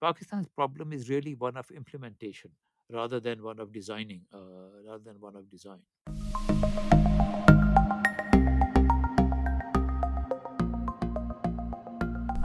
Pakistan's 0.00 0.46
problem 0.46 0.92
is 0.92 1.10
really 1.10 1.34
one 1.34 1.56
of 1.56 1.68
implementation 1.72 2.52
rather 2.88 3.18
than 3.18 3.42
one 3.42 3.58
of 3.58 3.72
designing, 3.72 4.20
uh, 4.32 4.38
rather 4.86 5.02
than 5.02 5.16
one 5.18 5.34
of 5.34 5.50
design. 5.50 5.80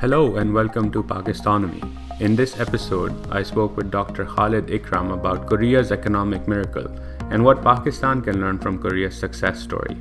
Hello 0.02 0.38
and 0.38 0.52
welcome 0.52 0.92
to 0.92 1.04
Pakistonomy. 1.04 1.84
In 2.20 2.36
this 2.36 2.60
episode, 2.60 3.14
I 3.32 3.44
spoke 3.44 3.78
with 3.78 3.92
Dr. 3.92 4.26
Khalid 4.26 4.68
Ikram 4.68 5.14
about 5.14 5.46
Korea's 5.46 5.92
economic 5.92 6.48
miracle 6.48 6.88
and 7.30 7.46
what 7.46 7.62
Pakistan 7.62 8.24
can 8.24 8.42
learn 8.42 8.58
from 8.58 8.80
Korea's 8.80 9.16
success 9.16 9.60
story. 9.60 9.96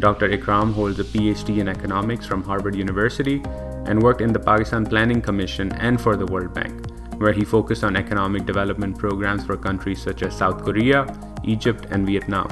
Dr. 0.00 0.28
Ikram 0.28 0.72
holds 0.74 0.98
a 0.98 1.04
PhD 1.04 1.58
in 1.58 1.68
economics 1.68 2.26
from 2.26 2.42
Harvard 2.42 2.74
University 2.74 3.40
and 3.86 4.02
worked 4.02 4.20
in 4.20 4.32
the 4.32 4.38
Pakistan 4.38 4.84
Planning 4.84 5.22
Commission 5.22 5.72
and 5.72 6.00
for 6.00 6.14
the 6.14 6.26
World 6.26 6.52
Bank, 6.52 6.87
where 7.18 7.32
he 7.32 7.44
focused 7.44 7.84
on 7.84 7.96
economic 7.96 8.46
development 8.46 8.96
programs 8.98 9.44
for 9.44 9.56
countries 9.56 10.02
such 10.02 10.22
as 10.22 10.36
South 10.36 10.64
Korea, 10.64 11.06
Egypt, 11.44 11.86
and 11.90 12.06
Vietnam. 12.06 12.48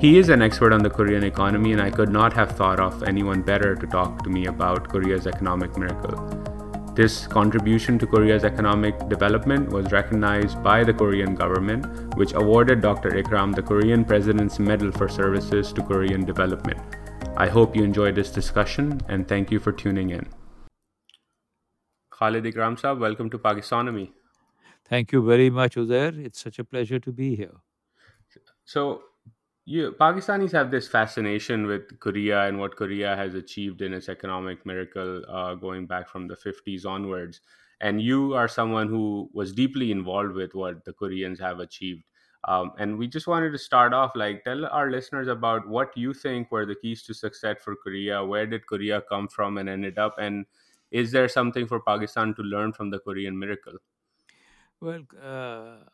He 0.00 0.18
is 0.18 0.28
an 0.28 0.42
expert 0.42 0.72
on 0.72 0.82
the 0.82 0.90
Korean 0.90 1.24
economy, 1.24 1.72
and 1.72 1.82
I 1.82 1.90
could 1.90 2.10
not 2.10 2.32
have 2.32 2.52
thought 2.52 2.78
of 2.78 3.02
anyone 3.02 3.42
better 3.42 3.74
to 3.74 3.86
talk 3.86 4.22
to 4.22 4.30
me 4.30 4.46
about 4.46 4.88
Korea's 4.88 5.26
economic 5.26 5.76
miracle. 5.76 6.14
This 6.94 7.26
contribution 7.26 7.98
to 8.00 8.06
Korea's 8.06 8.44
economic 8.44 9.08
development 9.08 9.70
was 9.70 9.90
recognized 9.92 10.62
by 10.62 10.82
the 10.84 10.92
Korean 10.92 11.34
government, 11.34 12.16
which 12.16 12.34
awarded 12.34 12.80
Dr. 12.80 13.10
Ikram 13.10 13.54
the 13.54 13.62
Korean 13.62 14.04
President's 14.04 14.58
Medal 14.58 14.92
for 14.92 15.08
Services 15.08 15.72
to 15.72 15.82
Korean 15.82 16.24
Development. 16.24 16.80
I 17.36 17.48
hope 17.48 17.76
you 17.76 17.84
enjoyed 17.84 18.16
this 18.16 18.30
discussion 18.30 19.00
and 19.08 19.28
thank 19.28 19.52
you 19.52 19.60
for 19.60 19.70
tuning 19.70 20.10
in. 20.10 20.26
Khalid 22.18 22.44
Ikram 22.44 22.76
Saab, 22.80 22.98
welcome 22.98 23.30
to 23.30 23.38
Pakistonomy. 23.38 24.10
Thank 24.88 25.12
you 25.12 25.22
very 25.22 25.50
much, 25.50 25.76
Uzair. 25.76 26.18
It's 26.24 26.40
such 26.40 26.58
a 26.58 26.64
pleasure 26.64 26.98
to 26.98 27.12
be 27.12 27.36
here. 27.36 27.54
So, 28.64 29.02
you 29.64 29.92
Pakistanis 29.92 30.50
have 30.50 30.72
this 30.72 30.88
fascination 30.88 31.66
with 31.66 32.00
Korea 32.00 32.46
and 32.46 32.58
what 32.58 32.74
Korea 32.74 33.14
has 33.14 33.34
achieved 33.34 33.82
in 33.82 33.92
its 33.92 34.08
economic 34.08 34.66
miracle 34.66 35.22
uh, 35.28 35.54
going 35.54 35.86
back 35.86 36.08
from 36.08 36.26
the 36.26 36.34
50s 36.34 36.84
onwards. 36.84 37.40
And 37.80 38.02
you 38.02 38.34
are 38.34 38.48
someone 38.48 38.88
who 38.88 39.30
was 39.32 39.52
deeply 39.52 39.92
involved 39.92 40.32
with 40.32 40.54
what 40.54 40.84
the 40.84 40.92
Koreans 40.92 41.38
have 41.38 41.60
achieved. 41.60 42.02
Um, 42.48 42.72
and 42.78 42.98
we 42.98 43.06
just 43.06 43.28
wanted 43.28 43.52
to 43.52 43.58
start 43.58 43.92
off 43.92 44.16
like 44.16 44.42
tell 44.42 44.66
our 44.66 44.90
listeners 44.90 45.28
about 45.28 45.68
what 45.68 45.96
you 45.96 46.12
think 46.12 46.50
were 46.50 46.66
the 46.66 46.74
keys 46.74 47.04
to 47.04 47.14
success 47.14 47.58
for 47.62 47.76
Korea. 47.76 48.24
Where 48.24 48.46
did 48.46 48.66
Korea 48.66 49.02
come 49.02 49.28
from 49.28 49.58
and 49.58 49.68
ended 49.68 49.98
up? 49.98 50.16
And 50.18 50.46
is 50.90 51.12
there 51.12 51.28
something 51.28 51.66
for 51.66 51.80
Pakistan 51.80 52.34
to 52.34 52.42
learn 52.42 52.72
from 52.72 52.90
the 52.90 52.98
Korean 52.98 53.38
miracle? 53.38 53.78
Well, 54.80 55.02
uh, 55.20 55.84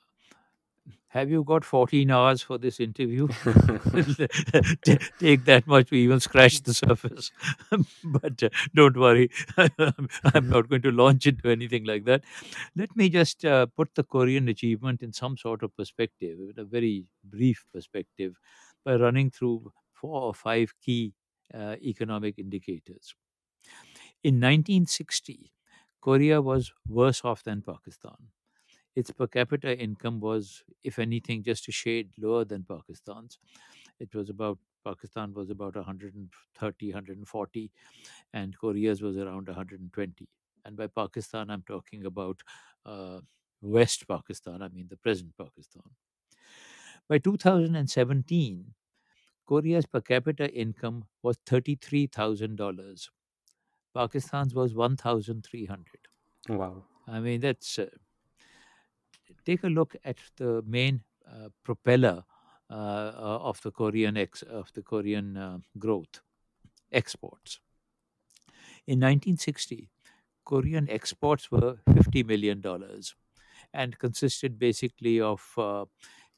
have 1.09 1.31
you 1.31 1.45
got 1.45 1.65
14 1.65 2.11
hours 2.11 2.43
for 2.43 2.59
this 2.59 2.81
interview? 2.81 3.29
Take 5.19 5.45
that 5.45 5.63
much 5.67 5.91
we 5.91 6.01
even 6.03 6.19
scratch 6.21 6.63
the 6.63 6.75
surface. 6.75 7.31
but 8.05 8.43
uh, 8.43 8.49
don't 8.75 8.97
worry, 8.97 9.31
I'm 9.57 10.49
not 10.49 10.69
going 10.69 10.83
to 10.83 10.91
launch 10.91 11.27
into 11.27 11.49
anything 11.49 11.85
like 11.85 12.05
that. 12.07 12.25
Let 12.75 12.97
me 12.97 13.09
just 13.09 13.45
uh, 13.45 13.67
put 13.67 13.95
the 13.95 14.03
Korean 14.03 14.49
achievement 14.49 15.03
in 15.03 15.13
some 15.13 15.37
sort 15.37 15.63
of 15.63 15.77
perspective, 15.77 16.39
a 16.57 16.65
very 16.65 17.07
brief 17.23 17.65
perspective, 17.73 18.35
by 18.85 18.97
running 18.97 19.31
through 19.31 19.73
four 19.93 20.21
or 20.21 20.35
five 20.35 20.75
key 20.83 21.15
uh, 21.55 21.77
economic 21.81 22.39
indicators. 22.39 23.15
In 24.25 24.41
1960, 24.41 25.53
Korea 26.01 26.41
was 26.43 26.73
worse 26.89 27.25
off 27.25 27.43
than 27.45 27.63
Pakistan 27.63 28.31
its 28.97 29.11
per 29.11 29.27
capita 29.27 29.79
income 29.79 30.21
was, 30.21 30.65
if 30.83 30.99
anything, 30.99 31.43
just 31.43 31.69
a 31.69 31.73
shade 31.73 32.11
lower 32.19 32.45
than 32.45 32.65
Pakistan's. 32.65 33.39
It 34.01 34.15
was 34.15 34.31
about 34.31 34.59
Pakistan 34.85 35.35
was 35.35 35.51
about 35.51 35.77
130, 35.77 36.93
140, 36.93 37.73
and 38.33 38.57
Korea's 38.59 39.03
was 39.03 39.17
around 39.19 39.49
120. 39.49 40.29
And 40.65 40.77
by 40.77 40.89
Pakistan, 40.89 41.51
I'm 41.51 41.63
talking 41.63 42.05
about 42.07 42.41
uh, 42.87 43.21
West 43.63 44.07
Pakistan, 44.09 44.63
I 44.63 44.69
mean 44.69 44.89
the 44.89 44.97
present 44.97 45.37
Pakistan. 45.39 45.83
By 47.09 47.19
2017, 47.19 48.75
Korea's 49.47 49.85
per 49.85 50.01
capita 50.01 50.51
income 50.51 51.05
was 51.23 51.37
$33,000. 51.45 53.11
Pakistan's 53.95 54.55
was 54.55 54.75
1,300. 54.75 56.09
Wow. 56.49 56.85
I 57.07 57.21
mean, 57.21 57.41
that's 57.41 57.79
uh, 57.79 57.87
take 59.45 59.63
a 59.65 59.69
look 59.69 59.97
at 60.05 60.17
the 60.37 60.63
main 60.67 61.03
uh, 61.27 61.49
propeller 61.63 62.25
uh, 62.71 62.75
uh 62.75 63.39
of 63.43 63.61
the 63.63 63.71
Korean 63.71 64.17
ex- 64.17 64.43
of 64.43 64.73
the 64.73 64.83
Korean 64.83 65.37
uh, 65.37 65.59
growth 65.79 66.21
exports. 66.91 67.61
In 68.87 68.99
1960, 68.99 69.91
Korean 70.45 70.89
exports 70.91 71.51
were 71.51 71.77
50 71.93 72.23
million 72.23 72.61
dollars 72.61 73.15
and 73.73 73.99
consisted 73.99 74.59
basically 74.59 75.21
of 75.21 75.43
uh, 75.59 75.85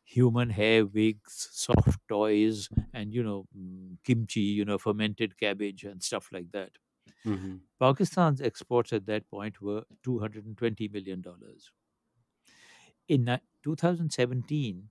human 0.04 0.50
hair 0.50 0.86
wigs, 0.86 1.48
soft 1.52 2.00
toys, 2.08 2.68
and 2.92 3.14
you 3.14 3.22
know 3.22 3.46
mm, 3.56 3.98
kimchi, 4.04 4.40
you 4.40 4.64
know 4.64 4.78
fermented 4.78 5.38
cabbage 5.38 5.84
and 5.84 6.02
stuff 6.02 6.28
like 6.32 6.50
that. 6.52 6.70
Mm-hmm. 7.26 7.56
Pakistan's 7.78 8.40
exports 8.42 8.92
at 8.92 9.06
that 9.06 9.28
point 9.30 9.62
were 9.62 9.86
220 10.02 10.88
million 10.88 11.22
dollars. 11.22 11.72
In 13.08 13.40
2017, 13.64 14.90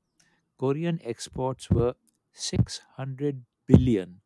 Korean 0.57 0.99
exports 1.01 1.69
were 1.69 1.95
600 2.33 3.45
billion. 3.67 4.21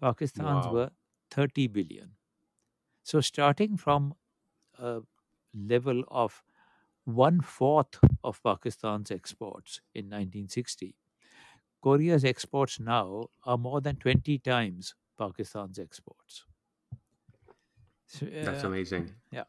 Pakistan's 0.00 0.66
wow. 0.66 0.72
were 0.72 0.90
30 1.30 1.68
billion. 1.68 2.16
So, 3.04 3.20
starting 3.20 3.76
from 3.76 4.16
a 4.78 5.02
level 5.54 6.04
of 6.08 6.44
one 7.04 7.40
fourth 7.42 8.00
of 8.24 8.42
Pakistan's 8.42 9.10
exports 9.10 9.80
in 9.94 10.10
1960, 10.10 10.96
Korea's 11.82 12.24
exports 12.24 12.80
now 12.80 13.28
are 13.44 13.58
more 13.58 13.80
than 13.80 13.96
20 13.96 14.38
times 14.40 14.94
Pakistan's 15.18 15.78
exports. 15.78 16.46
So, 18.10 18.26
uh, 18.26 18.30
That's 18.40 18.64
amazing. 18.64 19.14
Yeah. 19.32 19.44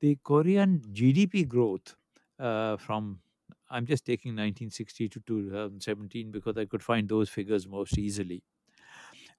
The 0.00 0.16
Korean 0.24 0.82
GDP 0.92 1.44
growth 1.44 1.96
uh, 2.38 2.76
from 2.78 3.22
I'm 3.70 3.86
just 3.86 4.04
taking 4.06 4.34
1960 4.36 5.08
to 5.10 5.20
2017 5.20 6.30
because 6.32 6.56
I 6.58 6.66
could 6.66 6.82
find 6.82 7.08
those 7.08 7.30
figures 7.30 7.66
most 7.68 7.98
easily. 7.98 8.44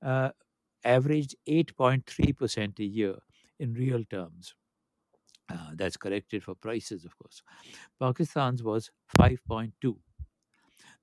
Uh, 0.02 0.32
averaged 0.84 1.36
8.3% 1.48 2.80
a 2.80 2.86
year 2.86 3.20
in 3.60 3.74
real 3.74 4.04
terms. 4.06 4.56
Uh, 5.50 5.72
that's 5.76 5.98
corrected 5.98 6.44
for 6.44 6.56
prices, 6.56 7.06
of 7.06 7.18
course. 7.18 7.44
Pakistan's 8.00 8.64
was 8.64 8.92
5.2. 9.08 10.02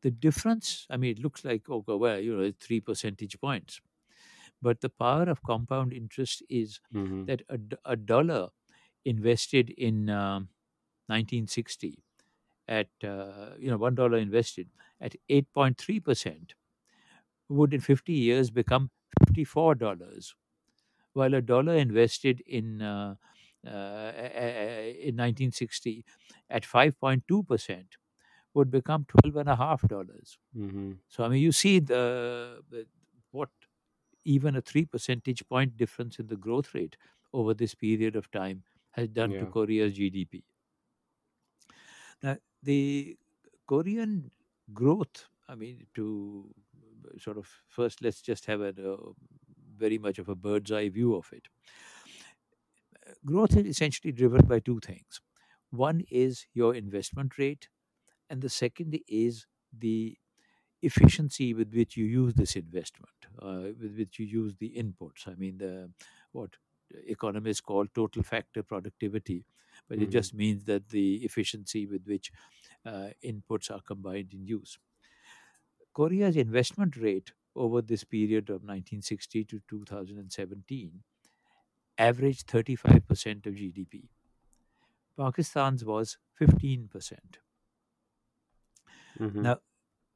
The 0.02 0.10
difference, 0.10 0.86
I 0.90 0.96
mean, 0.98 1.12
it 1.12 1.20
looks 1.20 1.44
like, 1.44 1.70
oh, 1.70 1.84
well, 1.86 2.20
you 2.20 2.36
know, 2.36 2.52
three 2.60 2.80
percentage 2.80 3.40
points. 3.40 3.80
But 4.60 4.80
the 4.80 4.88
power 4.88 5.24
of 5.24 5.42
compound 5.42 5.92
interest 5.92 6.42
is 6.48 6.80
mm-hmm. 6.94 7.26
that 7.26 7.42
a, 7.48 7.58
a, 7.84 7.96
dollar 7.96 8.48
invested 9.04 9.70
in 9.70 10.10
um, 10.10 10.48
1960 11.06 12.02
at 12.66 12.88
uh, 13.04 13.54
you 13.58 13.70
know 13.70 13.76
one 13.76 13.94
dollar 13.94 14.18
invested 14.18 14.68
at 15.00 15.14
8.3 15.30 16.04
percent 16.04 16.54
would 17.48 17.72
in 17.72 17.80
50 17.80 18.12
years 18.12 18.50
become 18.50 18.90
54 19.26 19.74
dollars 19.76 20.34
while 21.14 21.34
a 21.34 21.40
dollar 21.40 21.74
invested 21.74 22.42
in 22.46 22.82
uh, 22.82 23.14
uh, 23.66 24.12
in 25.08 25.16
1960 25.16 26.04
at 26.50 26.62
5.2 26.62 27.46
percent 27.46 27.96
would 28.54 28.70
become 28.70 29.06
12 29.22 29.36
and 29.36 29.48
a 29.48 29.56
half 29.56 29.82
dollars 29.88 30.38
mm-hmm. 30.56 30.92
so 31.08 31.24
i 31.24 31.28
mean 31.28 31.42
you 31.42 31.52
see 31.52 31.78
the, 31.78 32.60
the 32.70 32.86
what 33.30 33.48
even 34.36 34.56
a 34.56 34.62
3 34.62 34.84
percentage 34.86 35.46
point 35.48 35.76
difference 35.76 36.18
in 36.18 36.26
the 36.28 36.36
growth 36.48 36.74
rate 36.74 36.96
over 37.32 37.54
this 37.54 37.74
period 37.74 38.16
of 38.16 38.30
time 38.30 38.64
has 38.92 39.08
done 39.08 39.32
yeah. 39.32 39.40
to 39.40 39.46
korea's 39.46 39.94
gdp 39.98 40.42
now, 42.22 42.36
the 42.62 43.16
Korean 43.66 44.30
growth, 44.72 45.26
I 45.48 45.54
mean, 45.54 45.86
to 45.94 46.50
uh, 47.06 47.18
sort 47.18 47.38
of 47.38 47.48
first, 47.68 48.02
let's 48.02 48.20
just 48.22 48.46
have 48.46 48.60
a, 48.60 48.68
a 48.76 48.96
very 49.76 49.98
much 49.98 50.18
of 50.18 50.28
a 50.28 50.34
bird's 50.34 50.72
eye 50.72 50.88
view 50.88 51.14
of 51.14 51.32
it. 51.32 51.48
Growth 53.24 53.56
is 53.56 53.66
essentially 53.66 54.12
driven 54.12 54.46
by 54.46 54.58
two 54.60 54.80
things. 54.80 55.20
One 55.70 56.02
is 56.10 56.46
your 56.52 56.74
investment 56.74 57.38
rate, 57.38 57.68
and 58.30 58.42
the 58.42 58.48
second 58.50 58.98
is 59.08 59.46
the 59.72 60.18
efficiency 60.82 61.54
with 61.54 61.74
which 61.74 61.96
you 61.96 62.04
use 62.04 62.34
this 62.34 62.56
investment, 62.56 63.26
uh, 63.40 63.72
with 63.80 63.96
which 63.98 64.18
you 64.18 64.26
use 64.26 64.56
the 64.56 64.70
inputs. 64.76 65.26
I 65.28 65.34
mean, 65.34 65.58
the 65.58 65.92
what 66.32 66.56
economists 66.90 67.60
call 67.60 67.86
total 67.86 68.22
factor 68.22 68.62
productivity, 68.62 69.46
but 69.88 70.00
it 70.00 70.06
Mhm. 70.06 70.10
just 70.10 70.34
means 70.34 70.64
that 70.64 70.88
the 70.88 71.16
efficiency 71.24 71.86
with 71.86 72.06
which 72.06 72.32
uh, 72.86 73.10
inputs 73.24 73.70
are 73.74 73.82
combined 73.82 74.32
in 74.34 74.46
use. 74.46 74.78
Korea's 75.92 76.34
investment 76.34 76.96
rate 76.96 77.34
over 77.54 77.82
this 77.82 78.02
period 78.02 78.48
of 78.48 78.62
1960 78.64 79.44
to 79.44 79.60
2017 79.68 81.04
averaged 81.98 82.48
35% 82.48 83.46
of 83.46 83.56
GDP. 83.56 84.10
Pakistan's 85.16 85.84
was 85.84 86.18
15%. 86.32 87.38
Mhm. 89.20 89.48
Now, 89.48 89.60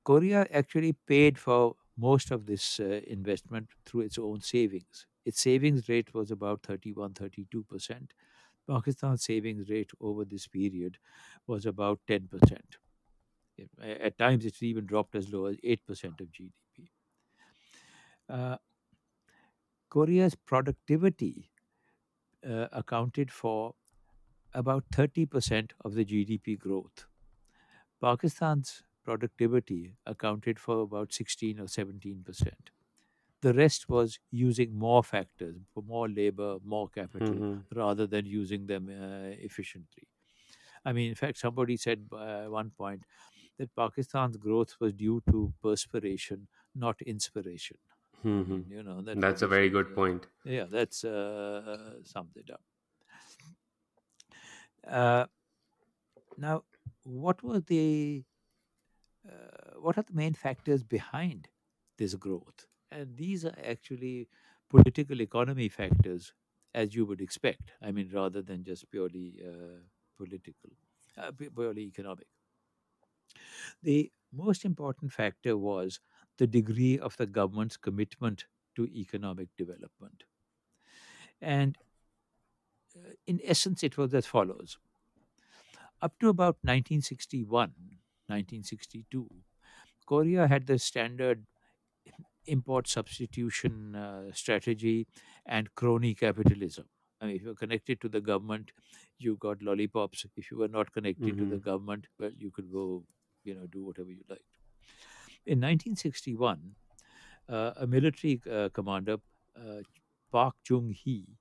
Korea 0.05 0.47
actually 0.51 0.93
paid 0.93 1.39
for 1.39 1.77
most 1.97 2.31
of 2.31 2.47
this 2.47 2.81
uh, 2.81 3.01
investment 3.07 3.71
through 3.87 4.03
its 4.03 4.19
own 4.19 4.41
savings. 4.41 5.07
Its 5.25 5.41
savings 5.41 5.89
rate 5.89 6.15
was 6.15 6.31
about 6.31 6.63
31 6.63 7.15
32%. 7.15 8.13
Pakistan's 8.67 9.25
savings 9.25 9.69
rate 9.71 9.91
over 10.01 10.25
this 10.25 10.47
period 10.49 10.99
was 11.47 11.67
about 11.67 12.01
10%. 12.07 12.77
At 13.81 14.19
times, 14.19 14.45
it's 14.47 14.63
even 14.63 14.87
dropped 14.87 15.15
as 15.15 15.33
low 15.33 15.47
as 15.47 15.57
8% 15.65 16.21
of 16.21 16.31
GDP. 16.33 16.91
Uh, 18.29 18.57
Korea's 19.89 20.35
productivity 20.35 21.53
uh, 22.45 22.69
accounted 22.73 23.31
for 23.33 23.75
about 24.55 24.91
30% 24.91 25.73
of 25.85 25.95
the 25.95 26.05
GDP 26.05 26.57
growth. 26.57 27.07
Pakistan's 28.01 28.85
productivity 29.05 29.97
accounted 30.07 30.59
for 30.59 30.81
about 30.83 31.13
16 31.13 31.61
or 31.61 31.69
17%. 31.69 32.71
The 33.43 33.55
rest 33.55 33.89
was 33.89 34.21
using 34.31 34.75
more 34.79 35.03
factors, 35.05 35.57
for 35.75 35.83
more 35.83 36.09
labor, 36.09 36.59
more 36.65 36.89
capital, 36.89 37.41
Mhm. 37.41 37.65
rather 37.75 38.07
than 38.07 38.27
using 38.27 38.67
them 38.67 38.89
uh, 38.89 39.31
efficiently. 39.49 40.09
I 40.85 40.93
mean, 40.93 41.11
in 41.11 41.15
fact, 41.17 41.39
somebody 41.39 41.77
said 41.77 42.09
uh, 42.13 42.45
at 42.45 42.51
one 42.51 42.71
point 42.71 43.05
that 43.59 43.75
Pakistan's 43.77 44.37
growth 44.39 44.77
was 44.81 44.93
due 44.95 45.23
to 45.31 45.55
perspiration, 45.63 46.49
not 46.75 47.03
inspiration. 47.03 47.79
I 47.85 47.95
Mhm. 48.25 48.65
you 48.67 48.83
know, 48.83 49.03
that 49.03 49.21
That's 49.21 49.43
a 49.43 49.47
very 49.47 49.69
good 49.71 49.95
point. 49.95 50.27
yeah, 50.45 50.65
that's 50.65 51.05
uh, 51.05 52.03
summed 52.05 52.37
it 52.37 52.51
up. 52.51 52.63
Uh, 54.87 55.27
now, 56.37 56.65
what 57.05 57.43
were 57.43 57.61
the 57.61 58.25
uh, 59.29 59.79
what 59.81 59.99
are 59.99 60.03
the 60.03 60.13
main 60.15 60.35
factors 60.35 60.83
behind 60.83 61.49
this 61.99 62.15
growth? 62.15 62.67
And 62.91 63.17
these 63.17 63.45
are 63.45 63.55
actually 63.63 64.29
political 64.69 65.21
economy 65.21 65.69
factors, 65.69 66.33
as 66.75 66.95
you 66.95 67.07
would 67.07 67.21
expect. 67.21 67.73
I 67.81 67.93
mean, 67.93 68.11
rather 68.13 68.43
than 68.43 68.65
just 68.65 68.91
purely 68.91 69.41
uh, 69.47 69.81
political, 70.17 70.71
uh, 71.17 71.33
pu- 71.33 71.51
purely 71.51 71.83
economic. 71.83 72.27
The 73.83 74.11
most 74.33 74.65
important 74.65 75.13
factor 75.13 75.59
was 75.59 76.01
the 76.39 76.47
degree 76.47 76.99
of 76.99 77.17
the 77.19 77.27
government's 77.27 77.77
commitment 77.77 78.47
to 78.77 78.87
economic 78.87 79.55
development. 79.57 80.25
And 81.41 81.77
uh, 82.97 83.13
in 83.27 83.41
essence, 83.45 83.83
it 83.83 83.97
was 83.97 84.15
as 84.15 84.27
follows 84.27 84.79
Up 86.03 86.19
to 86.19 86.29
about 86.29 86.59
1961, 86.63 88.01
1962, 88.33 89.29
Korea 90.07 90.49
had 90.49 90.67
the 90.67 90.79
standard 90.79 91.47
import 92.47 92.89
substitution 92.89 93.95
uh, 93.95 94.33
strategy 94.33 95.07
and 95.47 95.75
crony 95.75 96.15
capitalism. 96.15 96.89
I 97.21 97.27
mean, 97.27 97.37
if 97.37 97.43
you're 97.43 97.55
connected 97.55 98.01
to 98.01 98.09
the 98.09 98.21
government, 98.21 98.73
you 99.19 99.37
got 99.37 99.63
lollipops. 99.63 100.27
If 100.37 100.51
you 100.51 100.59
were 100.59 100.69
not 100.69 100.93
connected 100.93 101.39
to 101.39 101.47
the 101.47 101.59
Mhm. 101.59 101.61
government, 101.61 102.09
well, 102.19 102.33
you 102.37 102.51
could 102.51 102.73
go, 102.73 103.07
you 103.45 103.55
know, 103.55 103.67
do 103.67 103.85
whatever 103.85 104.11
you 104.11 104.25
liked. 104.29 104.57
In 105.47 105.61
1961, 105.61 106.77
uh, 107.49 107.73
a 107.77 107.87
military 107.87 108.41
uh, 108.51 108.71
commander, 108.71 109.19
uh, 109.57 109.83
Park 110.33 110.57
Chung 110.65 110.91
Hee, 110.93 111.39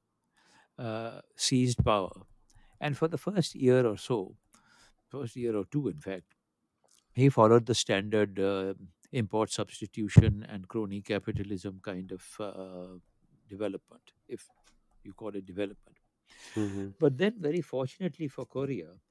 uh, 0.78 1.22
seized 1.36 1.84
power. 1.84 2.24
And 2.80 2.98
for 2.98 3.08
the 3.08 3.18
first 3.18 3.56
year 3.56 3.86
or 3.88 3.98
so, 3.98 4.38
first 5.08 5.36
year 5.36 5.56
or 5.56 5.66
two, 5.66 5.88
in 5.90 6.00
fact, 6.00 6.36
he 7.14 7.30
followed 7.30 7.66
the 7.66 7.76
standard 7.76 8.40
uh, 8.40 8.74
import 9.12 9.52
substitution 9.52 10.46
and 10.48 10.68
crony 10.68 11.02
capitalism 11.02 11.80
kind 11.82 12.12
of 12.12 12.24
uh, 12.40 12.98
development, 13.50 14.14
if 14.28 14.48
you 15.04 15.14
call 15.14 15.36
it 15.36 15.46
development. 15.46 15.98
Mhm. 16.56 16.96
But 17.00 17.18
then, 17.18 17.40
very 17.42 17.62
fortunately 17.62 18.28
for 18.28 18.46
Korea, 18.46 19.02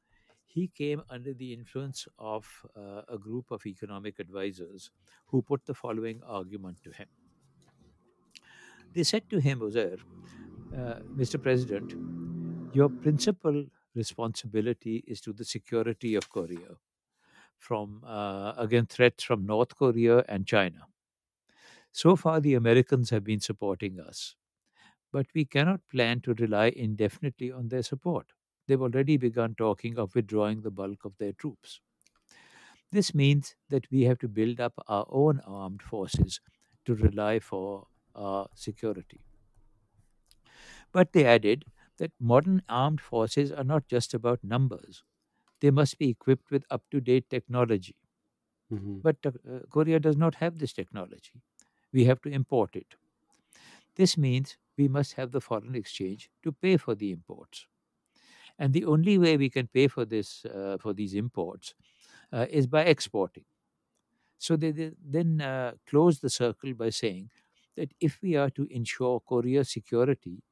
he 0.44 0.68
came 0.68 1.02
under 1.10 1.34
the 1.34 1.52
influence 1.52 2.08
of 2.18 2.66
uh, 2.76 3.02
a 3.08 3.18
group 3.18 3.50
of 3.50 3.66
economic 3.66 4.18
advisors 4.18 4.90
who 5.26 5.42
put 5.42 5.66
the 5.66 5.74
following 5.74 6.22
argument 6.24 6.82
to 6.84 6.90
him. 6.92 7.08
They 8.92 9.02
said 9.04 9.28
to 9.30 9.40
him, 9.40 9.60
Uzair, 9.60 10.00
uh, 10.74 11.00
Mr. 11.20 11.38
President, 11.38 11.94
your 12.74 12.88
principal 12.88 13.66
responsibility 13.94 15.04
is 15.06 15.20
to 15.22 15.32
the 15.32 15.44
security 15.44 16.14
of 16.14 16.28
Korea 16.30 16.76
from 17.60 18.02
uh, 18.06 18.66
threats 18.88 19.24
from 19.24 19.46
North 19.46 19.76
Korea 19.76 20.24
and 20.28 20.46
China. 20.48 20.88
So 21.92 22.16
far, 22.16 22.40
the 22.40 22.54
Americans 22.54 23.10
have 23.10 23.22
been 23.22 23.38
supporting 23.38 24.00
us, 24.00 24.34
but 25.12 25.26
we 25.34 25.44
cannot 25.46 25.88
plan 25.88 26.20
to 26.22 26.34
rely 26.34 26.68
indefinitely 26.68 27.52
on 27.52 27.68
their 27.68 27.82
support. 27.84 28.32
They've 28.66 28.82
already 28.82 29.16
begun 29.18 29.54
talking 29.56 29.98
of 29.98 30.14
withdrawing 30.14 30.62
the 30.62 30.72
bulk 30.72 31.04
of 31.04 31.18
their 31.18 31.32
troops. 31.34 31.80
This 32.92 33.12
means 33.14 33.56
that 33.68 33.90
we 33.90 34.02
have 34.02 34.18
to 34.20 34.28
build 34.28 34.60
up 34.60 34.74
our 34.86 35.04
own 35.08 35.40
armed 35.40 35.82
forces 35.82 36.40
to 36.84 36.94
rely 36.94 37.40
for 37.40 37.88
our 38.14 38.48
security. 38.54 39.20
But 40.92 41.12
they 41.12 41.24
added 41.26 41.64
that 41.96 42.12
modern 42.20 42.62
armed 42.68 43.00
forces 43.00 43.50
are 43.50 43.64
not 43.64 43.88
just 43.88 44.14
about 44.14 44.44
numbers. 44.44 45.02
They 45.60 45.70
must 45.70 45.98
be 45.98 46.10
equipped 46.10 46.50
with 46.50 46.64
up 46.70 46.84
to 46.90 47.00
date 47.00 47.30
technology. 47.30 47.96
Mhm. 48.70 49.00
But 49.02 49.16
uh, 49.26 49.32
Korea 49.68 50.00
does 50.00 50.16
not 50.16 50.36
have 50.36 50.58
this 50.58 50.72
technology. 50.72 51.42
We 51.92 52.04
have 52.04 52.22
to 52.22 52.30
import 52.30 52.76
it. 52.76 52.94
This 53.96 54.16
means 54.16 54.56
we 54.76 54.88
must 54.88 55.14
have 55.14 55.30
the 55.32 55.40
foreign 55.40 55.74
exchange 55.74 56.30
to 56.42 56.52
pay 56.52 56.76
for 56.76 56.94
the 56.94 57.10
imports. 57.12 57.66
And 58.58 58.72
the 58.74 58.84
only 58.86 59.18
way 59.18 59.36
we 59.36 59.50
can 59.50 59.68
pay 59.68 59.88
for 59.88 60.04
this 60.04 60.44
uh, 60.46 60.78
for 60.80 60.94
these 60.94 61.14
imports 61.14 61.74
uh, 62.32 62.46
is 62.50 62.66
by 62.68 62.84
exporting. 62.84 63.44
So 64.38 64.56
they, 64.56 64.72
they 64.72 64.92
then 65.04 65.40
uh, 65.40 65.74
close 65.86 66.20
the 66.20 66.30
circle 66.30 66.74
by 66.74 66.90
saying 66.90 67.30
that 67.76 67.92
if 68.00 68.20
we 68.22 68.36
are 68.36 68.50
to 68.50 68.66
ensure 68.70 69.20
Korea's 69.20 69.70
security, 69.70 70.42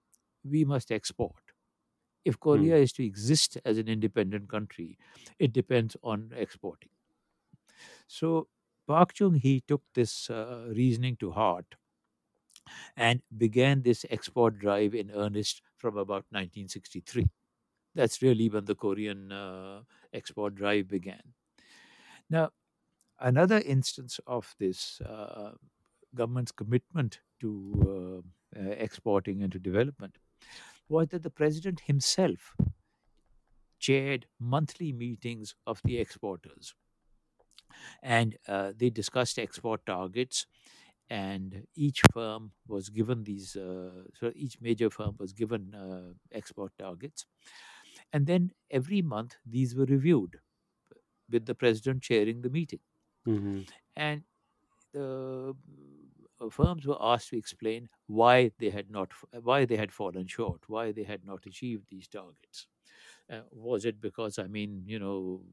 we 0.44 0.64
must 0.64 0.92
export. 0.92 1.47
If 2.28 2.40
Korea 2.40 2.76
Hmm. 2.76 2.86
is 2.86 2.92
to 2.94 3.04
exist 3.04 3.58
as 3.64 3.78
an 3.78 3.88
independent 3.88 4.48
country, 4.50 4.98
it 5.38 5.52
depends 5.52 5.96
on 6.02 6.32
exporting. 6.34 6.90
So 8.08 8.48
Park 8.86 9.12
Chung 9.14 9.34
Hee 9.34 9.60
took 9.60 9.84
this 9.94 10.28
uh, 10.30 10.72
reasoning 10.74 11.16
to 11.18 11.30
heart 11.32 11.76
and 12.96 13.22
began 13.36 13.82
this 13.82 14.04
export 14.10 14.58
drive 14.58 14.94
in 14.94 15.10
earnest 15.10 15.62
from 15.76 15.96
about 15.96 16.24
1963. 16.30 17.26
That's 17.94 18.22
really 18.22 18.48
when 18.48 18.64
the 18.66 18.74
Korean 18.74 19.32
uh, 19.32 19.82
export 20.12 20.54
drive 20.54 20.88
began. 20.88 21.34
Now, 22.30 22.52
another 23.20 23.58
instance 23.60 24.20
of 24.26 24.54
this 24.58 25.00
uh, 25.00 25.54
government's 26.14 26.52
commitment 26.52 27.20
to 27.40 28.22
uh, 28.56 28.60
uh, 28.60 28.70
exporting 28.70 29.42
and 29.42 29.52
to 29.52 29.58
development 29.58 30.18
was 30.88 31.08
that 31.08 31.22
the 31.22 31.30
president 31.30 31.80
himself 31.80 32.54
chaired 33.80 34.28
monthly 34.38 34.92
meetings 34.92 35.56
of 35.66 35.82
the 35.82 35.98
exporters. 35.98 36.76
And 38.02 38.36
uh, 38.46 38.72
they 38.76 38.90
discussed 38.90 39.38
export 39.38 39.84
targets 39.86 40.46
and 41.10 41.66
each 41.74 42.02
firm 42.12 42.52
was 42.66 42.90
given 42.90 43.24
these 43.24 43.56
uh, 43.56 44.04
so 44.14 44.32
each 44.36 44.60
major 44.60 44.90
firm 44.90 45.16
was 45.18 45.32
given 45.32 45.74
uh, 45.74 46.14
export 46.32 46.72
targets. 46.78 47.26
And 48.12 48.26
then 48.26 48.52
every 48.70 49.02
month 49.02 49.36
these 49.46 49.76
were 49.76 49.86
reviewed 49.86 50.40
with 51.30 51.46
the 51.46 51.54
president 51.56 52.02
chairing 52.04 52.42
the 52.42 52.50
meeting. 52.50 52.80
Mhm. 53.26 53.66
and 53.96 54.24
the 54.92 55.54
firms 56.50 56.86
were 56.86 56.96
asked 57.00 57.28
to 57.30 57.36
explain 57.36 57.88
why 58.06 58.50
they 58.58 58.70
had 58.70 58.90
not 58.90 59.12
why 59.42 59.64
they 59.64 59.76
had 59.76 59.92
fallen 59.92 60.26
short 60.26 60.68
why 60.68 60.92
they 60.92 61.02
had 61.04 61.24
not 61.24 61.46
achieved 61.46 61.86
these 61.88 62.08
targets 62.08 62.66
uh, 63.30 63.42
was 63.50 63.84
it 63.84 64.00
because 64.00 64.38
i 64.38 64.46
mean 64.46 64.84
you 64.86 64.98
know 64.98 65.44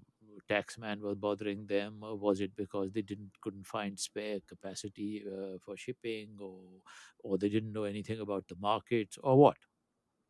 taxman 0.49 0.99
was 1.01 1.15
bothering 1.15 1.67
them 1.67 2.03
or 2.03 2.15
was 2.17 2.41
it 2.41 2.55
because 2.55 2.91
they 2.91 3.01
didn't 3.01 3.39
couldn't 3.41 3.65
find 3.65 3.99
spare 3.99 4.39
capacity 4.41 5.23
uh, 5.25 5.57
for 5.59 5.77
shipping 5.77 6.37
or 6.39 6.81
or 7.23 7.37
they 7.37 7.49
didn't 7.49 7.71
know 7.73 7.83
anything 7.85 8.19
about 8.19 8.47
the 8.47 8.55
markets 8.57 9.17
or 9.23 9.37
what 9.37 9.57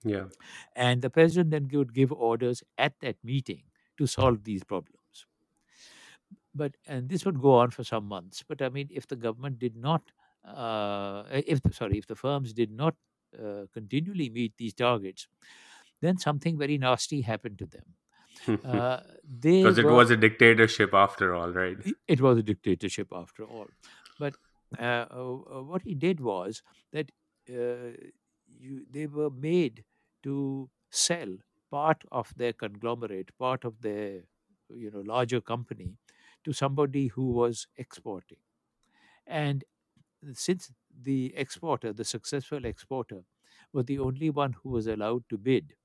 Yeah. 0.04 0.28
And 0.76 1.02
the 1.02 1.10
president 1.10 1.50
then 1.52 1.68
would 1.78 1.94
give 1.94 2.12
orders 2.12 2.64
at 2.78 3.00
that 3.00 3.24
meeting 3.24 3.72
to 3.98 4.06
solve 4.08 4.44
these 4.44 4.64
problems. 4.64 5.26
But 6.54 6.78
and 6.88 7.10
this 7.10 7.26
would 7.26 7.42
go 7.42 7.54
on 7.56 7.72
for 7.72 7.84
some 7.84 8.06
months. 8.06 8.44
But 8.44 8.62
I 8.62 8.70
mean, 8.70 8.88
if 8.92 9.08
the 9.08 9.16
government 9.16 9.60
did 9.60 9.76
not, 9.76 10.12
uh, 10.46 11.26
if 11.32 11.62
the, 11.62 11.74
sorry, 11.74 11.98
if 11.98 12.08
the 12.08 12.16
firms 12.16 12.54
did 12.54 12.72
not 12.72 12.96
uh, 13.38 13.66
continually 13.74 14.30
meet 14.30 14.54
these 14.58 14.74
targets, 14.74 15.28
then 16.02 16.18
something 16.18 16.58
very 16.58 16.78
nasty 16.78 17.22
happened 17.22 17.60
to 17.60 17.66
them. 17.68 17.96
Uh, 18.64 19.02
Because 19.58 19.78
it 19.78 19.88
were- 19.88 19.90
was 19.90 20.12
a 20.12 20.18
dictatorship 20.18 20.94
after 20.94 21.34
all, 21.36 21.52
right? 21.52 21.80
it- 22.08 22.22
was 22.22 22.38
a 22.38 22.44
dictatorship 22.44 23.10
after 23.12 23.44
all. 23.46 23.68
But 24.18 24.36
uh, 24.78 25.06
uh, 25.12 25.64
what 25.64 25.82
he 25.84 25.96
did 25.96 26.20
was 26.20 26.62
that 26.92 27.12
uh, 27.50 27.92
you, 28.48 28.86
they 28.90 29.08
were 29.08 29.30
made 29.30 29.86
to 30.24 30.70
sell 30.92 31.38
part 31.72 32.04
of 32.12 32.34
their 32.36 32.54
conglomerate, 32.54 33.38
part 33.38 33.64
of 33.66 33.82
their 33.82 34.24
you 34.70 34.90
know 34.92 35.02
larger 35.02 35.42
company, 35.42 35.98
to 36.44 36.54
somebody 36.54 37.08
who 37.08 37.32
was 37.32 37.68
exporting. 37.76 38.40
And 39.28 39.64
since 40.34 40.72
the 41.02 41.34
exporter, 41.36 41.94
the 41.94 42.06
successful 42.06 42.66
exporter, 42.66 43.26
was 43.74 43.86
the 43.86 44.00
only 44.00 44.30
one 44.30 44.54
who 44.54 44.70
was 44.70 44.88
allowed 44.88 45.28
to 45.30 45.38
bid, 45.38 45.76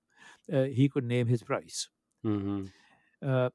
uh, 0.52 0.64
he 0.64 0.88
could 0.88 1.04
name 1.04 1.28
his 1.28 1.42
price 1.42 1.90
hmm 2.22 2.72
uh, 3.22 3.50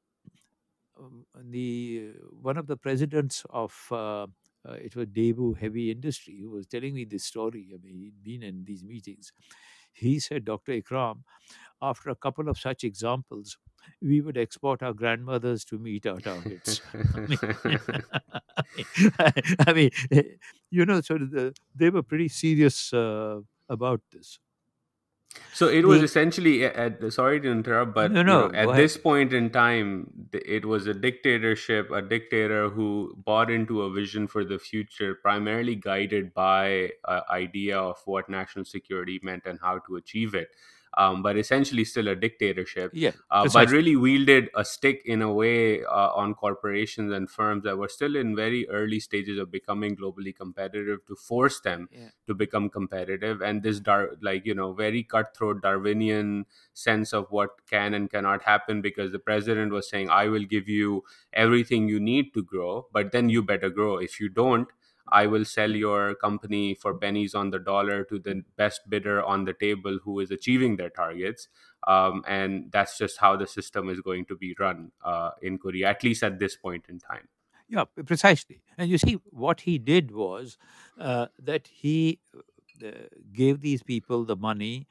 um, 0.98 1.26
the 1.34 2.14
one 2.30 2.56
of 2.56 2.66
the 2.66 2.76
presidents 2.76 3.44
of 3.50 3.74
uh, 3.90 4.26
uh, 4.68 4.72
it 4.72 4.96
was 4.96 5.06
Daewoo 5.08 5.56
Heavy 5.56 5.90
Industry 5.90 6.38
who 6.40 6.50
was 6.50 6.66
telling 6.66 6.94
me 6.94 7.04
this 7.04 7.24
story. 7.24 7.70
I 7.74 7.78
mean, 7.78 7.98
he'd 7.98 8.22
been 8.22 8.42
in 8.42 8.64
these 8.64 8.82
meetings. 8.82 9.32
He 9.92 10.18
said, 10.18 10.44
Dr. 10.44 10.72
Ikram, 10.72 11.22
after 11.80 12.10
a 12.10 12.16
couple 12.16 12.48
of 12.48 12.58
such 12.58 12.84
examples, 12.84 13.58
we 14.02 14.20
would 14.20 14.36
export 14.36 14.82
our 14.82 14.92
grandmothers 14.92 15.64
to 15.66 15.78
meet 15.78 16.06
our 16.06 16.18
targets. 16.20 16.80
I 19.18 19.72
mean, 19.72 19.90
you 20.70 20.86
know, 20.86 21.00
so 21.00 21.18
the, 21.18 21.54
they 21.74 21.90
were 21.90 22.02
pretty 22.02 22.28
serious 22.28 22.92
uh, 22.92 23.40
about 23.68 24.00
this. 24.12 24.38
So 25.52 25.68
it 25.68 25.84
was 25.86 25.98
The- 26.00 26.04
essentially 26.04 26.64
at, 26.64 27.12
sorry 27.12 27.40
to 27.40 27.50
interrupt, 27.50 27.94
but 27.94 28.10
No, 28.12 28.18
you 28.20 28.24
know, 28.24 28.50
at 28.52 28.76
this 28.76 28.96
point 28.96 29.32
in 29.32 29.50
time, 29.50 30.28
it 30.32 30.64
was 30.64 30.86
a 30.86 30.94
dictatorship, 30.94 31.90
a 31.90 32.00
dictator 32.02 32.68
who 32.68 33.14
bought 33.24 33.50
into 33.50 33.82
a 33.82 33.90
vision 33.90 34.28
for 34.28 34.44
the 34.44 34.58
future, 34.58 35.14
primarily 35.14 35.74
guided 35.74 36.32
by 36.34 36.92
an 37.08 37.22
idea 37.30 37.78
of 37.78 38.00
what 38.04 38.28
national 38.28 38.64
security 38.66 39.18
meant 39.22 39.44
and 39.46 39.58
how 39.60 39.78
to 39.80 39.96
achieve 39.96 40.34
it. 40.34 40.48
Um, 40.96 41.22
but 41.22 41.36
essentially, 41.36 41.84
still 41.84 42.08
a 42.08 42.16
dictatorship. 42.16 42.90
Yeah, 42.94 43.10
uh, 43.30 43.42
but 43.44 43.52
precisely. 43.52 43.76
really 43.76 43.96
wielded 43.96 44.48
a 44.54 44.64
stick 44.64 45.02
in 45.04 45.20
a 45.22 45.30
way 45.32 45.84
uh, 45.84 46.10
on 46.14 46.34
corporations 46.34 47.12
and 47.12 47.30
firms 47.30 47.64
that 47.64 47.76
were 47.76 47.88
still 47.88 48.16
in 48.16 48.34
very 48.34 48.68
early 48.70 48.98
stages 49.00 49.38
of 49.38 49.50
becoming 49.50 49.94
globally 49.96 50.34
competitive 50.34 51.04
to 51.06 51.14
force 51.14 51.60
them 51.60 51.88
Yeah. 51.92 52.08
to 52.26 52.34
become 52.34 52.70
competitive 52.70 53.42
and 53.42 53.62
this 53.62 53.78
dar- 53.80 54.12
like 54.22 54.46
you 54.46 54.54
know 54.54 54.72
very 54.72 55.02
cutthroat 55.02 55.60
darwinian 55.62 56.46
sense 56.72 57.12
of 57.12 57.26
what 57.30 57.50
can 57.68 57.94
and 57.94 58.10
cannot 58.10 58.42
happen 58.42 58.80
because 58.80 59.12
the 59.12 59.18
president 59.18 59.72
was 59.72 59.88
saying 59.88 60.10
i 60.10 60.26
will 60.28 60.44
give 60.44 60.68
you 60.68 61.04
everything 61.32 61.88
you 61.88 62.00
need 62.00 62.32
to 62.34 62.42
grow 62.42 62.86
but 62.92 63.12
then 63.12 63.28
you 63.28 63.42
better 63.42 63.70
grow 63.70 63.98
if 63.98 64.18
you 64.20 64.28
don't 64.28 64.68
I 65.08 65.26
will 65.26 65.44
sell 65.44 65.70
your 65.70 66.14
company 66.14 66.74
for 66.74 66.94
pennies 66.94 67.34
on 67.34 67.50
the 67.50 67.58
dollar 67.58 68.04
to 68.04 68.18
the 68.18 68.42
best 68.56 68.88
bidder 68.88 69.22
on 69.22 69.44
the 69.44 69.52
table 69.52 69.98
who 70.02 70.20
is 70.20 70.30
achieving 70.30 70.76
their 70.76 70.90
targets. 70.90 71.48
Um, 71.86 72.24
and 72.26 72.70
that's 72.72 72.98
just 72.98 73.18
how 73.18 73.36
the 73.36 73.46
system 73.46 73.88
is 73.88 74.00
going 74.00 74.24
to 74.26 74.36
be 74.36 74.54
run 74.58 74.90
uh, 75.04 75.30
in 75.40 75.58
Korea, 75.58 75.88
at 75.88 76.02
least 76.02 76.22
at 76.22 76.38
this 76.38 76.56
point 76.56 76.86
in 76.88 76.98
time. 76.98 77.28
Yeah, 77.68 77.84
precisely. 78.04 78.62
And 78.78 78.90
you 78.90 78.98
see, 78.98 79.18
what 79.30 79.62
he 79.62 79.78
did 79.78 80.12
was 80.12 80.56
uh, 81.00 81.26
that 81.38 81.68
he 81.68 82.20
uh, 82.84 82.90
gave 83.32 83.60
these 83.60 83.82
people 83.82 84.24
the 84.24 84.36
money, 84.36 84.86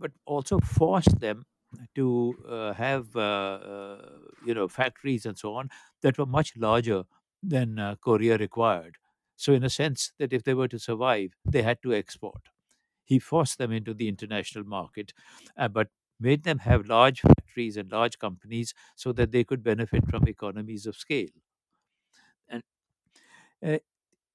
but 0.00 0.12
also 0.26 0.58
forced 0.60 1.20
them 1.20 1.46
to 1.94 2.34
uh, 2.48 2.72
have, 2.72 3.14
uh, 3.14 3.20
uh, 3.20 4.02
you 4.44 4.54
know, 4.54 4.68
factories 4.68 5.26
and 5.26 5.38
so 5.38 5.54
on 5.54 5.68
that 6.02 6.18
were 6.18 6.26
much 6.26 6.56
larger 6.56 7.04
than 7.42 7.96
Korea 8.02 8.36
required. 8.38 8.96
So, 9.38 9.54
in 9.54 9.64
a 9.64 9.70
sense, 9.70 10.12
that 10.18 10.34
if 10.34 10.44
they 10.44 10.54
were 10.54 10.68
to 10.68 10.80
survive, 10.80 11.32
they 11.46 11.62
had 11.62 11.82
to 11.84 11.94
export. 11.94 12.50
He 13.04 13.18
forced 13.20 13.58
them 13.58 13.72
into 13.72 13.94
the 13.94 14.08
international 14.08 14.64
market, 14.64 15.12
uh, 15.56 15.68
but 15.68 15.88
made 16.20 16.44
them 16.44 16.60
have 16.60 16.86
large 16.88 17.22
factories 17.22 17.76
and 17.78 17.90
large 17.92 18.18
companies 18.18 18.74
so 18.96 19.12
that 19.14 19.32
they 19.32 19.44
could 19.44 19.62
benefit 19.64 20.08
from 20.10 20.28
economies 20.28 20.86
of 20.86 20.96
scale. 20.96 21.30
And 22.48 22.62
uh, 23.64 23.78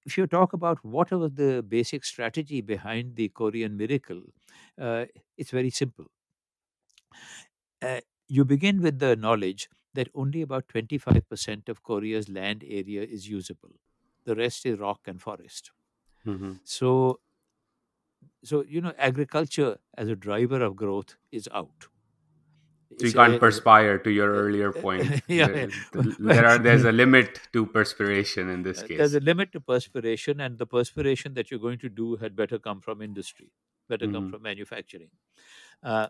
if 0.05 0.17
you 0.17 0.27
talk 0.27 0.53
about 0.53 0.83
what 0.85 1.11
was 1.11 1.33
the 1.33 1.63
basic 1.67 2.05
strategy 2.05 2.61
behind 2.61 3.15
the 3.15 3.29
Korean 3.29 3.77
miracle, 3.77 4.23
uh, 4.81 5.05
it's 5.37 5.51
very 5.51 5.69
simple. 5.71 6.07
Uh, 7.83 8.01
you 8.27 8.43
begin 8.45 8.81
with 8.81 8.97
the 8.99 9.15
knowledge 9.15 9.69
that 9.93 10.07
only 10.15 10.41
about 10.41 10.67
25% 10.67 11.69
of 11.69 11.83
Korea's 11.83 12.27
land 12.27 12.63
area 12.65 13.03
is 13.03 13.29
usable. 13.29 13.69
The 14.25 14.35
rest 14.35 14.65
is 14.65 14.79
rock 14.79 15.01
and 15.07 15.21
forest. 15.21 15.71
Mhm. 16.25 16.59
So, 16.63 17.19
so 18.43 18.63
you 18.67 18.81
know, 18.81 18.93
agriculture 18.97 19.77
as 19.97 20.07
a 20.09 20.15
driver 20.15 20.61
of 20.61 20.75
growth 20.75 21.15
is 21.31 21.49
out. 21.53 21.87
So 22.99 23.07
you 23.07 23.13
can't 23.13 23.35
uh, 23.35 23.39
perspire 23.39 23.97
to 23.97 24.11
your 24.11 24.29
earlier 24.31 24.71
point. 24.71 25.21
yeah, 25.27 25.47
There- 25.47 25.69
there 26.19 26.45
are, 26.45 26.59
there's 26.59 26.85
a 26.85 26.91
limit 27.03 27.39
to 27.53 27.65
perspiration 27.65 28.49
in 28.49 28.61
this 28.61 28.83
Uh, 28.83 28.87
case. 28.87 28.97
There's 28.99 29.15
a 29.15 29.19
limit 29.19 29.51
to 29.53 29.59
perspiration, 29.59 30.39
and 30.39 30.59
the 30.59 30.67
perspiration 30.67 31.33
that 31.33 31.49
you're 31.49 31.59
going 31.59 31.79
to 31.79 31.89
do 31.89 32.17
had 32.17 32.35
better 32.35 32.59
come 32.59 32.81
from 32.81 33.01
industry, 33.01 33.51
better 33.89 34.05
come 34.07 34.27
Mhm. 34.27 34.29
from 34.29 34.43
manufacturing. 34.43 35.09
Uh, 35.81 36.09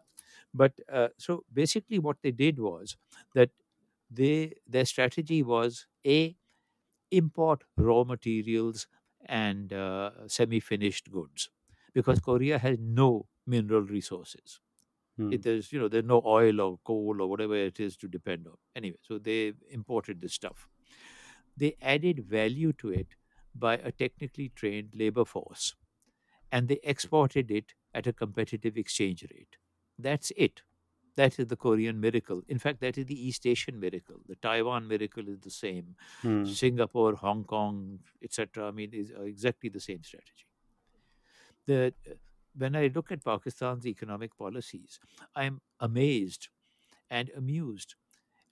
but 0.53 0.73
uh, 0.91 1.07
so 1.17 1.45
basically, 1.53 1.99
what 1.99 2.17
they 2.21 2.31
did 2.31 2.59
was 2.59 2.97
that 3.33 3.51
they 4.11 4.53
their 4.67 4.85
strategy 4.85 5.41
was 5.41 5.87
a 6.05 6.35
import 7.17 7.63
raw 7.77 8.03
materials 8.03 8.87
and 9.25 9.73
uh, 9.73 10.27
semi-finished 10.27 11.11
goods 11.11 11.49
because 11.93 12.19
Korea 12.19 12.57
has 12.59 12.77
no 12.79 13.29
mineral 13.45 13.81
resources. 13.83 14.59
Hmm. 15.17 15.35
It, 15.35 15.43
there's 15.43 15.71
you 15.73 15.79
know 15.79 15.87
there's 15.89 16.05
no 16.05 16.21
oil 16.25 16.61
or 16.61 16.79
coal 16.85 17.21
or 17.21 17.29
whatever 17.29 17.55
it 17.55 17.79
is 17.79 17.97
to 17.97 18.07
depend 18.09 18.47
on. 18.47 18.57
Anyway, 18.75 18.97
so 19.01 19.19
they 19.19 19.53
imported 19.69 20.21
this 20.21 20.33
stuff. 20.33 20.69
They 21.57 21.75
added 21.81 22.25
value 22.25 22.73
to 22.73 22.89
it 22.89 23.15
by 23.55 23.75
a 23.77 23.91
technically 23.91 24.49
trained 24.49 24.93
labor 24.95 25.25
force, 25.25 25.75
and 26.51 26.67
they 26.67 26.79
exported 26.83 27.51
it 27.51 27.75
at 27.93 28.07
a 28.07 28.13
competitive 28.13 28.77
exchange 28.77 29.23
rate. 29.31 29.57
That's 29.99 30.31
it. 30.37 30.63
That 31.15 31.39
is 31.39 31.47
the 31.47 31.55
Korean 31.57 31.99
miracle. 31.99 32.41
In 32.47 32.59
fact, 32.59 32.79
that 32.81 32.97
is 32.97 33.05
the 33.05 33.19
East 33.27 33.45
Asian 33.45 33.79
miracle. 33.79 34.21
The 34.27 34.35
Taiwan 34.35 34.87
miracle 34.87 35.27
is 35.29 35.39
the 35.39 35.51
same. 35.51 35.95
Hmm. 36.21 36.53
Singapore, 36.53 37.15
Hong 37.15 37.43
Kong, 37.45 37.99
etc. 38.21 38.67
I 38.67 38.71
mean, 38.71 38.93
is 38.93 39.11
uh, 39.11 39.21
exactly 39.21 39.69
the 39.69 39.79
same 39.79 40.03
strategy. 40.03 40.45
The 41.65 41.93
when 42.55 42.75
I 42.75 42.87
look 42.87 43.11
at 43.11 43.23
Pakistan's 43.23 43.87
economic 43.87 44.37
policies, 44.37 44.99
I'm 45.35 45.61
amazed 45.79 46.49
and 47.09 47.29
amused 47.31 47.95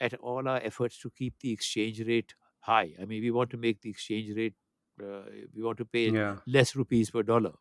at 0.02 0.14
all 0.16 0.48
our 0.48 0.60
efforts 0.60 1.00
to 1.00 1.12
keep 1.12 1.40
the 1.40 1.52
exchange 1.52 2.02
rate 2.08 2.36
high. 2.62 2.96
I 3.02 3.06
mean, 3.06 3.22
we 3.24 3.32
want 3.32 3.52
to 3.52 3.58
make 3.58 3.82
the 3.82 3.90
exchange 3.92 4.36
rate, 4.38 4.56
uh, 5.04 5.24
we 5.54 5.64
want 5.64 5.78
to 5.80 5.86
pay 5.86 6.14
Yeah. 6.14 6.42
less 6.48 6.76
rupees 6.76 7.12
per 7.12 7.24
dollar. 7.24 7.56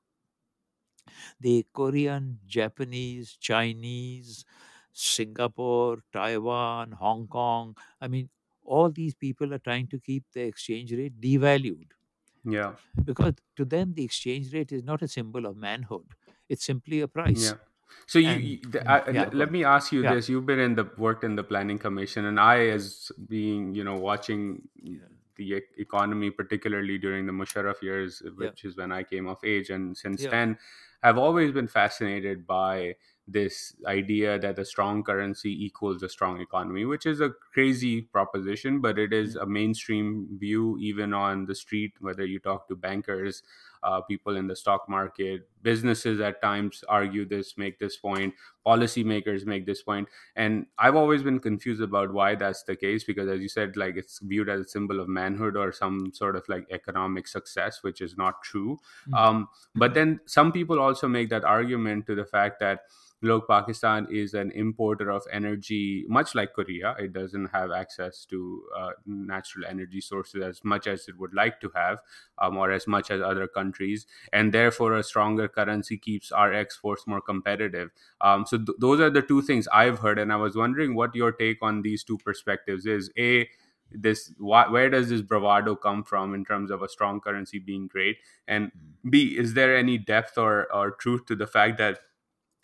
The 1.38 1.66
Korean, 1.72 2.40
Japanese, 2.46 3.36
Chinese, 3.36 4.44
Singapore, 4.92 6.02
Taiwan, 6.12 6.92
Hong 6.92 7.26
Kong, 7.28 7.76
I 8.00 8.08
mean, 8.08 8.28
all 8.64 8.90
these 8.90 9.14
people 9.14 9.52
are 9.54 9.58
trying 9.58 9.86
to 9.88 9.98
keep 9.98 10.24
the 10.32 10.42
exchange 10.42 10.92
rate 10.92 11.20
devalued 11.20 11.88
Yeah. 12.44 12.74
because 13.04 13.34
to 13.56 13.64
them 13.64 13.94
the 13.94 14.04
exchange 14.04 14.52
rate 14.54 14.72
is 14.72 14.82
not 14.84 15.02
a 15.02 15.08
symbol 15.08 15.46
of 15.46 15.56
manhood 15.56 16.06
it's 16.48 16.64
simply 16.64 17.00
a 17.00 17.08
price 17.08 17.50
Yeah. 17.52 17.58
So 18.06 18.18
you, 18.20 18.28
And- 18.28 18.44
you 18.44 18.56
th- 18.58 18.84
mm, 18.84 18.88
I, 18.88 19.10
yeah, 19.10 19.30
let 19.32 19.50
me 19.52 19.64
ask 19.64 19.92
you 19.92 20.02
Yeah. 20.02 20.14
this: 20.14 20.28
You've 20.28 20.46
been 20.46 20.60
in 20.60 20.74
the 20.76 20.84
worked 20.96 21.24
in 21.24 21.34
the 21.36 21.42
planning 21.42 21.78
commission, 21.78 22.24
and 22.26 22.38
I, 22.38 22.68
as 22.68 23.10
being 23.28 23.74
you 23.74 23.82
know 23.84 23.96
watching 23.96 24.68
the 25.36 25.54
e- 25.56 25.62
economy, 25.78 26.30
particularly 26.30 26.98
during 26.98 27.26
the 27.26 27.32
Musharraf 27.32 27.82
years, 27.82 28.22
which 28.36 28.64
is 28.64 28.76
when 28.76 28.92
I 28.92 29.02
came 29.02 29.26
of 29.26 29.42
age, 29.44 29.70
and 29.70 29.96
since 29.96 30.22
Yeah. 30.22 30.30
then, 30.30 30.58
have 31.02 31.18
always 31.18 31.50
been 31.52 31.66
fascinated 31.68 32.46
by 32.46 32.96
this 33.32 33.74
idea 33.86 34.38
that 34.38 34.58
a 34.58 34.64
strong 34.64 35.02
currency 35.04 35.52
equals 35.64 36.02
a 36.02 36.08
strong 36.08 36.40
economy, 36.40 36.84
which 36.84 37.06
is 37.06 37.20
a 37.20 37.30
crazy 37.30 38.02
proposition, 38.02 38.80
but 38.80 38.98
it 38.98 39.12
is 39.12 39.36
a 39.36 39.46
mainstream 39.46 40.38
view, 40.38 40.76
even 40.80 41.14
on 41.14 41.46
the 41.46 41.54
street, 41.54 41.94
whether 42.00 42.24
you 42.24 42.38
talk 42.40 42.66
to 42.68 42.76
bankers 42.76 43.42
uh, 43.82 44.00
people 44.02 44.36
in 44.36 44.46
the 44.46 44.56
stock 44.56 44.88
market 44.88 45.48
businesses 45.62 46.20
at 46.20 46.40
times 46.42 46.84
argue 46.88 47.24
this 47.24 47.56
make 47.56 47.78
this 47.78 47.96
point 47.96 48.34
policymakers 48.66 49.46
make 49.46 49.64
this 49.66 49.82
point. 49.82 50.08
and 50.36 50.66
i've 50.78 50.94
always 50.96 51.22
been 51.22 51.38
confused 51.40 51.80
about 51.80 52.12
why 52.12 52.34
that's 52.34 52.62
the 52.64 52.76
case 52.76 53.04
because 53.04 53.28
as 53.28 53.40
you 53.40 53.48
said 53.48 53.76
like 53.76 53.96
it's 53.96 54.18
viewed 54.20 54.48
as 54.50 54.60
a 54.60 54.68
symbol 54.68 55.00
of 55.00 55.08
manhood 55.08 55.56
or 55.56 55.72
some 55.72 56.12
sort 56.12 56.36
of 56.36 56.46
like 56.48 56.66
economic 56.70 57.26
success 57.26 57.82
which 57.82 58.00
is 58.00 58.16
not 58.16 58.42
true 58.42 58.78
Mm. 59.08 59.14
um, 59.14 59.48
but 59.74 59.94
then 59.94 60.20
some 60.26 60.52
people 60.52 60.78
also 60.78 61.08
make 61.08 61.30
that 61.30 61.44
argument 61.44 62.06
to 62.06 62.14
the 62.14 62.24
fact 62.24 62.60
that 62.60 62.82
look 63.22 63.46
pakistan 63.48 64.06
is 64.10 64.34
an 64.34 64.50
importer 64.52 65.10
of 65.10 65.22
energy 65.32 66.04
much 66.08 66.34
like 66.34 66.52
korea. 66.54 66.94
It 66.98 67.12
doesn't 67.12 67.46
have 67.46 67.70
access 67.70 68.24
to 68.26 68.62
uh, 68.76 68.90
natural 69.06 69.66
energy 69.68 70.00
sources 70.00 70.42
as 70.42 70.64
much 70.64 70.86
as 70.86 71.06
it 71.08 71.18
would 71.18 71.34
like 71.34 71.60
to 71.60 71.70
have 71.74 71.98
um, 72.38 72.56
or 72.56 72.70
as 72.70 72.86
much 72.86 73.10
as 73.10 73.20
other 73.20 73.46
countries 73.46 74.06
and 74.32 74.52
therefore 74.52 74.96
a 74.96 75.02
stronger 75.02 75.48
currency 75.48 75.98
keeps 75.98 76.32
our 76.32 76.52
exports 76.52 77.06
more 77.06 77.20
competitive. 77.20 77.90
Um, 78.20 78.46
so 78.46 78.56
th- 78.56 78.78
those 78.78 79.00
are 79.00 79.10
the 79.10 79.22
two 79.22 79.42
things 79.42 79.68
i've 79.72 79.98
heard 79.98 80.18
and 80.18 80.32
i 80.32 80.36
was 80.36 80.56
wondering 80.56 80.94
what 80.94 81.14
your 81.14 81.32
take 81.32 81.58
on 81.62 81.82
these 81.82 82.04
two 82.04 82.18
perspectives 82.18 82.86
is. 82.86 83.10
A 83.18 83.48
this 83.92 84.32
why, 84.38 84.68
where 84.68 84.88
does 84.88 85.08
this 85.08 85.20
bravado 85.22 85.74
come 85.74 86.04
from 86.04 86.34
in 86.34 86.44
terms 86.44 86.70
of 86.70 86.82
a 86.82 86.88
strong 86.88 87.20
currency 87.20 87.58
being 87.58 87.88
great? 87.88 88.18
And 88.46 88.70
b 89.08 89.36
is 89.36 89.54
there 89.54 89.76
any 89.76 89.98
depth 89.98 90.38
or, 90.38 90.72
or 90.72 90.92
truth 90.92 91.26
to 91.26 91.36
the 91.36 91.46
fact 91.46 91.78
that 91.78 91.98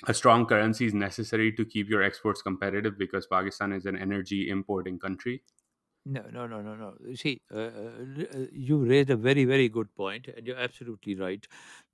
a 0.07 0.15
strong 0.15 0.47
currency 0.47 0.87
is 0.87 0.95
necessary 0.95 1.53
to 1.53 1.65
keep 1.65 1.89
your 1.89 2.03
exports 2.03 2.43
competitive 2.43 2.99
because 2.99 3.27
pakistan 3.27 3.73
is 3.73 3.87
an 3.87 3.97
energy 3.97 4.49
importing 4.51 4.99
country 4.99 5.43
No, 6.09 6.23
no, 6.31 6.47
no, 6.47 6.63
no, 6.63 6.77
no. 6.77 7.15
See, 7.17 7.43
uh, 7.51 7.57
uh, 7.57 8.25
uh, 8.33 8.47
you 8.53 8.79
raised 8.85 9.11
a 9.11 9.17
very, 9.17 9.45
very 9.45 9.69
good 9.69 9.93
point, 9.97 10.29
and 10.29 10.47
you're 10.47 10.57
absolutely 10.57 11.17
right 11.17 11.45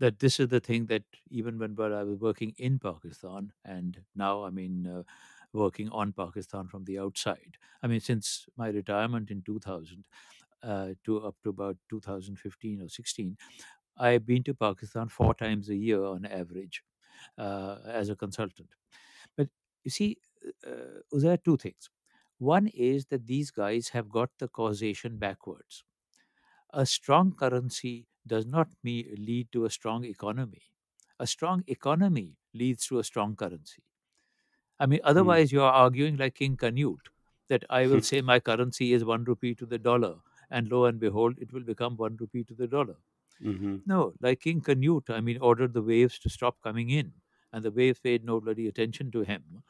that 0.00 0.18
this 0.18 0.38
is 0.38 0.48
the 0.48 0.60
thing 0.60 0.84
that 0.86 1.04
even 1.30 1.58
when 1.58 1.74
I 1.80 2.02
was 2.02 2.18
working 2.18 2.52
in 2.58 2.78
Pakistan, 2.78 3.54
and 3.64 4.04
now 4.14 4.44
I 4.44 4.50
mean 4.50 4.86
uh, 4.86 5.04
working 5.54 5.88
on 5.88 6.12
Pakistan 6.12 6.68
from 6.68 6.84
the 6.84 6.98
outside. 6.98 7.56
I 7.82 7.86
mean, 7.86 8.00
since 8.00 8.46
my 8.54 8.68
retirement 8.68 9.30
in 9.30 9.40
2000 9.42 10.06
uh, 10.62 10.92
to 11.04 11.20
up 11.26 11.36
to 11.44 11.48
about 11.48 11.78
2015 11.88 12.82
or 12.82 12.90
16, 12.90 13.38
I've 13.96 14.26
been 14.26 14.42
to 14.44 14.52
Pakistan 14.54 15.08
four 15.08 15.32
times 15.34 15.70
a 15.70 15.76
year 15.76 16.04
on 16.04 16.26
average 16.26 16.84
Uh, 17.38 17.78
as 17.86 18.08
a 18.10 18.16
consultant. 18.16 18.70
But 19.36 19.48
you 19.84 19.90
see, 19.90 20.18
uh, 20.66 20.70
uh, 20.70 21.00
there 21.12 21.32
are 21.32 21.36
two 21.38 21.56
things. 21.56 21.90
One 22.38 22.68
is 22.68 23.06
that 23.06 23.26
these 23.26 23.50
guys 23.50 23.88
have 23.90 24.08
got 24.08 24.30
the 24.38 24.48
causation 24.48 25.18
backwards. 25.18 25.84
A 26.70 26.86
strong 26.86 27.34
currency 27.34 28.08
does 28.26 28.46
not 28.46 28.68
me- 28.82 29.14
lead 29.16 29.52
to 29.52 29.64
a 29.64 29.70
strong 29.70 30.04
economy. 30.04 30.62
A 31.20 31.26
strong 31.26 31.64
economy 31.68 32.38
leads 32.54 32.86
to 32.88 32.98
a 32.98 33.04
strong 33.04 33.36
currency. 33.36 33.84
I 34.78 34.86
mean, 34.86 35.00
hmm. 35.02 35.06
otherwise, 35.08 35.52
you 35.52 35.62
are 35.62 35.72
arguing 35.72 36.16
like 36.16 36.34
King 36.34 36.56
Canute 36.56 37.08
that 37.48 37.64
I 37.70 37.86
will 37.86 38.00
say 38.10 38.20
my 38.20 38.40
currency 38.40 38.92
is 38.92 39.04
one 39.04 39.24
rupee 39.24 39.54
to 39.56 39.66
the 39.66 39.78
dollar, 39.78 40.20
and 40.50 40.68
lo 40.68 40.84
and 40.84 41.00
behold, 41.00 41.38
it 41.38 41.52
will 41.52 41.64
become 41.64 41.96
one 41.96 42.16
rupee 42.16 42.44
to 42.44 42.54
the 42.54 42.66
dollar. 42.68 42.96
Mm-hmm. 43.44 43.76
No, 43.84 44.14
like 44.20 44.40
King 44.40 44.60
Canute, 44.60 45.10
I 45.10 45.20
mean, 45.20 45.38
ordered 45.38 45.72
the 45.74 45.82
waves 45.82 46.18
to 46.20 46.28
stop 46.30 46.60
coming 46.62 46.90
in, 46.90 47.14
and 47.52 47.64
the 47.64 47.70
waves 47.72 47.98
paid 48.00 48.24
no 48.24 48.40
bloody 48.40 48.68
attention 48.68 49.10
to 49.12 49.22
him. 49.22 49.62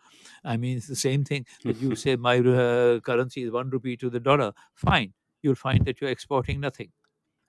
I 0.45 0.57
mean, 0.59 0.77
it's 0.77 0.87
the 0.89 0.97
same 0.97 1.25
thing 1.25 1.47
that 1.65 1.81
you 1.81 1.95
say 1.97 2.17
my 2.17 2.39
uh, 2.39 3.01
currency 3.01 3.43
is 3.45 3.51
one 3.51 3.71
rupee 3.71 3.97
to 3.99 4.11
the 4.11 4.21
dollar. 4.21 4.53
Fine, 4.75 5.15
you'll 5.43 5.55
find 5.55 5.85
that 5.87 6.01
you're 6.01 6.11
exporting 6.11 6.61
nothing. 6.61 6.93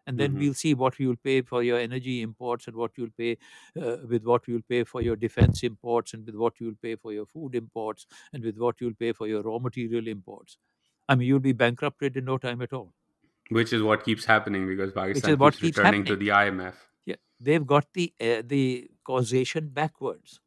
And 0.05 0.17
then 0.19 0.35
Mhm. 0.35 0.37
we'll 0.37 0.53
see 0.53 0.73
what 0.73 0.99
you'll 0.99 1.15
pay 1.17 1.41
for 1.41 1.63
your 1.63 1.79
energy 1.79 2.21
imports 2.21 2.67
and 2.67 2.75
what 2.75 2.97
you'll 2.97 3.11
pay 3.17 3.37
uh, 3.81 3.97
with 4.09 4.23
what 4.25 4.47
you'll 4.47 4.61
pay 4.63 4.83
for 4.83 5.01
your 5.01 5.15
defense 5.15 5.63
imports 5.63 6.13
and 6.13 6.25
with 6.25 6.35
what 6.35 6.59
you'll 6.59 6.75
pay 6.75 6.95
for 6.97 7.13
your 7.13 7.25
food 7.25 7.55
imports 7.55 8.05
and 8.33 8.43
with 8.43 8.57
what 8.57 8.81
you'll 8.81 8.95
pay 8.95 9.13
for 9.13 9.27
your 9.27 9.41
raw 9.43 9.59
material 9.59 10.07
imports. 10.07 10.57
I 11.07 11.15
mean, 11.15 11.27
you'll 11.27 11.39
be 11.39 11.53
bankrupted 11.53 12.17
in 12.17 12.25
no 12.25 12.37
time 12.37 12.61
at 12.61 12.73
all. 12.73 12.93
Which 13.49 13.73
is 13.73 13.81
what 13.81 14.03
keeps 14.03 14.25
happening 14.25 14.67
because 14.67 14.91
pakistan 14.91 15.31
is 15.31 15.37
what 15.37 15.57
keeps 15.59 15.61
keeps 15.61 15.79
returning 15.81 16.05
to 16.05 16.15
the 16.15 16.29
imf 16.29 16.75
Yeah, 17.05 17.15
they've 17.39 17.65
got 17.65 17.93
the 17.93 18.13
uh, 18.21 18.41
the 18.45 18.89
causation 19.03 19.69
backwards. 19.69 20.39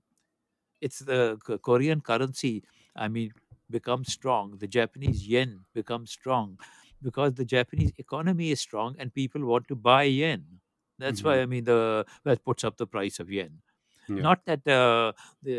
It's 0.80 1.00
the 1.00 1.38
Korean 1.62 2.00
currency. 2.00 2.64
I 2.96 3.08
mean, 3.08 3.32
becomes 3.70 4.12
strong. 4.12 4.58
The 4.58 4.68
Japanese 4.68 5.26
yen 5.28 5.64
becomes 5.74 6.10
strong 6.12 6.58
because 7.02 7.34
the 7.34 7.44
Japanese 7.44 7.92
economy 7.98 8.50
is 8.50 8.60
strong 8.60 8.96
and 8.98 9.14
people 9.14 9.44
want 9.46 9.68
to 9.68 9.76
buy 9.76 10.04
yen. 10.04 10.60
That's 10.98 11.24
why 11.24 11.34
Mhm. 11.34 11.42
I 11.42 11.46
mean 11.46 11.64
the 11.64 12.06
that 12.24 12.44
puts 12.44 12.64
up 12.64 12.76
the 12.78 12.86
price 12.86 13.20
of 13.20 13.30
yen. 13.30 13.62
Yeah. 14.08 14.28
Not 14.28 14.44
that 14.46 14.66
uh, 14.68 15.12
the 15.42 15.56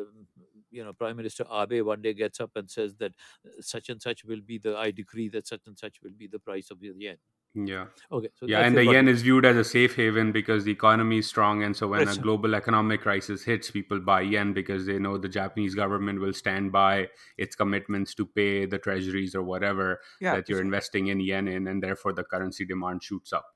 uh, 0.00 0.39
you 0.70 0.84
know 0.84 0.92
Prime 0.92 1.16
Minister 1.16 1.44
Abe 1.52 1.82
one 1.82 2.02
day 2.02 2.14
gets 2.14 2.40
up 2.40 2.52
and 2.56 2.70
says 2.70 2.94
that 2.96 3.12
uh, 3.46 3.50
such 3.60 3.88
and 3.88 4.00
such 4.00 4.24
will 4.24 4.40
be 4.40 4.58
the 4.58 4.76
I 4.76 4.90
decree 4.90 5.28
that 5.30 5.46
such 5.46 5.66
and 5.66 5.78
such 5.78 6.02
will 6.02 6.12
be 6.16 6.26
the 6.26 6.38
price 6.38 6.70
of 6.70 6.80
the 6.80 6.92
yen. 6.96 7.16
yeah. 7.54 7.86
Okay, 8.12 8.28
so 8.34 8.46
yeah 8.46 8.60
and 8.60 8.76
the 8.76 8.84
yen 8.84 9.08
is 9.08 9.22
viewed 9.22 9.44
as 9.44 9.56
a 9.56 9.64
safe 9.64 9.96
haven 9.96 10.30
because 10.30 10.62
the 10.64 10.70
economy 10.70 11.18
is 11.18 11.26
strong 11.26 11.64
and 11.64 11.76
so 11.76 11.88
when 11.88 12.06
a 12.06 12.14
global 12.16 12.54
economic 12.54 13.00
crisis 13.02 13.42
hits 13.42 13.72
people 13.72 13.98
buy 13.98 14.20
yen 14.20 14.52
because 14.52 14.86
they 14.86 15.00
know 15.00 15.18
the 15.18 15.28
japanese 15.28 15.74
government 15.74 16.20
will 16.20 16.32
stand 16.32 16.70
by 16.70 17.08
its 17.38 17.56
commitments 17.56 18.14
to 18.14 18.24
pay 18.24 18.66
the 18.66 18.78
treasuries 18.78 19.34
or 19.34 19.42
whatever 19.42 20.00
yeah, 20.20 20.36
that 20.36 20.48
you're 20.48 20.60
investing 20.60 21.08
in 21.08 21.18
yen 21.18 21.48
in 21.48 21.66
and 21.66 21.82
therefore 21.82 22.12
the 22.12 22.22
currency 22.22 22.64
demand 22.64 23.02
shoots 23.02 23.32
up 23.32 23.46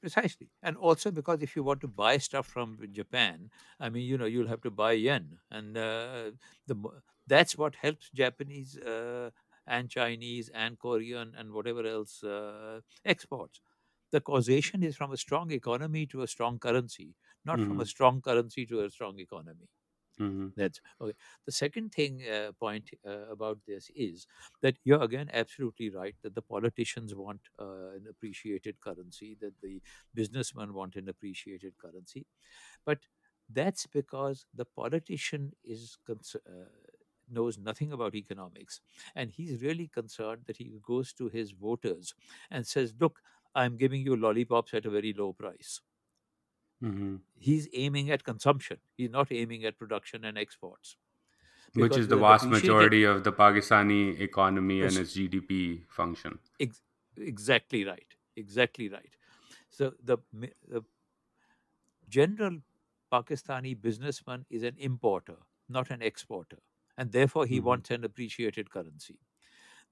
Precisely. 0.00 0.50
And 0.62 0.76
also 0.76 1.10
because 1.10 1.42
if 1.42 1.56
you 1.56 1.64
want 1.64 1.80
to 1.80 1.88
buy 1.88 2.18
stuff 2.18 2.46
from 2.46 2.78
Japan, 2.92 3.50
I 3.80 3.88
mean, 3.88 4.06
you 4.06 4.16
know, 4.16 4.26
you'll 4.26 4.46
have 4.48 4.60
to 4.62 4.70
buy 4.70 4.92
yen. 4.92 5.40
And 5.50 5.76
uh, 5.76 6.32
the 6.66 6.76
that's 7.26 7.56
what 7.58 7.74
helps 7.76 8.08
Japanese 8.10 8.78
uh, 8.78 9.30
and 9.66 9.90
Chinese 9.90 10.48
and 10.50 10.78
Korean 10.78 11.34
and 11.34 11.52
whatever 11.52 11.84
else 11.84 12.22
uh, 12.22 12.80
exports. 13.04 13.60
The 14.12 14.20
causation 14.20 14.82
is 14.84 14.96
from 14.96 15.12
a 15.12 15.16
strong 15.16 15.50
economy 15.50 16.06
to 16.06 16.22
a 16.22 16.28
strong 16.28 16.58
currency, 16.60 17.16
not 17.44 17.60
from 17.60 17.80
a 17.80 17.84
Mhm. 17.84 17.86
strong 17.86 18.22
currency 18.22 18.66
to 18.66 18.80
a 18.84 18.90
strong 18.90 19.18
economy. 19.18 19.68
Hmm 20.18 20.48
That's 20.56 20.80
okay. 21.00 21.14
The 21.46 21.52
second 21.52 21.92
thing 21.92 22.22
uh, 22.28 22.52
point 22.58 22.90
uh, 23.06 23.28
about 23.34 23.58
this 23.66 23.90
is 23.94 24.26
that 24.62 24.76
you're 24.84 25.02
again 25.02 25.30
absolutely 25.32 25.90
right 25.90 26.16
that 26.22 26.34
the 26.34 26.42
politicians 26.42 27.14
want 27.14 27.42
uh, 27.60 27.90
an 27.98 28.06
appreciated 28.10 28.80
currency, 28.80 29.36
that 29.40 29.54
the 29.62 29.80
businessmen 30.14 30.74
want 30.74 30.96
an 30.96 31.08
appreciated 31.08 31.74
currency, 31.78 32.26
but 32.84 33.00
that's 33.50 33.86
because 33.86 34.46
the 34.54 34.64
politician 34.66 35.52
is 35.64 35.96
cons- 36.06 36.36
uh, 36.46 36.66
knows 37.30 37.58
nothing 37.58 37.92
about 37.92 38.14
economics, 38.14 38.80
and 39.14 39.30
he's 39.32 39.62
really 39.62 39.88
concerned 39.88 40.42
that 40.46 40.56
he 40.58 40.80
goes 40.82 41.12
to 41.14 41.28
his 41.28 41.52
voters 41.52 42.14
and 42.50 42.66
says, 42.66 42.94
"Look, 43.00 43.20
I'm 43.54 43.76
giving 43.76 44.02
you 44.02 44.16
lollipops 44.16 44.74
at 44.74 44.86
a 44.86 44.90
very 44.90 45.12
low 45.12 45.32
price." 45.34 45.80
Hmm 46.80 47.16
He's 47.38 47.68
aiming 47.72 48.10
at 48.10 48.22
consumption. 48.22 48.80
He's 48.94 49.10
not 49.10 49.32
aiming 49.32 49.64
at 49.64 49.78
production 49.78 50.24
and 50.26 50.36
exports. 50.38 50.98
which 51.72 51.96
is 51.96 52.08
the 52.08 52.16
vast 52.18 52.50
majority 52.50 53.04
of 53.04 53.24
the 53.24 53.32
pakistani 53.32 54.20
economy 54.20 54.82
and 54.82 54.98
its 54.98 55.16
gdp 55.16 55.86
function 55.88 56.38
Ex- 56.60 56.82
exactly 57.16 57.84
right. 57.84 58.14
Exactly 58.36 58.88
right. 58.88 59.16
So 59.70 59.94
the, 60.02 60.18
the 60.66 60.84
general 62.08 62.60
Pakistani 63.12 63.80
businessman 63.80 64.44
is 64.50 64.62
an 64.62 64.76
importer, 64.78 65.38
not 65.68 65.90
an 65.90 66.02
exporter, 66.02 66.58
and 66.96 67.12
therefore 67.12 67.46
he 67.46 67.60
Mhm. 67.60 67.60
wants 67.60 67.90
an 67.90 68.04
appreciated 68.04 68.70
currency. 68.70 69.18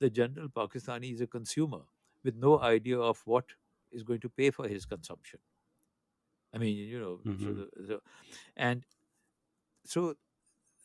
The 0.01 0.11
general 0.11 0.49
Pakistani 0.49 1.12
is 1.12 1.20
a 1.22 1.27
consumer 1.29 1.85
with 2.25 2.37
no 2.37 2.61
idea 2.61 2.99
of 3.01 3.27
what 3.27 3.55
is 3.92 4.05
going 4.05 4.20
to 4.20 4.31
pay 4.31 4.51
for 4.51 4.68
his 4.68 4.87
consumption. 4.87 5.40
I 6.57 6.59
mean, 6.59 6.77
you 6.79 7.01
know, 7.01 7.21
so 7.37 7.55
Mhm. 7.55 7.55
the, 7.55 7.71
so, 7.87 8.01
and 8.57 8.87
so 9.85 10.16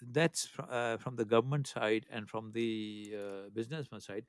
that's 0.02 0.48
fr- 0.48 0.64
uh, 0.70 0.98
from 0.98 1.16
the 1.18 1.26
government 1.26 1.68
side 1.68 2.06
and 2.10 2.30
from 2.30 2.52
the 2.54 3.16
uh, 3.18 3.50
businessman 3.52 4.02
side. 4.02 4.26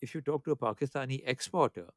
If 0.00 0.14
you 0.14 0.22
talk 0.22 0.44
to 0.44 0.52
a 0.52 0.56
Pakistani 0.56 1.22
exporter, 1.26 1.90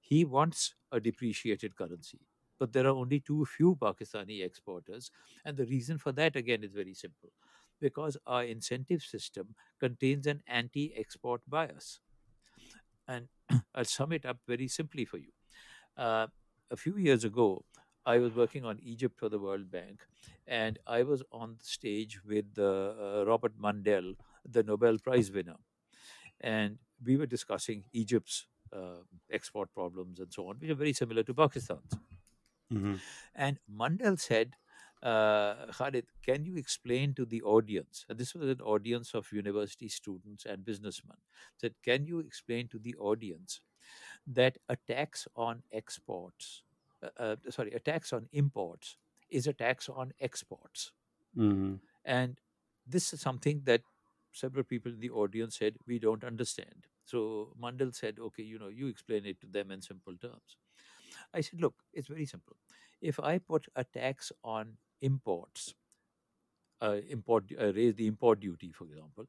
he 0.00 0.24
wants 0.24 0.76
a 0.92 1.00
depreciated 1.00 1.76
currency. 1.76 2.28
But 2.58 2.72
there 2.72 2.86
are 2.86 2.96
only 2.96 3.20
too 3.20 3.46
few 3.46 3.76
Pakistani 3.76 4.44
exporters. 4.44 5.10
And 5.44 5.56
the 5.56 5.66
reason 5.66 5.98
for 5.98 6.12
that, 6.12 6.36
again, 6.36 6.64
is 6.64 6.72
very 6.72 6.94
simple 6.94 7.32
because 7.80 8.18
our 8.26 8.44
incentive 8.44 9.02
system 9.02 9.56
contains 9.80 10.26
an 10.26 10.42
anti 10.46 10.94
export 10.96 11.42
bias. 11.48 12.00
And 13.08 13.28
I'll 13.74 13.84
sum 13.84 14.12
it 14.12 14.24
up 14.26 14.38
very 14.46 14.68
simply 14.68 15.04
for 15.04 15.18
you. 15.18 15.32
Uh, 15.96 16.28
a 16.70 16.76
few 16.76 16.96
years 16.96 17.24
ago, 17.24 17.64
I 18.06 18.18
was 18.18 18.34
working 18.34 18.64
on 18.64 18.78
Egypt 18.82 19.18
for 19.18 19.28
the 19.28 19.38
World 19.38 19.70
Bank, 19.70 20.00
and 20.46 20.78
I 20.86 21.02
was 21.02 21.22
on 21.32 21.56
the 21.58 21.64
stage 21.64 22.20
with 22.24 22.58
uh, 22.58 23.24
Robert 23.26 23.58
Mundell, 23.60 24.16
the 24.48 24.62
Nobel 24.62 24.98
Prize 24.98 25.30
winner. 25.30 25.56
And 26.40 26.78
we 27.04 27.16
were 27.16 27.26
discussing 27.26 27.84
Egypt's 27.92 28.46
uh, 28.72 29.02
export 29.30 29.72
problems 29.74 30.20
and 30.20 30.32
so 30.32 30.48
on, 30.48 30.56
which 30.58 30.70
are 30.70 30.74
very 30.74 30.92
similar 30.92 31.22
to 31.24 31.34
Pakistan's. 31.34 31.98
Mm-hmm. 32.72 32.94
And 33.34 33.58
Mundell 33.70 34.18
said, 34.18 34.54
uh, 35.02 35.66
Khalid, 35.72 36.06
can 36.24 36.44
you 36.44 36.56
explain 36.56 37.14
to 37.14 37.24
the 37.24 37.42
audience? 37.42 38.04
And 38.08 38.18
this 38.18 38.34
was 38.34 38.48
an 38.48 38.60
audience 38.60 39.14
of 39.14 39.32
university 39.32 39.88
students 39.88 40.44
and 40.44 40.64
businessmen. 40.64 41.16
Said, 41.56 41.74
can 41.82 42.06
you 42.06 42.20
explain 42.20 42.68
to 42.68 42.78
the 42.78 42.94
audience 42.96 43.60
that 44.26 44.58
a 44.68 44.76
tax 44.76 45.26
on 45.34 45.62
exports, 45.72 46.62
uh, 47.02 47.22
uh, 47.22 47.36
sorry, 47.50 47.72
a 47.72 47.80
tax 47.80 48.12
on 48.12 48.28
imports 48.32 48.96
is 49.30 49.46
a 49.46 49.52
tax 49.52 49.88
on 49.88 50.12
exports? 50.20 50.92
Mm-hmm. 51.36 51.74
And 52.04 52.38
this 52.86 53.12
is 53.12 53.20
something 53.20 53.62
that 53.64 53.82
several 54.32 54.64
people 54.64 54.92
in 54.92 55.00
the 55.00 55.10
audience 55.10 55.58
said 55.58 55.76
we 55.86 55.98
don't 55.98 56.24
understand. 56.24 56.86
So 57.04 57.52
Mundell 57.60 57.94
said, 57.94 58.18
okay, 58.20 58.42
you 58.42 58.58
know, 58.58 58.68
you 58.68 58.86
explain 58.86 59.26
it 59.26 59.40
to 59.40 59.46
them 59.46 59.70
in 59.70 59.82
simple 59.82 60.14
terms. 60.16 60.56
I 61.34 61.40
said, 61.40 61.60
look, 61.60 61.74
it's 61.92 62.08
very 62.08 62.26
simple. 62.26 62.56
If 63.00 63.18
I 63.18 63.38
put 63.38 63.66
a 63.74 63.84
tax 63.84 64.32
on 64.44 64.76
imports, 65.00 65.74
uh, 66.80 66.98
import 67.08 67.44
uh, 67.60 67.72
raise 67.72 67.94
the 67.94 68.06
import 68.06 68.40
duty, 68.40 68.72
for 68.72 68.84
example, 68.84 69.26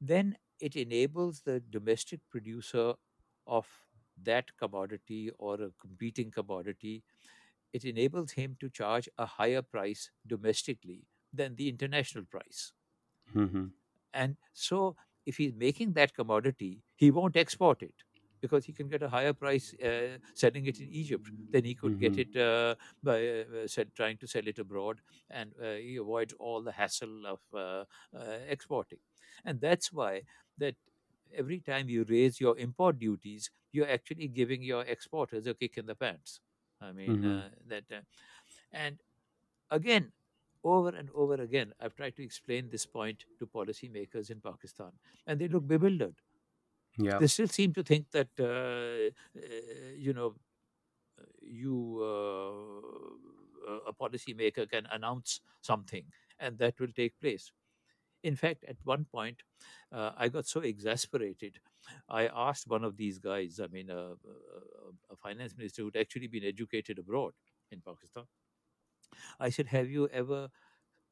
then 0.00 0.36
it 0.60 0.76
enables 0.76 1.40
the 1.40 1.60
domestic 1.60 2.20
producer 2.30 2.94
of 3.46 3.66
that 4.16 4.56
commodity 4.56 5.30
or 5.38 5.60
a 5.62 5.70
competing 5.72 6.30
commodity. 6.30 7.04
It 7.72 7.84
enables 7.84 8.32
him 8.32 8.56
to 8.60 8.70
charge 8.70 9.08
a 9.18 9.26
higher 9.26 9.62
price 9.62 10.10
domestically 10.26 11.08
than 11.32 11.56
the 11.56 11.68
international 11.68 12.24
price. 12.26 12.72
Mm-hmm. 13.34 13.66
And 14.12 14.36
so, 14.52 14.96
if 15.24 15.36
he's 15.36 15.54
making 15.54 15.92
that 15.94 16.14
commodity, 16.14 16.82
he 16.96 17.10
won't 17.10 17.36
export 17.36 17.82
it 17.82 17.94
because 18.40 18.64
he 18.64 18.72
can 18.72 18.88
get 18.88 19.02
a 19.02 19.08
higher 19.08 19.32
price 19.32 19.72
uh, 19.74 20.18
selling 20.34 20.66
it 20.66 20.80
in 20.80 20.88
Egypt 20.88 21.30
than 21.52 21.64
he 21.64 21.74
could 21.76 21.96
get 21.98 22.18
Mhm. 22.18 22.18
it 22.18 22.34
uh, 22.34 22.74
by 23.02 23.24
uh, 23.28 23.66
said, 23.68 23.94
trying 23.94 24.18
to 24.18 24.26
sell 24.26 24.46
it 24.48 24.58
abroad, 24.58 25.00
and 25.30 25.54
uh, 25.62 25.74
he 25.74 25.96
avoids 25.96 26.32
all 26.34 26.60
the 26.62 26.72
hassle 26.72 27.24
of 27.26 27.40
uh, 27.54 27.84
uh, 28.16 28.38
exporting. 28.48 28.98
And 29.44 29.60
that's 29.60 29.92
why 29.92 30.24
that 30.58 30.76
every 31.34 31.60
time 31.60 31.88
you 31.88 32.04
raise 32.04 32.40
your 32.40 32.58
import 32.58 32.98
duties, 32.98 33.50
you're 33.72 33.88
actually 33.88 34.28
giving 34.28 34.62
your 34.62 34.82
exporters 34.84 35.46
a 35.46 35.54
kick 35.54 35.78
in 35.78 35.86
the 35.86 35.94
pants. 35.94 36.40
I 36.80 36.92
mean 36.92 37.14
Mhm. 37.14 37.22
uh, 37.24 37.50
that, 37.66 37.84
uh, 37.92 38.02
and 38.72 39.00
again. 39.70 40.12
Over 40.64 40.90
and 40.90 41.10
over 41.14 41.34
again, 41.34 41.74
I've 41.80 41.94
tried 41.96 42.16
to 42.16 42.24
explain 42.24 42.70
this 42.70 42.86
point 42.86 43.26
to 43.38 43.46
policymakers 43.46 44.30
in 44.30 44.40
Pakistan, 44.40 44.92
and 45.26 45.40
they 45.40 45.48
look 45.48 45.66
bewildered 45.66 46.22
Yeah. 46.98 47.20
they 47.20 47.26
still 47.26 47.48
seem 47.48 47.72
to 47.74 47.82
think 47.82 48.10
that 48.10 48.28
uh, 48.38 49.10
uh, 49.38 49.92
you 49.96 50.12
know 50.12 50.36
you 51.40 51.98
uh, 52.02 53.80
a 53.86 53.92
policymaker 53.92 54.68
can 54.68 54.86
announce 54.86 55.40
something 55.60 56.06
and 56.38 56.58
that 56.58 56.78
will 56.80 56.92
take 56.92 57.18
place 57.20 57.52
in 58.22 58.36
fact 58.36 58.64
at 58.64 58.76
one 58.84 59.04
point 59.04 59.42
uh, 59.92 60.12
i 60.16 60.28
got 60.28 60.46
so 60.46 60.60
exasperated 60.60 61.60
i 62.08 62.26
asked 62.26 62.66
one 62.68 62.84
of 62.84 62.96
these 62.96 63.18
guys 63.18 63.60
i 63.60 63.66
mean 63.68 63.90
a, 63.90 63.98
a, 64.12 64.14
a 65.10 65.16
finance 65.16 65.56
minister 65.56 65.82
who'd 65.82 65.96
actually 65.96 66.26
been 66.28 66.44
educated 66.44 66.98
abroad 66.98 67.34
in 67.70 67.80
pakistan 67.80 68.26
i 69.38 69.48
said 69.48 69.66
have 69.68 69.88
you 69.90 70.08
ever 70.08 70.50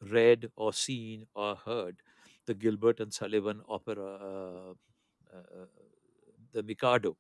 read 0.01 0.51
or 0.57 0.73
seen 0.73 1.27
or 1.35 1.57
heard 1.57 2.03
the 2.47 2.55
gilbert 2.55 3.01
and 3.01 3.13
sullivan 3.15 3.63
opera 3.69 4.09
uh, 4.31 5.37
uh, 5.37 5.67
the 6.53 6.63
mikado 6.63 7.17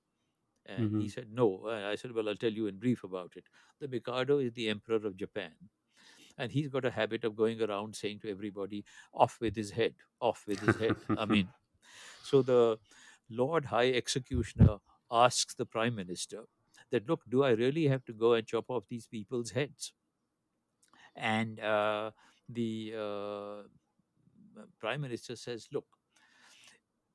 and 0.66 0.94
he 0.94 1.08
Mhm. 1.08 1.10
said, 1.10 1.32
No. 1.32 1.66
And 1.68 1.86
I 1.86 1.96
said, 1.96 2.12
Well, 2.12 2.28
I'll 2.28 2.36
tell 2.36 2.52
you 2.52 2.66
in 2.68 2.78
brief 2.78 3.04
about 3.04 3.36
it. 3.36 3.48
The 3.80 3.88
Mikado 3.88 4.38
is 4.38 4.52
the 4.52 4.68
emperor 4.68 4.96
of 5.06 5.16
Japan. 5.16 5.54
And 6.40 6.52
he's 6.52 6.68
got 6.68 6.84
a 6.84 6.90
habit 6.92 7.24
of 7.24 7.36
going 7.36 7.62
around 7.62 7.96
saying 7.96 8.20
to 8.20 8.30
everybody, 8.30 8.84
Off 9.12 9.40
with 9.40 9.56
his 9.56 9.72
head, 9.72 9.96
off 10.20 10.46
with 10.46 10.60
his 10.62 10.76
head. 10.76 10.96
I 11.16 11.26
mean, 11.26 11.50
so 12.22 12.42
the 12.42 12.78
Lord 13.28 13.66
High 13.66 13.92
Executioner 13.92 14.78
asks 15.10 15.54
the 15.54 15.66
Prime 15.66 15.94
Minister 15.96 16.44
that, 16.90 17.08
Look, 17.08 17.24
do 17.28 17.42
I 17.44 17.50
really 17.50 17.88
have 17.88 18.04
to 18.06 18.12
go 18.14 18.34
and 18.34 18.46
chop 18.46 18.70
off 18.70 18.88
these 18.88 19.06
people's 19.06 19.52
heads? 19.52 19.94
And 21.14 21.60
uh, 21.60 22.12
the 22.48 22.94
uh, 22.96 23.62
Prime 24.78 25.00
Minister 25.00 25.36
says, 25.36 25.68
Look, 25.72 25.86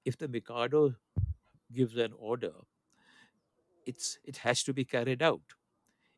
if 0.06 0.18
the 0.18 0.28
Mikado 0.30 0.96
gives 1.74 1.98
an 1.98 2.14
order, 2.14 2.54
it's 3.86 4.18
it 4.24 4.38
has 4.38 4.64
to 4.64 4.74
be 4.74 4.86
carried 4.86 5.22
out. 5.22 5.54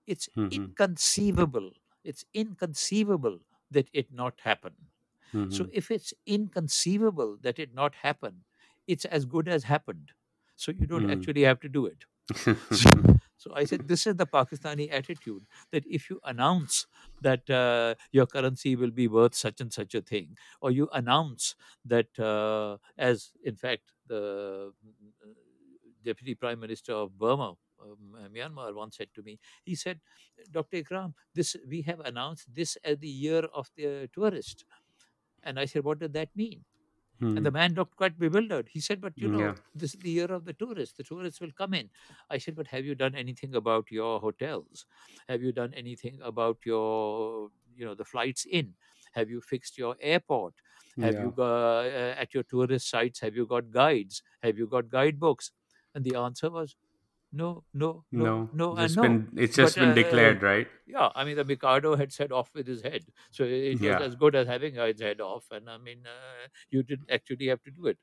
It's 0.08 0.30
Mhm. 0.36 0.50
inconceivable. 0.52 1.74
It's 2.03 2.25
inconceivable 2.33 3.39
that 3.71 3.89
it 3.93 4.12
not 4.12 4.41
happen. 4.41 4.75
So 5.47 5.67
Mhm. 5.67 5.71
if 5.71 5.91
it's 5.91 6.13
inconceivable 6.25 7.38
that 7.41 7.60
it 7.60 7.73
not 7.73 7.95
happen, 7.95 8.45
it's 8.88 9.05
as 9.05 9.25
good 9.25 9.47
as 9.47 9.65
happened. 9.65 10.13
So 10.55 10.71
you 10.71 10.88
don't 10.88 11.05
Mm. 11.05 11.10
actually 11.10 11.43
have 11.43 11.60
to 11.62 11.69
do 11.69 11.86
it. 11.86 12.05
So 13.38 13.53
I 13.53 13.65
said, 13.65 13.88
this 13.88 14.07
is 14.07 14.15
the 14.15 14.25
Pakistani 14.25 14.91
attitude 14.91 15.45
that 15.71 15.86
if 15.86 16.10
you 16.10 16.19
announce 16.23 16.88
that 17.21 17.49
uh, 17.49 17.95
your 18.12 18.25
currency 18.25 18.75
will 18.75 18.91
be 18.91 19.07
worth 19.07 19.36
such 19.36 19.62
and 19.62 19.71
such 19.71 19.93
a 19.93 20.01
thing, 20.01 20.38
or 20.62 20.71
you 20.71 20.89
announce 20.91 21.55
that, 21.86 22.17
uh, 22.19 22.77
as 22.97 23.31
in 23.43 23.55
fact 23.55 23.91
the 24.07 24.73
uh, 25.23 25.27
deputy 26.03 26.36
prime 26.36 26.60
minister 26.60 26.93
of 26.93 27.17
Burma, 27.17 27.55
Myanmar, 27.79 28.73
once 28.75 28.97
said 28.97 29.09
to 29.15 29.23
me, 29.23 29.39
he 29.63 29.75
said, 29.75 30.01
Dr. 30.51 30.77
Ikram, 30.83 31.13
this 31.33 31.55
we 31.67 31.81
have 31.83 31.99
announced 32.01 32.53
this 32.53 32.75
as 32.83 32.97
the 32.99 33.09
year 33.09 33.43
of 33.53 33.69
the 33.75 34.09
tourist. 34.13 34.65
And 35.43 35.59
I 35.59 35.65
said, 35.65 35.83
what 35.83 35.99
did 35.99 36.13
that 36.13 36.35
mean? 36.35 36.65
And 37.35 37.45
the 37.45 37.51
Mhm. 37.51 37.51
man 37.51 37.75
looked 37.75 37.95
quite 37.95 38.17
bewildered. 38.17 38.69
He 38.69 38.79
said, 38.79 38.99
But 39.01 39.13
you 39.21 39.29
know, 39.29 39.53
Yeah. 39.53 39.55
this 39.75 39.93
is 39.93 40.01
the 40.01 40.09
year 40.09 40.25
of 40.25 40.45
the 40.45 40.53
tourists. 40.53 40.97
The 40.97 41.03
tourists 41.03 41.39
will 41.39 41.51
come 41.51 41.73
in. 41.73 41.91
I 42.29 42.39
said, 42.39 42.55
But 42.55 42.67
have 42.67 42.83
you 42.85 42.95
done 42.95 43.15
anything 43.15 43.55
about 43.55 43.91
your 43.91 44.19
hotels? 44.19 44.85
Have 45.29 45.41
you 45.43 45.51
done 45.51 45.73
anything 45.75 46.19
about 46.21 46.59
your, 46.65 47.51
you 47.75 47.85
know, 47.85 47.93
the 47.95 48.05
flights 48.05 48.45
in? 48.45 48.75
Have 49.13 49.29
you 49.29 49.41
fixed 49.41 49.77
your 49.77 49.95
airport? 49.99 50.55
Have 50.99 51.17
Yeah. 51.17 51.19
you 51.19 51.31
got 51.31 51.85
uh, 51.85 52.15
at 52.17 52.33
your 52.33 52.43
tourist 52.43 52.89
sites? 52.89 53.19
Have 53.19 53.35
you 53.35 53.45
got 53.45 53.69
guides? 53.71 54.23
Have 54.41 54.57
you 54.57 54.67
got 54.67 54.89
guidebooks? 54.89 55.51
And 55.93 56.03
the 56.05 56.15
answer 56.15 56.49
was 56.49 56.75
no, 57.31 57.63
no, 57.73 58.05
no, 58.11 58.23
No. 58.23 58.49
no, 58.53 58.73
no. 58.73 59.01
been 59.01 59.29
it's 59.37 59.55
just 59.55 59.75
But, 59.75 59.81
been 59.81 59.89
uh, 59.91 59.93
declared, 59.93 60.43
right? 60.43 60.67
Yeah, 60.85 61.09
I 61.15 61.23
mean, 61.25 61.35
the 61.35 61.43
Mikado 61.43 61.95
had 61.95 62.11
said 62.13 62.31
off 62.31 62.53
with 62.55 62.67
his 62.67 62.81
head. 62.81 63.05
So 63.31 63.43
it 63.43 63.79
was 63.81 64.01
as 64.01 64.15
good 64.15 64.35
as 64.35 64.47
having 64.47 64.75
his 64.75 65.01
head 65.01 65.19
off. 65.21 65.45
And 65.51 65.69
I 65.69 65.77
mean, 65.77 66.03
uh, 66.05 66.47
you 66.69 66.83
didn't 66.83 67.09
actually 67.11 67.47
have 67.47 67.61
to 67.63 67.71
do 67.71 67.87
it. 67.87 67.97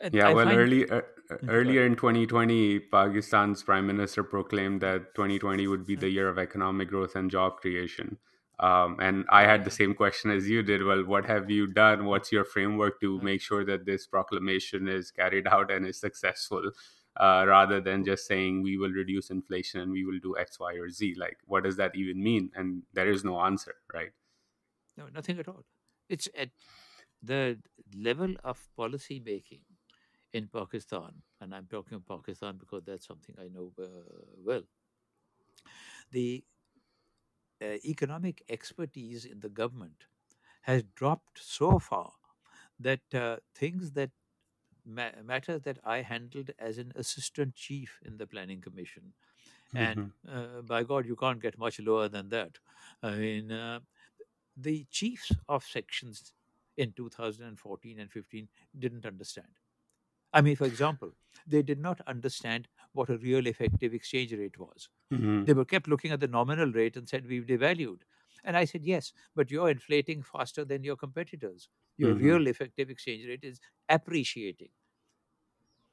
And 0.00 0.14
Yeah, 0.14 0.28
I 0.28 0.34
well, 0.34 0.46
find, 0.46 0.58
early, 0.58 0.88
uh, 0.90 1.02
earlier 1.48 1.84
in 1.84 1.94
2020, 1.96 2.78
Pakistan's 2.80 3.62
prime 3.62 3.86
minister 3.86 4.22
proclaimed 4.24 4.80
that 4.80 5.14
2020 5.14 5.66
would 5.66 5.86
be 5.86 5.94
the 5.96 6.08
year 6.08 6.28
of 6.28 6.38
economic 6.38 6.88
growth 6.88 7.14
and 7.16 7.30
job 7.30 7.56
creation. 7.60 8.18
Um, 8.58 8.96
and 9.00 9.24
I 9.30 9.42
had 9.44 9.64
the 9.64 9.70
same 9.70 9.94
question 9.94 10.30
as 10.30 10.48
you 10.48 10.62
did. 10.62 10.82
Well, 10.84 11.04
what 11.04 11.24
have 11.26 11.50
you 11.50 11.66
done? 11.66 12.04
What's 12.04 12.30
your 12.32 12.44
framework 12.44 13.00
to 13.00 13.18
Uh, 13.18 13.22
make 13.22 13.40
sure 13.40 13.64
that 13.64 13.86
this 13.86 14.06
proclamation 14.06 14.88
is 14.88 15.10
carried 15.10 15.46
out 15.46 15.70
and 15.70 15.86
is 15.86 15.98
successful, 16.00 16.70
uh, 17.16 17.44
rather 17.46 17.80
than 17.80 18.04
just 18.04 18.26
saying 18.26 18.62
we 18.62 18.76
will 18.78 18.90
reduce 18.90 19.30
inflation 19.30 19.80
and 19.80 19.92
we 19.92 20.04
will 20.04 20.18
do 20.20 20.36
X, 20.38 20.58
Y, 20.58 20.74
or 20.74 20.90
Z? 20.90 21.14
Like, 21.18 21.38
what 21.46 21.64
does 21.64 21.76
that 21.76 21.96
even 21.96 22.22
mean? 22.22 22.50
And 22.54 22.84
there 22.92 23.08
is 23.10 23.24
no 23.24 23.40
answer, 23.40 23.76
right? 23.92 24.12
no, 24.96 25.08
nothing 25.08 25.38
at 25.38 25.48
all. 25.48 25.64
It's 26.08 26.28
at 26.36 26.50
the 27.22 27.58
level 27.96 28.34
of 28.44 28.68
policy 28.76 29.20
making 29.20 29.62
in 30.32 30.48
Pakistan, 30.48 31.22
and 31.40 31.54
I'm 31.54 31.66
talking 31.66 31.96
of 31.96 32.06
Pakistan 32.06 32.58
because 32.58 32.84
that's 32.84 33.06
something 33.06 33.34
I 33.38 33.48
know 33.48 33.72
uh, 33.78 33.86
well. 34.44 34.64
The 36.12 36.44
uh, 37.62 37.76
economic 37.84 38.42
expertise 38.48 39.24
in 39.24 39.40
the 39.40 39.48
government 39.48 40.04
has 40.62 40.82
dropped 40.94 41.38
so 41.42 41.78
far 41.78 42.12
that 42.78 43.02
uh, 43.14 43.38
things 43.54 43.92
that 43.92 44.10
ma- 44.94 45.22
matters 45.22 45.62
that 45.62 45.78
I 45.84 46.02
handled 46.02 46.50
as 46.58 46.78
an 46.78 46.92
assistant 46.96 47.54
chief 47.54 48.00
in 48.04 48.16
the 48.18 48.26
planning 48.26 48.60
commission, 48.60 49.14
and 49.74 50.00
Mhm. 50.00 50.12
uh, 50.28 50.62
by 50.62 50.84
God, 50.84 51.06
you 51.06 51.16
can't 51.16 51.40
get 51.42 51.58
much 51.58 51.80
lower 51.80 52.08
than 52.08 52.30
that. 52.30 52.58
I 53.02 53.16
mean, 53.16 53.52
uh, 53.52 53.80
the 54.56 54.84
chiefs 54.90 55.32
of 55.48 55.64
sections 55.64 56.34
in 56.76 56.92
2014 56.94 57.98
and 58.00 58.12
15 58.12 58.48
didn't 58.78 59.06
understand. 59.06 59.58
I 60.32 60.40
mean, 60.42 60.56
for 60.56 60.66
example, 60.66 61.14
they 61.46 61.62
did 61.62 61.78
not 61.78 62.00
understand 62.02 62.68
what 62.92 63.08
a 63.10 63.18
real 63.18 63.46
effective 63.46 63.94
exchange 63.94 64.32
rate 64.32 64.58
was. 64.58 64.88
Mhm. 65.10 65.46
They 65.46 65.54
were 65.54 65.64
kept 65.66 65.88
looking 65.88 66.12
at 66.12 66.20
the 66.20 66.28
nominal 66.28 66.72
rate 66.72 66.96
and 66.96 67.08
said, 67.08 67.26
We've 67.26 67.46
devalued. 67.46 68.02
And 68.44 68.56
I 68.56 68.64
said, 68.66 68.84
Yes, 68.84 69.12
but 69.34 69.50
you're 69.50 69.70
inflating 69.70 70.22
faster 70.22 70.64
than 70.64 70.84
your 70.84 70.96
competitors. 70.96 71.68
Your 71.96 72.12
Mhm. 72.12 72.16
real 72.16 72.46
effective 72.48 72.90
exchange 72.90 73.26
rate 73.26 73.44
is 73.44 73.60
appreciating. 73.88 74.70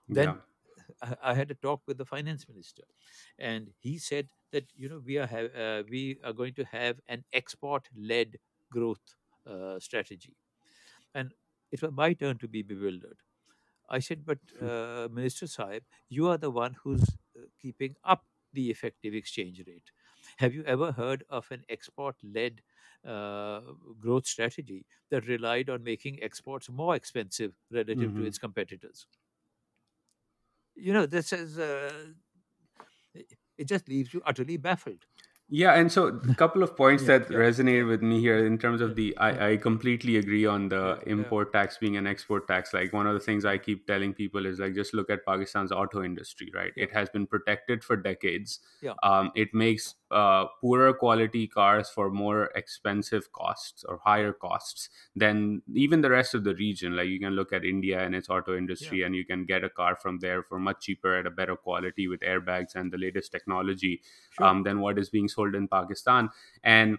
Then 0.10 0.30
Yeah. 0.30 0.42
I, 1.02 1.18
I 1.22 1.34
had 1.36 1.52
a 1.52 1.56
talk 1.56 1.84
with 1.88 1.98
the 1.98 2.06
finance 2.06 2.48
minister, 2.48 2.84
and 3.38 3.74
he 3.80 3.98
said 4.00 4.30
that 4.52 4.72
you 4.76 4.90
know 4.90 5.00
we 5.00 5.18
are 5.18 5.28
ha- 5.28 5.54
uh, 5.64 5.84
we 5.90 6.20
are 6.24 6.34
going 6.34 6.54
to 6.56 6.66
have 6.66 7.00
an 7.08 7.26
export-led 7.34 8.38
growth 8.72 9.16
uh, 9.46 9.80
strategy, 9.80 10.38
and 11.14 11.34
it 11.72 11.82
was 11.82 11.92
my 11.92 12.14
turn 12.14 12.38
to 12.40 12.48
be 12.48 12.62
bewildered. 12.62 13.20
I 13.90 14.00
said, 14.00 14.26
but 14.26 14.40
uh, 14.62 15.08
Minister 15.12 15.48
Saib, 15.48 15.84
you 16.10 16.28
are 16.28 16.38
the 16.38 16.52
one 16.52 16.76
who's 16.84 17.04
uh, 17.38 17.44
keeping 17.62 17.96
up 18.04 18.26
the 18.54 18.70
effective 18.72 19.14
exchange 19.14 19.62
rate. 19.68 19.92
Have 20.38 20.54
you 20.54 20.64
ever 20.66 20.92
heard 20.94 21.24
of 21.30 21.52
an 21.52 21.64
export-led 21.70 22.62
uh, 23.06 23.62
growth 24.00 24.28
strategy 24.28 24.86
that 25.10 25.28
relied 25.28 25.70
on 25.70 25.84
making 25.84 26.22
exports 26.24 26.70
more 26.70 26.96
expensive 26.96 27.54
relative 27.72 28.14
to 28.16 28.24
hmm 28.24 28.28
its 28.28 28.38
competitors? 28.38 29.08
You 30.78 30.94
know, 30.94 31.06
this 31.06 31.34
is 31.34 31.58
uh, 31.60 31.92
it 33.58 33.68
just 33.68 33.88
leaves 33.90 34.14
you 34.14 34.22
utterly 34.26 34.58
baffled. 34.58 35.06
Yeah, 35.50 35.76
and 35.76 35.90
so 35.90 36.08
a 36.08 36.36
couple 36.36 36.62
of 36.62 36.76
points 36.76 37.04
Yeah, 37.04 37.06
that 37.06 37.30
yeah, 37.30 37.40
yeah, 37.40 37.42
resonate 37.42 37.88
with 37.88 38.02
me 38.02 38.20
here 38.20 38.46
in 38.46 38.58
terms 38.58 38.82
of 38.82 38.96
the 38.96 39.16
I, 39.18 39.52
I 39.52 39.58
completely 39.58 40.18
agree 40.18 40.46
on 40.46 40.68
the 40.68 41.00
yeah, 41.16 41.32
import 41.32 41.54
tax 41.54 41.78
being 41.78 41.96
an 41.96 42.06
export 42.06 42.50
tax. 42.50 42.74
Like 42.74 42.92
one 42.92 43.08
of 43.08 43.14
the 43.14 43.22
things 43.22 43.46
I 43.46 43.58
keep 43.58 43.88
telling 43.88 44.14
people 44.14 44.46
is 44.46 44.60
like 44.60 44.76
just 44.76 44.94
look 44.94 45.10
at 45.10 45.26
Pakistan's 45.26 45.72
auto 45.72 46.04
industry, 46.04 46.52
right? 46.54 46.74
It 46.76 46.92
has 46.92 47.08
been 47.08 47.28
protected 47.28 47.82
for 47.82 47.96
decades. 47.96 48.60
yeah, 48.82 48.96
Um, 49.04 49.32
it 49.36 49.54
makes 49.54 49.96
uh, 50.12 50.48
poorer 50.60 50.94
quality 50.94 51.48
cars 51.48 51.90
for 51.90 52.10
more 52.10 52.46
expensive 52.56 53.32
costs 53.32 53.86
or 53.86 54.00
higher 54.04 54.34
costs 54.34 54.90
than 55.16 55.62
even 55.74 56.02
the 56.02 56.10
rest 56.10 56.34
of 56.34 56.44
the 56.44 56.56
region. 56.56 56.96
Like 56.98 57.08
you 57.08 57.20
can 57.22 57.34
look 57.34 57.54
at 57.54 57.64
India 57.64 58.04
and 58.04 58.16
its 58.16 58.30
auto 58.30 58.58
industry, 58.58 59.04
and 59.04 59.16
you 59.16 59.24
can 59.24 59.46
get 59.46 59.64
a 59.64 59.70
car 59.70 59.96
from 59.96 60.20
there 60.20 60.44
for 60.44 60.60
much 60.60 60.82
cheaper 60.82 61.16
at 61.16 61.26
a 61.26 61.30
better 61.32 61.56
quality 61.56 62.08
with 62.10 62.20
airbags 62.22 62.76
and 62.76 62.92
the 62.92 62.98
latest 62.98 63.32
technology 63.32 64.02
Sure. 64.30 64.48
um, 64.48 64.64
than 64.64 64.80
what 64.80 64.98
is 65.00 65.10
being 65.10 65.28
sold 65.38 65.56
in 65.56 65.68
Pakistan. 65.68 66.30
And 66.64 66.98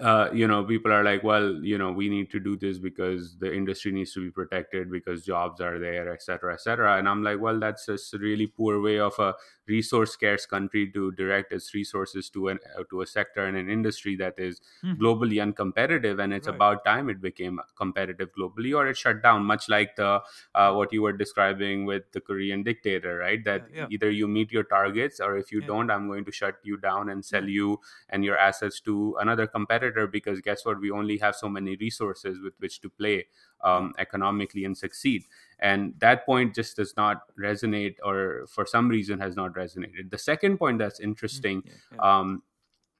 uh, 0.00 0.28
you 0.32 0.48
know, 0.48 0.64
people 0.64 0.92
are 0.92 1.04
like, 1.04 1.22
well, 1.22 1.54
you 1.62 1.78
know, 1.78 1.92
we 1.92 2.08
need 2.08 2.30
to 2.30 2.40
do 2.40 2.56
this 2.56 2.78
because 2.78 3.38
the 3.38 3.54
industry 3.54 3.92
needs 3.92 4.12
to 4.12 4.24
be 4.24 4.30
protected 4.30 4.90
because 4.90 5.24
jobs 5.24 5.60
are 5.60 5.78
there, 5.78 6.12
et 6.12 6.22
cetera, 6.22 6.54
et 6.54 6.60
cetera. 6.60 6.98
And 6.98 7.08
I'm 7.08 7.22
like, 7.22 7.38
well, 7.40 7.60
that's 7.60 7.86
just 7.86 8.12
a 8.14 8.18
really 8.18 8.48
poor 8.48 8.80
way 8.80 8.98
of 8.98 9.16
a 9.18 9.34
resource 9.70 10.12
scarce 10.12 10.46
country 10.46 10.90
to 10.92 11.12
direct 11.12 11.52
its 11.52 11.72
resources 11.74 12.28
to 12.30 12.48
an 12.48 12.58
uh, 12.78 12.84
to 12.90 13.00
a 13.02 13.06
sector 13.06 13.44
and 13.46 13.56
an 13.56 13.70
industry 13.70 14.16
that 14.16 14.38
is 14.38 14.60
hmm 14.82 15.00
globally 15.00 15.36
uncompetitive. 15.44 16.22
And 16.22 16.32
it's 16.34 16.46
Right. 16.46 16.48
about 16.48 16.84
time 16.84 17.08
it 17.08 17.20
became 17.20 17.60
competitive 17.76 18.30
globally, 18.38 18.76
or 18.76 18.86
it 18.88 18.96
shut 18.96 19.22
down. 19.22 19.44
Much 19.44 19.68
like 19.68 19.96
the 19.96 20.20
uh, 20.54 20.72
what 20.72 20.92
you 20.92 21.02
were 21.02 21.12
describing 21.12 21.84
with 21.86 22.10
the 22.12 22.20
Korean 22.20 22.62
dictator, 22.62 23.16
right? 23.16 23.44
That 23.44 23.62
yeah, 23.68 23.72
yeah, 23.72 23.88
either 23.88 24.10
you 24.10 24.28
meet 24.28 24.52
your 24.52 24.64
targets, 24.64 25.20
or 25.20 25.36
if 25.36 25.52
you 25.52 25.60
yeah, 25.60 25.70
don't, 25.72 25.90
I'm 25.90 26.06
going 26.08 26.24
to 26.26 26.32
shut 26.32 26.56
you 26.62 26.76
down 26.76 27.08
and 27.08 27.24
sell 27.24 27.44
you 27.48 27.80
and 28.08 28.24
your 28.24 28.36
assets 28.38 28.80
to 28.80 29.16
another 29.20 29.46
competitor 29.46 30.06
because 30.06 30.40
guess 30.40 30.64
what 30.64 30.80
we 30.80 30.90
only 30.90 31.18
have 31.18 31.34
so 31.36 31.48
many 31.48 31.76
resources 31.76 32.38
with 32.42 32.54
which 32.58 32.80
to 32.82 32.90
play. 32.90 33.26
Um, 33.62 33.92
economically 33.98 34.64
and 34.64 34.76
succeed. 34.76 35.24
And 35.58 35.92
that 36.00 36.24
point 36.24 36.54
just 36.54 36.76
does 36.76 36.94
not 36.96 37.22
resonate 37.38 37.96
or 38.02 38.46
for 38.48 38.64
some 38.64 38.88
reason 38.88 39.18
has 39.20 39.36
not 39.36 39.52
resonated. 39.52 40.10
The 40.10 40.16
second 40.18 40.56
point 40.56 40.78
that's 40.78 40.98
Mm, 41.00 41.04
interesting 41.04 41.62
yeah, 41.66 41.72
yeah. 41.92 41.98
um, 42.20 42.42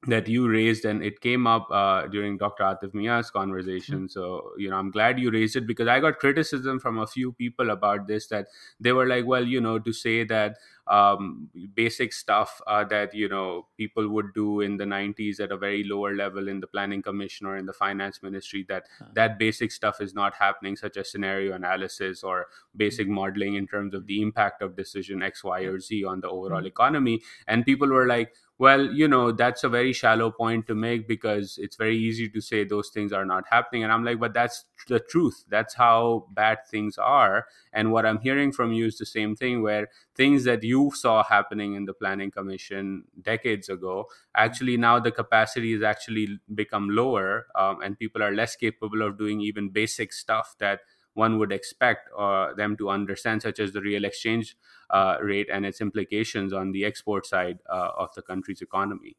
that 0.07 0.27
you 0.27 0.49
raised 0.49 0.85
and 0.85 1.03
it 1.03 1.21
came 1.21 1.45
up 1.45 1.67
uh, 1.69 2.07
during 2.07 2.35
dr 2.35 2.63
Atif 2.63 2.91
Mian's 2.93 3.29
conversation. 3.29 4.09
So 4.09 4.51
you 4.57 4.67
know 4.69 4.75
i'm 4.77 4.89
glad 4.89 5.19
you 5.19 5.29
raised 5.29 5.55
it 5.55 5.67
because 5.67 5.87
i 5.87 5.99
got 5.99 6.17
criticism 6.17 6.79
from 6.79 6.97
a 6.97 7.05
few 7.05 7.31
people 7.33 7.69
about 7.69 8.07
this 8.07 8.25
that 8.27 8.47
they 8.79 8.93
were 8.93 9.05
like 9.05 9.27
well 9.27 9.45
you 9.45 9.61
know 9.61 9.77
to 9.77 9.93
say 9.93 10.23
that 10.23 10.57
um, 10.91 11.49
basic 11.73 12.11
stuff 12.11 12.61
uh, 12.67 12.83
that 12.83 13.15
you 13.15 13.29
know 13.29 13.65
people 13.77 14.09
would 14.09 14.33
do 14.35 14.59
in 14.59 14.75
the 14.75 14.83
90s 14.83 15.39
at 15.39 15.51
a 15.51 15.57
very 15.57 15.85
lower 15.85 16.13
level 16.13 16.49
in 16.49 16.59
the 16.59 16.67
planning 16.67 17.01
commission 17.01 17.47
or 17.47 17.55
in 17.55 17.65
the 17.65 17.71
finance 17.71 18.21
ministry 18.21 18.65
that 18.67 18.87
huh, 18.99 19.05
that 19.13 19.39
basic 19.39 19.71
stuff 19.71 20.01
is 20.01 20.13
not 20.13 20.33
happening 20.33 20.75
such 20.75 20.97
as 20.97 21.09
scenario 21.09 21.55
analysis 21.55 22.23
or 22.23 22.47
basic 22.75 23.07
modeling 23.07 23.55
in 23.55 23.65
terms 23.65 23.93
of 23.93 24.05
the 24.05 24.21
impact 24.21 24.61
of 24.61 24.75
decision 24.75 25.23
x 25.23 25.45
y 25.45 25.61
or 25.61 25.79
z 25.79 26.03
on 26.03 26.19
the 26.19 26.29
overall 26.29 26.63
mm, 26.63 26.67
economy. 26.67 27.21
And 27.47 27.65
people 27.65 27.87
were 27.87 28.07
like 28.07 28.33
well, 28.57 28.85
you 28.93 29.07
know, 29.07 29.31
that's 29.31 29.63
a 29.63 29.69
very 29.69 29.91
shallow 29.91 30.29
point 30.29 30.67
to 30.67 30.75
make 30.75 31.07
because 31.07 31.57
it's 31.59 31.75
very 31.77 31.97
easy 31.97 32.29
to 32.29 32.39
say 32.41 32.63
those 32.63 32.89
things 32.89 33.11
are 33.11 33.25
not 33.25 33.43
happening. 33.49 33.83
And 33.83 33.91
I'm 33.91 34.03
like, 34.05 34.19
but 34.19 34.33
that's 34.35 34.65
the 34.87 34.99
truth. 34.99 35.43
That's 35.49 35.73
how 35.73 36.27
bad 36.33 36.59
things 36.69 36.97
are. 36.99 37.47
And 37.73 37.91
what 37.91 38.05
I'm 38.05 38.19
hearing 38.19 38.51
from 38.51 38.71
you 38.71 38.85
is 38.85 38.99
the 38.99 39.05
same 39.05 39.35
thing 39.35 39.63
where 39.63 39.89
things 40.15 40.43
that 40.43 40.63
you 40.63 40.91
saw 40.93 41.23
happening 41.23 41.73
in 41.73 41.85
the 41.85 41.93
planning 41.93 42.29
commission 42.29 43.05
decades 43.21 43.69
ago 43.69 44.05
actually 44.35 44.77
now 44.77 44.99
the 44.99 45.11
capacity 45.11 45.73
is 45.73 45.81
actually 45.81 46.39
become 46.53 46.89
lower 46.89 47.47
um, 47.55 47.81
and 47.81 47.97
people 47.97 48.21
are 48.21 48.31
less 48.31 48.55
capable 48.55 49.01
of 49.01 49.17
doing 49.17 49.41
even 49.41 49.69
basic 49.69 50.11
stuff 50.13 50.55
that 50.59 50.81
one 51.13 51.37
would 51.39 51.51
expect 51.51 52.09
uh, 52.17 52.53
them 52.53 52.77
to 52.77 52.89
understand 52.89 53.41
such 53.41 53.59
as 53.59 53.73
the 53.73 53.81
real 53.81 54.05
exchange 54.05 54.55
uh, 54.89 55.17
rate 55.21 55.49
and 55.51 55.65
its 55.65 55.81
implications 55.81 56.53
on 56.53 56.71
the 56.71 56.85
export 56.85 57.25
side 57.25 57.59
uh, 57.69 57.91
of 57.97 58.13
the 58.15 58.21
country's 58.21 58.61
economy. 58.61 59.17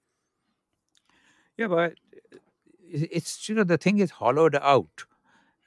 Yeah, 1.57 1.69
but 1.69 1.93
uh, 2.33 2.37
it's 2.89 3.49
you 3.49 3.55
know 3.55 3.65
the 3.65 3.79
thing 3.79 3.99
is 3.99 4.11
hollowed 4.13 4.55
out. 4.57 5.05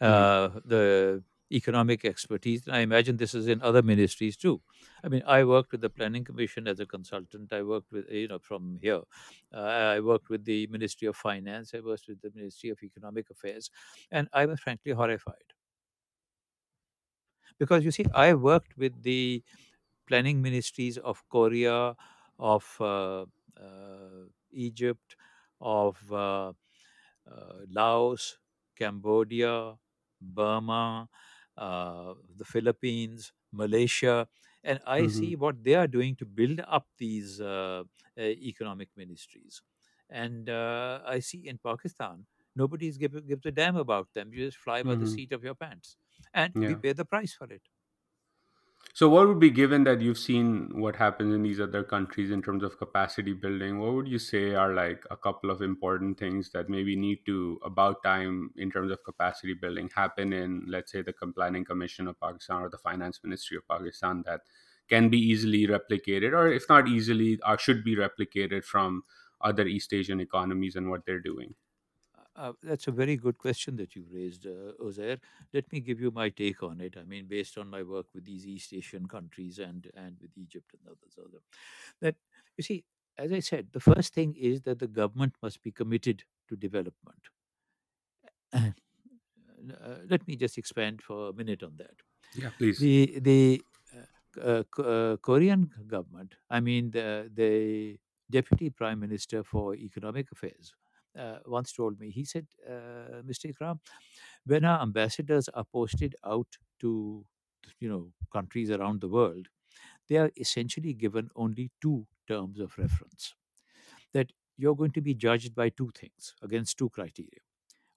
Mhm, 0.06 0.26
Uh, 0.26 0.62
the 0.66 1.24
economic 1.52 2.06
expertise. 2.06 2.68
And 2.68 2.76
I 2.76 2.82
imagine 2.82 3.18
this 3.18 3.36
is 3.36 3.48
in 3.48 3.62
other 3.62 3.84
ministries 3.84 4.38
too. 4.38 4.62
I 5.04 5.10
mean, 5.10 5.24
I 5.28 5.44
worked 5.46 5.72
with 5.74 5.82
the 5.82 5.90
Planning 5.92 6.24
Commission 6.26 6.68
as 6.68 6.80
a 6.82 6.86
consultant. 6.88 7.54
I 7.54 7.64
worked 7.64 7.92
with 7.92 8.10
you 8.12 8.28
know 8.30 8.40
from 8.40 8.80
here. 8.82 9.04
Uh, 9.54 9.60
I 9.98 10.02
worked 10.02 10.30
with 10.30 10.46
the 10.46 10.68
Ministry 10.68 11.08
of 11.08 11.18
Finance. 11.18 11.74
I 11.76 11.82
worked 11.82 12.08
with 12.10 12.22
the 12.22 12.32
Ministry 12.36 12.70
of 12.72 12.84
Economic 12.84 13.30
Affairs, 13.32 13.72
and 14.12 14.30
I 14.34 14.46
was 14.48 14.60
frankly 14.62 14.94
horrified 14.94 15.54
because 17.60 17.84
you 17.86 17.92
see, 17.92 18.06
I 18.14 18.34
worked 18.34 18.78
with 18.78 19.04
the 19.04 19.44
planning 20.08 20.42
ministries 20.42 20.98
of 20.98 21.28
Korea, 21.30 21.96
of 22.40 22.78
uh, 22.82 23.26
uh, 23.58 24.26
Egypt, 24.52 25.16
of 25.62 26.12
uh, 26.12 26.54
uh, 27.30 27.60
Laos, 27.70 28.38
Cambodia, 28.76 29.78
Burma, 30.22 31.10
uh, 31.58 32.14
the 32.36 32.46
Philippines, 32.46 33.34
Malaysia, 33.52 34.28
and 34.64 34.80
I 34.86 35.08
mhm, 35.08 35.08
see 35.08 35.36
what 35.36 35.64
they 35.64 35.76
are 35.76 35.88
doing 35.88 36.16
to 36.18 36.26
build 36.26 36.60
up 36.68 36.88
these 36.98 37.40
uh, 37.40 37.84
uh, 38.18 38.22
economic 38.22 38.90
ministries. 38.96 39.62
And 40.10 40.50
uh, 40.50 41.02
I 41.06 41.20
see 41.20 41.48
in 41.48 41.58
Pakistan, 41.60 42.26
nobody's 42.56 42.98
give, 42.98 43.14
gives 43.28 43.46
a 43.46 43.52
damn 43.52 43.76
about 43.76 44.14
them. 44.14 44.34
You 44.34 44.46
just 44.46 44.58
fly 44.58 44.84
by 44.84 44.96
the 44.96 45.06
mhm. 45.06 45.08
seat 45.08 45.32
of 45.32 45.44
your 45.44 45.56
pants. 45.56 45.98
And 46.36 46.56
we 46.64 46.76
pay 46.76 46.94
the 46.94 47.04
price 47.06 47.34
for 47.34 47.52
it. 47.52 47.64
So, 48.94 49.10
what 49.10 49.28
would 49.28 49.40
be 49.40 49.50
given 49.52 49.84
that 49.84 50.00
you've 50.02 50.18
seen 50.18 50.80
what 50.80 50.96
happens 50.96 51.34
in 51.36 51.44
these 51.44 51.60
other 51.60 51.84
countries 51.84 52.32
in 52.32 52.42
terms 52.42 52.64
of 52.64 52.78
capacity 52.78 53.34
building? 53.34 53.78
What 53.80 53.94
would 53.94 54.08
you 54.08 54.18
say 54.20 54.56
are 54.56 54.74
like 54.74 55.06
a 55.12 55.18
couple 55.18 55.52
of 55.52 55.62
important 55.62 56.18
things 56.18 56.50
that 56.52 56.70
maybe 56.70 56.96
need 56.96 57.26
to, 57.26 57.60
about 57.64 58.04
time, 58.04 58.52
in 58.56 58.72
terms 58.72 58.92
of 58.92 59.04
capacity 59.04 59.54
building, 59.54 59.90
happen 59.94 60.32
in, 60.34 60.66
let's 60.68 60.92
say, 60.94 61.02
the 61.02 61.14
Planning 61.14 61.66
Commission 61.66 62.08
of 62.08 62.20
Pakistan 62.20 62.62
or 62.62 62.70
the 62.70 62.78
Finance 62.78 63.20
Ministry 63.24 63.58
of 63.58 63.68
Pakistan 63.68 64.24
that 64.26 64.42
can 64.88 65.10
be 65.10 65.18
easily 65.20 65.68
replicated, 65.68 66.32
or 66.32 66.48
if 66.48 66.68
not 66.70 66.88
easily, 66.88 67.38
or 67.46 67.58
should 67.58 67.84
be 67.84 67.96
replicated 67.96 68.64
from 68.64 69.04
other 69.42 69.66
East 69.68 69.94
Asian 69.94 70.20
economies 70.22 70.76
and 70.76 70.90
what 70.90 71.06
they're 71.06 71.20
doing? 71.20 71.56
Uh, 72.36 72.52
that's 72.62 72.88
a 72.88 72.92
very 72.92 73.16
good 73.16 73.38
question 73.38 73.78
that 73.78 73.96
you've 73.96 74.12
raised, 74.12 74.46
uh, 74.46 74.74
Uzair. 74.84 75.20
Let 75.54 75.72
me 75.72 75.80
give 75.80 76.02
you 76.02 76.12
my 76.12 76.30
take 76.30 76.62
on 76.64 76.82
it. 76.82 76.96
I 77.00 77.04
mean, 77.04 77.28
based 77.28 77.58
on 77.58 77.70
my 77.70 77.82
work 77.82 78.08
with 78.14 78.26
these 78.26 78.46
East 78.46 78.74
Asian 78.74 79.08
countries 79.08 79.60
and 79.60 79.90
and 79.96 80.18
with 80.22 80.32
Egypt 80.38 80.74
and 80.74 80.82
others, 80.86 81.18
other 81.18 81.42
that 82.02 82.16
you 82.58 82.64
see, 82.64 82.84
as 83.18 83.32
I 83.32 83.40
said, 83.40 83.68
the 83.72 83.80
first 83.80 84.14
thing 84.14 84.36
is 84.36 84.62
that 84.64 84.80
the 84.80 84.88
government 84.88 85.34
must 85.42 85.64
be 85.64 85.72
committed 85.72 86.24
to 86.50 86.56
development. 86.58 87.24
uh, 88.54 88.72
let 90.10 90.28
me 90.28 90.36
just 90.36 90.58
expand 90.58 91.02
for 91.02 91.30
a 91.30 91.34
minute 91.34 91.64
on 91.64 91.74
that. 91.78 91.96
Yeah, 92.36 92.50
please. 92.58 92.80
The 92.80 93.20
the 93.22 93.62
uh, 94.42 94.64
uh, 94.78 94.82
uh, 94.82 95.18
Korean 95.18 95.72
government, 95.88 96.36
I 96.50 96.60
mean 96.60 96.92
the 96.92 97.32
the 97.34 97.98
deputy 98.30 98.70
prime 98.70 99.00
minister 99.00 99.44
for 99.44 99.76
economic 99.76 100.32
affairs, 100.32 100.74
uh, 101.18 101.40
once 101.46 101.74
told 101.74 102.00
me. 102.00 102.12
He 102.12 102.26
said, 102.26 102.48
uh, 102.68 103.22
"Mr. 103.24 103.48
Ikram, 103.48 103.80
when 104.46 104.66
our 104.66 104.82
ambassadors 104.82 105.50
are 105.50 105.66
posted 105.66 106.16
out 106.24 106.58
to 106.80 107.26
you 107.80 107.90
know 107.90 108.14
countries 108.32 108.72
around 108.72 109.02
the 109.02 109.10
world, 109.10 109.50
they 110.10 110.18
are 110.18 110.32
essentially 110.38 110.94
given 110.94 111.30
only 111.36 111.72
two 111.82 112.08
terms 112.28 112.60
of 112.60 112.78
reference. 112.78 113.36
That 114.14 114.34
you're 114.58 114.76
going 114.76 114.94
to 114.94 115.02
be 115.02 115.16
judged 115.16 115.56
by 115.56 115.70
two 115.70 115.92
things 115.96 116.36
against 116.42 116.78
two 116.78 116.90
criteria. 116.90 117.42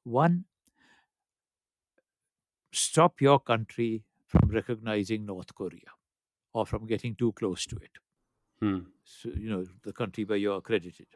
One, 0.04 0.46
stop 2.72 3.20
your 3.20 3.38
country 3.40 4.04
from 4.26 4.48
recognizing 4.50 5.24
North 5.26 5.54
Korea." 5.54 5.92
or 6.54 6.66
from 6.66 6.87
getting 6.87 7.14
too 7.16 7.33
close 7.33 7.66
to 7.66 7.76
it. 7.76 7.98
Hmm. 8.61 8.81
So, 9.04 9.31
you 9.31 9.50
know, 9.50 9.66
the 9.83 9.92
country 9.92 10.24
where 10.24 10.38
you're 10.38 10.59
accredited. 10.59 11.07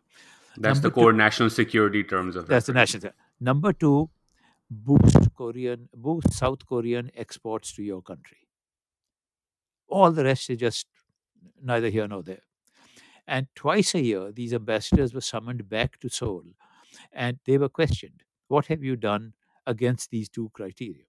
That's 0.57 0.77
Number 0.79 0.89
the 0.89 0.95
core 0.95 1.13
two- 1.13 1.19
national 1.19 1.51
security 1.51 2.05
terms 2.05 2.37
of 2.37 2.47
That's 2.47 2.67
the 2.67 2.73
national. 2.73 3.13
Number 3.41 3.73
two, 3.73 4.11
boost 4.71 5.35
Korean, 5.37 5.89
boost 5.95 6.33
South 6.33 6.67
Korean 6.67 7.11
exports 7.15 7.73
to 7.75 7.83
your 7.83 8.03
country. 8.03 8.49
All 9.89 10.11
the 10.13 10.25
rest 10.25 10.51
is 10.51 10.59
just 10.59 10.87
neither 11.63 11.89
here 11.89 12.09
nor 12.09 12.23
there. 12.23 12.43
And 13.27 13.47
twice 13.55 13.95
a 13.95 14.01
year, 14.01 14.33
these 14.33 14.53
ambassadors 14.55 15.15
were 15.15 15.21
summoned 15.21 15.69
back 15.69 15.99
to 16.01 16.09
Seoul 16.09 16.45
and 17.13 17.39
they 17.47 17.57
were 17.59 17.69
questioned 17.69 18.23
What 18.49 18.67
have 18.67 18.83
you 18.83 18.97
done 18.97 19.35
against 19.67 20.11
these 20.11 20.29
two 20.29 20.51
criteria? 20.53 21.05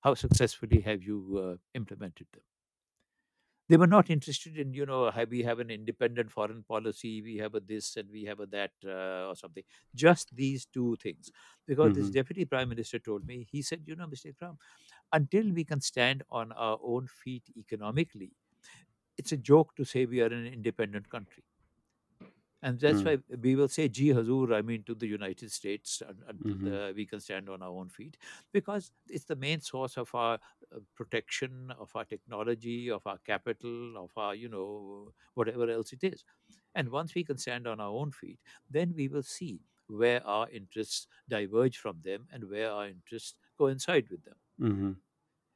How 0.00 0.14
successfully 0.14 0.80
have 0.80 1.02
you 1.02 1.18
uh, 1.38 1.56
implemented 1.74 2.26
them? 2.32 2.42
They 3.68 3.76
were 3.76 3.86
not 3.86 4.08
interested 4.10 4.58
in, 4.58 4.72
you 4.74 4.86
know, 4.86 5.12
we 5.30 5.42
have 5.42 5.58
an 5.60 5.70
independent 5.70 6.30
foreign 6.32 6.64
policy, 6.64 7.22
we 7.22 7.36
have 7.36 7.54
a 7.54 7.60
this 7.60 7.96
and 7.96 8.10
we 8.10 8.24
have 8.24 8.40
a 8.40 8.46
that 8.46 8.72
uh, 8.84 9.28
or 9.28 9.36
something. 9.36 9.64
Just 9.94 10.34
these 10.34 10.64
two 10.66 10.96
things. 10.96 11.30
Because 11.66 11.92
this 11.92 12.08
Mhm. 12.08 12.10
deputy 12.10 12.44
prime 12.46 12.70
minister 12.70 12.98
told 12.98 13.26
me, 13.26 13.46
he 13.50 13.62
said, 13.62 13.82
you 13.86 13.94
know, 13.96 14.06
Mr. 14.06 14.32
Ikram, 14.32 14.56
until 15.12 15.52
we 15.52 15.64
can 15.64 15.80
stand 15.80 16.22
on 16.30 16.52
our 16.52 16.78
own 16.82 17.06
feet 17.08 17.44
economically, 17.56 18.32
it's 19.18 19.32
a 19.32 19.36
joke 19.36 19.74
to 19.76 19.84
say 19.84 20.06
we 20.06 20.20
are 20.22 20.26
an 20.32 20.46
independent 20.46 21.08
country. 21.10 21.44
And 22.62 22.80
that's 22.80 23.04
Mm. 23.04 23.04
why 23.04 23.18
we 23.40 23.54
will 23.54 23.68
say, 23.68 23.88
Ji 23.88 24.08
Hazur, 24.08 24.52
I 24.52 24.62
mean, 24.62 24.82
to 24.84 24.94
the 24.94 25.06
United 25.06 25.52
States 25.52 26.02
un- 26.06 26.22
until 26.26 26.56
Mhm. 26.56 26.70
the, 26.70 26.92
we 26.96 27.06
can 27.06 27.20
stand 27.20 27.48
on 27.48 27.62
our 27.62 27.70
own 27.70 27.88
feet, 27.88 28.16
because 28.52 28.90
it's 29.08 29.24
the 29.26 29.36
main 29.36 29.60
source 29.60 29.96
of 29.96 30.12
our 30.14 30.40
uh, 30.74 30.80
protection, 30.96 31.70
of 31.78 31.94
our 31.94 32.04
technology, 32.04 32.90
of 32.90 33.06
our 33.06 33.18
capital, 33.18 33.96
of 33.96 34.10
our, 34.16 34.34
you 34.34 34.48
know, 34.48 35.12
whatever 35.34 35.70
else 35.70 35.92
it 35.92 36.02
is. 36.02 36.24
And 36.74 36.90
once 36.90 37.14
we 37.14 37.24
can 37.24 37.38
stand 37.38 37.66
on 37.66 37.80
our 37.80 37.90
own 37.90 38.10
feet, 38.12 38.40
then 38.68 38.92
we 38.94 39.08
will 39.08 39.22
see 39.22 39.62
where 39.86 40.24
our 40.26 40.48
interests 40.50 41.06
diverge 41.28 41.78
from 41.78 42.00
them 42.02 42.26
and 42.32 42.50
where 42.50 42.70
our 42.72 42.88
interests 42.88 43.38
coincide 43.56 44.08
with 44.10 44.24
them. 44.24 44.36
Mhm. 44.58 45.00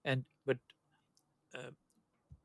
And 0.04 0.24
but 0.44 0.58
uh, 1.54 1.70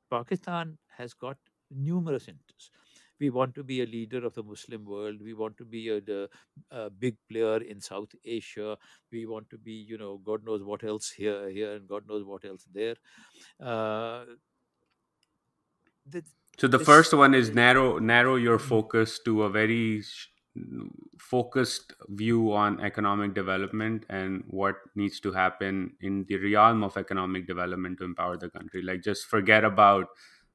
Pakistan 0.10 0.78
has 0.98 1.14
got 1.14 1.38
numerous 1.72 2.28
interests. 2.30 2.72
We 3.20 3.30
want 3.30 3.56
to 3.56 3.64
be 3.64 3.82
a 3.82 3.86
leader 3.86 4.26
of 4.26 4.34
the 4.36 4.44
Muslim 4.44 4.86
world. 4.86 5.22
We 5.22 5.34
want 5.34 5.58
to 5.58 5.66
be 5.66 5.90
a, 5.90 6.28
a 6.72 6.90
big 6.90 7.18
player 7.30 7.58
in 7.58 7.82
South 7.82 8.14
Asia. 8.24 8.78
We 9.12 9.26
want 9.26 9.50
to 9.52 9.58
be, 9.58 9.74
you 9.74 9.98
know, 9.98 10.18
God 10.18 10.44
knows 10.46 10.64
what 10.64 10.84
else 10.84 11.10
here, 11.12 11.50
here, 11.50 11.74
and 11.76 11.88
God 11.88 12.08
knows 12.08 12.24
what 12.24 12.46
else 12.46 12.66
there. 12.72 12.96
Uh, 13.60 14.26
the, 16.06 16.24
So 16.58 16.68
the 16.68 16.78
This- 16.78 16.86
first 16.86 17.14
one 17.14 17.34
is 17.36 17.54
narrow 17.54 18.00
narrow 18.00 18.36
your 18.36 18.60
focus 18.60 19.20
to 19.26 19.44
a 19.44 19.50
very 19.50 20.02
sh- 20.02 20.30
focused 21.20 21.94
view 22.10 22.52
on 22.54 22.80
economic 22.82 23.34
development 23.36 24.06
and 24.10 24.44
what 24.48 24.76
needs 24.96 25.20
to 25.22 25.32
happen 25.32 25.96
in 26.02 26.26
the 26.26 26.38
realm 26.38 26.84
of 26.84 26.98
economic 26.98 27.46
development 27.48 28.00
to 28.00 28.06
empower 28.06 28.38
the 28.38 28.50
country. 28.50 28.82
Like 28.82 29.02
just 29.04 29.26
forget 29.28 29.64
about 29.64 30.08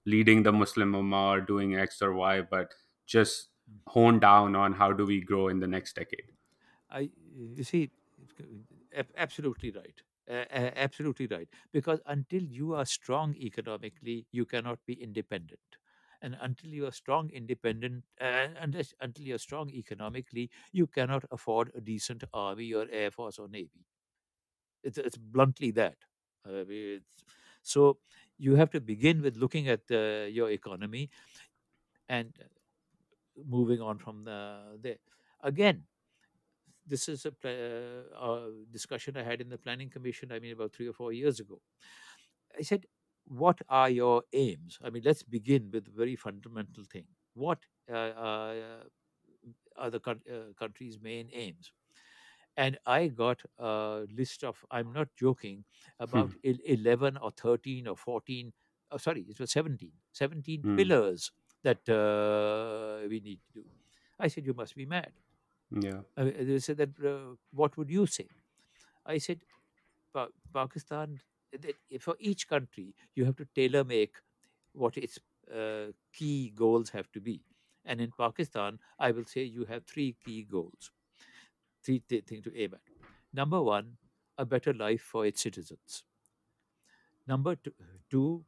leading 0.06 0.42
the 0.42 0.52
Muslim 0.52 0.92
Ummah 0.92 1.38
or 1.38 1.40
doing 1.40 1.76
X 1.76 2.02
or 2.02 2.12
Y, 2.12 2.42
but 2.42 2.74
just 3.06 3.50
hone 3.88 4.18
down 4.20 4.56
on 4.56 4.72
how 4.74 4.92
do 4.92 5.06
we 5.06 5.20
grow 5.20 5.48
in 5.48 5.60
the 5.60 5.66
next 5.66 5.94
decade. 5.96 6.32
I 6.90 7.10
you 7.34 7.64
see, 7.64 7.90
ab- 8.94 9.12
absolutely 9.16 9.70
right. 9.70 10.02
Uh, 10.28 10.44
absolutely 10.76 11.26
right. 11.26 11.48
Because 11.72 12.00
until 12.06 12.42
you 12.42 12.74
are 12.74 12.84
strong 12.84 13.34
economically, 13.36 14.26
you 14.30 14.46
cannot 14.46 14.84
be 14.86 14.94
independent. 15.02 15.60
And 16.20 16.36
until 16.40 16.70
you 16.70 16.86
are 16.86 16.92
strong 16.92 17.30
independent, 17.30 18.04
uh, 18.20 18.48
unless 18.56 18.94
until 19.00 19.26
you 19.26 19.34
are 19.34 19.38
strong 19.38 19.70
economically, 19.70 20.50
you 20.70 20.86
cannot 20.86 21.24
afford 21.32 21.72
a 21.74 21.80
decent 21.80 22.22
army 22.32 22.72
or 22.72 22.86
air 22.90 23.10
force 23.10 23.38
or 23.40 23.48
navy. 23.48 23.84
It's, 24.82 24.98
it's 24.98 25.16
bluntly 25.16 25.70
that. 25.72 25.98
Uh, 26.46 26.64
it's, 26.68 27.24
so 27.62 28.00
you 28.46 28.56
have 28.56 28.70
to 28.70 28.80
begin 28.80 29.22
with 29.22 29.36
looking 29.36 29.68
at 29.68 29.82
uh, 29.90 30.26
your 30.38 30.50
economy 30.50 31.10
and 32.08 32.32
moving 33.36 33.80
on 33.80 33.98
from 33.98 34.24
the, 34.24 34.78
there. 34.80 34.96
Again, 35.42 35.84
this 36.86 37.08
is 37.08 37.26
a 37.26 37.32
uh, 37.44 38.16
uh, 38.18 38.48
discussion 38.70 39.16
I 39.16 39.22
had 39.22 39.40
in 39.40 39.48
the 39.48 39.58
planning 39.58 39.90
commission. 39.90 40.32
I 40.32 40.38
mean, 40.40 40.52
about 40.52 40.72
three 40.72 40.88
or 40.88 40.92
four 40.92 41.12
years 41.12 41.40
ago. 41.40 41.60
I 42.58 42.62
said, 42.62 42.86
"What 43.26 43.60
are 43.68 43.90
your 43.90 44.24
aims?" 44.32 44.78
I 44.82 44.90
mean, 44.90 45.02
let's 45.04 45.22
begin 45.22 45.70
with 45.72 45.88
a 45.88 45.92
very 45.92 46.16
fundamental 46.16 46.84
thing. 46.84 47.06
What 47.34 47.60
uh, 47.90 47.94
uh, 48.28 48.84
are 49.76 49.90
the 49.90 50.00
coun- 50.00 50.22
uh, 50.30 50.52
country's 50.58 51.00
main 51.00 51.30
aims? 51.32 51.72
And 52.56 52.78
I 52.86 53.08
got 53.08 53.42
a 53.58 54.06
list 54.12 54.44
of. 54.44 54.64
I'm 54.70 54.92
not 54.92 55.08
joking 55.16 55.64
about 55.98 56.34
el- 56.44 56.64
eleven 56.64 57.16
or 57.16 57.30
thirteen 57.30 57.88
or 57.88 57.96
fourteen. 57.96 58.52
Oh, 58.90 58.98
sorry, 58.98 59.22
it 59.28 59.40
was 59.40 59.50
17. 59.52 59.92
17 60.12 60.64
Hmm. 60.64 60.76
pillars 60.76 61.32
that 61.62 61.88
uh, 61.88 63.06
we 63.08 63.20
need 63.20 63.40
to 63.46 63.62
do. 63.62 63.70
I 64.18 64.28
said, 64.28 64.44
"You 64.46 64.54
must 64.54 64.76
be 64.76 64.86
mad." 64.86 65.12
Yeah. 65.70 66.02
Mean, 66.16 66.46
they 66.46 66.58
said 66.58 66.76
that, 66.78 66.92
uh, 67.04 67.36
what 67.50 67.76
would 67.76 67.90
you 67.90 68.06
say? 68.06 68.28
I 69.06 69.18
said, 69.18 69.44
pa- 70.14 70.30
Pakistan, 70.54 71.20
that 71.52 71.76
for 72.00 72.16
each 72.20 72.48
country, 72.48 72.94
you 73.14 73.24
have 73.26 73.36
to 73.36 73.46
tailor 73.54 73.84
make 73.84 74.16
what 74.72 74.96
its 74.98 75.18
uh, 75.52 75.92
key 76.12 76.50
goals 76.50 76.90
have 76.90 77.10
to 77.12 77.20
be. 77.20 77.44
And 77.84 78.00
in 78.00 78.12
Pakistan, 78.12 78.80
I 78.98 79.12
will 79.12 79.26
say 79.26 79.44
you 79.44 79.64
have 79.66 79.86
three 79.86 80.16
key 80.24 80.44
goals, 80.44 80.92
three 81.82 82.00
th- 82.00 82.24
things 82.24 82.44
to 82.44 82.56
aim 82.56 82.74
at. 82.74 82.80
Number 83.32 83.62
one, 83.62 83.98
a 84.38 84.44
better 84.46 84.72
life 84.72 85.02
for 85.02 85.26
its 85.26 85.40
citizens. 85.42 86.04
Number 87.26 87.56
two, 87.56 87.74
two 88.10 88.44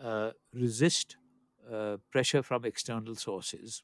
uh, 0.00 0.32
resist 0.52 1.16
uh, 1.70 1.98
pressure 2.10 2.42
from 2.42 2.64
external 2.64 3.14
sources. 3.14 3.82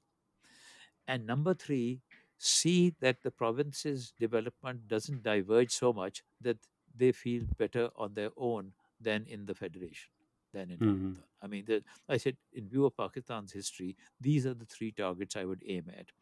And 1.07 1.27
number 1.27 1.55
three, 1.55 2.03
see 2.39 2.91
that 3.01 3.23
the 3.23 3.31
province's 3.31 4.13
development 4.13 4.89
doesn't 4.89 5.23
diverge 5.23 5.71
so 5.71 5.93
much 5.93 6.23
that 6.41 6.59
they 6.95 7.13
feel 7.13 7.45
better 7.57 7.91
on 7.97 8.15
their 8.15 8.31
own 8.37 8.75
than 9.01 9.27
in 9.27 9.47
the 9.47 9.55
federation, 9.55 10.11
than 10.55 10.71
in 10.71 10.81
Mhm. 10.81 10.85
Pakistan. 10.85 11.27
I 11.43 11.49
mean, 11.49 11.67
the, 11.67 11.85
I 12.09 12.17
said, 12.19 12.39
in 12.53 12.69
view 12.71 12.87
of 12.87 12.97
Pakistan's 12.97 13.53
history, 13.53 13.97
these 14.21 14.47
are 14.47 14.55
the 14.55 14.67
three 14.67 14.93
targets 14.93 15.37
I 15.37 15.45
would 15.45 15.63
aim 15.67 15.91
at. 15.97 16.13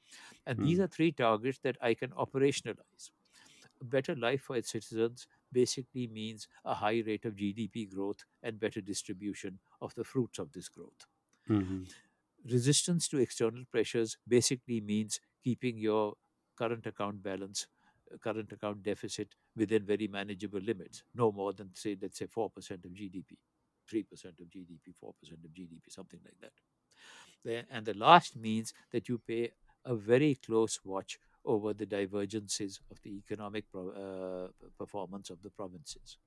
And 0.47 0.61
these 0.61 0.79
Mm. 0.79 0.85
are 0.85 0.88
three 0.88 1.12
targets 1.12 1.61
that 1.61 1.79
I 1.83 1.95
can 1.95 2.11
operationalize. 2.12 3.11
A 3.83 3.85
better 3.85 4.16
life 4.16 4.42
for 4.42 4.57
its 4.57 4.71
citizens 4.73 5.27
basically 5.53 6.07
means 6.09 6.49
a 6.64 6.75
high 6.75 7.01
rate 7.07 7.27
of 7.27 7.37
GDP 7.37 7.87
growth 7.87 8.25
and 8.42 8.59
better 8.61 8.81
distribution 8.81 9.61
of 9.81 9.95
the 9.95 10.05
fruits 10.05 10.38
of 10.38 10.53
this 10.53 10.68
growth 10.71 11.07
Mhm. 11.49 11.92
resistance 12.45 13.09
to 13.09 13.18
external 13.18 13.64
pressures 13.64 14.16
basically 14.29 14.81
means 14.81 15.21
keeping 15.45 15.77
your 15.79 16.14
current 16.57 16.87
account 16.87 17.23
balance 17.23 17.66
uh, 18.12 18.16
current 18.18 18.53
account 18.53 18.83
deficit 18.83 19.35
within 19.57 19.85
very 19.87 20.09
manageable 20.09 20.61
limits 20.61 21.05
no 21.14 21.31
more 21.33 21.53
than 21.53 21.75
say 21.75 21.97
let's 22.01 22.18
say 22.18 22.27
4% 22.27 22.85
of 22.85 22.92
gdp 22.92 23.37
3% 23.92 24.40
of 24.40 24.48
gdp 24.57 24.92
4% 25.02 25.40
of 25.46 25.52
gdp 25.61 25.90
something 25.98 26.20
like 26.28 26.38
that 26.44 26.55
and 27.70 27.87
the 27.87 27.94
last 27.94 28.37
means 28.37 28.72
that 28.90 29.09
you 29.09 29.18
pay 29.18 29.52
a 29.85 29.94
very 29.94 30.35
close 30.35 30.81
watch 30.85 31.18
over 31.44 31.74
the 31.74 31.87
divergences 31.87 32.81
of 32.90 33.00
the 33.02 33.11
economic 33.18 33.68
pro- 33.70 33.90
uh, 33.90 34.48
performance 34.78 35.28
of 35.31 35.42
the 35.42 35.50
provinces 35.50 36.18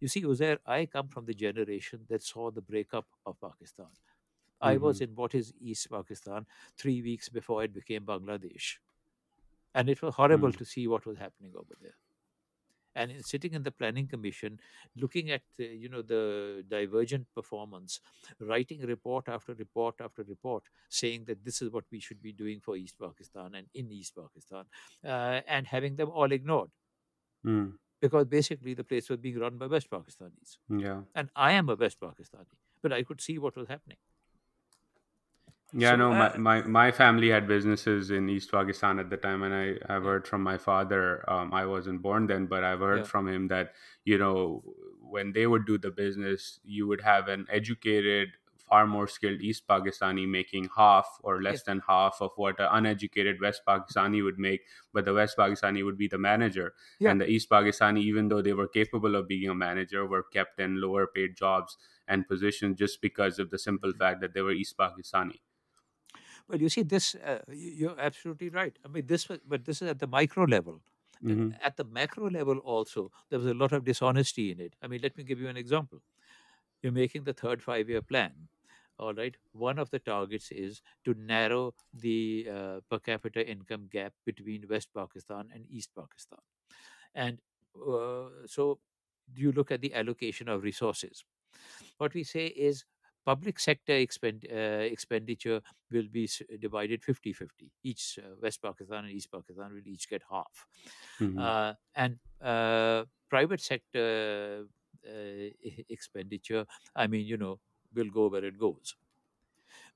you 0.00 0.08
see 0.08 0.22
uzair 0.32 0.58
i 0.66 0.86
come 0.86 1.08
from 1.08 1.26
the 1.26 1.34
generation 1.46 2.06
that 2.10 2.22
saw 2.22 2.50
the 2.50 2.62
breakup 2.72 3.08
of 3.26 3.40
pakistan 3.48 3.92
I 4.70 4.76
was 4.82 5.00
in 5.04 5.14
what 5.20 5.34
is 5.38 5.48
East 5.70 5.90
Pakistan 5.90 6.46
three 6.82 7.02
weeks 7.08 7.28
before 7.38 7.58
it 7.64 7.72
became 7.78 8.06
Bangladesh. 8.10 8.68
And 9.74 9.90
it 9.90 10.00
was 10.02 10.14
horrible 10.14 10.52
Mm. 10.52 10.56
to 10.60 10.64
see 10.64 10.86
what 10.88 11.06
was 11.06 11.18
happening 11.18 11.54
over 11.56 11.74
there. 11.80 11.96
And 12.94 13.10
in, 13.10 13.22
sitting 13.22 13.54
in 13.54 13.62
the 13.62 13.70
planning 13.72 14.06
commission, 14.06 14.60
looking 14.96 15.30
at 15.30 15.42
uh, 15.60 15.64
you 15.64 15.88
know 15.88 16.02
the 16.02 16.64
divergent 16.68 17.26
performance, 17.34 18.00
writing 18.40 18.80
report 18.82 19.28
after 19.28 19.54
report 19.54 19.96
after 20.00 20.22
report, 20.22 20.64
saying 20.88 21.24
that 21.26 21.44
this 21.44 21.62
is 21.62 21.70
what 21.70 21.84
we 21.90 22.00
should 22.00 22.20
be 22.22 22.32
doing 22.32 22.60
for 22.60 22.76
East 22.76 22.98
Pakistan 23.00 23.54
and 23.54 23.66
in 23.74 23.90
East 23.90 24.14
Pakistan, 24.16 24.64
uh, 25.04 25.40
and 25.46 25.66
having 25.66 25.96
them 25.96 26.10
all 26.10 26.32
ignored 26.32 26.70
Mm. 27.44 27.76
because 28.00 28.26
basically 28.26 28.74
the 28.74 28.84
place 28.84 29.08
was 29.08 29.18
being 29.18 29.38
run 29.38 29.58
by 29.58 29.66
West 29.66 29.88
Pakistanis, 29.90 30.58
Yeah. 30.68 31.02
and 31.14 31.30
I 31.36 31.52
am 31.52 31.68
a 31.68 31.76
West 31.76 32.00
Pakistani, 32.00 32.58
but 32.82 32.92
I 32.92 33.02
could 33.04 33.20
see 33.20 33.38
what 33.38 33.56
was 33.56 33.68
happening. 33.68 33.98
Yeah, 35.74 35.96
So, 35.96 35.96
no, 35.96 36.12
my, 36.12 36.28
uh, 36.28 36.36
my, 36.36 36.62
my 36.62 36.92
family 36.92 37.30
had 37.30 37.48
businesses 37.48 38.10
in 38.10 38.28
East 38.28 38.50
Pakistan 38.52 38.98
at 38.98 39.08
the 39.08 39.16
time, 39.16 39.42
and 39.42 39.54
I, 39.54 39.94
I've 39.94 40.02
heard 40.04 40.26
from 40.26 40.42
my 40.42 40.58
father. 40.58 41.28
Um, 41.30 41.52
I 41.54 41.64
wasn't 41.64 42.02
born 42.02 42.26
then, 42.26 42.46
but 42.46 42.62
I've 42.62 42.80
heard 42.80 42.98
Yeah. 42.98 43.04
from 43.06 43.26
him 43.26 43.48
that, 43.48 43.72
you 44.04 44.18
know, 44.18 44.62
when 45.00 45.32
they 45.32 45.46
would 45.46 45.64
do 45.66 45.78
the 45.78 45.90
business, 45.90 46.60
you 46.62 46.86
would 46.88 47.00
have 47.00 47.28
an 47.28 47.46
educated, 47.48 48.36
far 48.58 48.86
more 48.86 49.06
skilled 49.08 49.40
East 49.40 49.66
Pakistani 49.66 50.28
making 50.28 50.68
half 50.76 51.08
or 51.22 51.40
less 51.42 51.60
Yes. 51.60 51.62
than 51.64 51.80
half 51.88 52.18
of 52.20 52.32
what 52.36 52.60
an 52.60 52.68
uneducated 52.70 53.40
West 53.40 53.62
Pakistani 53.66 54.22
would 54.22 54.38
make, 54.38 54.66
but 54.92 55.06
the 55.06 55.14
West 55.14 55.38
Pakistani 55.38 55.82
would 55.82 55.96
be 55.96 56.06
the 56.06 56.18
manager. 56.18 56.74
Yeah. 56.98 57.12
And 57.12 57.18
the 57.20 57.26
East 57.28 57.48
Pakistani, 57.48 58.00
even 58.02 58.28
though 58.28 58.42
they 58.42 58.52
were 58.52 58.68
capable 58.68 59.16
of 59.16 59.26
being 59.26 59.48
a 59.48 59.54
manager, 59.54 60.06
were 60.06 60.22
kept 60.22 60.60
in 60.60 60.82
lower 60.82 61.06
paid 61.06 61.34
jobs 61.34 61.78
and 62.06 62.28
positions 62.28 62.78
just 62.78 63.00
because 63.00 63.38
of 63.38 63.48
the 63.48 63.58
simple 63.58 63.92
fact 63.94 64.20
that 64.20 64.34
they 64.34 64.42
were 64.42 64.52
East 64.52 64.76
Pakistani. 64.76 65.40
Well, 66.48 66.60
you 66.60 66.68
see, 66.68 66.82
this 66.82 67.14
uh, 67.14 67.40
you're 67.48 67.98
absolutely 67.98 68.48
right. 68.48 68.78
I 68.84 68.88
mean, 68.88 69.06
this 69.06 69.28
was, 69.28 69.38
but 69.46 69.64
this 69.64 69.82
is 69.82 69.88
at 69.88 69.98
the 69.98 70.06
micro 70.06 70.44
level. 70.44 70.82
Mhm. 71.22 71.56
At 71.60 71.76
the 71.76 71.84
macro 71.84 72.28
level, 72.30 72.58
also, 72.58 73.10
there 73.30 73.38
was 73.38 73.46
a 73.48 73.54
lot 73.54 73.72
of 73.72 73.84
dishonesty 73.84 74.50
in 74.50 74.60
it. 74.60 74.76
I 74.82 74.88
mean, 74.88 75.00
let 75.02 75.16
me 75.16 75.24
give 75.24 75.40
you 75.40 75.48
an 75.48 75.56
example. 75.56 76.00
You're 76.82 76.92
making 76.92 77.24
the 77.24 77.34
third 77.34 77.62
five-year 77.62 78.02
plan. 78.02 78.48
All 78.98 79.14
right. 79.14 79.36
One 79.52 79.78
of 79.78 79.90
the 79.90 79.98
targets 80.00 80.52
is 80.52 80.82
to 81.04 81.14
narrow 81.14 81.74
the 81.92 82.48
uh, 82.50 82.80
per 82.90 82.98
capita 83.00 83.46
income 83.48 83.88
gap 83.90 84.14
between 84.26 84.68
West 84.68 84.90
Pakistan 84.94 85.50
and 85.54 85.66
East 85.68 85.90
Pakistan. 85.96 86.40
And 87.14 87.40
uh, 87.76 88.28
so 88.46 88.80
you 89.34 89.52
look 89.52 89.70
at 89.70 89.80
the 89.80 89.94
allocation 89.94 90.48
of 90.48 90.62
resources. 90.62 91.24
What 91.98 92.14
we 92.14 92.24
say 92.24 92.46
is 92.48 92.84
public 93.24 93.58
sector 93.58 93.92
expend, 93.94 94.46
uh, 94.50 94.54
expenditure 94.94 95.60
will 95.90 96.08
be 96.08 96.28
divided 96.58 97.04
50 97.04 97.32
50. 97.32 97.72
Each 97.82 98.18
uh, 98.18 98.34
West 98.40 98.62
Pakistan 98.62 99.04
and 99.04 99.12
East 99.12 99.30
Pakistan 99.32 99.72
will 99.74 99.86
each 99.86 100.08
get 100.08 100.22
half. 100.30 100.66
Mhm. 101.20 101.48
Uh, 101.48 101.74
and 101.94 102.18
uh, 102.40 103.04
private 103.28 103.60
sector 103.60 104.66
uh, 105.08 105.48
expenditure, 105.88 106.66
I 106.94 107.06
mean, 107.06 107.26
you 107.26 107.36
know, 107.36 107.60
will 107.94 108.10
go 108.10 108.28
where 108.28 108.44
it 108.44 108.58
goes. 108.58 108.96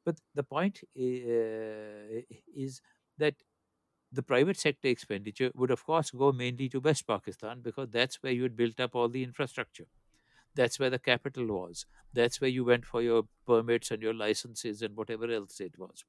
But 0.05 0.21
the 0.35 0.43
point 0.45 0.83
uh, 0.97 2.23
is 2.55 2.81
that 3.19 3.43
the 4.13 4.23
private 4.25 4.59
sector 4.59 4.89
expenditure 4.89 5.53
would, 5.55 5.71
of 5.73 5.85
course, 5.85 6.11
go 6.13 6.33
mainly 6.33 6.69
to 6.71 6.81
West 6.81 7.07
Pakistan 7.07 7.63
because 7.63 7.91
that's 7.91 8.23
where 8.23 8.33
you 8.33 8.45
had 8.45 8.57
built 8.57 8.81
up 8.81 8.95
all 8.97 9.09
the 9.09 9.25
infrastructure. 9.25 9.87
That's 10.57 10.79
where 10.81 10.91
the 10.91 10.99
capital 10.99 11.47
was. 11.47 11.87
That's 12.13 12.41
where 12.41 12.51
you 12.51 12.65
went 12.65 12.87
for 12.87 13.03
your 13.03 13.29
permits 13.47 13.91
and 13.91 14.03
your 14.03 14.15
licenses 14.15 14.83
and 14.83 14.97
whatever 14.97 15.31
else 15.31 15.61
it 15.61 15.79
was. 15.79 16.05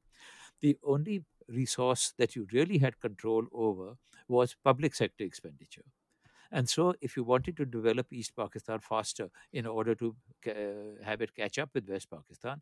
The 0.61 0.77
only 0.83 1.25
resource 1.47 2.13
that 2.17 2.35
you 2.35 2.47
really 2.53 2.79
had 2.79 2.99
control 2.99 3.47
over 3.51 3.97
was 4.27 4.55
public 4.55 4.95
sector 4.95 5.23
expenditure. 5.23 5.85
And 6.51 6.69
so, 6.69 6.93
if 7.01 7.17
you 7.17 7.23
wanted 7.23 7.57
to 7.57 7.65
develop 7.65 8.13
East 8.13 8.35
Pakistan 8.35 8.79
faster 8.79 9.29
in 9.51 9.65
order 9.65 9.95
to 9.95 10.15
ca- 10.43 10.95
have 11.03 11.21
it 11.21 11.35
catch 11.35 11.57
up 11.59 11.71
with 11.73 11.89
West 11.89 12.09
Pakistan, 12.09 12.61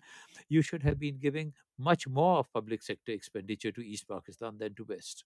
you 0.50 0.62
should 0.64 0.84
have 0.84 1.00
been 1.00 1.20
giving 1.20 1.54
much 1.78 2.08
more 2.08 2.40
of 2.40 2.52
public 2.54 2.82
sector 2.84 3.12
expenditure 3.12 3.72
to 3.72 3.82
East 3.82 4.08
Pakistan 4.08 4.58
than 4.58 4.76
to 4.76 4.86
West. 4.86 5.26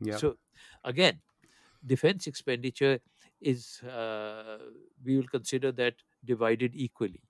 Yeah. 0.00 0.20
So, 0.20 0.38
again, 0.84 1.20
defense 1.84 2.26
expenditure 2.26 3.00
is, 3.40 3.82
uh, 3.82 4.58
we 5.04 5.16
will 5.16 5.28
consider 5.28 5.72
that 5.72 5.96
divided 6.24 6.72
equally. 6.74 7.22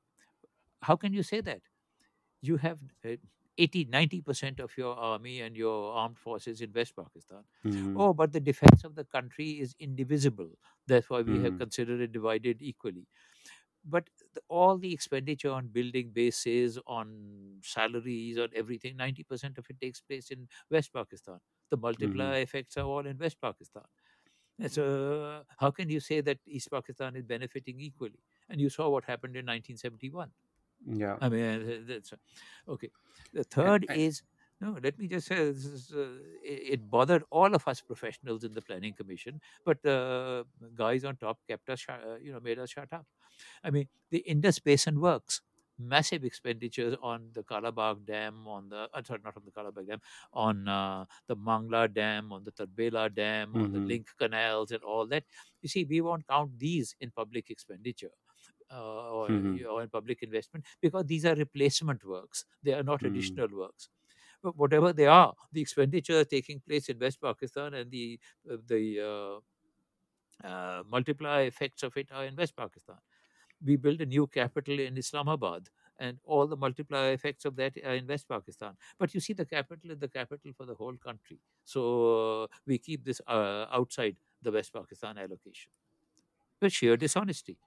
How 0.82 0.96
can 0.96 1.12
you 1.12 1.22
say 1.22 1.40
that? 1.42 1.62
You 2.42 2.56
have 2.58 2.80
uh, 3.04 3.16
80, 3.58 3.84
90% 3.86 4.60
of 4.60 4.76
your 4.78 4.96
army 4.96 5.40
and 5.40 5.56
your 5.56 5.92
armed 5.94 6.18
forces 6.18 6.60
in 6.60 6.72
West 6.72 6.96
Pakistan. 6.96 7.44
Mhm. 7.64 8.04
Oh, 8.04 8.14
but 8.14 8.32
the 8.32 8.40
defense 8.40 8.84
of 8.84 8.94
the 8.96 9.04
country 9.04 9.60
is 9.60 9.74
indivisible. 9.80 10.52
That's 10.86 11.10
why 11.10 11.22
we 11.22 11.40
have 11.40 11.56
Mhm. 11.56 11.58
considered 11.58 12.00
it 12.00 12.12
divided 12.12 12.62
equally. 12.62 13.08
But 13.84 14.10
the, 14.34 14.42
all 14.48 14.78
the 14.78 14.92
expenditure 14.92 15.50
on 15.50 15.68
building 15.68 16.10
bases, 16.12 16.78
on 16.86 17.60
salaries, 17.62 18.38
on 18.38 18.48
everything, 18.54 18.96
90% 18.96 19.58
of 19.58 19.66
it 19.70 19.80
takes 19.80 20.00
place 20.00 20.30
in 20.30 20.48
West 20.70 20.92
Pakistan. 20.92 21.40
The 21.70 21.76
multiplier 21.76 22.40
effects 22.42 22.76
are 22.76 22.84
all 22.84 23.06
in 23.06 23.18
West 23.18 23.40
Pakistan. 23.40 23.84
And 24.60 24.70
So, 24.72 25.44
how 25.58 25.70
can 25.70 25.88
you 25.88 26.00
say 26.00 26.20
that 26.20 26.38
East 26.46 26.70
Pakistan 26.70 27.16
is 27.16 27.24
benefiting 27.24 27.80
equally? 27.80 28.20
And 28.48 28.60
you 28.60 28.70
saw 28.70 28.88
what 28.88 29.04
happened 29.04 29.36
in 29.36 29.44
1971. 29.46 30.32
Yeah. 30.86 31.18
I 31.20 31.28
mean, 31.28 31.70
uh, 31.70 31.78
that's 31.86 32.12
okay. 32.68 32.90
The 33.32 33.44
third 33.44 33.86
I- 33.88 33.94
is 33.94 34.22
no. 34.60 34.76
Let 34.82 34.98
me 34.98 35.06
just 35.06 35.28
say 35.28 35.36
this 35.36 35.64
is, 35.64 35.92
uh, 35.92 36.18
it, 36.42 36.90
bothered 36.90 37.22
all 37.30 37.54
of 37.54 37.68
us 37.68 37.80
professionals 37.80 38.42
in 38.42 38.54
the 38.54 38.62
planning 38.62 38.92
commission, 38.94 39.40
but 39.64 39.82
the 39.82 40.46
guys 40.74 41.04
on 41.04 41.16
top 41.16 41.38
kept 41.46 41.68
us, 41.70 41.86
uh, 41.88 42.16
you 42.20 42.32
know, 42.32 42.40
made 42.40 42.58
us 42.58 42.70
shut 42.70 42.92
up. 42.92 43.06
I 43.64 43.70
mean, 43.70 43.88
the 44.10 44.18
Indus 44.20 44.58
Basin 44.60 45.00
works. 45.00 45.42
Massive 45.78 46.24
expenditures 46.24 46.96
on 47.02 47.30
the 47.34 47.44
Kalabagh 47.44 48.04
Dam, 48.04 48.48
on 48.48 48.68
the 48.68 48.88
uh, 48.92 49.02
sorry, 49.04 49.20
not 49.24 49.36
on 49.36 49.44
the 49.44 49.52
Kalabagh 49.52 49.86
Dam, 49.86 50.00
on 50.32 50.66
uh, 50.66 51.04
the 51.28 51.36
Mangla 51.36 51.92
Dam, 51.92 52.32
on 52.32 52.42
the 52.44 52.50
Tarbela 52.52 53.14
Dam, 53.14 53.56
on 53.56 53.70
the 53.70 53.78
Mhm. 53.78 53.88
link 53.88 54.08
canals, 54.18 54.72
and 54.72 54.82
all 54.82 55.06
that. 55.06 55.24
You 55.62 55.68
see, 55.68 55.84
we 55.84 56.00
won't 56.00 56.26
count 56.26 56.58
these 56.58 56.96
in 57.00 57.12
public 57.12 57.48
expenditure 57.50 58.10
uh, 58.70 59.10
or, 59.10 59.28
Mhm. 59.28 59.68
or 59.70 59.82
in 59.82 59.90
public 59.90 60.22
investment 60.22 60.64
because 60.80 61.04
these 61.06 61.24
are 61.24 61.34
replacement 61.34 62.04
works. 62.04 62.44
They 62.62 62.74
are 62.74 62.82
not 62.82 63.02
Mm. 63.02 63.04
additional 63.04 63.48
works. 63.50 63.88
But 64.42 64.56
whatever 64.56 64.92
they 64.92 65.06
are, 65.06 65.34
the 65.52 65.60
expenditure 65.60 66.24
taking 66.24 66.60
place 66.60 66.88
in 66.88 66.98
West 66.98 67.20
Pakistan 67.20 67.74
and 67.74 67.90
the 67.90 68.20
uh, 68.50 68.56
the 68.66 69.00
uh, 69.00 69.40
uh, 70.44 70.82
multiplier 70.86 71.46
effects 71.46 71.82
of 71.82 71.96
it 71.96 72.10
are 72.12 72.24
in 72.24 72.36
West 72.36 72.56
Pakistan. 72.56 72.98
We 73.64 73.76
built 73.76 74.00
a 74.00 74.06
new 74.06 74.26
capital 74.26 74.78
in 74.78 74.96
Islamabad, 74.98 75.68
and 75.98 76.20
all 76.24 76.46
the 76.46 76.56
multiplier 76.56 77.12
effects 77.12 77.44
of 77.44 77.56
that 77.56 77.76
are 77.84 77.94
in 77.94 78.06
West 78.06 78.28
Pakistan. 78.28 78.76
But 78.98 79.14
you 79.14 79.20
see, 79.20 79.32
the 79.32 79.46
capital 79.46 79.90
is 79.90 79.98
the 79.98 80.08
capital 80.08 80.52
for 80.56 80.66
the 80.66 80.74
whole 80.74 80.96
country. 80.96 81.40
So 81.64 82.44
uh, 82.44 82.46
we 82.66 82.78
keep 82.78 83.04
this 83.04 83.20
uh, 83.26 83.66
outside 83.70 84.16
the 84.42 84.52
West 84.52 84.72
Pakistan 84.72 85.18
allocation. 85.18 85.72
With 86.62 86.72
sheer 86.72 86.96
dishonesty. 86.96 87.58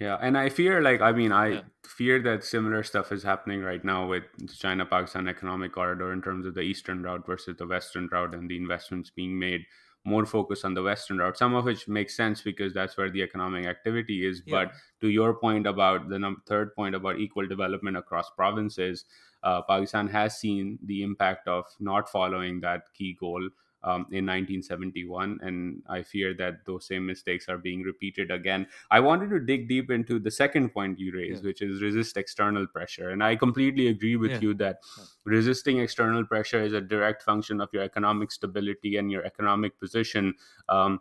Yeah, 0.00 0.16
and 0.20 0.36
I 0.36 0.48
fear, 0.48 0.82
like, 0.82 1.00
I 1.00 1.12
mean, 1.12 1.30
I 1.30 1.60
Yeah. 1.60 1.68
fear 1.86 2.20
that 2.22 2.42
similar 2.42 2.82
stuff 2.82 3.12
is 3.12 3.22
happening 3.22 3.60
right 3.62 3.84
now 3.84 4.08
with 4.08 4.24
the 4.38 4.48
China 4.52 4.84
Pakistan 4.84 5.28
economic 5.28 5.72
corridor 5.72 6.12
in 6.12 6.20
terms 6.20 6.46
of 6.46 6.54
the 6.54 6.62
eastern 6.62 7.02
route 7.02 7.24
versus 7.26 7.56
the 7.56 7.66
western 7.66 8.08
route 8.08 8.34
and 8.34 8.50
the 8.50 8.56
investments 8.56 9.10
being 9.10 9.38
made 9.38 9.64
more 10.04 10.26
focused 10.26 10.64
on 10.64 10.74
the 10.74 10.82
western 10.82 11.18
route, 11.18 11.38
some 11.38 11.54
of 11.54 11.64
which 11.64 11.88
makes 11.88 12.14
sense 12.16 12.42
because 12.42 12.74
that's 12.74 12.96
where 12.96 13.10
the 13.10 13.22
economic 13.22 13.66
activity 13.66 14.26
is. 14.26 14.42
Yeah. 14.44 14.64
But 14.64 14.72
to 15.00 15.08
your 15.08 15.34
point 15.34 15.66
about 15.66 16.08
the 16.08 16.18
num- 16.18 16.42
third 16.46 16.74
point 16.74 16.94
about 16.94 17.18
equal 17.18 17.46
development 17.46 17.96
across 17.96 18.30
provinces, 18.30 19.06
uh, 19.42 19.62
Pakistan 19.62 20.08
has 20.08 20.38
seen 20.38 20.78
the 20.84 21.02
impact 21.02 21.48
of 21.48 21.64
not 21.80 22.08
following 22.08 22.60
that 22.60 22.92
key 22.92 23.16
goal 23.18 23.48
um, 23.84 24.06
in 24.10 24.26
1971, 24.26 25.38
and 25.42 25.82
I 25.88 26.02
fear 26.02 26.34
that 26.34 26.64
those 26.66 26.86
same 26.86 27.06
mistakes 27.06 27.48
are 27.48 27.58
being 27.58 27.82
repeated 27.82 28.30
again. 28.30 28.66
I 28.90 29.00
wanted 29.00 29.30
to 29.30 29.40
dig 29.40 29.68
deep 29.68 29.90
into 29.90 30.18
the 30.18 30.30
second 30.30 30.70
point 30.70 30.98
you 30.98 31.12
raised, 31.12 31.44
Yeah. 31.44 31.48
which 31.48 31.62
is 31.62 31.82
resist 31.82 32.16
external 32.16 32.66
pressure, 32.66 33.10
and 33.10 33.22
I 33.22 33.36
completely 33.36 33.88
agree 33.88 34.16
with 34.16 34.32
Yeah. 34.32 34.40
you 34.40 34.54
that 34.54 34.78
Yeah. 34.98 35.04
resisting 35.24 35.78
external 35.78 36.24
pressure 36.24 36.62
is 36.62 36.72
a 36.72 36.80
direct 36.80 37.22
function 37.22 37.60
of 37.60 37.68
your 37.72 37.82
economic 37.82 38.32
stability 38.32 38.96
and 38.96 39.10
your 39.12 39.24
economic 39.24 39.78
position. 39.78 40.34
Um, 40.68 41.00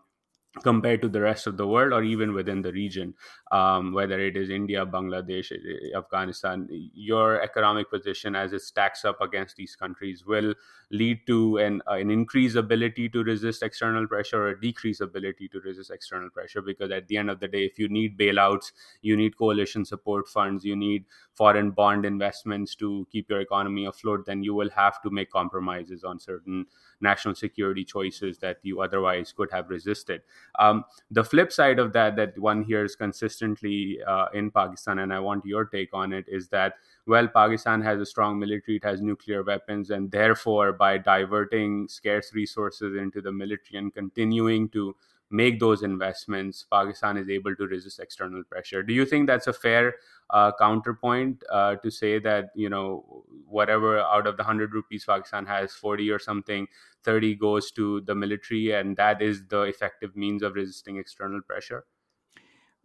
compared 0.62 1.02
to 1.02 1.10
the 1.10 1.20
rest 1.20 1.48
of 1.48 1.58
the 1.58 1.66
world 1.66 1.94
or 1.94 2.04
even 2.04 2.32
within 2.34 2.62
the 2.62 2.72
region 2.72 3.16
um, 3.52 3.92
whether 3.92 4.20
it 4.20 4.38
is 4.38 4.52
india 4.52 4.86
bangladesh 4.86 5.52
eh, 5.52 5.98
afghanistan 5.98 6.68
your 6.70 7.42
economic 7.42 7.90
position 7.90 8.36
as 8.36 8.54
it 8.54 8.62
stacks 8.62 9.04
up 9.04 9.20
against 9.20 9.56
these 9.56 9.76
countries 9.76 10.26
will 10.28 10.54
lead 10.92 11.26
to 11.26 11.58
an, 11.58 11.82
uh, 11.90 11.94
an 11.94 12.12
increased 12.12 12.56
ability 12.56 13.10
to 13.10 13.24
resist 13.24 13.64
external 13.64 14.08
pressure 14.08 14.44
or 14.44 14.50
a 14.50 14.62
decreased 14.62 15.02
ability 15.02 15.48
to 15.48 15.60
resist 15.62 15.90
external 15.90 16.30
pressure 16.30 16.62
because 16.62 16.92
at 16.92 17.08
the 17.08 17.18
end 17.18 17.32
of 17.32 17.40
the 17.40 17.48
day 17.48 17.66
if 17.66 17.80
you 17.80 17.88
need 17.90 18.16
bailouts 18.16 18.72
you 19.02 19.18
need 19.18 19.36
coalition 19.36 19.84
support 19.84 20.28
funds 20.28 20.64
you 20.64 20.76
need 20.76 21.06
foreign 21.34 21.72
bond 21.72 22.06
investments 22.06 22.76
to 22.76 23.08
keep 23.12 23.28
your 23.28 23.42
economy 23.42 23.86
afloat 23.86 24.26
then 24.28 24.44
you 24.44 24.54
will 24.54 24.70
have 24.70 25.02
to 25.02 25.10
make 25.10 25.32
compromises 25.32 26.04
on 26.04 26.20
certain 26.20 26.66
national 27.02 27.36
security 27.36 27.84
choices 27.84 28.38
that 28.40 28.58
you 28.64 28.82
otherwise 28.82 29.34
could 29.36 29.52
have 29.52 29.70
resisted. 29.70 30.22
Um, 30.60 30.86
the 31.12 31.24
flip 31.24 31.52
side 31.52 31.80
of 31.80 31.94
that 31.94 32.16
that 32.16 32.38
one 32.38 32.64
hears 32.64 32.96
consistently 32.96 34.00
uh, 34.08 34.28
in 34.34 34.52
pakistan 34.52 35.00
and 35.00 35.14
i 35.14 35.20
want 35.20 35.46
your 35.46 35.66
take 35.66 35.94
on 35.94 36.14
it 36.14 36.26
is 36.28 36.48
that 36.50 36.76
well 37.08 37.28
pakistan 37.28 37.82
has 37.82 38.00
a 38.00 38.06
strong 38.06 38.40
military 38.40 38.78
it 38.78 38.84
has 38.84 39.02
nuclear 39.02 39.44
weapons 39.44 39.90
and 39.90 40.12
therefore 40.12 40.74
by 40.74 40.98
diverting 40.98 41.88
scarce 41.88 42.34
resources 42.34 42.98
into 42.98 43.22
the 43.22 43.32
military 43.32 43.80
and 43.80 43.94
continuing 43.94 44.70
to 44.70 44.96
make 45.30 45.60
those 45.60 45.82
investments 45.82 46.66
pakistan 46.72 47.18
is 47.18 47.30
able 47.30 47.56
to 47.56 47.66
resist 47.66 48.00
external 48.00 48.44
pressure. 48.44 48.84
Do 48.84 48.94
you 48.94 49.06
think 49.06 49.28
that's 49.28 49.48
a 49.48 49.54
fair 49.54 49.96
uh, 50.30 50.52
counterpoint 50.60 51.44
uh, 51.50 51.76
to 51.78 51.92
say 51.92 52.20
that 52.20 52.50
you 52.56 52.70
know 52.70 53.26
whatever 53.48 54.00
out 54.00 54.28
of 54.28 54.38
the 54.38 54.44
100 54.44 54.74
rupees 54.74 55.06
pakistan 55.06 55.46
has 55.46 55.74
40 55.76 56.10
or 56.10 56.20
something 56.20 56.68
30 57.04 57.36
goes 57.36 57.72
to 57.72 58.02
the 58.02 58.16
military 58.16 58.72
and 58.72 58.98
that 58.98 59.22
is 59.22 59.46
the 59.48 59.62
effective 59.64 60.16
means 60.16 60.42
of 60.44 60.56
resisting 60.56 60.98
external 60.98 61.42
pressure 61.42 61.86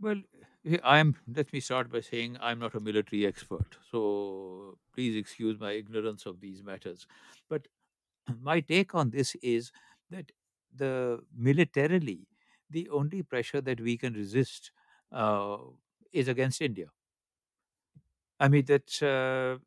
Well, 0.00 0.22
I'm. 0.84 1.16
Let 1.26 1.52
me 1.52 1.60
start 1.60 1.90
by 1.90 2.00
saying 2.00 2.36
I'm 2.40 2.58
not 2.58 2.74
a 2.74 2.80
military 2.80 3.26
expert, 3.26 3.76
so 3.90 4.78
please 4.92 5.16
excuse 5.16 5.58
my 5.58 5.72
ignorance 5.72 6.26
of 6.26 6.40
these 6.40 6.62
matters. 6.62 7.06
But 7.48 7.68
my 8.40 8.60
take 8.60 8.94
on 8.94 9.10
this 9.10 9.34
is 9.36 9.72
that 10.10 10.32
the 10.74 11.24
militarily, 11.34 12.28
the 12.70 12.88
only 12.90 13.22
pressure 13.22 13.60
that 13.62 13.80
we 13.80 13.98
can 13.98 14.14
resist 14.14 14.72
uh, 15.12 15.58
is 16.12 16.28
against 16.28 16.60
India. 16.62 16.88
I 18.40 18.48
mean, 18.48 18.64
that. 18.66 19.02
uh, 19.02 19.58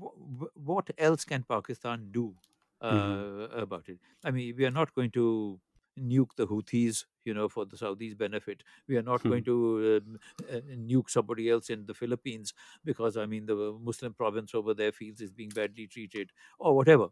wh- 0.00 0.56
what 0.56 0.90
else 0.98 1.24
can 1.24 1.44
Pakistan 1.44 2.10
do 2.12 2.36
uh, 2.80 2.86
Mm-hmm. 2.90 3.22
about 3.64 3.88
it? 3.88 4.00
I 4.24 4.30
mean, 4.30 4.56
we 4.56 4.64
are 4.66 4.70
not 4.70 4.94
going 4.94 5.10
to 5.12 5.60
nuke 5.98 6.34
the 6.36 6.46
Houthis, 6.46 7.06
you 7.24 7.32
know, 7.32 7.48
for 7.48 7.64
the 7.64 7.76
Saudis' 7.76 8.16
benefit. 8.16 8.62
We 8.86 8.96
are 8.98 9.02
not 9.02 9.24
going 9.26 9.44
to 9.44 10.02
um, 10.04 10.18
uh, 10.50 10.60
nuke 10.76 11.08
somebody 11.10 11.48
else 11.48 11.70
in 11.70 11.86
the 11.86 11.94
Philippines 11.94 12.52
because, 12.84 13.16
I 13.16 13.26
mean, 13.26 13.46
the 13.46 13.56
Muslim 13.80 14.12
province 14.14 14.54
over 14.54 14.74
there 14.74 14.92
feels 14.92 15.20
is 15.20 15.32
being 15.32 15.50
badly 15.50 15.86
treated 15.86 16.32
or 16.58 16.76
whatever. 16.76 17.08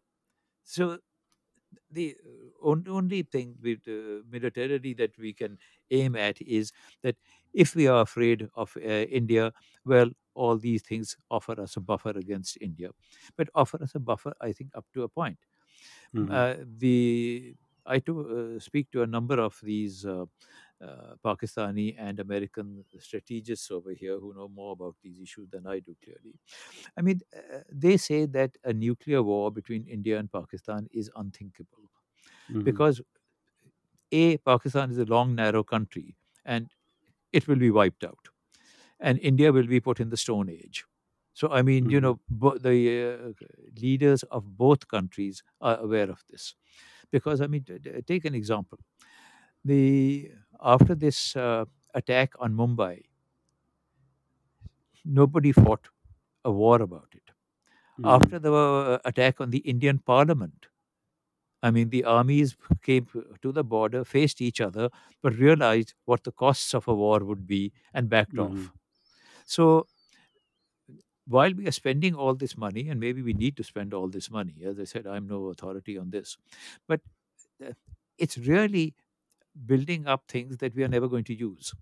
So 0.64 1.00
the 1.90 2.16
uh, 2.24 2.68
only 2.90 3.22
thing 3.22 3.56
with 3.62 3.80
uh, 3.88 4.22
militarily 4.30 4.94
that 4.94 5.16
we 5.18 5.32
can 5.32 5.58
aim 5.90 6.16
at 6.16 6.40
is 6.42 6.72
that 7.02 7.16
if 7.52 7.74
we 7.74 7.86
are 7.86 8.02
afraid 8.02 8.48
of 8.54 8.76
uh, 8.76 8.88
India, 8.88 9.52
well, 9.84 10.10
all 10.34 10.58
these 10.58 10.82
things 10.82 11.16
offer 11.30 11.60
us 11.60 11.76
a 11.76 11.80
buffer 11.80 12.10
against 12.10 12.58
India, 12.60 12.90
but 13.36 13.48
offer 13.54 13.82
us 13.82 13.94
a 13.94 14.00
buffer, 14.00 14.34
I 14.40 14.52
think, 14.52 14.70
up 14.74 14.86
to 14.94 15.02
a 15.04 15.08
point. 15.08 15.38
Mm-hmm. 16.14 16.32
Uh, 16.32 16.54
the 16.78 17.54
I 17.86 17.98
to 18.00 18.56
uh, 18.56 18.60
speak 18.60 18.90
to 18.92 19.02
a 19.02 19.06
number 19.06 19.38
of 19.38 19.58
these 19.62 20.06
uh, 20.06 20.22
uh, 20.22 20.24
Pakistani 21.24 21.94
and 21.98 22.20
American 22.20 22.84
strategists 22.98 23.70
over 23.70 23.92
here 23.92 24.18
who 24.18 24.34
know 24.34 24.48
more 24.48 24.72
about 24.72 24.96
these 25.02 25.20
issues 25.20 25.48
than 25.50 25.66
I 25.66 25.80
do. 25.80 25.96
Clearly, 26.04 26.38
I 26.98 27.02
mean, 27.02 27.20
uh, 27.36 27.60
they 27.72 27.96
say 27.96 28.26
that 28.26 28.56
a 28.64 28.72
nuclear 28.72 29.22
war 29.22 29.52
between 29.52 29.86
India 29.86 30.18
and 30.18 30.30
Pakistan 30.32 30.88
is 30.92 31.10
unthinkable 31.16 31.90
Mm-hmm. 32.52 32.76
because 32.82 33.02
a 34.12 34.36
Pakistan 34.38 34.90
is 34.90 34.98
a 34.98 35.04
long, 35.04 35.34
narrow 35.34 35.62
country, 35.62 36.16
and 36.44 36.70
it 37.32 37.48
will 37.48 37.56
be 37.56 37.70
wiped 37.70 38.04
out, 38.04 38.28
and 39.00 39.18
India 39.20 39.52
will 39.52 39.66
be 39.66 39.80
put 39.80 40.00
in 40.00 40.10
the 40.10 40.18
Stone 40.18 40.50
Age. 40.50 40.84
So, 41.34 41.50
I 41.50 41.62
mean, 41.62 41.90
you 41.90 42.00
Mm-hmm. 42.00 42.02
know, 42.02 42.20
bo- 42.30 42.58
the 42.58 43.34
uh, 43.40 43.46
leaders 43.80 44.24
of 44.24 44.56
both 44.56 44.88
countries 44.88 45.42
are 45.60 45.78
aware 45.78 46.10
of 46.10 46.24
this 46.30 46.56
because, 47.12 47.40
I 47.40 47.48
mean, 47.48 47.64
t- 47.64 47.78
t- 47.78 48.02
take 48.02 48.24
an 48.26 48.34
example. 48.34 48.78
The 49.64 50.32
after 50.62 50.94
this 50.94 51.36
uh, 51.36 51.64
attack 51.94 52.32
on 52.38 52.54
Mumbai, 52.54 53.02
nobody 55.04 55.52
fought 55.52 55.88
a 56.44 56.52
war 56.52 56.82
about 56.82 57.08
it. 57.14 57.30
Mm-hmm. 58.00 58.22
After 58.22 58.38
the 58.38 58.52
uh, 58.52 58.98
attack 59.04 59.40
on 59.40 59.50
the 59.50 59.58
Indian 59.60 59.98
Parliament, 59.98 60.66
I 61.62 61.70
mean, 61.70 61.90
the 61.90 62.04
armies 62.04 62.56
came 62.82 63.08
to 63.42 63.52
the 63.52 63.64
border, 63.64 64.04
faced 64.04 64.40
each 64.42 64.60
other, 64.60 64.90
but 65.22 65.34
realized 65.36 65.94
what 66.04 66.24
the 66.24 66.32
costs 66.32 66.74
of 66.74 66.88
a 66.88 66.94
war 66.94 67.20
would 67.24 67.46
be 67.46 67.72
and 67.94 68.08
backed 68.10 68.38
Mm-hmm. 68.38 68.64
off. 68.64 68.72
So, 69.46 69.86
while 71.26 71.54
we 71.54 71.66
are 71.66 71.72
spending 71.72 72.14
all 72.14 72.34
this 72.34 72.56
money, 72.56 72.88
and 72.88 73.00
maybe 73.00 73.22
we 73.22 73.32
need 73.32 73.56
to 73.56 73.64
spend 73.64 73.94
all 73.94 74.08
this 74.08 74.30
money, 74.30 74.62
as 74.64 74.78
I 74.78 74.84
said, 74.84 75.06
I'm 75.06 75.26
no 75.26 75.46
authority 75.46 75.96
on 75.96 76.10
this, 76.10 76.36
but 76.86 77.00
uh, 77.64 77.72
it's 78.18 78.38
really 78.38 78.94
building 79.66 80.06
up 80.06 80.24
things 80.28 80.58
that 80.58 80.74
we 80.74 80.84
are 80.84 80.88
never 80.88 81.08
going 81.08 81.24
to 81.24 81.34
use. 81.34 81.74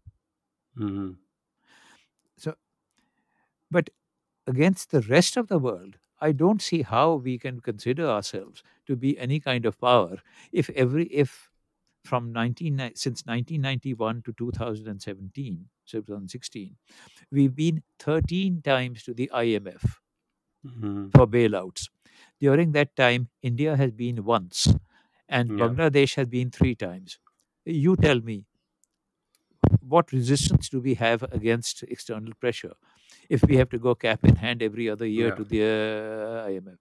Mm-hmm. 0.77 1.13
So, 2.37 2.57
but 3.71 3.91
against 4.47 4.91
the 4.91 5.03
rest 5.03 5.37
of 5.37 5.49
the 5.49 5.59
world, 5.59 5.99
I 6.21 6.33
don't 6.33 6.63
see 6.63 6.83
how 6.83 7.15
we 7.17 7.39
can 7.39 7.61
consider 7.61 8.07
ourselves 8.09 8.63
to 8.87 8.97
be 8.97 9.19
any 9.19 9.41
kind 9.41 9.67
of 9.67 9.81
power 9.81 10.19
if 10.53 10.71
every 10.71 11.07
if 11.07 11.51
from 12.05 12.33
19 12.33 12.93
since 12.95 13.27
1991 13.27 14.23
to 14.23 14.33
2017 14.35 15.69
2016 15.87 16.77
we've 17.33 17.55
been 17.57 17.83
13 17.99 18.63
times 18.63 19.03
to 19.05 19.15
the 19.15 19.31
IMF 19.35 20.01
Mm-hmm. 20.67 21.13
for 21.15 21.27
bailouts 21.27 21.89
during 22.41 22.73
that 22.73 22.95
time 22.97 23.29
India 23.43 23.77
has 23.77 23.93
been 23.93 24.25
once 24.25 24.69
and 25.29 25.51
Yeah. 25.51 25.57
Bangladesh 25.57 26.15
has 26.17 26.27
been 26.27 26.51
3 26.51 26.75
times 26.75 27.19
you 27.65 27.97
tell 27.97 28.21
me 28.21 28.47
what 29.81 30.13
resistance 30.13 30.69
do 30.69 30.81
we 30.81 30.95
have 30.95 31.23
against 31.25 31.83
external 31.85 32.33
pressure 32.35 32.75
if 33.29 33.43
we 33.45 33.57
have 33.57 33.69
to 33.71 33.79
go 33.79 33.95
cap 33.95 34.25
in 34.25 34.37
hand 34.37 34.63
every 34.63 34.89
other 34.89 35.07
year 35.07 35.31
Yeah. 35.31 35.33
to 35.33 35.45
the 35.45 35.63
uh, 35.63 36.47
IMF 36.47 36.79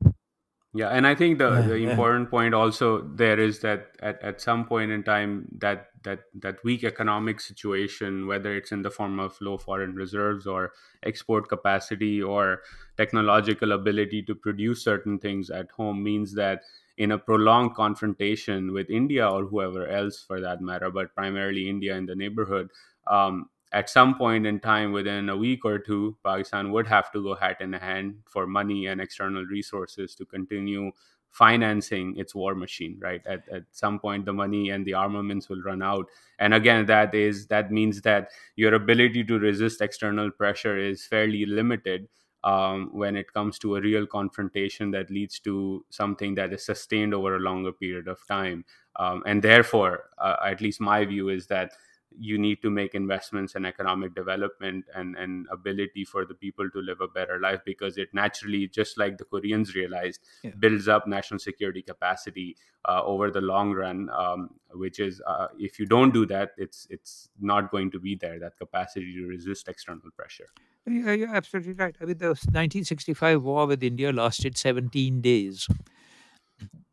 Yeah, 0.74 0.88
and 0.88 1.06
I 1.06 1.16
think 1.16 1.38
the 1.38 1.62
the 1.64 1.76
Uh, 1.84 1.84
important 1.84 2.30
point 2.30 2.54
also 2.54 3.02
there 3.02 3.38
is 3.38 3.60
that 3.60 3.98
at, 4.00 4.22
at 4.24 4.40
some 4.40 4.66
point 4.66 4.90
in 4.90 5.04
time 5.04 5.50
that 5.60 5.90
that 6.04 6.22
that 6.34 6.64
weak 6.64 6.86
economic 6.86 7.42
situation, 7.42 8.26
whether 8.26 8.56
it's 8.56 8.72
in 8.72 8.82
the 8.82 8.90
form 8.90 9.20
of 9.20 9.36
low 9.42 9.58
foreign 9.58 9.96
reserves 9.96 10.48
or 10.48 10.72
export 11.04 11.50
capacity 11.50 12.24
or 12.24 12.62
technological 12.96 13.74
ability 13.74 14.24
to 14.24 14.34
produce 14.34 14.82
certain 14.82 15.20
things 15.20 15.50
at 15.50 15.70
home, 15.72 16.02
means 16.04 16.36
that 16.36 16.62
in 16.98 17.12
a 17.12 17.18
prolonged 17.18 17.76
confrontation 17.76 18.74
with 18.74 18.90
India 18.90 19.28
or 19.28 19.46
whoever 19.46 19.88
else 19.88 20.24
for 20.26 20.40
that 20.42 20.62
matter, 20.62 20.92
but 20.92 21.16
primarily 21.16 21.70
India 21.70 21.96
in 21.96 22.06
the 22.06 22.16
neighborhood, 22.16 22.70
um, 23.08 23.50
at 23.74 23.90
some 23.90 24.16
point 24.16 24.46
in 24.46 24.60
time 24.60 24.92
within 24.92 25.30
a 25.30 25.38
week 25.38 25.64
or 25.64 25.80
two, 25.80 26.18
Pakistan 26.26 26.72
would 26.72 26.88
have 26.88 27.12
to 27.14 27.24
go 27.24 27.36
hat 27.36 27.62
in 27.62 27.74
hand 27.74 28.16
for 28.28 28.46
money 28.46 28.88
and 28.88 29.00
external 29.00 29.46
resources 29.46 30.14
to 30.16 30.26
continue 30.26 30.92
financing 31.30 32.18
its 32.18 32.36
war 32.36 32.54
machine 32.54 32.98
right? 33.02 33.22
At, 33.26 33.48
at 33.50 33.64
some 33.72 34.00
point 34.00 34.26
the 34.26 34.34
money 34.34 34.70
and 34.70 34.86
the 34.86 34.96
armaments 34.96 35.48
will 35.48 35.62
run 35.62 35.82
out. 35.82 36.08
And 36.40 36.54
again 36.54 36.86
that 36.88 37.16
is 37.16 37.48
that 37.48 37.72
means 37.72 38.02
that 38.02 38.32
your 38.58 38.74
ability 38.74 39.24
to 39.26 39.40
resist 39.40 39.82
external 39.82 40.30
pressure 40.30 40.78
is 40.78 41.06
fairly 41.06 41.46
limited 41.46 42.10
um, 42.44 42.90
when 42.92 43.16
it 43.16 43.32
comes 43.34 43.60
to 43.60 43.76
a 43.76 43.82
real 43.82 44.06
confrontation 44.06 44.92
that 44.92 45.10
leads 45.10 45.40
to 45.40 45.86
something 45.90 46.36
that 46.36 46.54
is 46.54 46.66
sustained 46.66 47.14
over 47.14 47.36
a 47.36 47.40
longer 47.40 47.72
period 47.72 48.08
of 48.08 48.26
time. 48.28 48.66
Um, 48.98 49.24
and 49.26 49.42
therefore 49.42 50.10
uh, 50.18 50.36
at 50.46 50.62
least 50.62 50.82
my 50.82 51.06
view 51.06 51.30
is 51.30 51.48
that 51.48 51.74
you 52.18 52.38
need 52.38 52.62
to 52.62 52.70
make 52.70 52.94
investments 52.96 53.56
in 53.56 53.66
economic 53.66 54.14
development 54.16 54.86
and, 54.96 55.16
and 55.18 55.48
ability 55.52 56.04
for 56.04 56.26
the 56.26 56.34
people 56.34 56.70
to 56.70 56.80
live 56.80 57.02
a 57.02 57.08
better 57.08 57.40
life 57.40 57.62
because 57.66 57.98
it 57.98 58.14
naturally 58.14 58.68
just 58.68 58.98
like 58.98 59.18
the 59.18 59.24
koreans 59.26 59.76
realized 59.76 60.22
yeah. 60.44 60.52
builds 60.60 60.88
up 60.88 61.08
national 61.08 61.40
security 61.40 61.82
capacity 61.82 62.56
uh, 62.88 63.02
over 63.04 63.30
the 63.32 63.42
long 63.42 63.72
run 63.72 64.10
um, 64.10 64.50
which 64.74 65.00
is 65.00 65.22
uh, 65.28 65.48
if 65.58 65.80
you 65.80 65.86
don't 65.86 66.14
do 66.14 66.26
that 66.26 66.52
it's 66.58 66.88
it's 66.90 67.30
not 67.40 67.72
going 67.72 67.90
to 67.92 68.00
be 68.00 68.16
there 68.16 68.40
that 68.40 68.58
capacity 68.58 69.14
to 69.14 69.26
resist 69.26 69.68
external 69.68 70.12
pressure 70.18 70.48
Yeah, 70.88 71.12
you're 71.12 71.36
absolutely 71.36 71.74
right. 71.74 71.96
I 72.02 72.06
mean, 72.06 72.18
the 72.18 72.30
1965 72.30 73.44
war 73.44 73.68
with 73.68 73.84
India 73.84 74.12
lasted 74.12 74.58
17 74.58 75.22
days. 75.22 75.68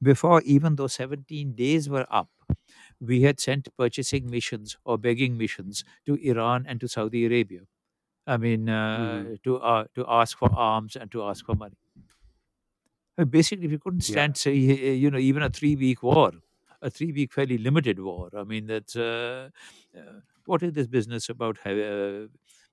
Before 0.03 0.43
even 0.43 0.77
those 0.77 0.95
17 0.95 1.55
days 1.55 1.89
were 1.89 2.07
up, 2.11 2.29
we 3.01 3.23
had 3.23 3.41
sent 3.41 3.69
purchasing 3.77 4.31
missions 4.31 4.77
or 4.85 4.99
begging 4.99 5.37
missions 5.39 5.85
to 6.07 6.15
Iran 6.17 6.67
and 6.67 6.81
to 6.81 6.89
Saudi 6.89 7.25
Arabia. 7.27 7.63
I 8.27 8.37
mean, 8.39 8.69
uh, 8.69 9.37
to 9.45 9.59
uh, 9.59 9.85
to 9.95 10.05
ask 10.09 10.39
for 10.39 10.51
arms 10.55 10.97
and 10.97 11.11
to 11.13 11.23
ask 11.25 11.47
for 11.47 11.57
money. 11.57 11.77
Uh, 13.17 13.25
Basically, 13.25 13.69
we 13.69 13.79
couldn't 13.79 14.03
yeah 14.07 14.13
stand, 14.13 14.37
say, 14.37 14.55
you 14.55 15.11
know, 15.11 15.19
even 15.19 15.43
a 15.43 15.51
three-week 15.51 16.03
war, 16.03 16.33
a 16.83 16.91
three-week 16.91 17.33
fairly 17.33 17.59
limited 17.59 17.99
war. 17.99 18.31
I 18.37 18.45
mean, 18.45 18.67
that's 18.67 18.95
uh, 18.97 19.51
uh, 19.97 20.21
what 20.45 20.63
is 20.63 20.73
this 20.73 20.87
business 20.87 21.29
about 21.29 21.59
uh, 21.67 22.29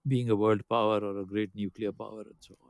being 0.08 0.30
a 0.30 0.36
world 0.36 0.68
power 0.70 1.00
or 1.00 1.20
a 1.20 1.26
great 1.26 1.56
nuclear 1.56 1.92
power 1.92 2.22
and 2.22 2.36
so 2.40 2.58
on? 2.62 2.65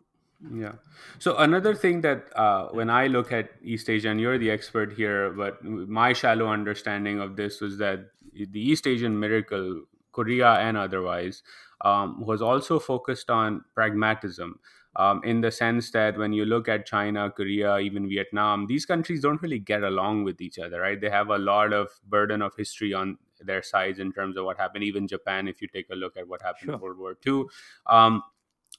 Yeah. 0.53 0.73
So 1.17 1.37
another 1.37 1.73
thing 1.73 2.01
that 2.01 2.27
uh, 2.37 2.67
when 2.69 2.89
I 2.89 3.07
look 3.07 3.31
at 3.31 3.49
East 3.63 3.89
Asia, 3.89 4.09
and 4.09 4.19
you're 4.19 4.37
the 4.37 4.51
expert 4.51 4.93
here, 4.93 5.31
but 5.31 5.63
my 5.63 6.13
shallow 6.13 6.47
understanding 6.47 7.19
of 7.19 7.35
this 7.35 7.61
was 7.61 7.77
that 7.77 8.11
the 8.33 8.59
East 8.59 8.85
Asian 8.85 9.19
miracle, 9.19 9.83
Korea 10.11 10.53
and 10.53 10.77
otherwise, 10.77 11.41
um, 11.81 12.21
was 12.21 12.41
also 12.41 12.79
focused 12.79 13.29
on 13.29 13.63
pragmatism. 13.73 14.59
Um, 14.97 15.21
in 15.25 15.41
the 15.41 15.51
sense 15.51 15.91
that 15.91 16.17
when 16.17 16.31
you 16.31 16.45
look 16.45 16.69
at 16.69 16.85
China, 16.85 17.29
Korea, 17.29 17.79
even 17.79 18.07
Vietnam, 18.07 18.67
these 18.67 18.85
countries 18.85 19.19
don't 19.21 19.41
really 19.41 19.59
get 19.59 19.83
along 19.83 20.23
with 20.23 20.39
each 20.39 20.57
other, 20.57 20.79
right? 20.79 21.01
They 21.01 21.09
have 21.09 21.29
a 21.29 21.37
lot 21.37 21.73
of 21.73 21.89
burden 22.07 22.41
of 22.41 22.55
history 22.55 22.93
on 22.93 23.17
their 23.41 23.61
sides 23.61 23.99
in 23.99 24.13
terms 24.13 24.37
of 24.37 24.45
what 24.45 24.57
happened. 24.57 24.85
Even 24.85 25.05
Japan, 25.05 25.49
if 25.49 25.61
you 25.61 25.67
take 25.67 25.89
a 25.89 25.95
look 25.95 26.15
at 26.15 26.29
what 26.29 26.41
happened 26.41 26.69
in 26.69 26.79
World 26.79 26.97
War 26.97 27.17
II, 27.27 27.43
um, 27.87 28.23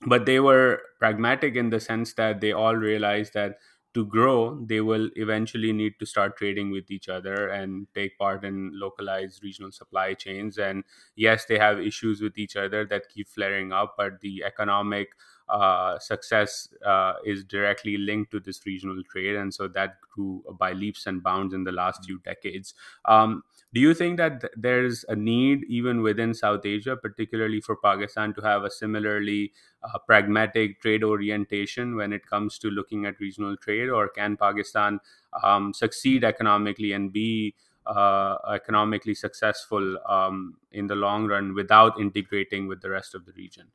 but 0.06 0.26
they 0.26 0.40
were 0.40 0.82
pragmatic 0.98 1.56
in 1.56 1.70
the 1.70 1.80
sense 1.80 2.12
that 2.14 2.40
they 2.40 2.52
all 2.52 2.74
realized 2.76 3.34
that 3.34 3.58
to 3.94 4.04
grow, 4.04 4.62
they 4.66 4.82
will 4.82 5.08
eventually 5.16 5.72
need 5.72 5.94
to 5.98 6.04
start 6.04 6.36
trading 6.36 6.70
with 6.70 6.90
each 6.90 7.08
other 7.08 7.48
and 7.48 7.86
take 7.94 8.18
part 8.18 8.44
in 8.44 8.70
localized 8.74 9.42
regional 9.42 9.72
supply 9.72 10.12
chains. 10.12 10.58
And 10.58 10.84
yes, 11.14 11.46
they 11.46 11.58
have 11.58 11.80
issues 11.80 12.20
with 12.20 12.36
each 12.36 12.56
other 12.56 12.84
that 12.84 13.08
keep 13.08 13.26
flaring 13.26 13.72
up, 13.72 13.94
but 13.96 14.20
the 14.20 14.44
economic 14.44 15.08
uh, 15.48 15.98
success 15.98 16.68
uh, 16.84 17.14
is 17.24 17.42
directly 17.44 17.96
linked 17.96 18.32
to 18.32 18.40
this 18.40 18.66
regional 18.66 19.02
trade, 19.10 19.36
and 19.36 19.54
so 19.54 19.66
that 19.68 19.96
grew 20.14 20.42
by 20.58 20.72
leaps 20.72 21.06
and 21.06 21.22
bounds 21.22 21.54
in 21.54 21.64
the 21.64 21.72
last 21.72 22.04
few 22.04 22.18
decades. 22.18 22.74
Um, 23.06 23.44
do 23.76 23.82
you 23.82 23.92
think 23.92 24.16
that 24.16 24.40
th- 24.40 24.52
there's 24.56 25.04
a 25.10 25.14
need, 25.14 25.64
even 25.68 26.00
within 26.00 26.32
South 26.32 26.64
Asia, 26.64 26.96
particularly 26.96 27.60
for 27.60 27.76
Pakistan, 27.76 28.32
to 28.32 28.40
have 28.40 28.64
a 28.64 28.70
similarly 28.70 29.52
uh, 29.82 29.98
pragmatic 29.98 30.80
trade 30.80 31.04
orientation 31.04 31.94
when 31.94 32.14
it 32.14 32.26
comes 32.26 32.58
to 32.60 32.70
looking 32.70 33.04
at 33.04 33.20
regional 33.20 33.54
trade, 33.58 33.90
or 33.90 34.08
can 34.08 34.34
Pakistan 34.38 34.98
um, 35.44 35.74
succeed 35.74 36.24
economically 36.24 36.92
and 36.92 37.12
be 37.12 37.54
uh, 37.84 38.36
economically 38.54 39.14
successful 39.14 39.98
um, 40.08 40.56
in 40.72 40.86
the 40.86 40.96
long 40.96 41.26
run 41.26 41.52
without 41.54 42.00
integrating 42.00 42.66
with 42.66 42.80
the 42.80 42.88
rest 42.88 43.14
of 43.14 43.26
the 43.26 43.32
region? 43.32 43.66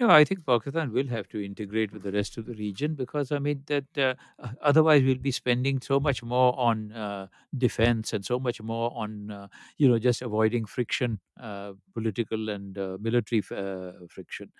No, 0.00 0.08
I 0.08 0.24
think 0.24 0.46
Pakistan 0.46 0.92
will 0.92 1.08
have 1.08 1.28
to 1.28 1.44
integrate 1.44 1.92
with 1.92 2.02
the 2.04 2.10
rest 2.12 2.38
of 2.38 2.46
the 2.46 2.54
region 2.54 2.94
because 2.94 3.30
I 3.32 3.38
mean 3.38 3.64
that 3.66 3.84
uh, 3.98 4.14
uh, 4.38 4.52
otherwise 4.62 5.02
we'll 5.02 5.18
be 5.18 5.30
spending 5.30 5.78
so 5.82 6.00
much 6.00 6.22
more 6.22 6.58
on 6.58 6.90
uh, 6.92 7.26
defense 7.58 8.14
and 8.14 8.24
so 8.24 8.40
much 8.40 8.62
more 8.62 8.90
on 8.96 9.30
uh, 9.30 9.48
you 9.76 9.88
know 9.88 9.98
just 9.98 10.22
avoiding 10.22 10.64
friction, 10.64 11.20
uh, 11.38 11.74
political 11.92 12.48
and 12.48 12.78
uh, 12.78 12.96
military 12.98 13.42
uh, 13.54 13.92
friction. 14.08 14.50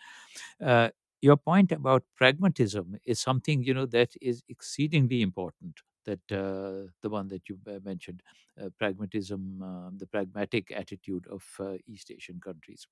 Uh, 0.60 0.90
your 1.22 1.36
point 1.36 1.72
about 1.72 2.04
pragmatism 2.16 2.96
is 3.04 3.20
something 3.20 3.62
you 3.62 3.74
know 3.74 3.86
that 3.86 4.10
is 4.20 4.42
exceedingly 4.48 5.22
important. 5.22 5.80
That 6.06 6.32
uh, 6.32 6.90
the 7.02 7.10
one 7.10 7.28
that 7.28 7.48
you 7.48 7.58
uh, 7.66 7.78
mentioned, 7.84 8.22
uh, 8.60 8.70
pragmatism, 8.78 9.62
um, 9.62 9.98
the 9.98 10.06
pragmatic 10.06 10.72
attitude 10.72 11.26
of 11.30 11.44
uh, 11.60 11.74
East 11.86 12.10
Asian 12.10 12.40
countries. 12.40 12.86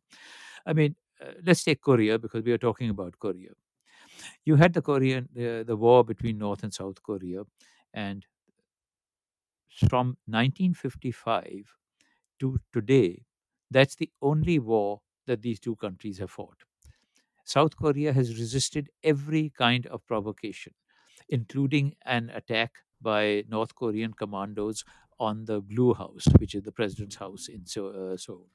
I 0.67 0.73
mean, 0.73 0.97
uh, 1.25 1.33
let's 1.45 1.65
take 1.65 1.81
Korea 1.81 2.19
because 2.19 2.45
we 2.45 2.53
are 2.53 2.59
talking 2.59 2.91
about 2.91 3.19
Korea. 3.19 3.51
You 4.45 4.57
had 4.57 4.75
the 4.75 4.83
Korean, 4.83 5.29
uh, 5.37 5.65
the 5.65 5.77
war 5.77 6.05
between 6.05 6.39
North 6.39 6.63
and 6.65 6.75
South 6.75 7.03
Korea, 7.03 7.45
and 7.95 8.27
from 9.89 10.17
1955 10.27 11.77
to 12.41 12.59
today, 12.73 13.25
that's 13.71 13.97
the 13.97 14.11
only 14.23 14.59
war 14.59 15.01
that 15.27 15.43
these 15.43 15.61
two 15.61 15.77
countries 15.77 16.19
have 16.19 16.31
fought. 16.31 16.65
South 17.45 17.77
Korea 17.77 18.13
has 18.13 18.39
resisted 18.39 18.91
every 19.05 19.51
kind 19.51 19.87
of 19.87 20.07
provocation, 20.07 20.75
including 21.29 21.95
an 22.05 22.31
attack 22.31 22.75
by 23.01 23.45
North 23.49 23.75
Korean 23.75 24.15
commandos 24.15 24.85
on 25.21 25.47
the 25.47 25.61
Blue 25.61 25.95
House, 25.95 26.27
which 26.39 26.55
is 26.55 26.63
the 26.63 26.73
president's 26.73 27.17
house 27.17 27.49
in 27.49 27.67
Seoul. 27.67 28.49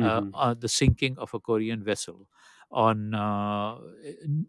Uh, 0.00 0.22
Seoul 0.22 0.32
uh, 0.32 0.54
hmm 0.54 0.54
the 0.54 0.68
sinking 0.68 1.18
of 1.18 1.34
a 1.34 1.40
Korean 1.40 1.84
vessel, 1.84 2.28
on 2.70 3.14
uh, 3.14 3.78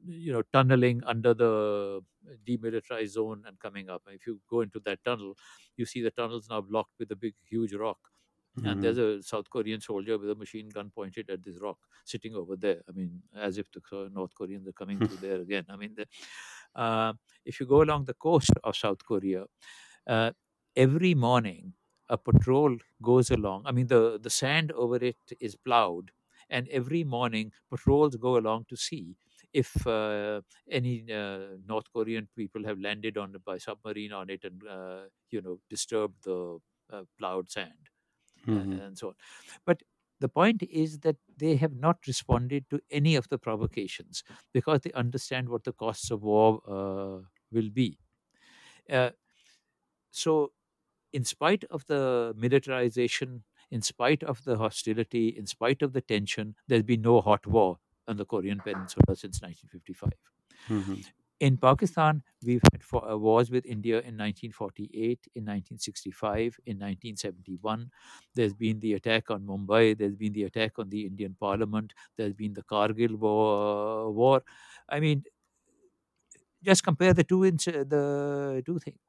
you 0.05 0.31
know 0.33 0.41
tunneling 0.53 1.03
under 1.03 1.33
the 1.33 2.01
demilitarized 2.45 3.09
zone 3.09 3.43
and 3.45 3.59
coming 3.59 3.89
up. 3.89 4.03
If 4.07 4.25
you 4.27 4.41
go 4.49 4.61
into 4.61 4.79
that 4.81 5.03
tunnel, 5.03 5.35
you 5.77 5.85
see 5.85 6.01
the 6.01 6.11
tunnels 6.11 6.47
now 6.49 6.61
blocked 6.61 6.93
with 6.99 7.11
a 7.11 7.15
big, 7.15 7.35
huge 7.43 7.73
rock. 7.73 7.99
And 8.65 8.81
there's 8.81 8.97
hmm 8.97 8.99
a 8.99 9.21
South 9.21 9.49
Korean 9.49 9.81
soldier 9.81 10.17
with 10.17 10.29
a 10.29 10.35
machine 10.35 10.69
gun 10.69 10.89
pointed 10.89 11.29
at 11.29 11.43
this 11.43 11.59
rock, 11.61 11.79
sitting 12.05 12.33
over 12.33 12.55
there. 12.55 12.81
I 12.87 12.93
mean, 12.93 13.23
as 13.35 13.57
if 13.57 13.69
the 13.71 14.09
North 14.13 14.33
Koreans 14.35 14.67
are 14.67 14.71
coming 14.73 15.01
through 15.01 15.17
there 15.17 15.41
again. 15.41 15.65
I 15.67 15.75
mean, 15.75 15.95
the, 15.95 16.07
uh, 16.75 17.13
if 17.45 17.59
you 17.59 17.65
go 17.65 17.81
along 17.81 18.05
the 18.05 18.13
coast 18.13 18.51
of 18.63 18.75
South 18.75 19.03
Korea, 19.05 19.45
uh, 20.07 20.31
every 20.75 21.13
morning 21.15 21.73
a 22.13 22.17
patrol 22.17 22.77
goes 23.01 23.31
along. 23.31 23.63
I 23.65 23.71
mean, 23.71 23.87
the, 23.87 24.19
the 24.21 24.29
sand 24.29 24.71
over 24.73 24.97
it 24.97 25.17
is 25.39 25.55
plowed, 25.55 26.11
and 26.49 26.67
every 26.69 27.03
morning 27.03 27.51
patrols 27.69 28.15
go 28.17 28.37
along 28.37 28.65
to 28.69 28.77
see 28.77 29.17
if 29.53 29.85
uh, 29.87 30.41
any 30.69 30.95
uh, 31.11 31.57
North 31.65 31.91
Korean 31.93 32.29
people 32.35 32.63
have 32.65 32.79
landed 32.79 33.17
on 33.17 33.35
by 33.45 33.57
submarine 33.57 34.11
on 34.13 34.29
it 34.29 34.43
and 34.43 34.65
uh, 34.67 35.03
you 35.31 35.41
know 35.41 35.59
disturbed 35.69 36.23
the 36.23 36.59
uh, 36.91 37.03
plowed 37.19 37.49
sand 37.51 37.89
uh, 38.53 38.65
hmm 38.65 38.83
and 38.83 38.97
so 38.97 39.09
on. 39.09 39.15
But 39.65 39.83
the 40.19 40.29
point 40.29 40.63
is 40.63 40.99
that 40.99 41.17
they 41.37 41.55
have 41.57 41.73
not 41.75 42.07
responded 42.07 42.69
to 42.69 42.81
any 42.91 43.15
of 43.15 43.29
the 43.29 43.37
provocations 43.37 44.23
because 44.53 44.81
they 44.81 44.91
understand 44.93 45.49
what 45.49 45.63
the 45.65 45.73
costs 45.73 46.11
of 46.11 46.23
war 46.23 46.61
uh, 46.67 47.21
will 47.51 47.69
be. 47.69 47.99
Uh, 48.89 49.11
so 50.11 50.53
in 51.13 51.23
spite 51.25 51.63
of 51.65 51.85
the 51.87 52.33
militarization, 52.37 53.43
in 53.71 53.81
spite 53.81 54.23
of 54.23 54.43
the 54.43 54.57
hostility, 54.57 55.29
in 55.29 55.45
spite 55.47 55.81
of 55.81 55.93
the 55.93 56.01
tension, 56.01 56.55
there's 56.67 56.83
been 56.83 57.01
no 57.01 57.21
hot 57.21 57.47
war 57.47 57.79
on 58.07 58.17
the 58.17 58.25
Korean 58.25 58.61
Peninsula 58.61 59.15
since 59.15 59.41
1955. 59.41 60.13
hmm 60.67 61.03
In 61.39 61.57
Pakistan, 61.57 62.23
we've 62.41 62.61
had 62.71 62.83
four, 62.83 63.09
uh, 63.09 63.17
wars 63.17 63.51
with 63.51 63.65
India 63.65 63.99
in 64.01 64.15
1948, 64.15 65.27
in 65.35 65.43
1965, 65.45 66.57
in 66.65 66.77
1971. 66.79 67.91
There's 68.33 68.53
been 68.53 68.79
the 68.79 68.93
attack 68.93 69.29
on 69.29 69.45
Mumbai. 69.45 69.97
There's 69.97 70.15
been 70.15 70.33
the 70.33 70.43
attack 70.43 70.79
on 70.79 70.89
the 70.89 71.05
Indian 71.05 71.35
Parliament. 71.35 71.93
There's 72.15 72.33
been 72.33 72.53
the 72.53 72.63
Kargil 72.63 73.15
war. 73.17 74.11
war. 74.11 74.43
I 74.87 74.99
mean, 75.01 75.25
just 76.63 76.83
compare 76.83 77.13
the 77.13 77.23
two 77.23 77.43
in 77.43 77.57
the 77.57 78.63
two 78.65 78.79
things 78.79 78.99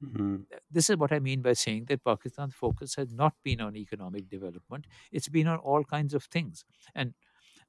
hmm 0.00 0.46
this 0.70 0.90
is 0.90 0.96
what 0.96 1.12
I 1.12 1.18
mean 1.18 1.42
by 1.42 1.52
saying 1.54 1.86
that 1.86 2.04
Pakistan's 2.04 2.54
focus 2.54 2.94
has 2.96 3.12
not 3.12 3.34
been 3.42 3.60
on 3.60 3.76
economic 3.76 4.28
development. 4.28 4.86
It's 5.10 5.28
been 5.28 5.46
on 5.46 5.58
all 5.58 5.84
kinds 5.84 6.14
of 6.14 6.24
things. 6.24 6.64
And 6.94 7.14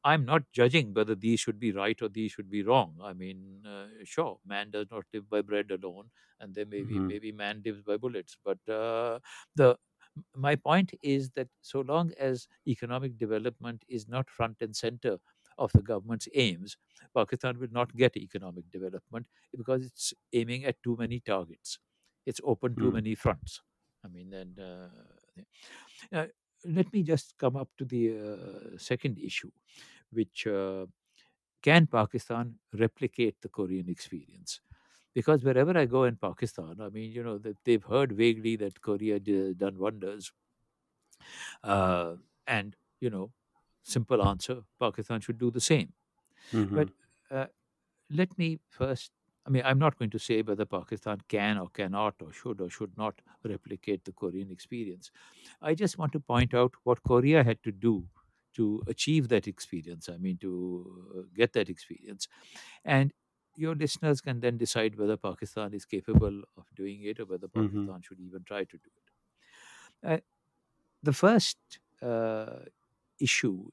I'm 0.04 0.26
not 0.26 0.44
judging 0.54 0.94
whether 0.94 1.16
these 1.16 1.40
should 1.40 1.60
be 1.60 1.72
right 1.74 2.02
or 2.02 2.10
these 2.10 2.32
should 2.34 2.50
be 2.52 2.64
wrong. 2.64 2.98
I 3.04 3.14
mean, 3.14 3.66
uh, 3.66 3.88
sure, 4.06 4.40
man 4.46 4.72
does 4.72 4.88
not 4.92 5.06
live 5.14 5.30
by 5.30 5.42
bread 5.42 5.72
alone, 5.72 6.12
and 6.40 6.56
there 6.56 6.66
maybe 6.66 7.02
hmm 7.02 7.10
maybe 7.10 7.32
man 7.32 7.62
lives 7.66 7.84
by 7.84 7.98
bullets. 7.98 8.38
But 8.44 8.60
uh, 8.70 9.20
the 9.56 9.78
my 10.36 10.56
point 10.56 10.94
is 11.04 11.32
that 11.32 11.50
so 11.62 11.82
long 11.82 12.14
as 12.20 12.48
economic 12.68 13.18
development 13.18 13.86
is 13.88 14.08
not 14.08 14.30
front 14.30 14.58
and 14.62 14.76
center 14.76 15.20
of 15.58 15.72
the 15.74 15.82
government's 15.84 16.28
aims, 16.36 16.78
Pakistan 17.16 17.60
will 17.60 17.72
not 17.72 17.96
get 17.96 18.18
economic 18.18 18.72
development 18.72 19.28
because 19.58 19.86
it's 19.86 20.14
aiming 20.34 20.66
at 20.66 20.82
too 20.84 20.96
many 20.98 21.20
targets. 21.20 21.80
It's 22.28 22.42
open 22.46 22.78
too 22.78 22.92
hmm 22.92 23.00
many 23.00 23.16
fronts. 23.16 23.64
I 24.04 24.08
mean, 24.10 24.34
and 24.34 24.60
uh, 24.60 24.90
let 26.66 26.92
me 26.94 27.04
just 27.04 27.38
come 27.38 27.56
up 27.56 27.70
to 27.78 27.86
the 27.86 28.18
uh, 28.18 28.78
second 28.78 29.20
issue, 29.20 29.52
which 30.12 30.48
uh, 30.48 30.86
can 31.64 31.88
Pakistan 31.88 32.60
replicate 32.74 33.42
the 33.42 33.50
Korean 33.50 33.90
experience? 33.90 34.62
Because 35.14 35.44
wherever 35.44 35.78
I 35.78 35.86
go 35.86 36.06
in 36.06 36.18
Pakistan, 36.18 36.82
I 36.82 36.90
mean, 36.90 37.12
you 37.12 37.24
know, 37.24 37.38
that 37.40 37.58
they've 37.66 37.84
heard 37.84 38.14
vaguely 38.14 38.56
that 38.58 38.82
Korea 38.82 39.20
did, 39.20 39.60
done 39.60 39.80
wonders, 39.80 40.32
uh, 41.64 42.16
and 42.46 42.76
you 43.00 43.10
know, 43.10 43.32
simple 43.84 44.24
answer: 44.24 44.64
Pakistan 44.80 45.22
should 45.22 45.38
do 45.38 45.52
the 45.52 45.62
same. 45.62 45.94
But 46.74 46.90
hmm 46.92 46.92
uh, 47.32 47.48
let 48.12 48.38
me 48.40 48.60
first. 48.70 49.12
I 49.48 49.50
mean, 49.50 49.64
I'm 49.66 49.80
not 49.80 49.98
going 49.98 50.12
to 50.12 50.20
say 50.20 50.42
whether 50.42 50.66
Pakistan 50.66 51.22
can 51.30 51.58
or 51.58 51.70
cannot 51.70 52.16
or 52.22 52.34
should 52.34 52.60
or 52.62 52.70
should 52.70 52.98
not 52.98 53.22
replicate 53.46 54.04
the 54.06 54.12
Korean 54.12 54.52
experience. 54.52 55.10
I 55.62 55.74
just 55.74 55.98
want 55.98 56.12
to 56.14 56.20
point 56.20 56.54
out 56.54 56.74
what 56.84 57.04
Korea 57.04 57.44
had 57.44 57.64
to 57.64 57.72
do 57.72 58.10
to 58.56 58.84
achieve 58.88 59.30
that 59.30 59.48
experience. 59.48 60.10
I 60.10 60.18
mean, 60.18 60.38
to 60.40 61.14
uh, 61.18 61.22
get 61.36 61.54
that 61.54 61.70
experience. 61.70 62.28
And 62.86 63.14
your 63.56 63.76
listeners 63.76 64.22
can 64.22 64.42
then 64.42 64.58
decide 64.58 64.98
whether 64.98 65.18
Pakistan 65.18 65.74
is 65.74 65.86
capable 65.86 66.44
of 66.58 66.68
doing 66.76 67.04
it 67.04 67.20
or 67.20 67.26
whether 67.26 67.48
hmm 67.56 67.88
Pakistan 67.88 68.02
should 68.02 68.20
even 68.20 68.44
try 68.46 68.66
to 68.66 68.78
do 68.78 68.90
it. 68.98 69.12
Uh, 70.04 70.20
the 71.04 71.14
first 71.14 71.60
uh, 72.02 72.62
issue 73.20 73.70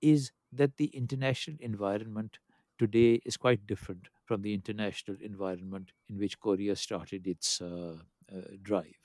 is 0.00 0.32
that 0.52 0.76
the 0.76 0.86
international 0.88 1.56
environment 1.60 2.38
today 2.78 3.14
is 3.24 3.36
quite 3.36 3.66
different 3.66 4.08
from 4.26 4.42
the 4.42 4.54
international 4.54 5.16
environment 5.22 5.92
in 6.08 6.18
which 6.18 6.40
Korea 6.40 6.76
started 6.76 7.26
its 7.26 7.60
uh, 7.62 7.98
uh, 8.32 8.42
drive. 8.62 9.00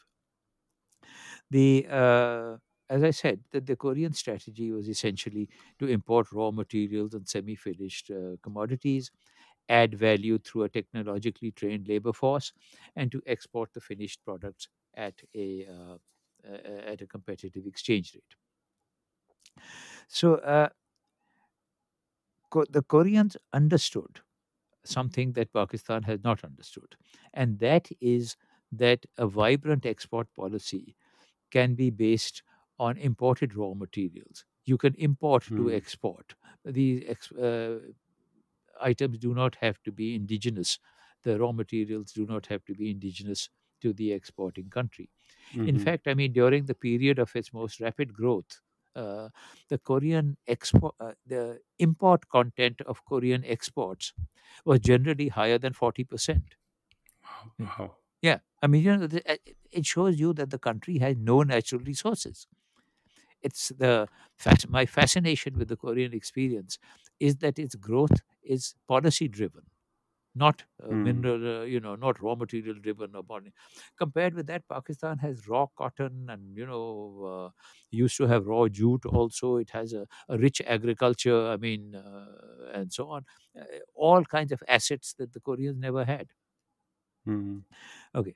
The 1.50 1.86
uh, 1.90 2.58
as 2.90 3.04
I 3.04 3.12
said, 3.12 3.44
that 3.52 3.66
the 3.66 3.76
Korean 3.76 4.14
strategy 4.14 4.72
was 4.72 4.90
essentially 4.90 5.50
to 5.80 5.88
import 5.88 6.32
raw 6.34 6.52
materials 6.52 7.14
and 7.14 7.28
semi-finished 7.28 8.12
uh, 8.12 8.36
commodities, 8.44 9.12
add 9.70 9.96
value 9.96 10.40
through 10.40 10.64
a 10.64 10.70
technologically 10.70 11.52
trained 11.52 11.88
labor 11.88 12.14
force, 12.14 12.54
and 12.96 13.12
to 13.12 13.22
export 13.28 13.74
the 13.74 13.82
finished 13.82 14.24
products 14.26 14.70
at 14.96 15.22
a 15.36 15.68
uh, 15.68 15.98
uh, 16.48 16.52
at 16.94 17.02
a 17.02 17.08
competitive 17.08 17.66
exchange 17.68 18.16
rate. 18.16 18.36
So 20.08 20.40
the 22.70 22.84
Koreans 22.84 23.36
understood 23.54 24.22
something 24.86 25.34
that 25.34 25.54
Pakistan 25.54 26.04
has 26.04 26.24
not 26.24 26.44
understood, 26.44 26.96
and 27.34 27.60
that 27.60 27.90
is 28.02 28.38
that 28.72 29.06
a 29.18 29.28
vibrant 29.28 29.86
export 29.86 30.34
policy 30.34 30.96
can 31.52 31.76
be 31.76 31.90
based 31.90 32.44
on 32.80 32.98
imported 32.98 33.56
raw 33.56 33.74
materials. 33.74 34.46
You 34.66 34.78
can 34.78 34.96
import 34.96 35.52
to 35.58 35.72
Mm. 35.72 35.82
export. 35.82 36.36
These 36.66 37.04
ex- 37.08 37.32
uh, 37.34 37.80
items 38.80 39.18
do 39.20 39.34
not 39.34 39.56
have 39.56 39.82
to 39.84 39.92
be 39.92 40.16
indigenous. 40.16 40.80
The 41.24 41.40
raw 41.40 41.52
materials 41.52 42.12
do 42.14 42.26
not 42.26 42.48
have 42.48 42.66
to 42.66 42.76
be 42.76 42.90
indigenous 42.92 43.50
to 43.82 43.94
the 43.94 44.12
exporting 44.12 44.70
country. 44.70 45.10
In 45.64 45.78
Mhm. 45.78 45.80
fact, 45.80 46.08
I 46.08 46.14
mean, 46.16 46.34
during 46.34 46.66
the 46.66 46.76
period 46.76 47.20
of 47.20 47.36
its 47.36 47.54
most 47.54 47.80
rapid 47.82 48.14
growth, 48.14 48.62
uh, 48.96 49.30
the 49.70 49.78
Korean 49.78 50.38
export, 50.48 50.96
uh, 51.00 51.14
the 51.26 51.60
import 51.80 52.28
content 52.30 52.82
of 52.82 53.06
Korean 53.06 53.44
exports 53.46 54.14
was 54.66 54.80
generally 54.82 55.30
higher 55.30 55.58
than 55.58 55.74
40%. 55.74 56.56
Wow. 57.24 57.52
wow. 57.80 57.98
Yeah, 58.22 58.40
I 58.62 58.68
mean, 58.68 58.84
you 58.84 58.98
know, 58.98 59.06
uh, 59.28 59.36
it 59.72 59.86
shows 59.86 60.20
you 60.20 60.34
that 60.34 60.50
the 60.52 60.60
country 60.60 61.00
has 61.00 61.18
no 61.18 61.42
natural 61.44 61.82
resources. 61.82 62.48
It's 63.42 63.70
the 63.70 64.10
my 64.70 64.86
fascination 64.88 65.58
with 65.58 65.70
the 65.70 65.78
Korean 65.78 66.14
experience 66.14 66.80
is 67.20 67.38
that 67.38 67.60
its 67.60 67.76
growth 67.76 68.22
is 68.44 68.76
policy 68.88 69.30
driven, 69.30 69.71
not 70.36 70.64
uh, 70.84 70.88
Mm. 70.92 71.02
mineral, 71.02 71.62
uh, 71.62 71.64
you 71.64 71.80
know, 71.80 71.96
not 71.96 72.22
raw 72.22 72.36
material 72.36 72.76
driven. 72.80 73.14
Compared 73.98 74.34
with 74.34 74.48
that, 74.48 74.68
Pakistan 74.68 75.18
has 75.20 75.48
raw 75.48 75.68
cotton 75.78 76.30
and 76.30 76.58
you 76.58 76.66
know 76.66 77.26
uh, 77.26 77.50
used 77.90 78.18
to 78.18 78.28
have 78.28 78.48
raw 78.48 78.68
jute. 78.68 79.06
Also, 79.06 79.58
it 79.58 79.70
has 79.72 79.94
a, 79.94 80.08
a 80.30 80.38
rich 80.38 80.62
agriculture. 80.66 81.48
I 81.48 81.58
mean, 81.58 81.96
uh, 81.96 82.72
and 82.74 82.92
so 82.94 83.10
on. 83.10 83.26
Uh, 83.60 83.66
all 83.94 84.24
kinds 84.26 84.52
of 84.52 84.64
assets 84.68 85.14
that 85.16 85.34
the 85.34 85.40
Koreans 85.40 85.78
never 85.78 86.06
had. 86.06 86.30
Mhm. 87.28 87.64
Okay. 88.16 88.36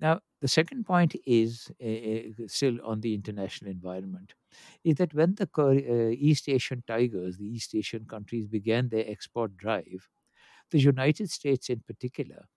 Now, 0.00 0.20
the 0.40 0.48
second 0.48 0.86
point 0.86 1.16
is 1.26 1.70
uh, 1.82 2.46
still 2.48 2.78
on 2.84 3.00
the 3.00 3.14
international 3.14 3.70
environment, 3.70 4.34
is 4.84 4.96
that 4.96 5.14
when 5.14 5.36
the 5.36 5.48
uh, 5.56 6.10
East 6.16 6.48
Asian 6.48 6.84
tigers, 6.86 7.38
the 7.38 7.46
East 7.46 7.74
Asian 7.74 8.06
countries, 8.06 8.46
began 8.48 8.88
their 8.90 9.08
export 9.08 9.56
drive, 9.56 10.08
the 10.70 10.80
United 10.80 11.30
States 11.30 11.70
in 11.70 11.80
particular 11.80 12.48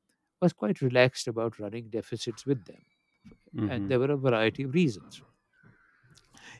was 0.42 0.54
quite 0.54 0.82
relaxed 0.82 1.28
about 1.28 1.60
running 1.60 1.90
deficits 1.90 2.46
with 2.46 2.66
them. 2.66 2.86
And 3.68 3.88
Mhm. 3.88 3.90
there 3.90 4.00
were 4.00 4.12
a 4.12 4.18
variety 4.18 4.64
of 4.64 4.74
reasons. 4.76 5.24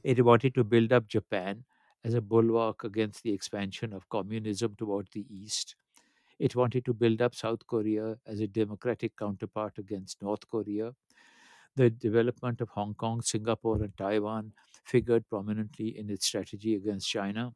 It 0.04 0.24
wanted 0.24 0.54
to 0.56 0.64
build 0.64 0.92
up 0.94 1.08
Japan 1.08 1.66
as 2.04 2.14
a 2.14 2.22
bulwark 2.22 2.84
against 2.84 3.24
the 3.24 3.32
expansion 3.34 3.94
of 3.94 4.10
communism 4.10 4.76
toward 4.76 5.08
the 5.12 5.26
East. 5.34 5.76
It 6.40 6.56
wanted 6.56 6.86
to 6.86 6.94
build 6.94 7.22
up 7.22 7.36
South 7.36 7.68
Korea 7.68 8.20
as 8.26 8.40
a 8.42 8.48
democratic 8.48 9.18
counterpart 9.18 9.78
against 9.80 10.22
North 10.22 10.48
Korea 10.50 10.96
the 11.76 11.90
development 11.90 12.62
of 12.62 12.70
Hong 12.70 12.96
Kong, 12.96 13.22
Singapore, 13.22 13.84
and 13.84 13.98
Taiwan 13.98 14.54
figured 14.86 15.30
prominently 15.30 15.98
in 15.98 16.10
its 16.10 16.26
strategy 16.26 16.76
against 16.76 17.10
China, 17.10 17.56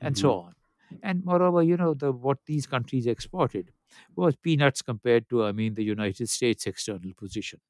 and 0.00 0.16
so 0.18 0.32
Mhm. 0.32 0.40
on. 0.40 0.54
And 1.02 1.24
moreover, 1.24 1.62
you 1.62 1.76
know, 1.76 1.94
the 1.94 2.12
what 2.12 2.38
these 2.46 2.66
countries 2.66 3.06
exported 3.06 3.72
was 4.16 4.36
peanuts 4.36 4.82
compared 4.82 5.28
to, 5.30 5.44
I 5.44 5.52
mean, 5.52 5.74
the 5.74 5.84
United 5.84 6.28
States' 6.28 6.66
external 6.66 7.12
position. 7.14 7.60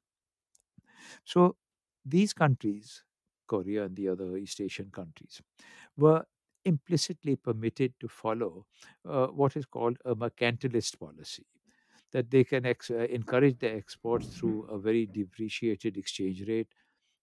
So 1.25 1.57
these 2.05 2.33
countries, 2.33 3.03
Korea 3.47 3.85
and 3.85 3.95
the 3.95 4.09
other 4.09 4.37
East 4.37 4.61
Asian 4.61 4.91
countries, 4.91 5.41
were 5.97 6.25
implicitly 6.65 7.35
permitted 7.37 7.95
to 8.01 8.07
follow 8.09 8.67
uh, 9.05 9.27
what 9.27 9.55
is 9.57 9.65
called 9.65 9.97
a 10.05 10.15
mercantilist 10.15 10.99
policy 10.99 11.45
that 12.11 12.31
they 12.31 12.43
can 12.43 12.65
ex- 12.65 12.91
uh, 12.91 13.07
encourage 13.09 13.59
their 13.59 13.75
exports 13.77 14.37
through 14.37 14.63
a 14.65 14.79
very 14.79 15.05
depreciated 15.07 15.97
exchange 15.97 16.47
rate. 16.47 16.69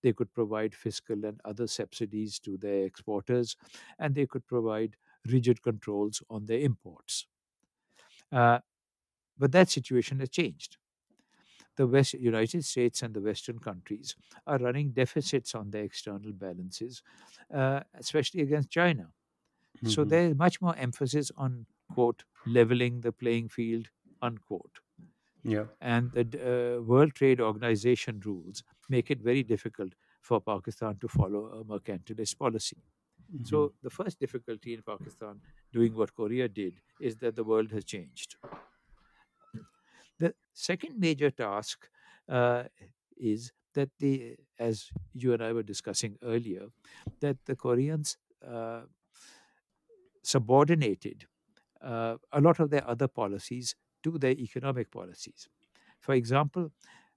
They 0.02 0.12
could 0.12 0.32
provide 0.34 0.74
fiscal 0.74 1.24
and 1.24 1.40
other 1.44 1.66
subsidies 1.66 2.38
to 2.40 2.58
their 2.58 2.84
exporters, 2.86 3.56
and 3.98 4.14
they 4.14 4.26
could 4.26 4.46
provide 4.46 4.96
rigid 5.26 5.62
controls 5.62 6.22
on 6.30 6.46
their 6.46 6.60
imports. 6.60 7.26
Uh, 8.32 8.60
but 9.38 9.52
that 9.52 9.70
situation 9.70 10.20
has 10.20 10.30
changed. 10.30 10.78
The 11.76 11.86
West, 11.86 12.14
United 12.14 12.64
States 12.64 13.02
and 13.02 13.14
the 13.14 13.20
Western 13.20 13.58
countries 13.60 14.16
are 14.46 14.58
running 14.58 14.92
deficits 14.92 15.54
on 15.54 15.70
their 15.70 15.84
external 15.84 16.32
balances, 16.32 17.02
uh, 17.52 17.82
especially 17.94 18.42
against 18.42 18.70
China. 18.70 19.12
So 19.84 20.04
Mhm. 20.04 20.04
there 20.04 20.28
is 20.30 20.36
much 20.36 20.60
more 20.62 20.76
emphasis 20.76 21.32
on 21.36 21.66
quote 21.90 22.24
leveling 22.46 23.02
the 23.02 23.12
playing 23.12 23.50
field 23.50 23.90
unquote 24.22 24.80
Yeah. 25.44 25.66
and 25.80 26.12
the 26.12 26.78
uh, 26.78 26.82
World 26.82 27.14
Trade 27.14 27.40
Organization 27.40 28.20
rules 28.20 28.62
make 28.88 29.10
it 29.10 29.20
very 29.20 29.42
difficult 29.42 29.94
for 30.22 30.40
Pakistan 30.40 30.98
to 30.98 31.08
follow 31.08 31.46
a 31.46 31.64
mercantilist 31.64 32.38
policy. 32.38 32.82
Mhm. 33.30 33.44
So 33.46 33.74
the 33.82 33.90
first 33.90 34.18
difficulty 34.18 34.74
in 34.74 34.82
Pakistan 34.82 35.42
doing 35.72 35.94
what 35.94 36.14
Korea 36.14 36.48
did 36.48 36.82
is 36.98 37.18
that 37.18 37.36
the 37.36 37.44
world 37.44 37.70
has 37.72 37.84
changed. 37.84 38.36
The 40.18 40.34
second 40.52 40.98
major 40.98 41.30
task 41.30 41.88
uh, 42.28 42.64
is 43.16 43.52
that 43.74 43.90
the, 43.98 44.36
as 44.58 44.90
you 45.12 45.32
and 45.32 45.42
I 45.42 45.52
were 45.52 45.62
discussing 45.62 46.16
earlier, 46.22 46.68
that 47.20 47.44
the 47.46 47.56
Koreans 47.56 48.16
uh, 48.46 48.82
subordinated 50.22 51.26
uh, 51.82 52.18
a 52.32 52.40
lot 52.40 52.60
of 52.60 52.70
their 52.70 52.86
other 52.88 53.08
policies 53.08 53.76
to 54.02 54.18
their 54.18 54.32
economic 54.32 54.90
policies. 54.90 55.48
For 56.00 56.14
example, 56.14 56.72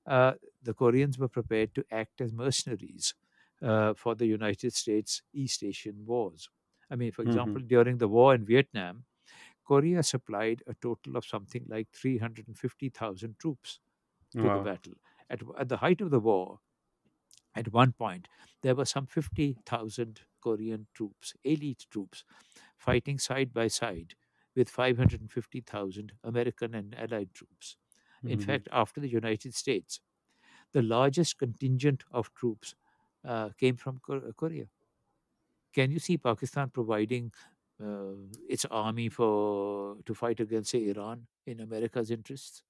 uh, 0.05 0.35
the 0.61 0.73
Koreans 0.73 1.19
were 1.19 1.29
prepared 1.29 1.75
to 1.75 1.85
act 1.91 2.21
as 2.21 2.33
mercenaries 2.33 3.15
uh, 3.61 3.93
for 3.93 4.15
the 4.15 4.25
United 4.27 4.73
States 4.73 5.21
East 5.33 5.63
Asian 5.63 6.05
wars. 6.05 6.49
I 6.89 6.95
mean, 6.95 7.11
for 7.11 7.21
example, 7.23 7.61
during 7.61 7.97
the 7.97 8.07
war 8.07 8.33
in 8.35 8.45
Vietnam, 8.45 9.05
Korea 9.65 10.03
supplied 10.03 10.63
a 10.67 10.75
total 10.75 11.17
of 11.17 11.25
something 11.25 11.65
like 11.67 11.89
350,000 11.93 13.39
troops 13.39 13.79
to 14.39 14.49
the 14.49 14.59
battle. 14.61 14.93
At, 15.29 15.41
at 15.59 15.69
the 15.69 15.77
height 15.77 16.01
of 16.01 16.11
the 16.11 16.19
war, 16.19 16.59
at 17.55 17.73
one 17.73 17.91
point, 17.91 18.27
there 18.61 18.73
were 18.75 18.85
some 18.85 19.05
50,000 19.05 20.21
Korean 20.41 20.87
troops, 20.93 21.33
elite 21.43 21.85
troops, 21.89 22.23
fighting 22.77 23.19
side 23.19 23.53
by 23.53 23.67
side 23.67 24.15
with 24.55 24.69
550,000 24.69 26.13
American 26.23 26.73
and 26.73 26.95
Allied 26.95 27.33
troops. 27.33 27.75
In 28.27 28.39
Mhm. 28.39 28.39
fact, 28.39 28.69
after 28.71 29.01
the 29.01 29.09
United 29.09 29.53
States, 29.55 29.99
the 30.73 30.81
largest 30.83 31.37
contingent 31.39 32.05
of 32.11 32.33
troops 32.33 32.75
uh, 33.27 33.49
came 33.57 33.75
from 33.75 33.99
Korea. 34.35 34.65
Can 35.73 35.91
you 35.91 35.99
see 35.99 36.17
Pakistan 36.17 36.69
providing 36.69 37.31
uh, 37.83 38.15
its 38.49 38.65
army 38.71 39.09
for 39.09 39.97
to 40.05 40.15
fight 40.15 40.39
against 40.39 40.71
say, 40.71 40.87
Iran 40.87 41.27
in 41.45 41.59
America's 41.59 42.09
interests? 42.09 42.63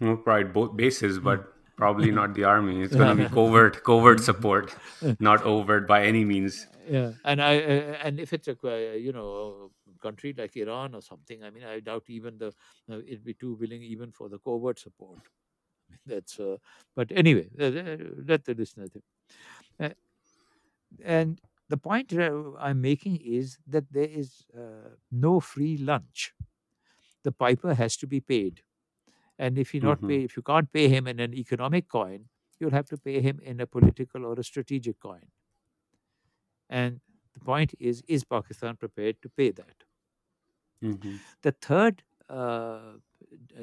No, 0.00 0.20
right, 0.26 0.52
both 0.52 0.76
bases, 0.76 1.18
but 1.18 1.52
probably 1.76 2.10
not 2.10 2.34
the 2.34 2.44
army. 2.44 2.82
It's 2.82 2.94
going 2.94 3.16
to 3.16 3.22
be 3.22 3.34
covert, 3.34 3.82
covert 3.84 4.20
support, 4.20 4.74
not 5.20 5.44
overt 5.44 5.86
by 5.86 6.04
any 6.04 6.24
means. 6.24 6.66
yeah, 6.88 7.12
and 7.24 7.40
I 7.40 7.58
uh, 7.58 7.96
and 8.02 8.20
if 8.20 8.32
it's 8.32 8.48
a 8.48 8.56
uh, 8.64 8.94
you 8.94 9.12
know 9.12 9.70
a 9.94 9.98
country 10.02 10.34
like 10.36 10.56
Iran 10.56 10.94
or 10.94 11.00
something, 11.00 11.42
I 11.42 11.50
mean, 11.50 11.64
I 11.64 11.80
doubt 11.80 12.04
even 12.08 12.38
the 12.38 12.48
uh, 12.90 12.98
it'd 12.98 13.24
be 13.24 13.34
too 13.34 13.54
willing 13.54 13.82
even 13.82 14.10
for 14.10 14.28
the 14.28 14.38
covert 14.38 14.78
support. 14.78 15.20
That's 16.06 16.38
uh, 16.40 16.56
but 16.94 17.12
anyway, 17.12 17.50
uh, 17.58 17.64
uh, 17.64 17.96
let 18.26 18.44
the 18.44 18.54
listener 18.54 18.88
think. 18.88 19.04
Uh, 19.80 19.90
and 21.02 21.40
the 21.68 21.76
point 21.76 22.12
I'm 22.12 22.80
making 22.80 23.16
is 23.16 23.58
that 23.66 23.92
there 23.92 24.08
is 24.08 24.46
uh, 24.56 24.96
no 25.10 25.40
free 25.40 25.76
lunch. 25.76 26.34
The 27.24 27.32
piper 27.32 27.74
has 27.74 27.96
to 27.98 28.06
be 28.08 28.20
paid, 28.20 28.62
and 29.38 29.58
if 29.58 29.74
you 29.74 29.80
not 29.80 30.04
Mhm. 30.04 30.06
pay, 30.06 30.24
if 30.24 30.36
you 30.36 30.42
can't 30.42 30.72
pay 30.72 30.88
him 30.88 31.06
in 31.08 31.20
an 31.20 31.34
economic 31.34 31.88
coin, 31.88 32.28
you'll 32.60 32.72
have 32.72 32.88
to 32.88 32.98
pay 32.98 33.20
him 33.22 33.40
in 33.40 33.60
a 33.60 33.66
political 33.66 34.26
or 34.26 34.34
a 34.38 34.44
strategic 34.44 35.00
coin. 35.00 35.30
And 36.68 37.00
the 37.32 37.40
point 37.40 37.74
is, 37.80 38.02
is 38.06 38.24
Pakistan 38.24 38.76
prepared 38.76 39.22
to 39.22 39.30
pay 39.30 39.50
that? 39.52 39.84
Mhm. 40.82 41.24
The 41.42 41.52
third 41.52 42.02
uh, 42.28 42.94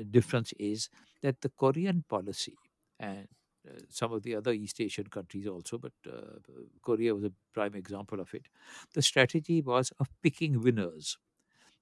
difference 0.10 0.54
is 0.54 0.90
that 1.22 1.42
the 1.42 1.50
Korean 1.50 2.04
policy 2.08 2.58
and 3.00 3.28
uh, 3.70 3.80
some 3.90 4.12
of 4.12 4.24
the 4.24 4.36
other 4.36 4.52
East 4.52 4.82
Asian 4.82 5.08
countries 5.08 5.48
also, 5.48 5.78
but 5.78 5.94
uh, 6.12 6.40
Korea 6.82 7.14
was 7.16 7.24
a 7.26 7.34
prime 7.54 7.76
example 7.76 8.20
of 8.20 8.34
it. 8.34 8.48
The 8.94 9.02
strategy 9.02 9.62
was 9.62 9.92
of 10.00 10.10
picking 10.24 10.62
winners. 10.62 11.18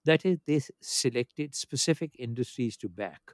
That 0.05 0.25
is, 0.25 0.39
they 0.45 0.61
selected 0.81 1.55
specific 1.55 2.15
industries 2.19 2.77
to 2.77 2.89
back, 2.89 3.33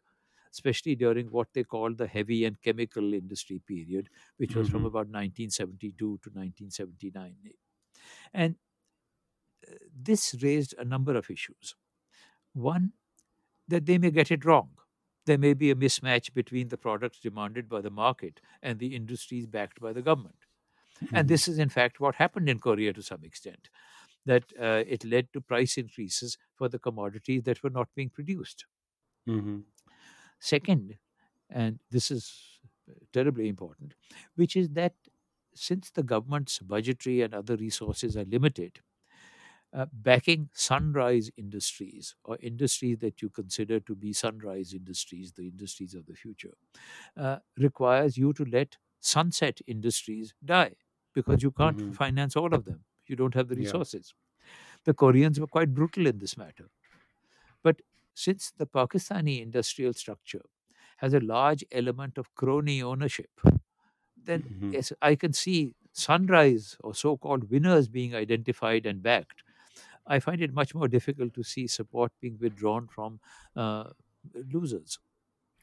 especially 0.51 0.95
during 0.95 1.27
what 1.31 1.49
they 1.53 1.63
called 1.63 1.97
the 1.97 2.07
heavy 2.07 2.45
and 2.45 2.61
chemical 2.61 3.13
industry 3.13 3.59
period, 3.59 4.09
which 4.37 4.55
was 4.55 4.69
from 4.69 4.83
Mhm. 4.83 4.87
about 4.87 5.09
1972 5.09 6.19
to 6.23 6.29
1979. 6.33 7.37
And 8.33 8.57
uh, 9.71 9.75
this 9.93 10.35
raised 10.41 10.73
a 10.77 10.85
number 10.85 11.15
of 11.15 11.29
issues. 11.29 11.75
One, 12.53 12.93
that 13.69 13.85
they 13.87 13.99
may 13.99 14.11
get 14.11 14.31
it 14.31 14.45
wrong. 14.45 14.71
There 15.25 15.37
may 15.37 15.53
be 15.53 15.71
a 15.71 15.75
mismatch 15.75 16.33
between 16.33 16.69
the 16.69 16.77
products 16.77 17.19
demanded 17.19 17.69
by 17.69 17.81
the 17.81 17.89
market 17.91 18.41
and 18.61 18.79
the 18.79 18.95
industries 18.95 19.47
backed 19.47 19.79
by 19.81 19.93
the 19.93 20.01
government. 20.01 20.45
And 21.13 21.27
Mhm. 21.27 21.29
this 21.29 21.47
is, 21.47 21.59
in 21.59 21.69
fact, 21.69 21.99
what 21.99 22.15
happened 22.15 22.49
in 22.49 22.59
Korea 22.59 22.93
to 22.93 23.03
some 23.03 23.23
extent, 23.23 23.69
that 24.25 24.53
uh, 24.59 24.83
it 24.87 25.05
led 25.05 25.33
to 25.33 25.41
price 25.41 25.77
increases 25.77 26.37
for 26.55 26.69
the 26.69 26.79
commodities 26.79 27.43
that 27.43 27.63
were 27.63 27.69
not 27.71 27.89
being 27.95 28.09
produced. 28.11 28.65
Mhm. 29.27 29.65
Second, 30.39 30.97
and 31.49 31.79
this 31.91 32.11
is 32.11 32.59
terribly 33.13 33.47
important, 33.47 33.95
which 34.35 34.55
is 34.55 34.69
that 34.71 34.95
since 35.55 35.91
the 35.91 36.03
government's 36.03 36.59
budgetary 36.59 37.21
and 37.21 37.33
other 37.33 37.55
resources 37.55 38.17
are 38.17 38.25
limited, 38.25 38.81
uh, 39.73 39.85
backing 39.91 40.49
sunrise 40.53 41.29
industries 41.37 42.15
or 42.23 42.37
industries 42.41 42.97
that 42.99 43.21
you 43.21 43.29
consider 43.29 43.79
to 43.81 43.95
be 43.95 44.13
sunrise 44.13 44.73
industries, 44.73 45.33
the 45.33 45.47
industries 45.47 45.93
of 45.93 46.05
the 46.05 46.15
future, 46.15 46.53
uh, 47.17 47.39
requires 47.57 48.17
you 48.17 48.33
to 48.33 48.45
let 48.45 48.77
sunset 49.01 49.61
industries 49.67 50.33
die 50.43 50.75
because 51.13 51.43
you 51.43 51.51
can't 51.51 51.81
Mhm. 51.81 51.93
finance 51.93 52.35
all 52.35 52.53
of 52.53 52.65
them. 52.65 52.85
You 53.07 53.15
don't 53.15 53.33
have 53.35 53.47
the 53.49 53.55
Yeah. 53.55 53.77
resources. 53.77 54.13
The 54.85 54.93
Koreans 54.93 55.39
were 55.39 55.47
quite 55.47 55.73
brutal 55.73 56.07
in 56.07 56.19
this 56.19 56.37
matter. 56.37 56.69
But 57.63 57.81
since 58.13 58.51
the 58.51 58.67
Pakistani 58.67 59.41
industrial 59.41 59.93
structure 59.93 60.43
has 60.97 61.13
a 61.13 61.19
large 61.19 61.63
element 61.71 62.17
of 62.17 62.33
crony 62.35 62.81
ownership, 62.81 63.29
then 64.17 64.45
Mhm. 64.45 64.73
yes, 64.73 64.93
I 65.01 65.15
can 65.15 65.33
see 65.33 65.75
sunrise 65.93 66.77
or 66.81 66.95
so 66.95 67.17
called 67.17 67.51
winners 67.51 67.89
being 67.89 68.15
identified 68.15 68.87
and 68.87 69.03
backed. 69.03 69.43
I 70.07 70.19
find 70.19 70.41
it 70.41 70.53
much 70.53 70.75
more 70.75 70.87
difficult 70.87 71.33
to 71.35 71.43
see 71.43 71.67
support 71.67 72.11
being 72.21 72.37
withdrawn 72.39 72.87
from 72.87 73.19
uh, 73.55 73.91
losers. 74.33 74.99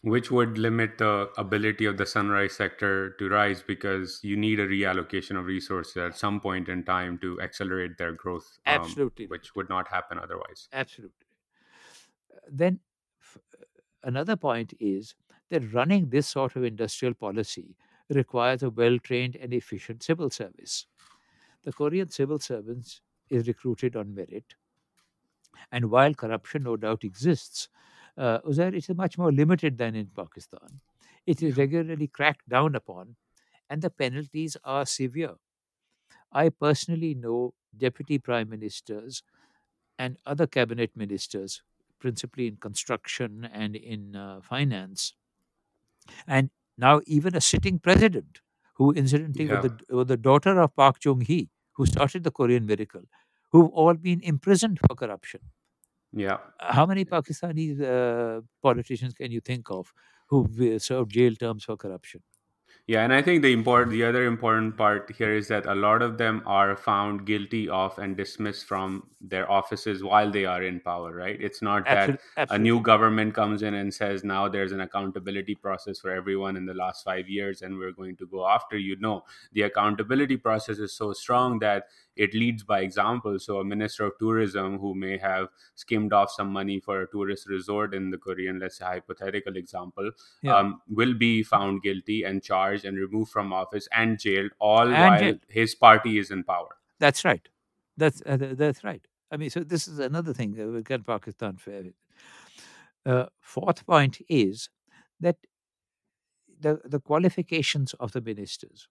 Which 0.03 0.33
would 0.33 0.59
limit 0.59 0.99
the 0.99 1.33
ability 1.39 1.85
of 1.87 1.97
the 1.97 2.07
sunrise 2.07 2.55
sector 2.55 3.11
to 3.19 3.29
rise 3.29 3.63
because 3.63 4.19
you 4.25 4.37
need 4.37 4.59
a 4.59 4.67
reallocation 4.67 5.39
of 5.39 5.47
resources 5.47 5.97
at 5.97 6.17
some 6.17 6.41
point 6.41 6.69
in 6.69 6.85
time 6.85 7.19
to 7.19 7.41
accelerate 7.41 7.99
their 7.99 8.13
growth, 8.13 8.59
um, 8.67 8.75
Absolutely 8.81 9.27
which 9.27 9.55
would 9.55 9.69
not 9.69 9.87
happen 9.89 10.19
otherwise. 10.19 10.69
Absolutely. 10.73 11.27
Then 12.49 12.81
f- 13.21 13.39
another 14.03 14.37
point 14.37 14.75
is 14.81 15.15
that 15.51 15.73
running 15.73 16.11
this 16.11 16.29
sort 16.29 16.57
of 16.57 16.65
industrial 16.65 17.15
policy 17.15 17.77
requires 18.11 18.63
a 18.63 18.71
well 18.71 18.99
trained 18.99 19.37
and 19.37 19.53
efficient 19.55 20.03
civil 20.03 20.31
service. 20.31 20.87
The 21.65 21.73
Korean 21.73 22.11
civil 22.11 22.39
servants 22.39 23.03
is 23.31 23.47
recruited 23.49 23.97
on 23.97 24.15
merit, 24.15 24.55
and 25.71 25.91
while 25.91 26.15
corruption 26.15 26.63
no 26.65 26.77
doubt 26.77 27.05
exists, 27.05 27.69
uh, 28.17 28.41
Uzair, 28.41 28.75
it 28.75 28.89
is 28.89 28.97
much 28.97 29.17
more 29.19 29.33
limited 29.33 29.79
than 29.79 29.95
in 29.95 30.07
Pakistan. 30.15 30.81
It 31.27 31.43
is 31.43 31.57
regularly 31.57 32.09
cracked 32.09 32.49
down 32.49 32.75
upon, 32.75 33.17
and 33.71 33.81
the 33.83 33.91
penalties 33.91 34.57
are 34.65 34.85
severe. 34.87 35.35
I 36.33 36.49
personally 36.49 37.15
know 37.15 37.55
deputy 37.77 38.19
prime 38.19 38.49
ministers 38.51 39.23
and 39.99 40.19
other 40.27 40.47
cabinet 40.47 40.97
ministers, 40.97 41.63
principally 42.01 42.49
in 42.49 42.57
construction 42.57 43.49
and 43.53 43.77
in 43.77 44.17
uh, 44.17 44.41
finance, 44.43 45.15
and 46.27 46.51
now 46.77 47.01
even 47.07 47.37
a 47.37 47.41
sitting 47.41 47.79
president, 47.79 48.41
who 48.75 48.93
incidentally 48.93 49.47
was 49.47 49.61
the, 49.63 49.97
was 49.97 50.07
the 50.07 50.17
daughter 50.17 50.61
of 50.61 50.75
Park 50.75 50.99
Chung 50.99 51.21
hee, 51.21 51.51
who 51.75 51.87
started 51.87 52.25
the 52.25 52.31
Korean 52.31 52.67
miracle, 52.67 53.03
who've 53.51 53.71
all 53.71 53.95
been 53.95 54.21
imprisoned 54.23 54.81
for 54.87 54.95
corruption. 54.97 55.41
Yeah. 56.13 56.39
How 56.61 56.87
many 56.87 57.05
Pakistani 57.05 57.81
uh, 57.81 58.41
politicians 58.63 59.15
can 59.15 59.31
you 59.33 59.41
think 59.41 59.71
of 59.71 59.93
who've 60.29 60.61
uh, 60.61 60.79
served 60.79 61.11
jail 61.13 61.35
terms 61.35 61.65
for 61.65 61.77
corruption? 61.77 62.23
Yeah, 62.89 63.05
and 63.05 63.15
I 63.15 63.23
think 63.23 63.43
the 63.43 63.53
important, 63.53 63.93
the 63.93 64.03
other 64.03 64.27
important 64.27 64.77
part 64.77 65.13
here 65.17 65.33
is 65.33 65.47
that 65.49 65.67
a 65.67 65.75
lot 65.75 66.03
of 66.03 66.19
them 66.19 66.43
are 66.47 66.77
found 66.77 67.25
guilty 67.25 67.69
of 67.69 67.97
and 67.97 68.17
dismissed 68.17 68.67
from 68.67 69.07
their 69.21 69.49
offices 69.49 70.03
while 70.03 70.33
they 70.33 70.47
are 70.47 70.65
in 70.65 70.81
power. 70.81 71.15
Right? 71.15 71.41
It's 71.41 71.63
not 71.63 71.85
that 71.85 72.21
Absolutely, 72.37 72.57
a 72.57 72.59
new 72.59 72.81
government 72.81 73.35
comes 73.35 73.63
in 73.63 73.75
and 73.75 73.95
says 73.95 74.25
now 74.25 74.49
there's 74.49 74.73
an 74.73 74.81
accountability 74.81 75.55
process 75.55 76.01
for 76.01 76.11
everyone 76.11 76.57
in 76.57 76.67
the 76.67 76.75
last 76.75 77.05
five 77.05 77.29
years, 77.29 77.63
and 77.63 77.79
we're 77.79 77.93
going 77.93 78.17
to 78.17 78.27
go 78.27 78.49
after 78.49 78.77
you. 78.77 78.97
No, 78.99 79.23
the 79.53 79.63
accountability 79.63 80.37
process 80.37 80.79
is 80.79 80.93
so 80.93 81.13
strong 81.13 81.61
that 81.61 81.85
it 82.17 82.35
leads 82.35 82.63
by 82.63 82.81
example. 82.81 83.39
So 83.39 83.59
a 83.61 83.65
minister 83.65 84.05
of 84.05 84.13
tourism 84.19 84.79
who 84.79 84.95
may 84.95 85.19
have 85.19 85.49
skimmed 85.75 86.13
off 86.13 86.31
some 86.31 86.53
money 86.53 86.81
for 86.81 87.03
a 87.03 87.11
tourist 87.11 87.49
resort 87.49 87.95
in 87.95 88.11
the 88.11 88.19
Korean, 88.19 88.59
let's 88.59 88.79
say 88.79 88.85
hypothetical 88.85 89.57
example, 89.57 90.11
Yeah, 90.43 90.57
um, 90.57 90.83
will 90.89 91.15
be 91.15 91.43
found 91.43 91.83
guilty 91.83 92.25
and 92.25 92.43
charged 92.43 92.85
and 92.85 92.97
removed 92.99 93.31
from 93.31 93.53
office 93.53 93.89
and 93.93 94.19
jailed, 94.19 94.53
all 94.59 94.89
and 94.89 94.93
while 94.93 95.19
jail. 95.19 95.35
his 95.49 95.75
party 95.75 96.19
is 96.19 96.31
in 96.31 96.45
power. 96.45 96.77
That's 96.99 97.25
right. 97.25 97.49
That's 97.97 98.23
uh, 98.27 98.37
that's 98.53 98.85
right. 98.85 99.07
I 99.31 99.37
mean, 99.39 99.51
so 99.51 99.61
this 99.61 99.89
is 99.89 99.99
another 99.99 100.33
thing 100.35 100.53
that 100.53 100.69
we 100.69 100.83
can 100.83 101.03
Pakistan 101.03 101.59
with. 101.67 101.95
Uh, 103.05 103.27
fourth 103.41 103.85
point 103.87 104.21
is 104.29 104.69
that 105.21 105.37
the 106.61 106.81
the 106.85 107.01
qualifications 107.01 107.95
of 107.95 108.13
the 108.13 108.21
ministers. 108.21 108.89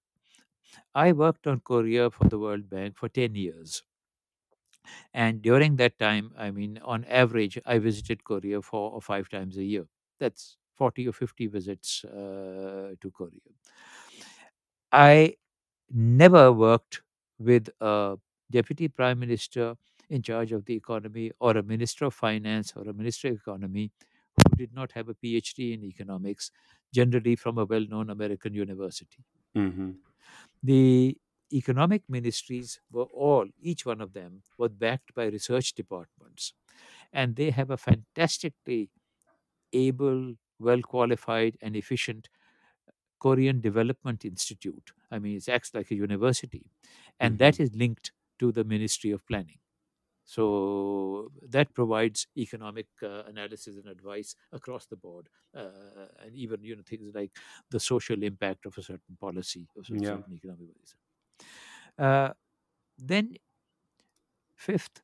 I 0.95 1.11
worked 1.13 1.47
on 1.47 1.61
Korea 1.61 2.09
for 2.11 2.25
the 2.29 2.39
World 2.39 2.69
Bank 2.69 2.97
for 2.97 3.09
ten 3.09 3.35
years, 3.35 3.83
and 5.13 5.41
during 5.41 5.75
that 5.77 5.97
time, 5.99 6.31
I 6.37 6.51
mean, 6.51 6.79
on 6.83 7.05
average, 7.05 7.59
I 7.65 7.79
visited 7.79 8.23
Korea 8.23 8.61
four 8.61 8.91
or 8.91 9.01
five 9.01 9.29
times 9.29 9.57
a 9.57 9.63
year. 9.63 9.85
That's 10.19 10.57
forty 10.75 11.07
or 11.07 11.13
fifty 11.13 11.47
visits 11.47 12.03
uh, 12.05 12.93
to 12.99 13.11
Korea. 13.11 13.41
I 14.91 15.35
never 15.91 16.51
worked 16.53 17.01
with 17.39 17.69
a 17.81 18.17
deputy 18.51 18.87
prime 18.89 19.19
minister 19.19 19.77
in 20.09 20.21
charge 20.23 20.51
of 20.51 20.65
the 20.65 20.75
economy 20.75 21.31
or 21.39 21.57
a 21.57 21.63
minister 21.63 22.05
of 22.05 22.13
finance 22.13 22.73
or 22.75 22.89
a 22.89 22.93
minister 22.93 23.29
of 23.29 23.35
economy 23.35 23.91
who 24.37 24.55
did 24.57 24.73
not 24.73 24.93
have 24.93 25.09
a 25.09 25.15
PhD 25.15 25.73
in 25.73 25.83
economics, 25.83 26.51
generally 26.93 27.35
from 27.35 27.57
a 27.57 27.65
well 27.65 27.85
known 27.87 28.09
American 28.09 28.53
university. 28.53 29.23
hmm 29.55 29.91
The 30.63 31.17
economic 31.53 32.03
ministries 32.09 32.81
were 32.91 33.05
all, 33.05 33.47
each 33.59 33.85
one 33.85 34.01
of 34.01 34.13
them, 34.13 34.43
was 34.57 34.71
backed 34.73 35.13
by 35.13 35.25
research 35.27 35.73
departments. 35.73 36.53
And 37.13 37.35
they 37.37 37.51
have 37.51 37.71
a 37.71 37.77
fantastically 37.77 38.91
able, 39.73 40.35
well 40.59 40.81
qualified, 40.83 41.57
and 41.61 41.75
efficient 41.77 42.29
Korean 43.21 43.61
Development 43.61 44.25
Institute. 44.25 44.91
I 45.11 45.19
mean, 45.19 45.37
it 45.37 45.49
acts 45.49 45.73
like 45.73 45.91
a 45.91 45.95
university, 45.95 46.71
and 47.19 47.39
hmm 47.39 47.39
that 47.39 47.59
is 47.61 47.75
linked 47.75 48.13
to 48.39 48.51
the 48.51 48.65
Ministry 48.65 49.11
of 49.11 49.25
Planning. 49.27 49.60
So 50.35 51.31
that 51.55 51.73
provides 51.79 52.27
economic 52.37 52.87
uh, 53.03 53.23
analysis 53.33 53.75
and 53.77 53.87
advice 53.87 54.31
across 54.59 54.85
the 54.87 54.95
board, 55.05 55.25
uh, 55.53 56.07
and 56.23 56.33
even 56.43 56.63
you 56.63 56.75
know 56.77 56.83
things 56.91 57.09
like 57.19 57.31
the 57.69 57.79
social 57.79 58.19
impact 58.23 58.65
of 58.65 58.77
a 58.77 58.83
certain 58.91 59.15
policy 59.19 59.63
cer- 59.83 60.03
Yeah. 60.05 60.13
certain 60.13 60.33
economic 60.33 60.67
policy. 60.73 60.97
Uh, 61.97 62.33
then 62.97 63.37
fifth, 64.55 65.01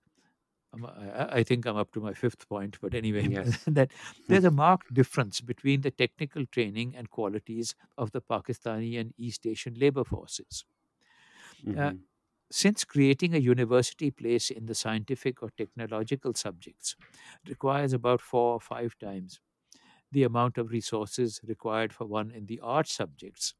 I, 0.74 1.44
think 1.44 1.66
I'm 1.66 1.78
up 1.78 1.92
to 1.94 2.02
my 2.02 2.14
fifth 2.14 2.48
point, 2.50 2.78
but 2.82 2.94
anyway, 2.94 3.30
Yes. 3.30 3.68
that 3.68 3.92
there's 4.28 4.46
a 4.46 4.52
marked 4.52 4.94
difference 4.94 5.42
between 5.42 5.82
the 5.82 5.92
technical 5.92 6.46
training 6.46 6.96
and 6.96 7.10
qualities 7.10 7.76
of 7.98 8.12
the 8.12 8.22
Pakistani 8.22 9.00
and 9.00 9.14
East 9.18 9.46
Asian 9.48 9.76
labor 9.76 10.04
forces. 10.04 10.66
Uh, 11.76 11.92
hmm 11.92 12.08
since 12.52 12.86
creating 12.86 13.36
a 13.36 13.40
university 13.40 14.12
place 14.12 14.50
in 14.52 14.66
the 14.66 14.76
scientific 14.76 15.42
or 15.44 15.50
technological 15.52 16.34
subjects 16.34 16.96
requires 17.48 17.94
about 17.94 18.22
four 18.22 18.54
or 18.54 18.60
five 18.62 18.98
times 18.98 19.40
the 20.12 20.24
amount 20.24 20.58
of 20.58 20.72
resources 20.72 21.42
required 21.46 21.94
for 21.94 22.06
one 22.06 22.32
in 22.32 22.46
the 22.48 22.60
art 22.62 22.88
subjects, 22.88 23.56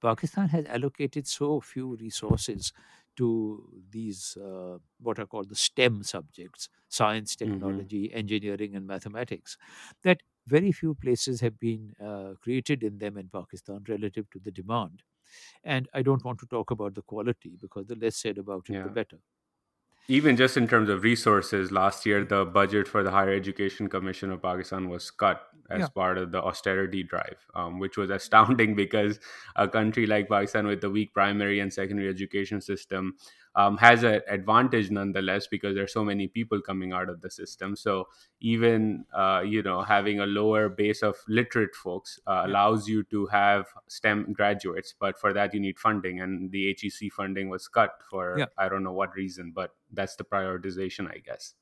Pakistan 0.00 0.48
has 0.48 0.64
allocated 0.66 1.26
so 1.26 1.60
few 1.60 1.96
resources 1.96 2.72
to 3.16 3.82
these 3.90 4.36
uh, 4.36 4.78
what 4.98 5.18
are 5.18 5.26
called 5.26 5.48
the 5.48 5.54
STEM 5.54 6.02
subjects 6.02 6.68
science, 6.88 7.36
hmm 7.44 7.84
technology, 7.84 8.12
engineering, 8.12 8.74
and 8.74 8.86
mathematics 8.86 9.56
that 10.02 10.22
very 10.46 10.72
few 10.72 10.94
places 10.94 11.40
have 11.40 11.58
been 11.58 11.94
uh, 12.00 12.34
created 12.40 12.82
in 12.82 12.98
them 12.98 13.16
in 13.16 13.28
Pakistan 13.28 13.82
relative 13.88 14.28
to 14.30 14.38
the 14.38 14.50
demand. 14.52 15.02
And 15.64 15.88
I 15.94 16.02
don't 16.02 16.24
want 16.24 16.40
to 16.40 16.46
talk 16.46 16.70
about 16.70 16.94
the 16.94 17.02
quality 17.02 17.56
because 17.60 17.86
the 17.86 17.96
less 17.96 18.16
said 18.16 18.38
about 18.38 18.70
it, 18.70 18.82
the 18.82 18.90
better. 18.90 19.20
Even 20.06 20.36
just 20.36 20.58
in 20.58 20.68
terms 20.68 20.90
of 20.90 21.02
resources, 21.02 21.72
last 21.72 22.04
year 22.04 22.24
the 22.26 22.44
budget 22.44 22.86
for 22.86 23.02
the 23.02 23.10
Higher 23.10 23.32
Education 23.32 23.88
Commission 23.88 24.30
of 24.30 24.42
Pakistan 24.42 24.88
was 24.90 25.10
cut 25.10 25.48
Yeah, 25.74 25.88
as 25.88 25.88
part 25.88 26.18
of 26.18 26.30
the 26.30 26.42
austerity 26.42 27.02
drive, 27.02 27.46
um, 27.54 27.78
which 27.78 27.96
was 27.96 28.10
astounding 28.10 28.74
because 28.82 29.18
a 29.56 29.66
country 29.66 30.06
like 30.06 30.28
Pakistan 30.28 30.66
with 30.66 30.82
the 30.82 30.90
weak 30.90 31.14
primary 31.14 31.58
and 31.60 31.72
secondary 31.72 32.10
education 32.10 32.60
system 32.60 33.16
um, 33.56 33.76
has 33.78 34.02
an 34.02 34.20
advantage 34.28 34.90
nonetheless 34.90 35.46
because 35.46 35.74
there's 35.74 35.92
so 35.92 36.04
many 36.04 36.26
people 36.26 36.60
coming 36.60 36.92
out 36.92 37.08
of 37.08 37.20
the 37.20 37.30
system. 37.30 37.76
So 37.76 38.08
even 38.40 39.04
uh, 39.16 39.42
you 39.44 39.62
know 39.62 39.82
having 39.82 40.20
a 40.20 40.26
lower 40.26 40.68
base 40.68 41.02
of 41.02 41.16
literate 41.28 41.74
folks 41.74 42.18
uh, 42.26 42.42
allows 42.44 42.88
you 42.88 43.04
to 43.04 43.26
have 43.26 43.66
STEM 43.88 44.32
graduates, 44.32 44.94
but 44.98 45.18
for 45.18 45.32
that 45.32 45.54
you 45.54 45.60
need 45.60 45.78
funding, 45.78 46.20
and 46.20 46.50
the 46.50 46.76
HEC 46.80 47.12
funding 47.12 47.48
was 47.48 47.68
cut 47.68 48.00
for 48.10 48.38
Yeah. 48.38 48.46
I 48.58 48.68
don't 48.68 48.82
know 48.82 48.92
what 48.92 49.14
reason, 49.14 49.52
but 49.54 49.74
that's 49.92 50.16
the 50.16 50.24
prioritization, 50.24 51.10
I 51.10 51.18
guess. 51.18 51.54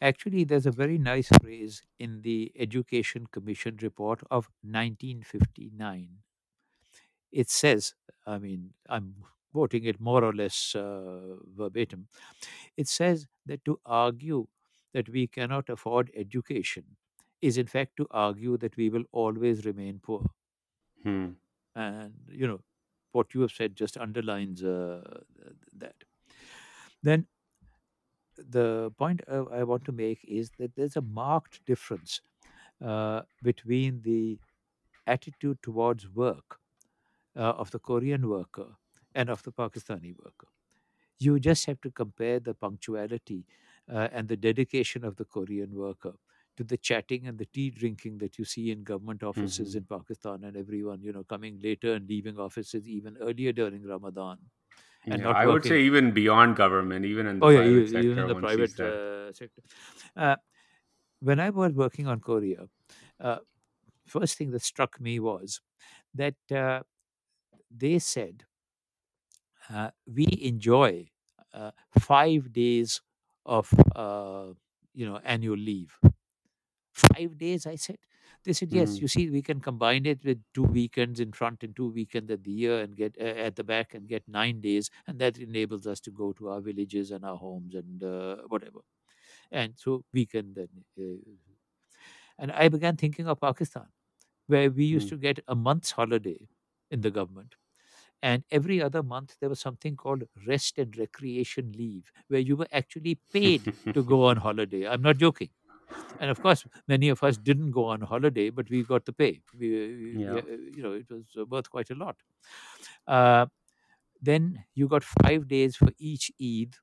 Actually, 0.00 0.44
there's 0.44 0.66
a 0.66 0.70
very 0.70 0.96
nice 0.98 1.28
phrase 1.42 1.82
in 1.98 2.22
the 2.22 2.52
Education 2.56 3.26
Commission 3.26 3.78
report 3.82 4.20
of 4.30 4.48
1959. 4.62 6.18
It 7.32 7.50
says, 7.50 7.94
I 8.24 8.38
mean, 8.38 8.74
I'm 8.88 9.24
quoting 9.58 9.84
it 9.84 10.00
more 10.00 10.22
or 10.24 10.32
less 10.32 10.74
uh, 10.76 11.36
verbatim. 11.56 12.06
It 12.76 12.88
says 12.88 13.26
that 13.46 13.64
to 13.64 13.80
argue 13.84 14.46
that 14.94 15.08
we 15.08 15.26
cannot 15.26 15.68
afford 15.68 16.10
education 16.16 16.84
is, 17.40 17.58
in 17.58 17.66
fact, 17.66 17.96
to 17.96 18.06
argue 18.10 18.56
that 18.58 18.76
we 18.76 18.88
will 18.90 19.04
always 19.12 19.64
remain 19.66 20.00
poor. 20.02 20.24
Hmm. 21.02 21.26
And, 21.74 22.12
you 22.30 22.46
know, 22.46 22.60
what 23.12 23.34
you 23.34 23.40
have 23.40 23.50
said 23.50 23.74
just 23.74 23.96
underlines 23.96 24.62
uh, 24.62 25.02
that. 25.76 25.94
Then 27.02 27.26
the 28.36 28.92
point 28.96 29.20
I 29.28 29.64
want 29.64 29.84
to 29.86 29.92
make 29.92 30.24
is 30.24 30.50
that 30.58 30.74
there's 30.76 30.96
a 30.96 31.02
marked 31.02 31.64
difference 31.66 32.20
uh, 32.84 33.22
between 33.42 34.02
the 34.02 34.38
attitude 35.06 35.58
towards 35.62 36.08
work 36.08 36.58
uh, 37.36 37.54
of 37.62 37.70
the 37.72 37.78
Korean 37.78 38.28
worker 38.28 38.66
and 39.18 39.30
of 39.30 39.42
the 39.44 39.52
Pakistani 39.52 40.12
worker. 40.24 40.48
You 41.18 41.38
just 41.40 41.66
have 41.66 41.80
to 41.82 41.90
compare 41.90 42.40
the 42.40 42.54
punctuality 42.54 43.46
uh, 43.92 44.08
and 44.12 44.28
the 44.28 44.36
dedication 44.36 45.04
of 45.04 45.16
the 45.16 45.24
Korean 45.24 45.74
worker 45.74 46.14
to 46.56 46.64
the 46.64 46.76
chatting 46.76 47.26
and 47.26 47.38
the 47.38 47.46
tea 47.46 47.70
drinking 47.70 48.18
that 48.18 48.38
you 48.38 48.44
see 48.44 48.70
in 48.70 48.84
government 48.84 49.22
offices 49.22 49.74
Mhm. 49.74 49.76
in 49.76 49.84
Pakistan 49.84 50.44
and 50.44 50.56
everyone, 50.56 51.02
you 51.02 51.12
know, 51.12 51.24
coming 51.24 51.58
later 51.60 51.94
and 51.94 52.08
leaving 52.08 52.38
offices 52.38 52.88
even 52.88 53.16
earlier 53.18 53.52
during 53.52 53.84
Ramadan 53.84 54.38
and 55.10 55.22
Yeah, 55.22 55.30
I 55.30 55.46
would 55.46 55.64
say 55.64 55.80
even 55.82 56.12
beyond 56.12 56.56
government, 56.56 57.04
even 57.04 57.26
in 57.26 57.40
the 57.40 57.46
Oh 57.46 57.50
yeah, 57.50 57.62
private 57.62 57.88
e- 57.88 57.88
sector, 57.88 58.04
even 58.04 58.18
in 58.20 58.26
the 58.26 58.34
private 58.36 58.78
uh, 58.80 59.32
sector. 59.32 59.62
Uh, 60.16 60.36
when 61.20 61.40
I 61.40 61.50
was 61.50 61.74
working 61.74 62.06
on 62.08 62.20
Korea, 62.20 62.68
uh, 63.20 63.40
first 64.06 64.38
thing 64.38 64.52
that 64.52 64.62
struck 64.62 65.00
me 65.00 65.20
was 65.20 65.60
that 66.14 66.36
uh, 66.52 66.84
they 67.70 67.98
said 67.98 68.44
uh, 69.70 69.90
we 70.06 70.26
enjoy 70.42 71.10
uh, 71.52 71.72
five 71.98 72.52
days 72.52 73.00
of 73.46 73.72
uh, 73.96 74.52
you 74.94 75.06
know 75.06 75.18
annual 75.24 75.56
leave. 75.56 75.98
Five 76.92 77.38
days, 77.38 77.66
I 77.66 77.76
said. 77.76 77.98
They 78.44 78.52
said 78.52 78.72
yes. 78.72 79.00
Mm. 79.00 79.00
You 79.00 79.08
see, 79.08 79.30
we 79.30 79.42
can 79.42 79.60
combine 79.60 80.04
it 80.06 80.24
with 80.24 80.42
two 80.54 80.64
weekends 80.64 81.20
in 81.20 81.32
front 81.32 81.62
and 81.62 81.74
two 81.74 81.90
weekends 81.90 82.30
at 82.30 82.44
the 82.44 82.50
year, 82.50 82.80
and 82.80 82.96
get 82.96 83.16
uh, 83.20 83.24
at 83.24 83.56
the 83.56 83.64
back 83.64 83.94
and 83.94 84.08
get 84.08 84.26
nine 84.28 84.60
days, 84.60 84.90
and 85.06 85.18
that 85.20 85.38
enables 85.38 85.86
us 85.86 86.00
to 86.00 86.10
go 86.10 86.32
to 86.34 86.48
our 86.48 86.60
villages 86.60 87.10
and 87.10 87.24
our 87.24 87.36
homes 87.36 87.74
and 87.74 88.02
uh, 88.02 88.36
whatever. 88.48 88.80
And 89.52 89.74
so 89.78 90.04
we 90.12 90.26
can 90.26 90.54
then. 90.54 90.70
Uh, 90.98 91.32
and 92.38 92.52
I 92.52 92.68
began 92.68 92.96
thinking 92.96 93.26
of 93.28 93.40
Pakistan, 93.40 93.88
where 94.46 94.70
we 94.70 94.84
used 94.86 95.08
Mm. 95.08 95.10
to 95.10 95.18
get 95.18 95.40
a 95.48 95.54
month's 95.54 95.92
holiday 95.92 96.48
in 96.90 97.02
the 97.02 97.10
government. 97.12 97.56
And 98.22 98.44
every 98.50 98.82
other 98.82 99.02
month, 99.02 99.36
there 99.40 99.48
was 99.48 99.60
something 99.60 99.96
called 99.96 100.24
rest 100.46 100.78
and 100.78 100.96
recreation 100.96 101.72
leave, 101.72 102.10
where 102.28 102.40
you 102.40 102.56
were 102.56 102.68
actually 102.72 103.20
paid 103.32 103.68
to 103.94 104.02
go 104.02 104.24
on 104.26 104.36
holiday. 104.48 104.86
I'm 104.88 105.02
not 105.02 105.18
joking. 105.18 105.50
And 106.18 106.30
of 106.30 106.40
course, 106.40 106.66
many 106.88 107.08
of 107.08 107.22
us 107.22 107.36
didn't 107.38 107.70
go 107.72 107.86
on 107.86 108.00
holiday, 108.02 108.50
but 108.50 108.68
we 108.70 108.82
got 108.82 109.04
the 109.06 109.12
pay. 109.12 109.42
We, 109.58 109.68
we- 109.70 110.24
Yeah. 110.24 110.40
we- 110.42 110.72
you 110.76 110.82
know, 110.82 110.92
it 110.92 111.08
was 111.10 111.24
uh, 111.38 111.44
worth 111.46 111.70
quite 111.70 111.90
a 111.90 111.94
lot. 111.94 112.16
Uh, 113.06 113.46
then 114.20 114.64
you 114.74 114.88
got 114.88 115.04
five 115.04 115.48
days 115.48 115.76
for 115.76 115.88
each 115.98 116.32
Eid. 116.42 116.76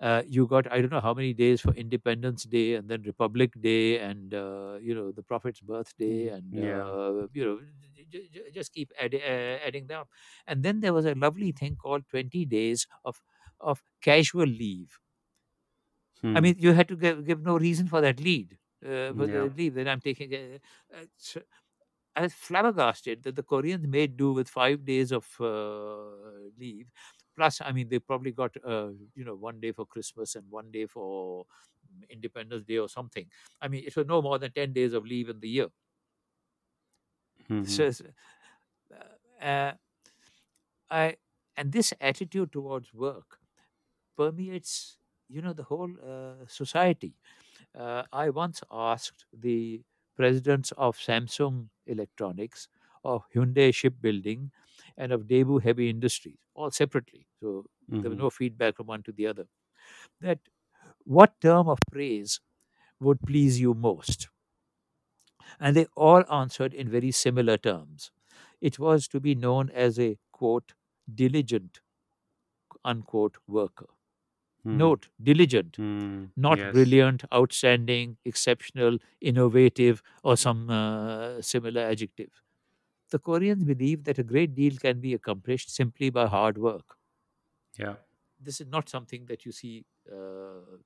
Uh, 0.00 0.22
you 0.26 0.46
got 0.46 0.70
I 0.72 0.80
don't 0.80 0.90
know 0.90 1.00
how 1.00 1.14
many 1.14 1.32
days 1.32 1.60
for 1.60 1.72
Independence 1.74 2.44
Day 2.44 2.74
and 2.74 2.88
then 2.90 3.02
Republic 3.02 3.52
Day 3.60 4.00
and 4.00 4.34
uh, 4.34 4.78
you 4.82 4.94
know 4.94 5.12
the 5.12 5.22
Prophet's 5.22 5.60
birthday 5.60 6.28
Mm. 6.28 6.28
and 6.28 6.58
Yeah. 6.62 6.82
uh, 6.82 7.28
you 7.32 7.44
know 7.44 7.60
j- 8.10 8.28
j- 8.28 8.50
just 8.52 8.72
keep 8.74 8.90
add, 8.98 9.14
uh, 9.14 9.18
adding 9.66 9.86
them 9.86 10.00
up. 10.00 10.08
And 10.46 10.62
then 10.64 10.80
there 10.80 10.92
was 10.92 11.06
a 11.06 11.14
lovely 11.14 11.52
thing 11.52 11.76
called 11.76 12.08
twenty 12.08 12.44
days 12.44 12.86
of 13.04 13.22
of 13.60 13.82
casual 14.02 14.46
leave. 14.46 14.98
I 16.34 16.40
Hmm. 16.40 16.40
mean, 16.40 16.56
you 16.58 16.72
had 16.72 16.88
to 16.88 16.96
give, 16.96 17.24
give 17.26 17.40
no 17.42 17.56
reason 17.58 17.86
for 17.88 18.00
that 18.00 18.20
lead. 18.20 18.58
Uh, 18.84 19.14
for 19.14 19.26
Yeah. 19.26 19.48
the 19.48 19.48
leave 19.56 19.74
that 19.74 19.88
I'm 19.88 20.00
taking. 20.00 20.34
Uh, 20.34 20.58
uh, 20.94 21.06
so 21.16 21.40
I 22.16 22.22
was 22.22 22.34
flabbergasted 22.34 23.24
that 23.24 23.36
the 23.36 23.42
Koreans 23.42 23.86
made 23.86 24.16
do 24.16 24.32
with 24.32 24.48
five 24.48 24.84
days 24.84 25.12
of 25.12 25.26
uh, 25.40 26.50
leave. 26.58 26.90
Plus, 27.36 27.60
I 27.60 27.72
mean, 27.72 27.88
they 27.88 27.98
probably 27.98 28.32
got 28.32 28.56
uh, 28.64 28.90
you 29.14 29.24
know 29.24 29.34
one 29.34 29.60
day 29.60 29.72
for 29.72 29.86
Christmas 29.86 30.36
and 30.36 30.50
one 30.50 30.70
day 30.70 30.86
for 30.86 31.46
Independence 32.10 32.64
Day 32.64 32.78
or 32.78 32.88
something. 32.88 33.30
I 33.60 33.68
mean, 33.68 33.84
it 33.86 33.96
was 33.96 34.06
no 34.06 34.22
more 34.22 34.38
than 34.38 34.52
ten 34.52 34.72
days 34.72 34.92
of 34.94 35.04
leave 35.06 35.28
in 35.28 35.40
the 35.40 35.48
year. 35.48 35.68
Mhm. 37.48 37.84
So, 37.90 38.12
uh, 39.40 39.72
I 40.90 41.16
and 41.56 41.72
this 41.72 41.92
attitude 42.00 42.52
towards 42.52 42.92
work 42.92 43.38
permeates, 44.16 44.98
you 45.28 45.42
know, 45.42 45.52
the 45.52 45.64
whole 45.64 45.92
uh, 46.02 46.46
society. 46.46 47.14
Uh, 47.74 48.04
I 48.12 48.30
once 48.30 48.62
asked 48.70 49.26
the 49.32 49.82
presidents 50.16 50.72
of 50.72 50.98
Samsung 50.98 51.70
Electronics, 51.86 52.68
of 53.04 53.24
Hyundai 53.34 53.74
Shipbuilding, 53.74 54.52
and 54.96 55.12
of 55.12 55.22
Daewoo 55.28 55.62
Heavy 55.62 55.90
Industries, 55.90 56.38
all 56.54 56.70
separately. 56.70 57.26
So 57.40 57.66
there 58.02 58.10
was 58.10 58.18
Mhm. 58.18 58.18
no 58.18 58.30
feedback 58.30 58.76
from 58.76 58.86
one 58.88 59.02
to 59.04 59.12
the 59.12 59.26
other. 59.26 59.46
That 60.20 60.40
what 61.04 61.40
term 61.40 61.68
of 61.68 61.78
praise 61.90 62.40
would 63.00 63.20
please 63.22 63.60
you 63.60 63.74
most? 63.74 64.28
And 65.58 65.74
they 65.74 65.86
all 65.96 66.22
answered 66.32 66.72
in 66.74 66.88
very 66.88 67.10
similar 67.10 67.56
terms. 67.58 68.12
It 68.60 68.78
was 68.78 69.08
to 69.08 69.18
be 69.20 69.34
known 69.34 69.68
as 69.70 69.98
a 69.98 70.16
quote 70.30 70.74
diligent 71.12 71.80
unquote 72.84 73.36
worker. 73.46 73.86
Hmm. 74.64 74.88
Note 74.88 75.08
diligent, 75.22 75.78
Hmm. 75.78 76.26
not 76.36 76.60
Yes. 76.60 76.70
brilliant, 76.70 77.24
outstanding, 77.34 78.18
exceptional, 78.24 78.98
innovative, 79.20 80.02
or 80.24 80.36
some 80.36 80.70
uh, 80.70 81.42
similar 81.42 81.82
adjective. 81.82 82.42
The 83.10 83.18
Koreans 83.18 83.64
believe 83.64 84.04
that 84.04 84.18
a 84.18 84.22
great 84.22 84.54
deal 84.54 84.76
can 84.76 85.00
be 85.00 85.14
accomplished 85.14 85.74
simply 85.74 86.10
by 86.10 86.26
hard 86.26 86.58
work. 86.58 86.96
Yeah. 87.78 87.94
This 88.40 88.60
is 88.60 88.66
not 88.68 88.88
something 88.88 89.26
that 89.26 89.44
you 89.44 89.52
see 89.52 89.84
uh, 90.10 90.78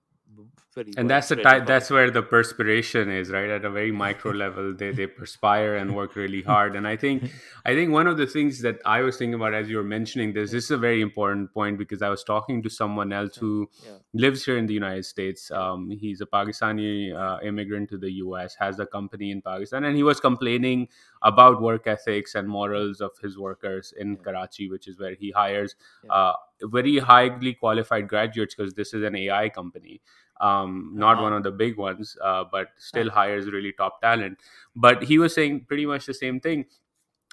very 0.74 0.92
and 0.96 1.08
that's 1.10 1.28
the 1.28 1.36
type 1.36 1.66
that's 1.66 1.90
where 1.90 2.10
the 2.10 2.22
perspiration 2.22 3.10
is 3.10 3.30
right 3.30 3.50
at 3.50 3.64
a 3.64 3.70
very 3.70 3.90
micro 3.90 4.30
level 4.44 4.74
they 4.74 4.90
they 4.92 5.06
perspire 5.06 5.76
and 5.76 5.94
work 5.94 6.14
really 6.16 6.42
hard 6.42 6.76
and 6.76 6.86
i 6.86 6.96
think 6.96 7.30
i 7.66 7.74
think 7.74 7.90
one 7.90 8.06
of 8.06 8.16
the 8.16 8.26
things 8.26 8.60
that 8.60 8.78
i 8.84 9.00
was 9.00 9.16
thinking 9.16 9.34
about 9.34 9.54
as 9.54 9.68
you 9.68 9.76
were 9.76 9.90
mentioning 9.96 10.32
this 10.32 10.50
this 10.50 10.64
is 10.64 10.70
a 10.70 10.76
very 10.76 11.00
important 11.00 11.52
point 11.52 11.78
because 11.78 12.02
i 12.02 12.08
was 12.08 12.22
talking 12.22 12.62
to 12.62 12.68
someone 12.68 13.12
else 13.12 13.36
who 13.36 13.68
yeah. 13.84 13.92
lives 14.12 14.44
here 14.44 14.58
in 14.58 14.66
the 14.66 14.74
united 14.74 15.04
states 15.04 15.50
um, 15.50 15.90
he's 15.90 16.20
a 16.20 16.26
pakistani 16.26 17.14
uh, 17.14 17.38
immigrant 17.42 17.88
to 17.88 17.98
the 17.98 18.10
us 18.10 18.54
has 18.58 18.78
a 18.78 18.86
company 18.86 19.30
in 19.30 19.42
pakistan 19.42 19.84
and 19.84 19.96
he 19.96 20.02
was 20.02 20.20
complaining 20.20 20.86
about 21.22 21.60
work 21.62 21.86
ethics 21.86 22.34
and 22.34 22.48
morals 22.48 23.00
of 23.00 23.12
his 23.22 23.36
workers 23.38 23.92
in 23.98 24.12
Yeah. 24.12 24.22
karachi 24.24 24.68
which 24.70 24.88
is 24.88 24.98
where 24.98 25.14
he 25.14 25.30
hires 25.30 25.76
Yeah. 26.04 26.12
uh, 26.12 26.32
very 26.62 26.98
highly 26.98 27.54
qualified 27.54 28.08
graduates 28.08 28.54
because 28.54 28.74
this 28.74 28.94
is 28.94 29.02
an 29.02 29.16
ai 29.16 29.48
company 29.48 30.00
um, 30.40 30.92
not 30.94 31.14
Uh-huh. 31.14 31.22
one 31.24 31.32
of 31.32 31.42
the 31.42 31.50
big 31.50 31.76
ones, 31.76 32.16
uh, 32.22 32.44
but 32.52 32.68
still 32.76 33.10
hires 33.10 33.46
really 33.50 33.72
top 33.72 34.00
talent. 34.00 34.38
But 34.76 35.02
he 35.02 35.18
was 35.18 35.34
saying 35.34 35.64
pretty 35.66 35.84
much 35.84 36.06
the 36.06 36.14
same 36.14 36.38
thing. 36.38 36.66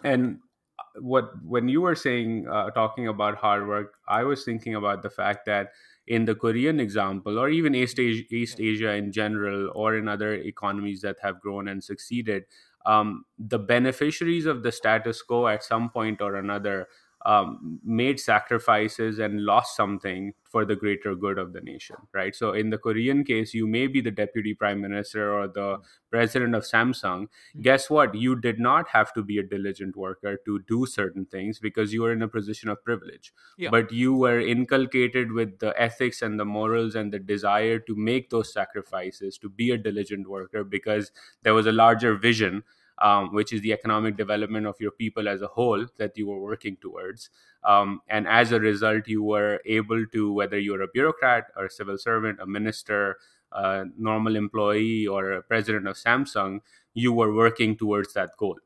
And 0.03 0.39
uh, 0.79 0.83
what 1.01 1.31
when 1.43 1.67
you 1.69 1.81
were 1.81 1.95
saying 1.95 2.47
uh, 2.47 2.71
talking 2.71 3.07
about 3.07 3.37
hard 3.37 3.67
work, 3.67 3.93
I 4.07 4.23
was 4.23 4.43
thinking 4.43 4.75
about 4.75 5.03
the 5.03 5.09
fact 5.09 5.45
that 5.45 5.71
in 6.07 6.25
the 6.25 6.35
Korean 6.35 6.79
example, 6.79 7.39
or 7.39 7.49
even 7.49 7.75
East 7.75 7.99
Asia, 7.99 8.23
East 8.31 8.59
Asia 8.59 8.93
in 8.93 9.11
general, 9.11 9.71
or 9.75 9.95
in 9.97 10.07
other 10.07 10.33
economies 10.33 11.01
that 11.01 11.17
have 11.21 11.39
grown 11.41 11.67
and 11.67 11.83
succeeded, 11.83 12.45
um, 12.85 13.25
the 13.37 13.59
beneficiaries 13.59 14.45
of 14.45 14.63
the 14.63 14.71
status 14.71 15.21
quo 15.21 15.47
at 15.47 15.63
some 15.63 15.89
point 15.89 16.21
or 16.21 16.35
another 16.35 16.87
um, 17.25 17.79
made 17.83 18.19
sacrifices 18.19 19.17
and 19.19 19.43
lost 19.43 19.75
something 19.75 20.33
for 20.43 20.63
the 20.63 20.75
greater 20.75 21.15
good 21.15 21.39
of 21.39 21.53
the 21.53 21.61
nation, 21.61 21.95
right? 22.13 22.35
So, 22.35 22.53
in 22.53 22.69
the 22.69 22.77
Korean 22.77 23.23
case, 23.23 23.53
you 23.53 23.65
may 23.67 23.87
be 23.87 23.99
the 23.99 24.11
deputy 24.11 24.53
prime 24.53 24.79
minister 24.79 25.33
or 25.33 25.47
the 25.47 25.79
president 26.11 26.53
of 26.53 26.63
Samsung. 26.63 27.27
Mm. 27.57 27.61
Guess 27.61 27.89
what? 27.89 28.13
You 28.13 28.39
did 28.39 28.59
not 28.59 28.87
have 28.89 29.11
to 29.13 29.23
be 29.23 29.39
a 29.39 29.43
diligent 29.43 29.97
worker 29.97 30.37
to 30.45 30.59
do 30.67 30.85
certain 30.85 31.25
things 31.25 31.59
because 31.59 31.91
you 31.91 32.03
were 32.03 32.13
in 32.13 32.21
a 32.21 32.27
position 32.27 32.69
of 32.69 32.83
privilege. 32.83 33.33
Yeah. 33.57 33.69
But 33.71 33.91
you 33.91 34.13
were 34.13 34.39
inculcated 34.39 35.31
with 35.31 35.59
the 35.59 35.73
ethics 35.81 36.21
and 36.21 36.39
the 36.39 36.45
morals 36.45 36.95
and 36.95 37.11
the 37.11 37.19
desire 37.19 37.79
to 37.79 37.95
make 37.95 38.29
those 38.29 38.53
sacrifices, 38.53 39.37
to 39.39 39.49
be 39.49 39.71
a 39.71 39.77
diligent 39.77 40.29
worker 40.29 40.63
because 40.63 41.11
there 41.41 41.55
was 41.55 41.65
a 41.65 41.71
larger 41.71 42.15
vision 42.15 42.63
um, 42.99 43.33
which 43.33 43.51
is 43.51 43.61
the 43.61 43.73
economic 43.73 44.17
development 44.17 44.65
of 44.65 44.75
your 44.79 44.91
people 44.91 45.27
as 45.27 45.41
a 45.41 45.47
whole 45.47 45.85
that 45.97 46.17
you 46.17 46.27
were 46.27 46.39
working 46.39 46.77
towards. 46.81 47.29
Um, 47.63 48.01
and 48.07 48.27
as 48.27 48.51
a 48.51 48.59
result, 48.59 49.07
you 49.07 49.23
were 49.23 49.59
able 49.65 50.05
to, 50.07 50.31
whether 50.31 50.59
you're 50.59 50.81
a 50.81 50.87
bureaucrat 50.87 51.45
or 51.57 51.65
a 51.65 51.69
civil 51.69 51.97
servant, 51.97 52.39
a 52.39 52.45
minister, 52.45 53.17
a 53.51 53.85
normal 53.97 54.35
employee, 54.35 55.07
or 55.07 55.31
a 55.31 55.41
president 55.41 55.87
of 55.87 55.95
Samsung, 55.95 56.59
you 56.93 57.11
were 57.11 57.33
working 57.33 57.75
towards 57.75 58.13
that 58.13 58.31
goal. 58.37 58.57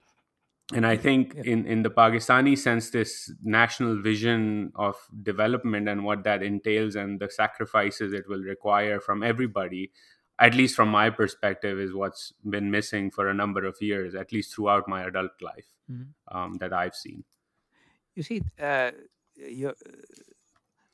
And 0.72 0.86
I 0.86 0.98
think 0.98 1.34
in, 1.34 1.66
in 1.66 1.82
the 1.82 1.90
Pakistani 1.90 2.56
sense, 2.56 2.92
this 2.92 3.32
national 3.44 4.02
vision 4.04 4.72
of 4.76 4.96
development 5.24 5.90
and 5.90 6.04
what 6.04 6.24
that 6.26 6.44
entails 6.44 6.96
and 6.96 7.20
the 7.20 7.30
sacrifices 7.32 8.14
it 8.14 8.30
will 8.30 8.44
require 8.44 9.00
from 9.00 9.24
everybody 9.24 9.92
at 10.40 10.56
least 10.56 10.76
from 10.76 10.90
my 10.90 11.10
perspective, 11.10 11.80
is 11.80 11.94
what's 11.94 12.34
been 12.50 12.72
missing 12.72 13.12
for 13.12 13.28
a 13.30 13.34
number 13.34 13.66
of 13.66 13.82
years, 13.82 14.16
at 14.16 14.32
least 14.32 14.54
throughout 14.56 14.88
my 14.88 15.04
adult 15.04 15.42
life 15.42 15.76
Mhm. 15.88 16.14
um, 16.30 16.56
that 16.56 16.74
I've 16.74 16.96
seen. 16.96 17.26
You 18.16 18.24
see, 18.24 18.42
uh, 18.60 18.92
you're, 19.36 19.76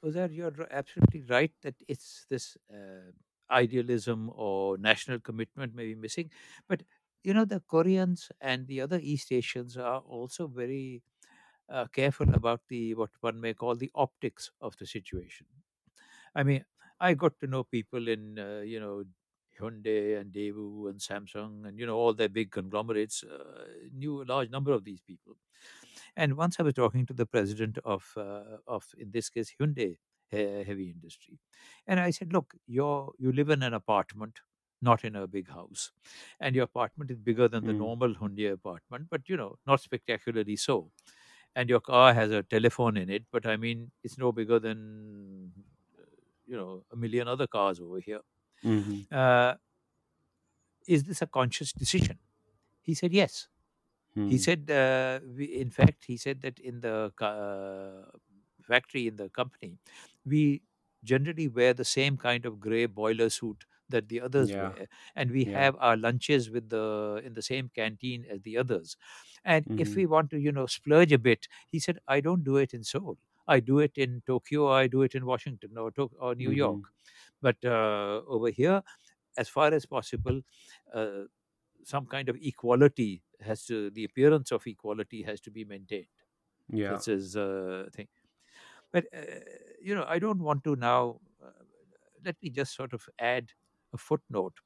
Uzair, 0.04 0.32
you're 0.34 0.68
absolutely 0.72 1.24
right 1.24 1.52
that 1.62 1.76
it's 1.88 2.26
this 2.30 2.58
uh, 2.72 3.12
idealism 3.50 4.32
or 4.34 4.78
national 4.78 5.20
commitment 5.20 5.74
may 5.74 5.86
be 5.88 5.96
missing. 5.96 6.32
But, 6.68 6.84
you 7.24 7.34
know, 7.34 7.46
the 7.46 7.60
Koreans 7.60 8.32
and 8.40 8.68
the 8.68 8.82
other 8.82 9.00
East 9.02 9.32
Asians 9.32 9.78
are 9.78 10.00
also 10.00 10.48
very 10.48 11.02
uh, 11.70 11.88
careful 11.88 12.34
about 12.36 12.62
the 12.70 12.96
what 12.96 13.12
one 13.22 13.42
may 13.42 13.54
call 13.54 13.76
the 13.76 13.92
optics 13.96 14.52
of 14.62 14.78
the 14.78 14.88
situation. 14.88 15.48
I 16.36 16.44
mean, 16.44 16.66
I 17.00 17.14
got 17.14 17.40
to 17.42 17.48
know 17.48 17.64
people 17.64 18.08
in, 18.08 18.40
uh, 18.40 18.62
you 18.62 18.80
know, 18.80 19.04
Hyundai 19.58 20.20
and 20.20 20.34
Daewoo 20.34 20.90
and 20.90 21.00
Samsung 21.00 21.68
and, 21.68 21.80
you 21.80 21.86
know, 21.86 21.96
all 21.98 22.14
their 22.14 22.30
big 22.30 22.52
conglomerates, 22.52 23.24
uh, 23.24 23.66
knew 23.92 24.22
a 24.22 24.26
large 24.26 24.50
number 24.50 24.72
of 24.72 24.84
these 24.84 25.02
people. 25.02 25.36
And 26.16 26.38
once 26.38 26.60
I 26.60 26.64
was 26.64 26.74
talking 26.74 27.06
to 27.08 27.14
the 27.14 27.26
president 27.26 27.78
of, 27.80 28.14
uh, 28.18 28.58
of 28.68 28.94
in 28.98 29.12
this 29.12 29.30
case, 29.30 29.54
Hyundai 29.60 29.98
heavy 30.32 30.90
industry, 30.92 31.40
and 31.88 32.00
I 32.00 32.10
said, 32.12 32.34
"Look, 32.34 32.56
you're 32.66 33.14
you 33.18 33.32
live 33.32 33.50
in 33.50 33.64
an 33.64 33.74
apartment, 33.74 34.42
not 34.82 35.06
in 35.06 35.16
a 35.16 35.28
big 35.28 35.50
house, 35.50 35.92
and 36.40 36.56
your 36.56 36.66
apartment 36.66 37.12
is 37.12 37.20
bigger 37.20 37.48
than 37.48 37.64
the 37.66 37.74
Mm. 37.74 37.76
normal 37.76 38.16
Hyundai 38.16 38.52
apartment, 38.52 39.08
but 39.10 39.30
you 39.30 39.38
know, 39.38 39.58
not 39.66 39.80
spectacularly 39.82 40.56
so. 40.58 40.92
And 41.56 41.70
your 41.70 41.80
car 41.82 42.14
has 42.14 42.32
a 42.32 42.44
telephone 42.44 42.98
in 42.98 43.10
it, 43.10 43.26
but 43.32 43.46
I 43.46 43.58
mean, 43.58 43.92
it's 44.04 44.18
no 44.18 44.32
bigger 44.32 44.60
than 44.60 45.54
uh, 46.00 46.06
you 46.46 46.58
know 46.58 46.86
a 46.92 46.96
million 46.98 47.28
other 47.28 47.48
cars 47.48 47.80
over 47.80 48.00
here. 48.00 48.22
Mhm. 48.66 49.06
Uh, 49.12 49.56
is 50.88 51.04
this 51.06 51.22
a 51.22 51.28
conscious 51.28 51.72
decision?" 51.74 52.20
He 52.82 52.94
said, 52.96 53.14
"Yes." 53.14 53.50
He 54.26 54.38
Mhm. 54.38 54.48
said, 54.48 54.72
uh, 54.72 55.22
we, 55.38 55.46
in 55.46 55.72
fact, 55.72 56.06
he 56.06 56.18
said 56.18 56.42
that 56.44 56.60
in 56.60 56.82
the 56.82 57.14
uh, 57.22 58.12
factory, 58.64 59.08
in 59.08 59.18
the 59.18 59.30
company, 59.30 59.80
we 60.26 60.64
generally 61.04 61.48
wear 61.50 61.74
the 61.74 61.86
same 61.86 62.18
kind 62.18 62.46
of 62.46 62.60
gray 62.60 62.88
boiler 62.88 63.30
suit 63.30 63.66
that 63.90 64.10
the 64.10 64.22
others 64.22 64.54
Yeah. 64.54 64.76
wear, 64.76 64.88
and 65.16 65.32
we 65.32 65.46
Yeah. 65.46 65.52
have 65.54 65.76
our 65.80 65.98
lunches 65.98 66.50
with 66.52 66.70
the 66.70 67.22
in 67.26 67.34
the 67.36 67.44
same 67.44 67.70
canteen 67.70 68.26
as 68.26 68.42
the 68.44 68.58
others. 68.58 68.98
And 69.46 69.68
if 69.78 69.96
Mhm. 69.96 69.96
we 69.96 70.06
want 70.08 70.32
to, 70.32 70.40
you 70.40 70.52
know, 70.54 70.68
splurge 70.68 71.12
a 71.14 71.20
bit, 71.20 71.48
he 71.70 71.80
said, 71.80 72.00
I 72.08 72.22
don't 72.22 72.44
do 72.46 72.58
it 72.58 72.74
in 72.74 72.84
Seoul. 72.84 73.18
I 73.48 73.60
do 73.62 73.80
it 73.80 73.98
in 73.98 74.24
Tokyo. 74.28 74.68
I 74.70 74.88
do 74.88 75.04
it 75.04 75.16
in 75.16 75.26
Washington 75.26 75.78
or, 75.78 75.92
or 76.20 76.36
New 76.36 76.50
Mhm. 76.50 76.52
York. 76.52 76.94
But 77.46 77.64
uh, 77.66 78.22
over 78.36 78.50
here, 78.50 78.82
as 79.38 79.50
far 79.50 79.74
as 79.74 79.86
possible, 79.86 80.42
uh, 80.94 81.24
some 81.84 82.06
kind 82.08 82.30
of 82.30 82.38
equality 82.42 83.24
has 83.42 83.66
to 83.68 83.90
the 83.92 84.06
appearance 84.06 84.52
of 84.52 84.68
equality 84.68 85.24
has 85.24 85.42
to 85.48 85.52
be 85.52 85.66
maintained. 85.66 86.16
Yeah. 86.70 86.90
that's 86.92 87.08
his 87.08 87.38
uh, 87.38 87.90
thing. 87.94 88.10
But 88.92 89.06
uh, 89.14 89.40
you 89.82 89.94
know 89.96 90.06
i 90.08 90.20
don't 90.20 90.40
want 90.40 90.64
to 90.64 90.76
now 90.76 91.20
uh, 91.46 91.64
let 92.24 92.42
me 92.42 92.50
just 92.50 92.76
sort 92.76 92.94
of 92.94 93.08
add 93.20 93.52
a 93.94 93.98
footnote 93.98 94.60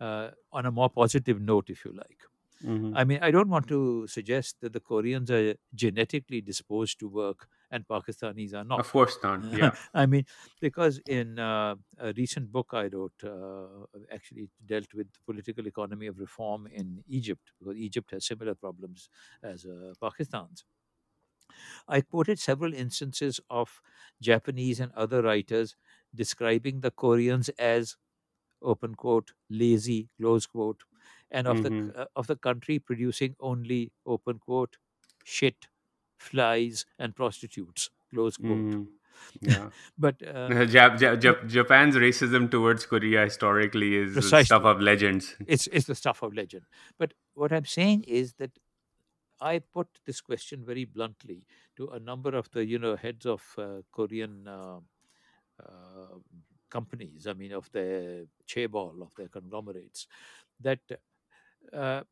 uh, 0.00 0.30
on 0.52 0.66
a 0.66 0.72
more 0.72 0.90
positive 0.90 1.40
note 1.40 1.70
if 1.70 1.84
you 1.84 1.92
like 1.92 2.22
Mhm. 2.62 3.00
i 3.00 3.04
mean 3.04 3.18
i 3.22 3.30
don't 3.30 3.48
want 3.48 3.66
to 3.68 4.06
suggest 4.06 4.56
that 4.60 4.72
the 4.72 4.80
koreans 4.80 5.30
are 5.30 5.54
genetically 5.74 6.40
disposed 6.40 6.98
to 6.98 7.08
work 7.08 7.48
and 7.70 7.86
pakistanis 7.88 8.52
are 8.54 8.64
not 8.64 8.82
Of 8.82 8.90
course 8.92 9.16
not. 9.22 9.40
Yeah. 9.50 9.72
I 9.94 10.06
mean, 10.06 10.24
because 10.60 10.98
in 11.06 11.38
uh, 11.38 11.76
a 11.98 12.12
recent 12.16 12.52
book 12.52 12.70
I 12.72 12.86
wrote, 12.94 13.24
uh, 13.24 13.86
actually 14.16 14.50
dealt 14.72 14.94
with 14.94 15.12
the 15.12 15.20
political 15.30 15.66
economy 15.66 16.06
of 16.08 16.18
reform 16.18 16.66
in 16.68 17.04
Egypt, 17.06 17.52
because 17.58 17.76
Egypt 17.76 18.12
has 18.12 18.26
similar 18.26 18.54
problems 18.54 19.08
as 19.42 19.66
uh, 19.66 19.94
Pakistan's. 20.00 20.64
I 21.86 22.00
quoted 22.00 22.38
several 22.40 22.74
instances 22.74 23.40
of 23.48 23.80
Japanese 24.20 24.80
and 24.80 24.90
other 24.92 25.22
writers 25.22 25.76
describing 26.14 26.80
the 26.80 26.90
Koreans 26.90 27.48
as 27.50 27.96
open 28.62 28.94
quote 28.96 29.34
lazy 29.50 30.10
close 30.18 30.46
quote, 30.46 30.84
and 31.32 31.48
of 31.48 31.62
the 31.64 31.70
Mhm. 31.70 31.96
uh, 31.96 32.06
of 32.16 32.28
the 32.28 32.36
country 32.36 32.78
producing 32.78 33.36
only 33.40 33.92
open 34.06 34.38
quote 34.38 34.78
shit, 35.24 35.68
flies, 36.18 36.86
and 36.98 37.16
prostitutes 37.16 37.90
close 38.10 38.36
quote. 38.38 38.74
Mhm. 38.74 38.88
Yeah. 39.42 39.70
But 39.98 40.22
uh, 40.26 40.48
Jap- 40.74 40.98
Jap- 41.02 41.20
Jap- 41.24 41.46
Japan's 41.48 41.96
racism 41.96 42.50
towards 42.50 42.86
Korea 42.86 43.24
historically 43.24 43.94
is 43.96 44.14
the 44.14 44.22
stuff 44.44 44.64
of 44.64 44.80
legends. 44.80 45.36
it's 45.46 45.66
it's 45.68 45.86
the 45.86 45.94
stuff 45.94 46.22
of 46.22 46.34
legend. 46.34 46.64
But 46.98 47.14
what 47.34 47.52
I'm 47.52 47.66
saying 47.66 48.04
is 48.20 48.34
that 48.34 48.58
I 49.40 49.58
put 49.60 49.88
this 50.06 50.20
question 50.20 50.64
very 50.64 50.84
bluntly 50.84 51.46
to 51.76 51.88
a 51.88 52.00
number 52.00 52.34
of 52.36 52.50
the 52.52 52.64
you 52.64 52.78
know 52.78 52.96
heads 52.96 53.26
of 53.26 53.42
uh, 53.58 53.82
Korean 53.92 54.48
uh, 54.48 54.80
uh, 55.62 56.18
companies. 56.70 57.26
I 57.26 57.34
mean, 57.34 57.52
of 57.52 57.70
their 57.72 58.24
chaebol, 58.46 59.02
of 59.02 59.14
their 59.16 59.28
conglomerates, 59.28 60.06
that 60.60 60.80
uh, 61.72 62.02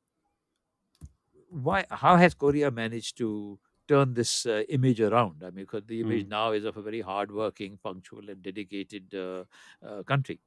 why 1.49 1.85
how 1.91 2.17
has 2.17 2.35
Korea 2.35 2.71
managed 2.71 3.17
to 3.19 3.59
turn 3.89 4.15
this 4.15 4.47
uh, 4.47 4.63
image 4.69 5.01
around? 5.01 5.43
I 5.43 5.51
mean, 5.51 5.65
because 5.65 5.85
the 5.87 6.01
image 6.01 6.27
Mm. 6.27 6.29
now 6.29 6.53
is 6.53 6.65
of 6.65 6.77
a 6.77 6.83
very 6.83 7.01
hardworking, 7.01 7.79
punctual, 7.83 8.31
and 8.31 8.43
dedicated 8.43 9.15
uh, 9.15 9.45
uh, 9.83 10.03
country. 10.05 10.41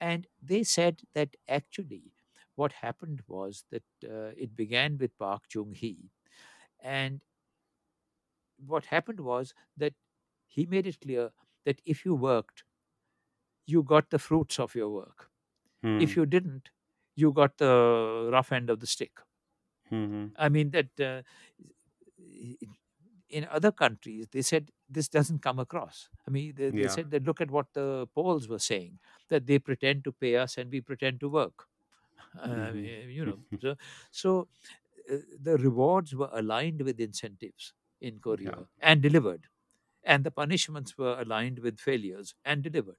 And 0.00 0.26
they 0.42 0.64
said 0.64 1.02
that 1.14 1.36
actually 1.48 2.14
what 2.56 2.72
happened 2.72 3.22
was 3.28 3.64
that 3.70 3.84
uh, 4.04 4.32
it 4.36 4.56
began 4.56 4.98
with 4.98 5.18
Park 5.18 5.44
Chung 5.48 5.74
hee. 5.74 6.10
And 6.80 7.24
what 8.58 8.86
happened 8.86 9.20
was 9.20 9.54
that 9.76 9.94
he 10.46 10.66
made 10.66 10.86
it 10.86 11.00
clear 11.00 11.32
that 11.64 11.80
if 11.84 12.04
you 12.04 12.14
worked, 12.14 12.64
you 13.66 13.82
got 13.82 14.10
the 14.10 14.18
fruits 14.18 14.58
of 14.58 14.74
your 14.74 14.88
work. 14.90 15.30
Hmm. 15.82 16.06
If 16.06 16.16
you 16.16 16.26
didn't, 16.26 16.70
you 17.16 17.32
got 17.32 17.58
the 17.58 18.30
rough 18.32 18.52
end 18.52 18.70
of 18.70 18.80
the 18.80 18.86
stick. 18.88 19.20
Mhm. 19.90 20.36
I 20.36 20.48
mean, 20.48 20.70
that 20.70 21.00
uh, 21.00 21.22
in 23.28 23.44
other 23.50 23.72
countries, 23.72 24.28
they 24.30 24.42
said 24.42 24.70
this 24.88 25.08
doesn't 25.08 25.40
come 25.40 25.58
across. 25.58 26.08
I 26.26 26.30
mean, 26.30 26.54
they, 26.56 26.70
they 26.70 26.88
Yeah. 26.88 26.88
said 26.88 27.10
that 27.10 27.24
look 27.24 27.40
at 27.40 27.50
what 27.50 27.72
the 27.72 28.06
Poles 28.14 28.48
were 28.48 28.58
saying 28.60 29.00
that 29.28 29.46
they 29.46 29.58
pretend 29.58 30.04
to 30.04 30.12
pay 30.12 30.36
us 30.36 30.56
and 30.56 30.70
we 30.70 30.80
pretend 30.80 31.20
to 31.20 31.28
work. 31.28 31.66
I 32.34 32.72
Mhm. 32.72 32.72
mean, 32.72 33.10
you 33.10 33.24
know, 33.26 33.40
so, 33.60 33.76
so 34.12 34.48
uh, 35.12 35.18
the 35.40 35.58
rewards 35.58 36.14
were 36.14 36.30
aligned 36.32 36.82
with 36.82 37.00
incentives 37.00 37.74
in 38.00 38.20
Korea 38.20 38.68
and 38.80 39.02
delivered, 39.02 39.48
and 40.04 40.24
the 40.24 40.30
punishments 40.32 40.98
were 40.98 41.20
aligned 41.20 41.60
with 41.60 41.80
failures 41.80 42.34
and 42.44 42.62
delivered. 42.62 42.98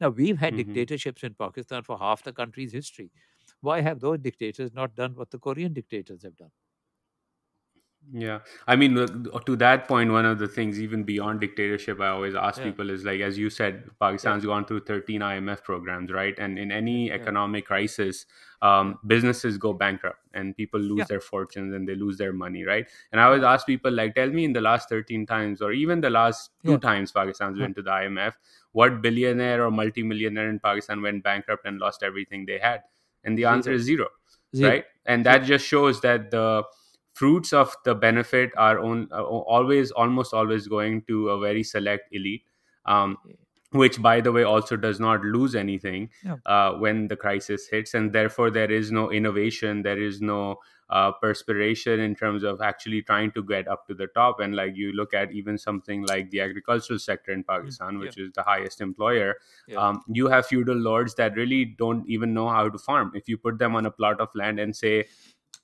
Now, 0.00 0.08
we've 0.10 0.38
had 0.38 0.54
Mhm. 0.54 0.56
dictatorships 0.56 1.22
in 1.22 1.34
Pakistan 1.34 1.82
for 1.82 1.98
half 1.98 2.22
the 2.22 2.32
country's 2.32 2.72
history. 2.72 3.12
Why 3.60 3.80
have 3.82 4.00
those 4.00 4.18
dictators 4.20 4.72
not 4.72 4.94
done 4.94 5.14
what 5.14 5.30
the 5.30 5.38
Korean 5.38 5.72
dictators 5.74 6.22
have 6.22 6.36
done? 6.36 6.52
Yeah, 8.12 8.38
I 8.68 8.76
mean, 8.76 8.94
to 8.94 9.56
that 9.56 9.88
point, 9.88 10.12
one 10.12 10.24
of 10.26 10.38
the 10.38 10.46
things, 10.46 10.80
even 10.80 11.02
beyond 11.02 11.40
dictatorship, 11.40 12.00
I 12.00 12.08
always 12.08 12.36
ask 12.36 12.58
Yeah, 12.58 12.66
people 12.66 12.90
is 12.90 13.04
like, 13.04 13.20
as 13.20 13.36
you 13.36 13.50
said, 13.50 13.90
yeah, 14.22 14.32
Pakistan's 14.32 14.44
gone 14.44 14.64
through 14.64 14.84
13 14.84 15.22
IMF 15.22 15.64
programs, 15.64 16.12
right? 16.12 16.38
And 16.38 16.56
in 16.56 16.70
any 16.70 17.10
yeah, 17.10 17.14
economic 17.14 17.66
crisis, 17.66 18.26
um, 18.62 19.00
businesses 19.06 19.58
go 19.58 19.72
bankrupt 19.72 20.20
and 20.34 20.56
people 20.56 20.78
lose 20.78 20.98
yeah, 21.00 21.04
their 21.08 21.20
fortunes 21.20 21.74
and 21.74 21.88
they 21.88 21.96
lose 21.96 22.16
their 22.16 22.32
money, 22.32 22.62
right? 22.64 22.86
And 23.10 23.20
I 23.20 23.24
always 23.24 23.42
ask 23.42 23.66
people, 23.66 23.90
like, 23.90 24.14
tell 24.14 24.30
me 24.30 24.44
in 24.44 24.52
the 24.52 24.60
last 24.60 24.88
13 24.88 25.26
times, 25.26 25.60
or 25.60 25.72
even 25.72 26.00
the 26.00 26.10
last 26.10 26.50
two 26.64 26.72
yeah, 26.72 26.78
times 26.78 27.10
Pakistan's 27.10 27.58
yeah. 27.58 27.64
been 27.66 27.74
to 27.74 27.82
the 27.82 27.90
IMF, 27.90 28.34
what 28.70 29.02
billionaire 29.02 29.64
or 29.64 29.70
multimillionaire 29.72 30.48
in 30.48 30.60
Pakistan 30.60 31.02
went 31.02 31.24
bankrupt 31.24 31.66
and 31.66 31.78
lost 31.78 32.04
everything 32.04 32.46
they 32.46 32.58
had? 32.58 32.82
And 33.24 33.36
the 33.36 33.46
answer 33.46 33.70
Zero, 33.70 33.76
is 33.76 33.84
zero, 33.84 34.08
zero, 34.54 34.70
right? 34.70 34.84
And 35.06 35.26
that 35.26 35.42
just 35.44 35.66
shows 35.66 36.00
that 36.02 36.30
the 36.30 36.62
fruits 37.18 37.52
of 37.52 37.74
the 37.84 37.94
benefit 37.94 38.50
are 38.56 38.78
on, 38.78 39.08
uh, 39.12 39.22
always 39.24 39.90
almost 40.02 40.34
always 40.34 40.68
going 40.68 41.02
to 41.10 41.30
a 41.30 41.40
very 41.40 41.62
select 41.62 42.08
elite 42.12 42.44
um, 42.84 43.16
which 43.72 44.00
by 44.00 44.20
the 44.20 44.32
way 44.32 44.42
also 44.42 44.76
does 44.76 45.00
not 45.00 45.22
lose 45.22 45.54
anything 45.54 46.08
Yeah, 46.22 46.36
uh, 46.46 46.72
when 46.74 47.08
the 47.08 47.16
crisis 47.16 47.68
hits 47.68 47.94
and 47.94 48.12
therefore 48.12 48.50
there 48.50 48.70
is 48.70 48.92
no 48.92 49.10
innovation 49.10 49.82
there 49.82 50.00
is 50.00 50.20
no 50.20 50.58
uh, 50.88 51.10
perspiration 51.12 52.00
in 52.00 52.14
terms 52.14 52.44
of 52.44 52.60
actually 52.60 53.02
trying 53.02 53.32
to 53.32 53.42
get 53.42 53.66
up 53.66 53.86
to 53.88 53.94
the 53.94 54.06
top. 54.08 54.40
And 54.40 54.54
like 54.54 54.76
you 54.76 54.92
look 54.92 55.14
at 55.14 55.32
even 55.32 55.58
something 55.58 56.06
like 56.06 56.30
the 56.30 56.40
agricultural 56.40 56.98
sector 56.98 57.32
in 57.32 57.42
mm, 57.42 57.46
pakistan 57.48 57.94
yeah, 57.94 58.00
which 58.00 58.18
is 58.18 58.30
the 58.34 58.42
highest 58.42 58.80
employer 58.80 59.34
yeah, 59.66 59.78
um, 59.78 60.02
you 60.08 60.28
have 60.28 60.46
feudal 60.46 60.76
lords 60.76 61.14
that 61.16 61.34
really 61.34 61.64
don't 61.64 62.08
even 62.08 62.32
know 62.32 62.48
how 62.48 62.68
to 62.68 62.78
farm. 62.78 63.12
If 63.14 63.28
you 63.28 63.36
put 63.36 63.58
them 63.58 63.74
on 63.74 63.86
a 63.86 63.90
plot 63.90 64.20
of 64.20 64.28
land 64.34 64.60
and 64.60 64.76
say 64.76 65.06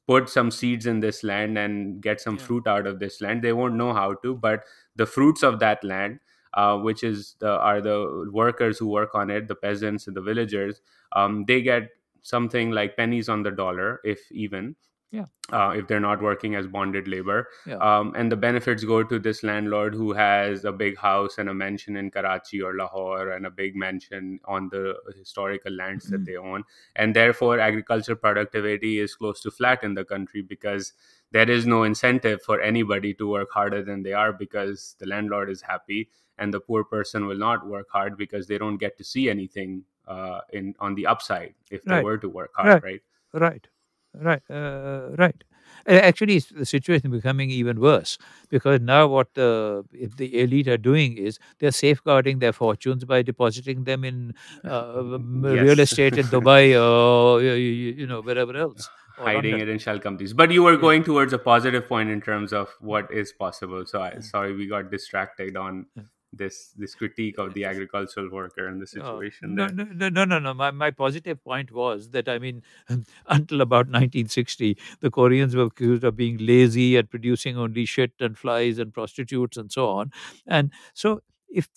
put 0.06 0.28
some 0.28 0.50
seeds 0.50 0.86
in 0.86 1.00
this 1.00 1.22
land 1.22 1.56
and 1.58 2.00
get 2.02 2.20
some 2.20 2.36
yeah, 2.36 2.44
fruit 2.44 2.66
out 2.66 2.86
of 2.86 2.98
this 2.98 3.20
land. 3.20 3.42
They 3.42 3.52
won't 3.52 3.74
know 3.74 3.92
how 3.92 4.14
to 4.14 4.34
but 4.34 4.64
the 4.96 5.06
fruits 5.06 5.42
of 5.42 5.58
that 5.60 5.82
land 5.84 6.20
uh, 6.54 6.76
which 6.78 7.02
is 7.02 7.36
the 7.40 7.50
are 7.50 7.80
the 7.80 8.28
workers 8.32 8.78
who 8.78 8.88
work 8.88 9.14
on 9.14 9.30
it 9.30 9.48
the 9.48 9.54
peasants 9.54 10.06
and 10.06 10.16
the 10.16 10.20
villagers 10.20 10.80
um, 11.12 11.44
they 11.46 11.62
get 11.62 11.88
something 12.22 12.70
like 12.70 12.96
pennies 12.96 13.28
on 13.28 13.42
the 13.42 13.50
dollar 13.50 14.00
if 14.04 14.30
even 14.32 14.76
yeah, 15.12 15.26
uh, 15.52 15.74
if 15.76 15.86
they're 15.86 16.00
not 16.00 16.22
working 16.22 16.54
as 16.54 16.66
bonded 16.66 17.06
labor. 17.06 17.48
yeah. 17.66 17.76
Um, 17.76 18.14
and 18.16 18.32
the 18.32 18.36
benefits 18.36 18.82
go 18.84 19.02
to 19.04 19.18
this 19.18 19.42
landlord 19.42 19.94
who 19.94 20.12
has 20.14 20.64
a 20.64 20.72
big 20.72 20.96
house 20.96 21.36
and 21.38 21.48
a 21.50 21.54
mansion 21.54 21.96
in 21.96 22.10
Karachi 22.10 22.62
or 22.62 22.74
Lahore 22.74 23.30
and 23.32 23.46
a 23.46 23.50
big 23.50 23.76
mansion 23.76 24.40
on 24.46 24.68
the 24.70 24.94
historical 25.16 25.72
lands 25.72 26.06
that 26.08 26.24
they 26.24 26.36
own. 26.36 26.64
And 26.96 27.14
therefore, 27.14 27.60
agricultural 27.60 28.16
productivity 28.16 28.98
is 28.98 29.14
close 29.14 29.40
to 29.42 29.50
flat 29.50 29.84
in 29.84 29.94
the 29.94 30.04
country 30.04 30.42
because 30.42 30.94
there 31.30 31.50
is 31.50 31.66
no 31.66 31.84
incentive 31.84 32.42
for 32.42 32.60
anybody 32.60 33.14
to 33.14 33.28
work 33.28 33.50
harder 33.52 33.82
than 33.82 34.02
they 34.02 34.12
are 34.14 34.32
because 34.32 34.96
the 34.98 35.06
landlord 35.06 35.50
is 35.50 35.60
happy 35.62 36.08
and 36.38 36.52
the 36.54 36.60
poor 36.60 36.84
person 36.84 37.26
will 37.26 37.38
not 37.38 37.66
work 37.66 37.88
hard 37.90 38.16
because 38.16 38.46
they 38.46 38.58
don't 38.58 38.78
get 38.78 38.96
to 38.96 39.04
see 39.04 39.28
anything 39.28 39.84
uh, 40.08 40.40
in 40.52 40.74
on 40.80 40.94
the 40.94 41.06
upside 41.06 41.54
if 41.70 41.84
they 41.84 41.96
Right, 41.96 42.04
were 42.04 42.18
to 42.18 42.28
work 42.28 42.52
hard, 42.56 42.82
right, 42.82 42.82
right? 42.82 43.02
right, 43.34 43.66
right, 44.14 44.42
uh, 44.50 45.10
right. 45.16 45.44
Uh, 45.88 45.94
Actually, 45.94 46.38
the 46.38 46.66
situation 46.66 47.12
is 47.12 47.20
becoming 47.20 47.50
even 47.50 47.80
worse 47.80 48.18
because 48.50 48.80
now 48.80 49.06
what 49.06 49.34
the 49.34 49.84
the 50.16 50.40
elite 50.40 50.68
are 50.68 50.76
doing 50.76 51.16
is 51.16 51.38
they're 51.58 51.72
safeguarding 51.72 52.38
their 52.38 52.52
fortunes 52.52 53.04
by 53.04 53.22
depositing 53.22 53.84
them 53.84 54.04
in 54.04 54.34
uh, 54.64 54.98
um, 54.98 55.42
real 55.42 55.80
estate 55.80 56.18
in 56.18 56.26
Dubai 56.36 56.80
or 56.80 57.42
you 57.42 58.06
know 58.06 58.20
wherever 58.20 58.56
else 58.56 58.88
hiding 59.16 59.52
London. 59.52 59.68
it 59.68 59.72
in 59.72 59.78
shell 59.78 59.98
companies. 59.98 60.32
But 60.32 60.50
you 60.50 60.62
were 60.62 60.76
going 60.76 61.04
towards 61.04 61.32
a 61.32 61.38
positive 61.38 61.88
point 61.88 62.10
in 62.10 62.20
terms 62.20 62.52
of 62.52 62.68
what 62.80 63.10
is 63.12 63.32
possible. 63.32 63.84
So 63.86 64.02
I 64.02 64.18
sorry 64.20 64.54
we 64.54 64.66
got 64.66 64.90
distracted 64.90 65.56
on. 65.56 65.86
This 66.32 66.72
this 66.78 66.94
critique 66.94 67.38
of 67.38 67.52
the 67.54 67.64
agricultural 67.64 68.30
worker 68.30 68.66
and 68.66 68.80
the 68.80 68.86
Oh, 69.00 69.20
situation 69.20 69.54
no, 69.54 69.66
there. 69.66 69.74
no, 69.74 69.84
no, 69.84 70.08
no, 70.08 70.24
no, 70.24 70.38
no. 70.38 70.54
My, 70.54 70.70
my 70.70 70.90
positive 70.90 71.42
point 71.44 71.72
was 71.72 72.10
that, 72.10 72.28
I 72.28 72.38
mean, 72.38 72.62
until 73.26 73.60
about 73.60 73.88
1960, 73.88 74.76
the 75.00 75.10
Koreans 75.10 75.54
were 75.56 75.64
accused 75.64 76.04
of 76.04 76.16
being 76.16 76.38
lazy 76.38 76.96
and 76.96 77.08
producing 77.10 77.56
only 77.58 77.84
shit 77.84 78.12
and 78.20 78.36
flies 78.38 78.78
and 78.78 78.92
prostitutes 78.94 79.56
and 79.56 79.70
so 79.72 79.88
on. 79.88 80.10
And 80.46 80.70
so, 80.94 81.20
if 81.48 81.68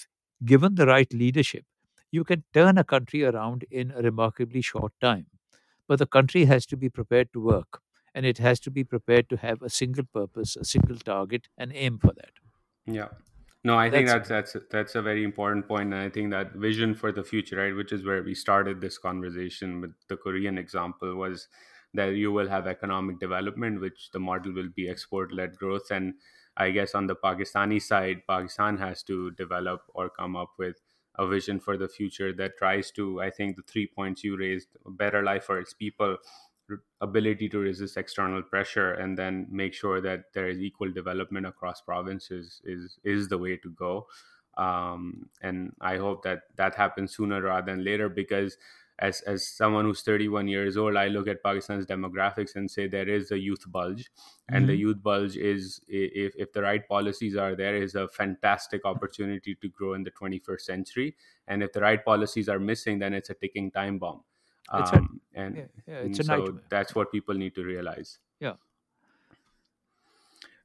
given 0.44 0.76
the 0.76 0.86
right 0.88 1.11
leadership, 1.14 1.65
you 2.11 2.23
can 2.23 2.44
turn 2.53 2.77
a 2.77 2.84
country 2.84 3.23
around 3.23 3.65
in 3.72 3.91
a 3.91 4.02
remarkably 4.02 4.61
short 4.61 4.94
time. 5.02 5.27
But 5.88 5.99
the 5.99 6.06
country 6.07 6.45
has 6.45 6.65
to 6.68 6.77
be 6.77 6.90
prepared 6.90 7.34
to 7.34 7.41
work 7.41 7.82
and 8.14 8.26
it 8.26 8.38
has 8.40 8.60
to 8.61 8.72
be 8.72 8.84
prepared 8.84 9.30
to 9.30 9.38
have 9.38 9.61
a 9.61 9.69
single 9.69 10.06
purpose, 10.06 10.56
a 10.56 10.64
single 10.65 10.98
target, 10.98 11.49
and 11.57 11.72
aim 11.73 11.99
for 11.99 12.14
that. 12.14 12.32
Yeah. 12.86 13.10
No, 13.66 13.78
I 13.78 13.90
think 13.90 14.08
That's 14.08 14.28
that's 14.28 14.30
that's 14.30 14.56
that's 14.70 14.96
a 14.96 15.02
very 15.02 15.24
important 15.24 15.68
point, 15.68 15.94
and 15.94 16.02
I 16.02 16.10
think 16.10 16.30
that 16.32 16.54
vision 16.54 16.94
for 16.96 17.12
the 17.12 17.24
future, 17.24 17.58
right, 17.58 17.76
which 17.76 17.92
is 17.92 18.06
where 18.06 18.22
we 18.24 18.36
started 18.36 18.80
this 18.80 18.98
conversation 18.98 19.82
with 19.82 19.94
the 20.08 20.18
Korean 20.18 20.58
example, 20.58 21.16
was 21.16 21.48
that 21.94 22.10
you 22.16 22.32
will 22.32 22.48
have 22.50 22.68
economic 22.68 23.20
development, 23.20 23.82
which 23.82 24.12
the 24.12 24.20
model 24.20 24.54
will 24.54 24.70
be 24.70 24.88
export-led 24.90 25.58
growth, 25.58 25.90
and 25.92 26.14
I 26.58 26.72
guess 26.72 26.94
on 26.96 27.08
the 27.08 27.16
Pakistani 27.16 27.82
side, 27.82 28.24
Pakistan 28.28 28.78
has 28.78 29.04
to 29.04 29.32
develop 29.32 29.82
or 29.96 30.10
come 30.10 30.36
up 30.36 30.54
with 30.60 30.82
a 31.16 31.28
vision 31.28 31.60
for 31.60 31.78
the 31.78 31.88
future 31.90 32.34
that 32.34 32.58
tries 32.58 32.92
to, 32.92 33.22
I 33.22 33.32
think, 33.32 33.56
the 33.56 33.64
three 33.64 33.88
points 33.88 34.24
you 34.24 34.38
raised, 34.38 34.78
a 34.86 34.92
better 34.92 35.24
life 35.24 35.46
for 35.46 35.60
its 35.60 35.74
people, 35.74 36.18
ability 37.02 37.50
to 37.50 37.60
resist 37.60 37.98
external 37.98 38.42
pressure 38.44 38.94
and 38.94 39.18
then 39.18 39.48
make 39.50 39.74
sure 39.74 40.02
that 40.02 40.34
there 40.34 40.50
is 40.50 40.60
equal 40.60 40.92
development 40.92 41.46
across 41.46 41.82
provinces 41.82 42.62
is 42.64 43.00
is 43.04 43.28
the 43.30 43.38
way 43.38 43.58
to 43.58 43.70
go. 43.72 44.08
Um, 44.58 45.30
and 45.42 45.76
i 45.82 45.98
hope 45.98 46.24
that 46.24 46.44
that 46.56 46.76
happens 46.76 47.14
sooner 47.14 47.42
rather 47.42 47.66
than 47.74 47.84
later 47.84 48.08
because 48.08 48.58
as 49.00 49.20
as 49.24 49.46
someone 49.46 49.84
who's 49.84 50.02
31 50.02 50.48
years 50.48 50.78
old 50.78 50.96
i 50.96 51.08
look 51.10 51.28
at 51.28 51.44
pakistan's 51.44 51.86
demographics 51.86 52.56
and 52.56 52.72
say 52.72 52.88
there 52.88 53.10
is 53.10 53.32
a 53.32 53.38
youth 53.38 53.70
bulge. 53.70 54.10
And 54.48 54.70
the 54.70 54.76
Mhm. 54.76 54.78
youth 54.78 55.04
bulge 55.04 55.36
is 55.36 55.82
if 55.90 56.34
if 56.38 56.54
the 56.54 56.62
right 56.62 56.88
policies 56.88 57.36
are 57.36 57.54
there 57.56 57.76
is 57.76 57.96
a 57.96 58.08
fantastic 58.08 58.86
opportunity 58.86 59.56
to 59.56 59.68
grow 59.70 59.94
in 59.94 60.04
the 60.04 60.12
21st 60.12 60.66
century. 60.66 61.18
And 61.48 61.62
if 61.62 61.74
the 61.74 61.82
right 61.82 62.04
policies 62.06 62.48
are 62.48 62.60
missing 62.60 63.00
then 63.00 63.14
it's 63.14 63.30
a 63.30 63.34
ticking 63.34 63.72
time 63.72 64.00
bomb 64.00 64.24
it's 64.74 64.92
a 64.92 64.98
um, 64.98 65.22
and 65.34 65.56
yeah, 65.56 65.64
yeah, 65.88 65.96
it's 65.96 66.20
and 66.20 66.26
so 66.26 66.38
nightmare. 66.38 66.64
that's 66.70 66.96
what 66.96 67.12
people 67.12 67.36
need 67.36 67.56
to 67.56 67.64
realize. 67.64 68.20
Yeah. 68.40 68.54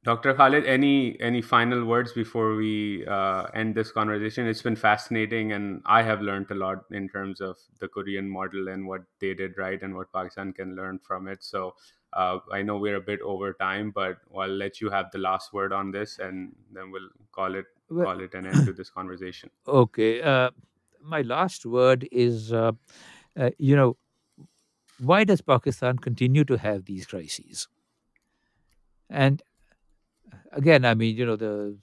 Dr. 0.02 0.32
Khalid, 0.32 0.64
any 0.64 1.20
any 1.20 1.42
final 1.42 1.84
words 1.84 2.12
before 2.12 2.56
we 2.56 3.06
uh, 3.06 3.42
end 3.52 3.74
this 3.74 3.92
conversation? 3.92 4.46
It's 4.46 4.62
been 4.62 4.76
fascinating, 4.76 5.52
and 5.52 5.82
I 5.84 6.02
have 6.02 6.22
learned 6.22 6.50
a 6.50 6.54
lot 6.54 6.84
in 6.90 7.08
terms 7.10 7.42
of 7.42 7.58
the 7.80 7.88
Korean 7.88 8.28
model 8.28 8.68
and 8.68 8.86
what 8.86 9.02
they 9.18 9.34
did 9.34 9.58
right 9.58 9.82
and 9.82 9.94
what 9.94 10.10
Pakistan 10.10 10.54
can 10.54 10.74
learn 10.74 10.98
from 11.00 11.28
it. 11.28 11.44
So 11.44 11.74
uh, 12.14 12.38
I 12.50 12.62
know 12.62 12.78
we're 12.78 12.96
a 12.96 13.00
bit 13.00 13.20
over 13.20 13.52
time, 13.52 13.90
but 13.90 14.16
I'll 14.34 14.48
let 14.48 14.80
you 14.80 14.88
have 14.88 15.10
the 15.10 15.18
last 15.18 15.52
word 15.52 15.70
on 15.70 15.90
this, 15.90 16.18
and 16.18 16.56
then 16.72 16.90
we'll 16.90 17.10
call 17.32 17.54
it 17.54 17.66
Well, 17.90 18.06
call 18.06 18.20
it 18.20 18.32
an 18.32 18.46
end 18.46 18.64
to 18.66 18.72
this 18.72 18.88
conversation. 18.88 19.50
Okay. 19.68 20.22
Uh, 20.22 20.50
my 21.02 21.20
last 21.20 21.66
word 21.66 22.08
is, 22.10 22.54
uh, 23.40 23.44
uh, 23.44 23.50
you 23.58 23.76
know, 23.76 23.96
why 25.00 25.24
does 25.24 25.40
Pakistan 25.40 25.98
continue 25.98 26.44
to 26.44 26.56
have 26.58 26.84
these 26.84 27.04
crises? 27.06 27.66
And 29.10 29.42
again, 30.52 30.84
I 30.84 30.94
mean, 30.94 31.16
you 31.16 31.26
know, 31.26 31.36
the 31.36 31.76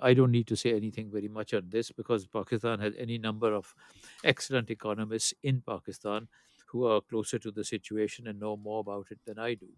I 0.00 0.14
don't 0.14 0.30
need 0.30 0.46
to 0.48 0.56
say 0.56 0.74
anything 0.74 1.10
very 1.10 1.28
much 1.28 1.52
on 1.54 1.70
this 1.70 1.90
because 1.90 2.26
Pakistan 2.26 2.78
has 2.80 2.94
any 2.96 3.18
number 3.18 3.52
of 3.52 3.74
excellent 4.22 4.70
economists 4.70 5.34
in 5.42 5.62
Pakistan 5.66 6.28
who 6.68 6.84
are 6.86 7.00
closer 7.00 7.38
to 7.38 7.50
the 7.50 7.64
situation 7.64 8.26
and 8.26 8.38
know 8.40 8.56
more 8.56 8.80
about 8.80 9.06
it 9.10 9.18
than 9.24 9.38
I 9.38 9.54
do. 9.54 9.68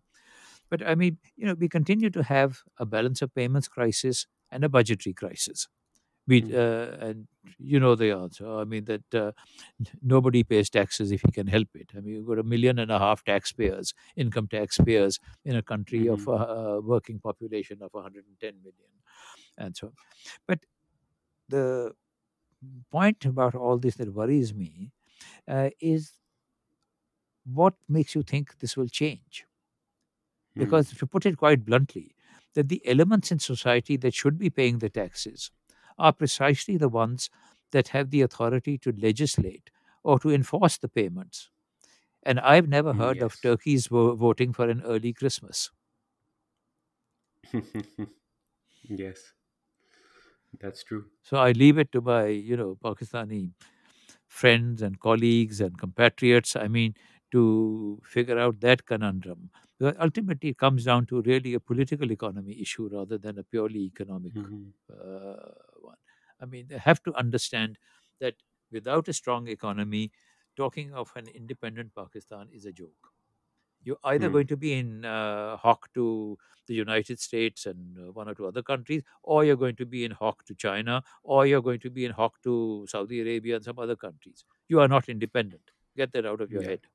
But 0.70 0.86
I 0.86 0.94
mean, 0.94 1.18
you 1.36 1.46
know, 1.46 1.54
we 1.54 1.68
continue 1.68 2.10
to 2.10 2.22
have 2.24 2.60
a 2.78 2.86
balance 2.86 3.22
of 3.22 3.34
payments 3.34 3.68
crisis 3.68 4.26
and 4.50 4.64
a 4.64 4.68
budgetary 4.68 5.14
crisis. 5.14 5.68
We 6.28 6.40
Mm, 6.40 6.54
uh, 6.54 6.96
and 7.08 7.28
you 7.58 7.80
know 7.80 7.96
the 7.96 8.12
answer. 8.12 8.46
I 8.48 8.64
mean 8.64 8.84
that 8.86 9.14
uh, 9.14 9.32
nobody 10.02 10.44
pays 10.44 10.70
taxes 10.70 11.12
if 11.12 11.22
he 11.26 11.32
can 11.32 11.46
help 11.48 11.68
it. 11.74 11.92
I 11.96 12.00
mean, 12.00 12.14
you've 12.16 12.26
got 12.26 12.38
a 12.38 12.44
million 12.44 12.78
and 12.78 12.90
a 12.92 12.98
half 12.98 13.24
taxpayers, 13.24 13.94
income 14.16 14.48
taxpayers 14.48 15.18
in 15.44 15.56
a 15.56 15.62
country 15.62 16.08
of 16.08 16.26
mhm, 16.26 16.28
a, 16.28 16.80
working 16.82 17.20
population 17.20 17.82
of 17.82 17.90
110 17.92 18.56
million, 18.62 18.90
and 19.58 19.76
so 19.76 19.88
on. 19.88 19.94
But 20.46 20.66
the 21.48 21.94
point 22.90 23.24
about 23.24 23.54
all 23.54 23.78
this 23.78 23.96
that 23.96 24.12
worries 24.14 24.54
me 24.54 24.92
uh, 25.48 25.70
is 25.80 26.14
what 27.44 27.74
makes 27.88 28.14
you 28.14 28.22
think 28.22 28.58
this 28.58 28.76
will 28.76 28.86
change? 28.88 29.46
mm, 30.56 30.78
Because 30.78 30.90
to 30.94 31.06
put 31.06 31.24
it 31.26 31.36
quite 31.38 31.64
bluntly, 31.64 32.14
that 32.54 32.68
the 32.68 32.84
elements 32.86 33.30
in 33.32 33.38
society 33.38 33.96
that 33.96 34.14
should 34.14 34.38
be 34.38 34.50
paying 34.50 34.78
the 34.78 34.90
taxes 34.90 35.50
are 35.98 36.12
precisely 36.12 36.76
the 36.76 36.88
ones 36.88 37.30
that 37.72 37.88
have 37.88 38.10
the 38.10 38.22
authority 38.22 38.78
to 38.78 38.92
legislate 38.92 39.70
or 40.02 40.18
to 40.20 40.30
enforce 40.30 40.78
the 40.78 40.88
payments. 40.88 41.50
And 42.22 42.40
I've 42.40 42.68
never 42.68 42.94
heard 42.94 43.22
of 43.22 43.40
turkeys 43.40 43.88
vo- 43.88 44.16
voting 44.16 44.52
for 44.52 44.68
an 44.68 44.82
early 44.82 45.12
Christmas. 45.12 45.70
yes, 48.88 49.34
that's 50.60 50.82
true. 50.84 51.06
So 51.22 51.36
I 51.36 51.52
leave 51.52 51.78
it 51.78 51.92
to 51.92 52.00
my, 52.00 52.26
you 52.26 52.56
know, 52.56 52.76
Pakistani 52.82 53.52
friends 54.28 54.82
and 54.82 55.00
colleagues 55.00 55.60
and 55.60 55.78
compatriots, 55.78 56.56
I 56.56 56.68
mean, 56.68 56.94
to 57.32 58.00
figure 58.04 58.38
out 58.38 58.60
that 58.60 58.86
conundrum. 58.86 59.50
Because 59.78 59.96
ultimately, 60.00 60.50
it 60.50 60.58
comes 60.58 60.84
down 60.84 61.06
to 61.06 61.22
really 61.22 61.54
a 61.54 61.60
political 61.60 62.12
economy 62.12 62.60
issue 62.60 62.88
rather 62.92 63.18
than 63.18 63.38
a 63.38 63.44
purely 63.44 63.80
economic 63.80 64.34
Mhm. 64.34 64.72
uh. 64.92 65.36
I 66.40 66.46
mean, 66.46 66.68
they 66.68 66.78
have 66.78 67.02
to 67.04 67.14
understand 67.14 67.78
that 68.20 68.36
without 68.70 69.08
a 69.08 69.12
strong 69.12 69.48
economy, 69.48 70.12
talking 70.56 70.92
of 70.92 71.12
an 71.16 71.28
independent 71.28 71.94
Pakistan 71.94 72.48
is 72.52 72.66
a 72.66 72.72
joke. 72.72 73.12
You're 73.82 73.98
either 74.04 74.28
Hmm. 74.28 74.30
going 74.30 74.46
to 74.48 74.56
be 74.56 74.72
in 74.74 75.04
uh, 75.04 75.56
hock 75.56 75.92
to 75.94 76.36
the 76.66 76.74
United 76.74 77.20
States 77.20 77.64
and 77.66 77.98
uh, 77.98 78.12
one 78.12 78.28
or 78.28 78.34
two 78.34 78.46
other 78.46 78.62
countries, 78.62 79.02
or 79.22 79.44
you're 79.44 79.56
going 79.56 79.76
to 79.76 79.86
be 79.86 80.04
in 80.04 80.10
hock 80.10 80.44
to 80.46 80.54
China, 80.54 81.02
or 81.22 81.46
you're 81.46 81.62
going 81.62 81.80
to 81.80 81.90
be 81.90 82.04
in 82.04 82.12
hock 82.12 82.42
to 82.42 82.86
Saudi 82.88 83.20
Arabia 83.20 83.56
and 83.56 83.64
some 83.64 83.78
other 83.78 83.96
countries. 83.96 84.44
You 84.68 84.80
are 84.80 84.88
not 84.88 85.08
independent. 85.08 85.70
Get 85.96 86.12
that 86.12 86.26
out 86.26 86.40
of 86.40 86.52
your 86.52 86.62
Yeah. 86.62 86.68
head. 86.68 86.88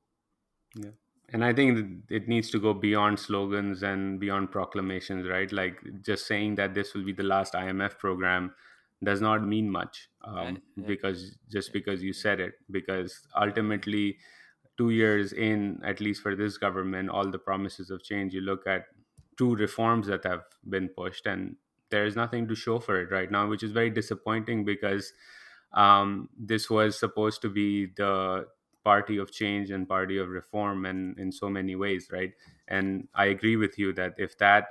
Yeah. 0.76 0.90
And 1.30 1.44
I 1.44 1.52
think 1.54 2.04
it 2.10 2.28
needs 2.28 2.50
to 2.50 2.60
go 2.60 2.74
beyond 2.74 3.18
slogans 3.18 3.82
and 3.82 4.20
beyond 4.20 4.52
proclamations, 4.52 5.26
right? 5.26 5.50
Like 5.50 5.80
just 6.02 6.26
saying 6.26 6.56
that 6.56 6.74
this 6.74 6.94
will 6.94 7.04
be 7.04 7.12
the 7.12 7.22
last 7.22 7.54
IMF 7.54 7.98
program 7.98 8.54
does 9.04 9.20
not 9.20 9.46
mean 9.46 9.70
much 9.70 10.08
um, 10.24 10.62
uh, 10.78 10.82
because 10.86 11.36
just 11.50 11.72
because 11.72 12.02
you 12.02 12.12
said 12.12 12.40
it. 12.40 12.54
Because 12.70 13.26
ultimately, 13.36 14.18
two 14.76 14.90
years 14.90 15.32
in, 15.32 15.80
at 15.84 16.00
least 16.00 16.22
for 16.22 16.34
this 16.34 16.58
government, 16.58 17.10
all 17.10 17.30
the 17.30 17.38
promises 17.38 17.90
of 17.90 18.02
change, 18.02 18.34
you 18.34 18.40
look 18.40 18.66
at 18.66 18.86
two 19.36 19.54
reforms 19.56 20.06
that 20.06 20.24
have 20.24 20.44
been 20.68 20.88
pushed, 20.88 21.26
and 21.26 21.56
there 21.90 22.04
is 22.06 22.16
nothing 22.16 22.48
to 22.48 22.54
show 22.54 22.78
for 22.78 23.00
it 23.00 23.10
right 23.10 23.30
now, 23.30 23.46
which 23.48 23.62
is 23.62 23.72
very 23.72 23.90
disappointing 23.90 24.64
because 24.64 25.12
um, 25.72 26.28
this 26.36 26.70
was 26.70 26.98
supposed 26.98 27.42
to 27.42 27.50
be 27.50 27.86
the 27.96 28.46
party 28.84 29.16
of 29.16 29.32
change 29.32 29.70
and 29.70 29.88
party 29.88 30.18
of 30.18 30.28
reform 30.28 30.84
and 30.84 31.18
in 31.18 31.32
so 31.32 31.48
many 31.48 31.74
ways 31.74 32.08
right 32.12 32.34
and 32.68 33.08
i 33.14 33.24
agree 33.24 33.56
with 33.56 33.78
you 33.78 33.94
that 33.94 34.12
if 34.18 34.36
that 34.36 34.68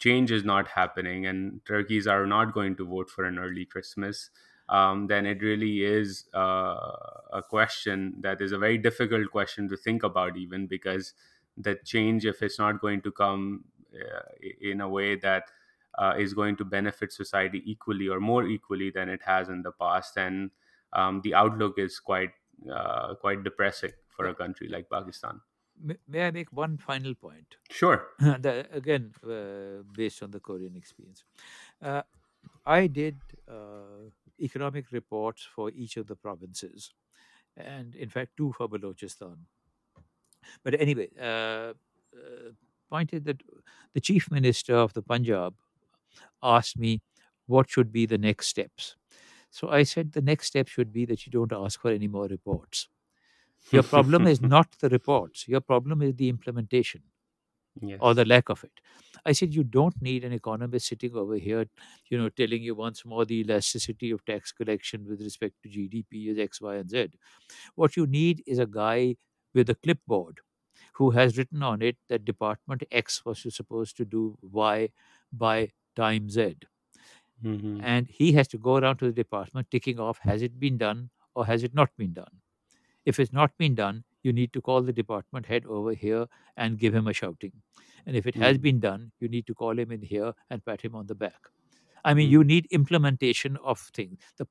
change 0.00 0.30
is 0.32 0.44
not 0.44 0.68
happening 0.68 1.26
and 1.26 1.60
turkeys 1.66 2.06
are 2.06 2.26
not 2.26 2.52
going 2.54 2.76
to 2.76 2.86
vote 2.86 3.10
for 3.10 3.24
an 3.24 3.38
early 3.38 3.64
christmas 3.64 4.30
um, 4.68 5.08
then 5.08 5.26
it 5.26 5.42
really 5.42 5.82
is 5.84 6.28
uh, 6.34 6.96
a 7.32 7.42
question 7.48 8.14
that 8.20 8.40
is 8.40 8.52
a 8.52 8.58
very 8.58 8.78
difficult 8.78 9.30
question 9.30 9.68
to 9.68 9.76
think 9.76 10.02
about 10.02 10.36
even 10.36 10.66
because 10.66 11.12
the 11.56 11.74
change 11.84 12.24
if 12.24 12.42
it's 12.42 12.58
not 12.58 12.80
going 12.80 13.02
to 13.02 13.12
come 13.12 13.64
uh, 13.94 14.22
in 14.60 14.80
a 14.80 14.88
way 14.88 15.16
that 15.16 15.44
uh, 15.98 16.14
is 16.16 16.34
going 16.34 16.56
to 16.56 16.64
benefit 16.64 17.12
society 17.12 17.62
equally 17.66 18.08
or 18.08 18.20
more 18.20 18.46
equally 18.46 18.90
than 18.90 19.08
it 19.08 19.22
has 19.22 19.48
in 19.48 19.62
the 19.62 19.72
past 19.72 20.14
then 20.14 20.50
um, 20.92 21.20
the 21.22 21.34
outlook 21.34 21.78
is 21.78 21.98
quite 21.98 22.32
uh, 22.72 23.14
quite 23.16 23.42
depressing 23.42 23.92
for 24.08 24.26
a 24.28 24.34
country 24.34 24.68
like 24.68 24.88
pakistan 24.90 25.40
May, 25.80 25.96
may 26.06 26.26
I 26.26 26.30
make 26.30 26.52
one 26.52 26.78
final 26.78 27.14
point? 27.14 27.56
sure 27.70 28.08
the, 28.18 28.68
again, 28.70 29.12
uh, 29.24 29.82
based 29.94 30.22
on 30.22 30.30
the 30.30 30.40
Korean 30.40 30.76
experience. 30.76 31.24
Uh, 31.82 32.02
I 32.66 32.86
did 32.88 33.20
uh, 33.48 34.10
economic 34.40 34.92
reports 34.92 35.42
for 35.44 35.70
each 35.70 35.96
of 35.96 36.06
the 36.08 36.16
provinces, 36.16 36.94
and 37.56 37.94
in 37.96 38.10
fact, 38.10 38.36
two 38.36 38.52
for 38.52 38.68
Balochistan. 38.68 39.46
But 40.62 40.80
anyway, 40.80 41.10
uh, 41.18 41.74
uh, 42.14 42.52
point 42.88 43.12
is 43.12 43.22
that 43.24 43.42
the 43.94 44.00
chief 44.00 44.30
minister 44.30 44.74
of 44.74 44.92
the 44.94 45.02
Punjab 45.02 45.54
asked 46.42 46.78
me 46.78 47.02
what 47.46 47.70
should 47.70 47.92
be 47.92 48.06
the 48.06 48.18
next 48.18 48.48
steps. 48.48 48.96
So 49.50 49.70
I 49.70 49.84
said 49.84 50.12
the 50.12 50.22
next 50.22 50.48
step 50.48 50.68
should 50.68 50.92
be 50.92 51.06
that 51.06 51.26
you 51.26 51.32
don't 51.32 51.52
ask 51.52 51.80
for 51.80 51.90
any 51.90 52.08
more 52.08 52.26
reports. 52.26 52.88
Your 53.72 53.82
problem 53.84 54.26
is 54.26 54.40
not 54.40 54.72
the 54.80 54.88
reports. 54.88 55.48
Your 55.48 55.60
problem 55.60 56.02
is 56.02 56.14
the 56.16 56.28
implementation 56.28 57.02
or 57.98 58.14
the 58.14 58.24
lack 58.24 58.48
of 58.48 58.64
it. 58.64 58.80
I 59.26 59.32
said 59.32 59.54
you 59.54 59.64
don't 59.64 60.00
need 60.00 60.24
an 60.24 60.32
economist 60.32 60.86
sitting 60.88 61.14
over 61.14 61.36
here, 61.36 61.66
you 62.10 62.18
know, 62.18 62.28
telling 62.30 62.62
you 62.62 62.74
once 62.74 63.04
more 63.04 63.24
the 63.24 63.40
elasticity 63.40 64.10
of 64.10 64.24
tax 64.24 64.52
collection 64.52 65.06
with 65.06 65.20
respect 65.20 65.56
to 65.62 65.68
GDP 65.68 66.28
is 66.30 66.38
X, 66.38 66.60
Y, 66.60 66.76
and 66.76 66.88
Z. 66.90 67.10
What 67.74 67.96
you 67.96 68.06
need 68.06 68.42
is 68.46 68.58
a 68.58 68.66
guy 68.66 69.16
with 69.54 69.70
a 69.70 69.74
clipboard 69.76 70.40
who 70.94 71.10
has 71.12 71.38
written 71.38 71.62
on 71.62 71.82
it 71.82 71.98
that 72.08 72.24
Department 72.24 72.84
X 72.92 73.24
was 73.24 73.46
supposed 73.54 73.96
to 73.98 74.04
do 74.06 74.38
Y 74.42 74.90
by 75.32 75.70
time 75.96 76.30
Z. 76.30 76.56
hmm 77.42 77.80
And 77.80 78.06
he 78.08 78.32
has 78.34 78.46
to 78.48 78.58
go 78.58 78.76
around 78.76 78.98
to 78.98 79.06
the 79.06 79.12
department 79.12 79.70
ticking 79.72 79.98
off 79.98 80.18
has 80.20 80.40
it 80.40 80.60
been 80.60 80.78
done 80.78 81.10
or 81.34 81.46
has 81.46 81.64
it 81.64 81.74
not 81.74 81.96
been 81.96 82.12
done. 82.12 82.42
If 83.04 83.18
it's 83.18 83.32
not 83.32 83.56
been 83.58 83.74
done, 83.74 84.04
you 84.22 84.32
need 84.32 84.52
to 84.52 84.60
call 84.60 84.82
the 84.82 84.92
department 84.92 85.46
head 85.46 85.64
over 85.66 85.92
here 85.94 86.26
and 86.56 86.78
give 86.78 86.94
him 86.94 87.06
a 87.06 87.12
shouting. 87.12 87.62
And 88.06 88.16
if 88.16 88.26
it 88.26 88.34
has 88.36 88.58
hmm 88.58 88.58
been 88.58 88.80
done, 88.80 89.12
you 89.20 89.28
need 89.28 89.46
to 89.46 89.54
call 89.54 89.78
him 89.78 89.90
in 89.92 90.02
here 90.02 90.34
and 90.50 90.64
pat 90.64 90.82
him 90.82 90.94
on 90.94 91.06
the 91.06 91.14
back. 91.14 91.48
I 92.04 92.14
mean, 92.14 92.30
you 92.30 92.42
hmm 92.42 92.44
need 92.44 92.66
implementation 92.70 93.56
of 93.58 93.80
things. 93.94 94.20
The 94.36 94.46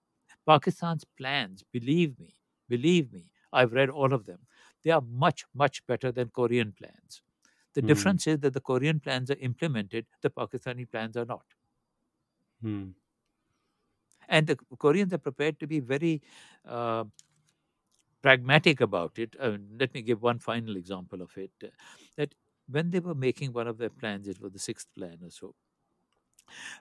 Pakistan's 0.46 1.06
plans, 1.18 1.64
believe 1.72 2.20
me, 2.20 2.36
believe 2.68 3.12
me, 3.14 3.32
I've 3.52 3.74
read 3.74 3.90
all 3.90 4.14
of 4.14 4.26
them. 4.26 4.40
They 4.84 4.92
are 4.92 5.02
much, 5.02 5.46
much 5.54 5.86
better 5.88 6.12
than 6.12 6.30
Korean 6.30 6.72
plans. 6.74 7.22
The 7.74 7.82
hmm 7.82 7.82
difference 7.82 8.28
is 8.28 8.40
that 8.40 8.54
the 8.54 8.62
Korean 8.62 9.00
plans 9.00 9.30
are 9.32 9.38
implemented, 9.40 10.06
the 10.22 10.30
Pakistani 10.30 10.90
plans 10.90 11.18
are 11.18 11.26
not. 11.26 11.46
hmm 12.62 12.90
And 14.28 14.48
the 14.48 14.56
Koreans 14.78 15.14
are 15.14 15.18
prepared 15.18 15.60
to 15.60 15.68
be 15.68 15.80
very 15.80 16.22
uh, 16.66 17.06
pragmatic 18.22 18.82
about 18.82 19.20
it. 19.20 19.36
Uh, 19.40 19.58
let 19.72 19.94
me 19.94 20.02
give 20.02 20.22
one 20.22 20.40
final 20.40 20.76
example 20.78 21.22
of 21.22 21.38
it. 21.38 21.52
uh, 21.64 21.68
that 22.18 22.36
when 22.68 22.92
they 22.92 23.00
were 23.00 23.16
making 23.16 23.54
one 23.54 23.68
of 23.68 23.78
their 23.78 23.90
plans, 23.90 24.28
it 24.28 24.40
was 24.42 24.54
the 24.54 24.60
sixth 24.60 24.88
plan 24.96 25.20
or 25.24 25.30
so. 25.32 25.56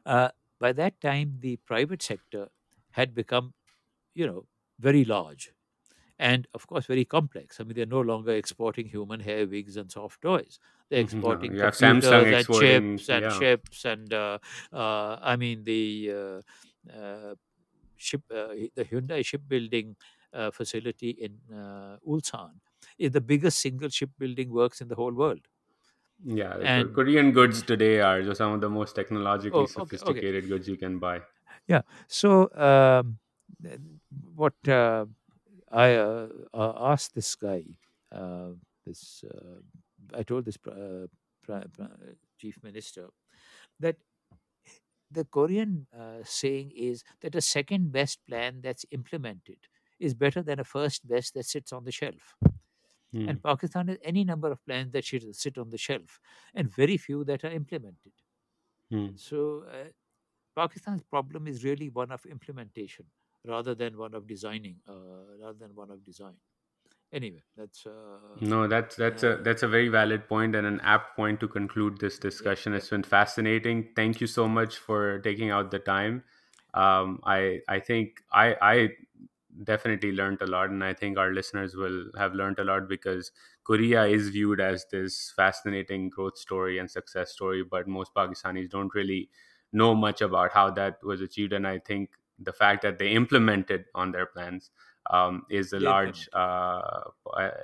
Uh, 0.04 0.30
by 0.58 0.72
that 0.72 1.00
time, 1.00 1.38
the 1.40 1.56
private 1.58 2.02
sector 2.02 2.48
had 2.90 3.14
become, 3.14 3.54
you 4.14 4.26
know, 4.26 4.46
very 4.78 5.04
large 5.04 5.52
and, 6.18 6.48
of 6.54 6.66
course, 6.66 6.86
very 6.86 7.04
complex. 7.04 7.60
I 7.60 7.64
mean, 7.64 7.76
they're 7.76 7.86
no 7.86 8.00
longer 8.02 8.32
exporting 8.32 8.88
human 8.88 9.20
hair 9.20 9.46
wigs 9.46 9.76
and 9.76 9.90
soft 9.92 10.22
toys. 10.22 10.60
They're 10.90 11.00
No, 11.10 11.36
exporting 11.40 11.54
have 11.60 11.74
Samsung 11.74 12.26
computers 12.26 12.32
and 12.32 12.50
exporting. 12.50 12.50
chips 12.50 13.08
and 13.10 13.30
Yeah, 13.30 13.32
ships 13.32 13.84
and, 13.84 14.12
uh, 14.14 14.38
uh, 14.72 15.18
I 15.22 15.36
mean, 15.36 15.64
the 15.64 16.12
uh, 16.90 16.92
uh, 16.92 17.34
ship, 17.96 18.22
uh, 18.30 18.48
the 18.74 18.84
Hyundai 18.90 19.24
shipbuilding 19.24 19.96
uh, 20.32 20.50
facility 20.50 21.10
in 21.10 21.38
uh, 21.54 21.98
Ulsan 22.06 22.60
is 22.98 23.12
the 23.12 23.20
biggest 23.20 23.60
single 23.60 23.88
shipbuilding 23.88 24.50
works 24.50 24.80
in 24.80 24.88
the 24.88 24.94
whole 24.94 25.12
world. 25.12 25.48
yeah. 26.24 26.56
And 26.62 26.94
Korean 26.94 27.32
goods 27.32 27.62
today 27.62 28.00
are 28.00 28.22
just 28.22 28.38
some 28.38 28.52
of 28.52 28.60
the 28.60 28.68
most 28.68 28.94
technologically 28.94 29.58
oh, 29.58 29.62
okay, 29.62 29.72
okay, 29.82 29.96
sophisticated 29.96 30.48
goods 30.48 30.68
you 30.68 30.76
can 30.76 30.98
buy. 30.98 31.22
yeah. 31.66 31.82
So 32.08 32.50
um, 32.54 33.18
what 34.34 34.54
uh, 34.68 35.06
I 35.70 35.94
uh, 35.94 36.28
uh, 36.54 36.72
asked 36.92 37.14
this 37.14 37.34
guy, 37.34 37.64
uh, 38.12 38.50
this 38.84 39.24
uh, 39.24 39.60
I 40.14 40.22
told 40.22 40.44
this 40.44 40.58
uh, 40.66 41.06
chief 42.38 42.62
minister 42.62 43.10
that 43.80 43.96
the 45.10 45.24
Korean 45.24 45.86
uh, 45.96 46.22
saying 46.24 46.72
is 46.74 47.02
that 47.20 47.34
a 47.34 47.40
second 47.40 47.92
best 47.92 48.24
plan 48.26 48.60
that's 48.62 48.84
implemented 48.90 49.58
is 49.98 50.14
better 50.14 50.42
than 50.42 50.60
a 50.60 50.64
first 50.64 51.06
best 51.08 51.34
that 51.34 51.44
sits 51.46 51.72
on 51.72 51.84
the 51.84 51.92
shelf. 51.92 52.36
Hmm. 53.12 53.28
And 53.28 53.42
Pakistan 53.42 53.88
has 53.88 53.98
any 54.02 54.24
number 54.24 54.50
of 54.50 54.64
plans 54.66 54.92
that 54.92 55.04
should 55.04 55.34
sit 55.36 55.58
on 55.58 55.70
the 55.70 55.78
shelf 55.78 56.20
and 56.54 56.74
very 56.74 56.96
few 56.96 57.24
that 57.24 57.44
are 57.44 57.50
implemented. 57.52 58.12
Hmm. 58.90 59.08
So 59.14 59.64
uh, 59.64 59.88
Pakistan's 60.56 61.02
problem 61.02 61.46
is 61.48 61.64
really 61.64 61.90
one 61.90 62.12
of 62.12 62.26
implementation 62.26 63.06
rather 63.44 63.74
than 63.74 63.96
one 63.98 64.14
of 64.14 64.26
designing, 64.26 64.80
uh, 64.88 65.36
rather 65.40 65.58
than 65.58 65.74
one 65.74 65.90
of 65.90 66.04
design. 66.04 66.36
Anyway, 67.12 67.44
that's 67.56 67.86
uh, 67.86 68.38
No, 68.40 68.68
that's 68.68 68.94
that's 68.94 69.24
a 69.24 69.38
uh, 69.38 69.42
that's 69.42 69.64
a 69.64 69.68
very 69.68 69.88
valid 69.88 70.28
point 70.28 70.54
and 70.54 70.64
an 70.66 70.80
apt 70.82 71.16
point 71.16 71.40
to 71.40 71.48
conclude 71.48 71.98
this 71.98 72.18
discussion. 72.18 72.72
yeah, 72.72 72.78
It's 72.78 72.90
been 72.90 73.02
fascinating. 73.02 73.92
Thank 73.96 74.20
you 74.20 74.28
so 74.28 74.48
much 74.48 74.78
for 74.78 75.18
taking 75.20 75.50
out 75.50 75.72
the 75.72 75.80
time. 75.80 76.22
Um, 76.74 77.20
I 77.24 77.62
I 77.68 77.80
think 77.80 78.22
I 78.30 78.54
I 78.62 78.88
definitely 79.64 80.12
learned 80.12 80.42
a 80.42 80.46
lot, 80.46 80.70
and 80.70 80.82
I 80.84 80.94
think 80.94 81.18
our 81.18 81.32
listeners 81.32 81.74
will 81.74 82.06
have 82.16 82.34
learned 82.34 82.58
a 82.58 82.64
lot 82.64 82.88
because 82.88 83.32
Korea 83.64 84.04
is 84.06 84.28
viewed 84.30 84.60
as 84.60 84.86
this 84.90 85.32
fascinating 85.36 86.10
growth 86.10 86.38
story 86.38 86.78
and 86.78 86.90
success 86.90 87.32
story, 87.32 87.62
but 87.64 87.88
most 87.88 88.14
Pakistanis 88.14 88.70
don't 88.70 88.94
really 88.94 89.30
know 89.72 89.94
much 89.94 90.20
about 90.22 90.52
how 90.52 90.70
that 90.70 90.98
was 91.02 91.20
achieved. 91.20 91.52
And 91.52 91.66
I 91.66 91.78
think 91.78 92.10
the 92.38 92.52
fact 92.52 92.82
that 92.82 92.98
they 92.98 93.10
implemented 93.10 93.86
on 93.94 94.12
their 94.12 94.26
plans 94.26 94.70
um, 95.10 95.44
is 95.50 95.72
a 95.72 95.80
large 95.80 96.28
uh, 96.32 97.00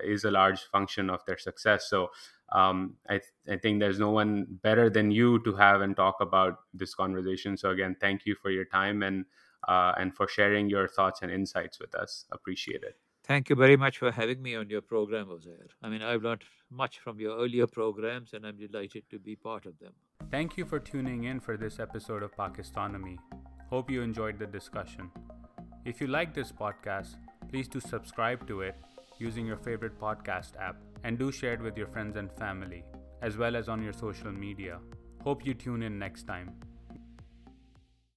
is 0.02 0.24
a 0.24 0.30
large 0.30 0.62
function 0.64 1.10
of 1.10 1.24
their 1.26 1.38
success. 1.38 1.88
So 1.88 2.10
um, 2.52 2.96
I, 3.08 3.18
th- 3.18 3.32
I 3.48 3.56
think 3.56 3.80
there's 3.80 3.98
no 3.98 4.10
one 4.10 4.46
better 4.62 4.90
than 4.90 5.10
you 5.10 5.42
to 5.44 5.54
have 5.54 5.80
and 5.80 5.96
talk 5.96 6.16
about 6.20 6.60
this 6.72 6.94
conversation. 6.94 7.56
So 7.56 7.70
again, 7.70 7.96
thank 8.00 8.26
you 8.26 8.34
for 8.34 8.50
your 8.50 8.64
time 8.64 9.02
and 9.02 9.24
uh, 9.68 9.92
and 9.98 10.14
for 10.14 10.28
sharing 10.28 10.68
your 10.68 10.88
thoughts 10.88 11.20
and 11.22 11.30
insights 11.30 11.78
with 11.80 11.94
us. 11.94 12.24
Appreciate 12.32 12.82
it. 12.82 12.96
Thank 13.26 13.48
you 13.48 13.56
very 13.56 13.76
much 13.76 13.98
for 13.98 14.10
having 14.12 14.42
me 14.42 14.54
on 14.54 14.68
your 14.68 14.82
program, 14.82 15.28
Uzair. 15.28 15.68
I 15.82 15.88
mean, 15.88 16.02
I've 16.02 16.22
learned 16.22 16.44
much 16.70 16.98
from 16.98 17.18
your 17.18 17.38
earlier 17.38 17.66
programs, 17.66 18.34
and 18.34 18.46
I'm 18.46 18.58
delighted 18.58 19.04
to 19.10 19.18
be 19.18 19.34
part 19.34 19.64
of 19.64 19.78
them. 19.78 19.92
Thank 20.30 20.58
you 20.58 20.66
for 20.66 20.78
tuning 20.78 21.24
in 21.24 21.40
for 21.40 21.56
this 21.56 21.80
episode 21.80 22.22
of 22.22 22.36
Pakistonomy. 22.36 23.16
Hope 23.70 23.90
you 23.90 24.02
enjoyed 24.02 24.38
the 24.38 24.46
discussion. 24.46 25.10
If 25.86 26.02
you 26.02 26.06
like 26.06 26.34
this 26.34 26.52
podcast, 26.52 27.16
please 27.48 27.66
do 27.66 27.80
subscribe 27.80 28.46
to 28.46 28.60
it 28.60 28.76
using 29.18 29.46
your 29.46 29.56
favorite 29.56 29.98
podcast 29.98 30.52
app 30.60 30.76
and 31.04 31.18
do 31.18 31.32
share 31.32 31.54
it 31.54 31.60
with 31.60 31.78
your 31.78 31.86
friends 31.86 32.16
and 32.16 32.30
family, 32.32 32.84
as 33.22 33.38
well 33.38 33.56
as 33.56 33.68
on 33.68 33.82
your 33.82 33.92
social 33.94 34.32
media. 34.32 34.80
Hope 35.22 35.46
you 35.46 35.54
tune 35.54 35.82
in 35.82 35.98
next 35.98 36.24
time. 36.26 36.52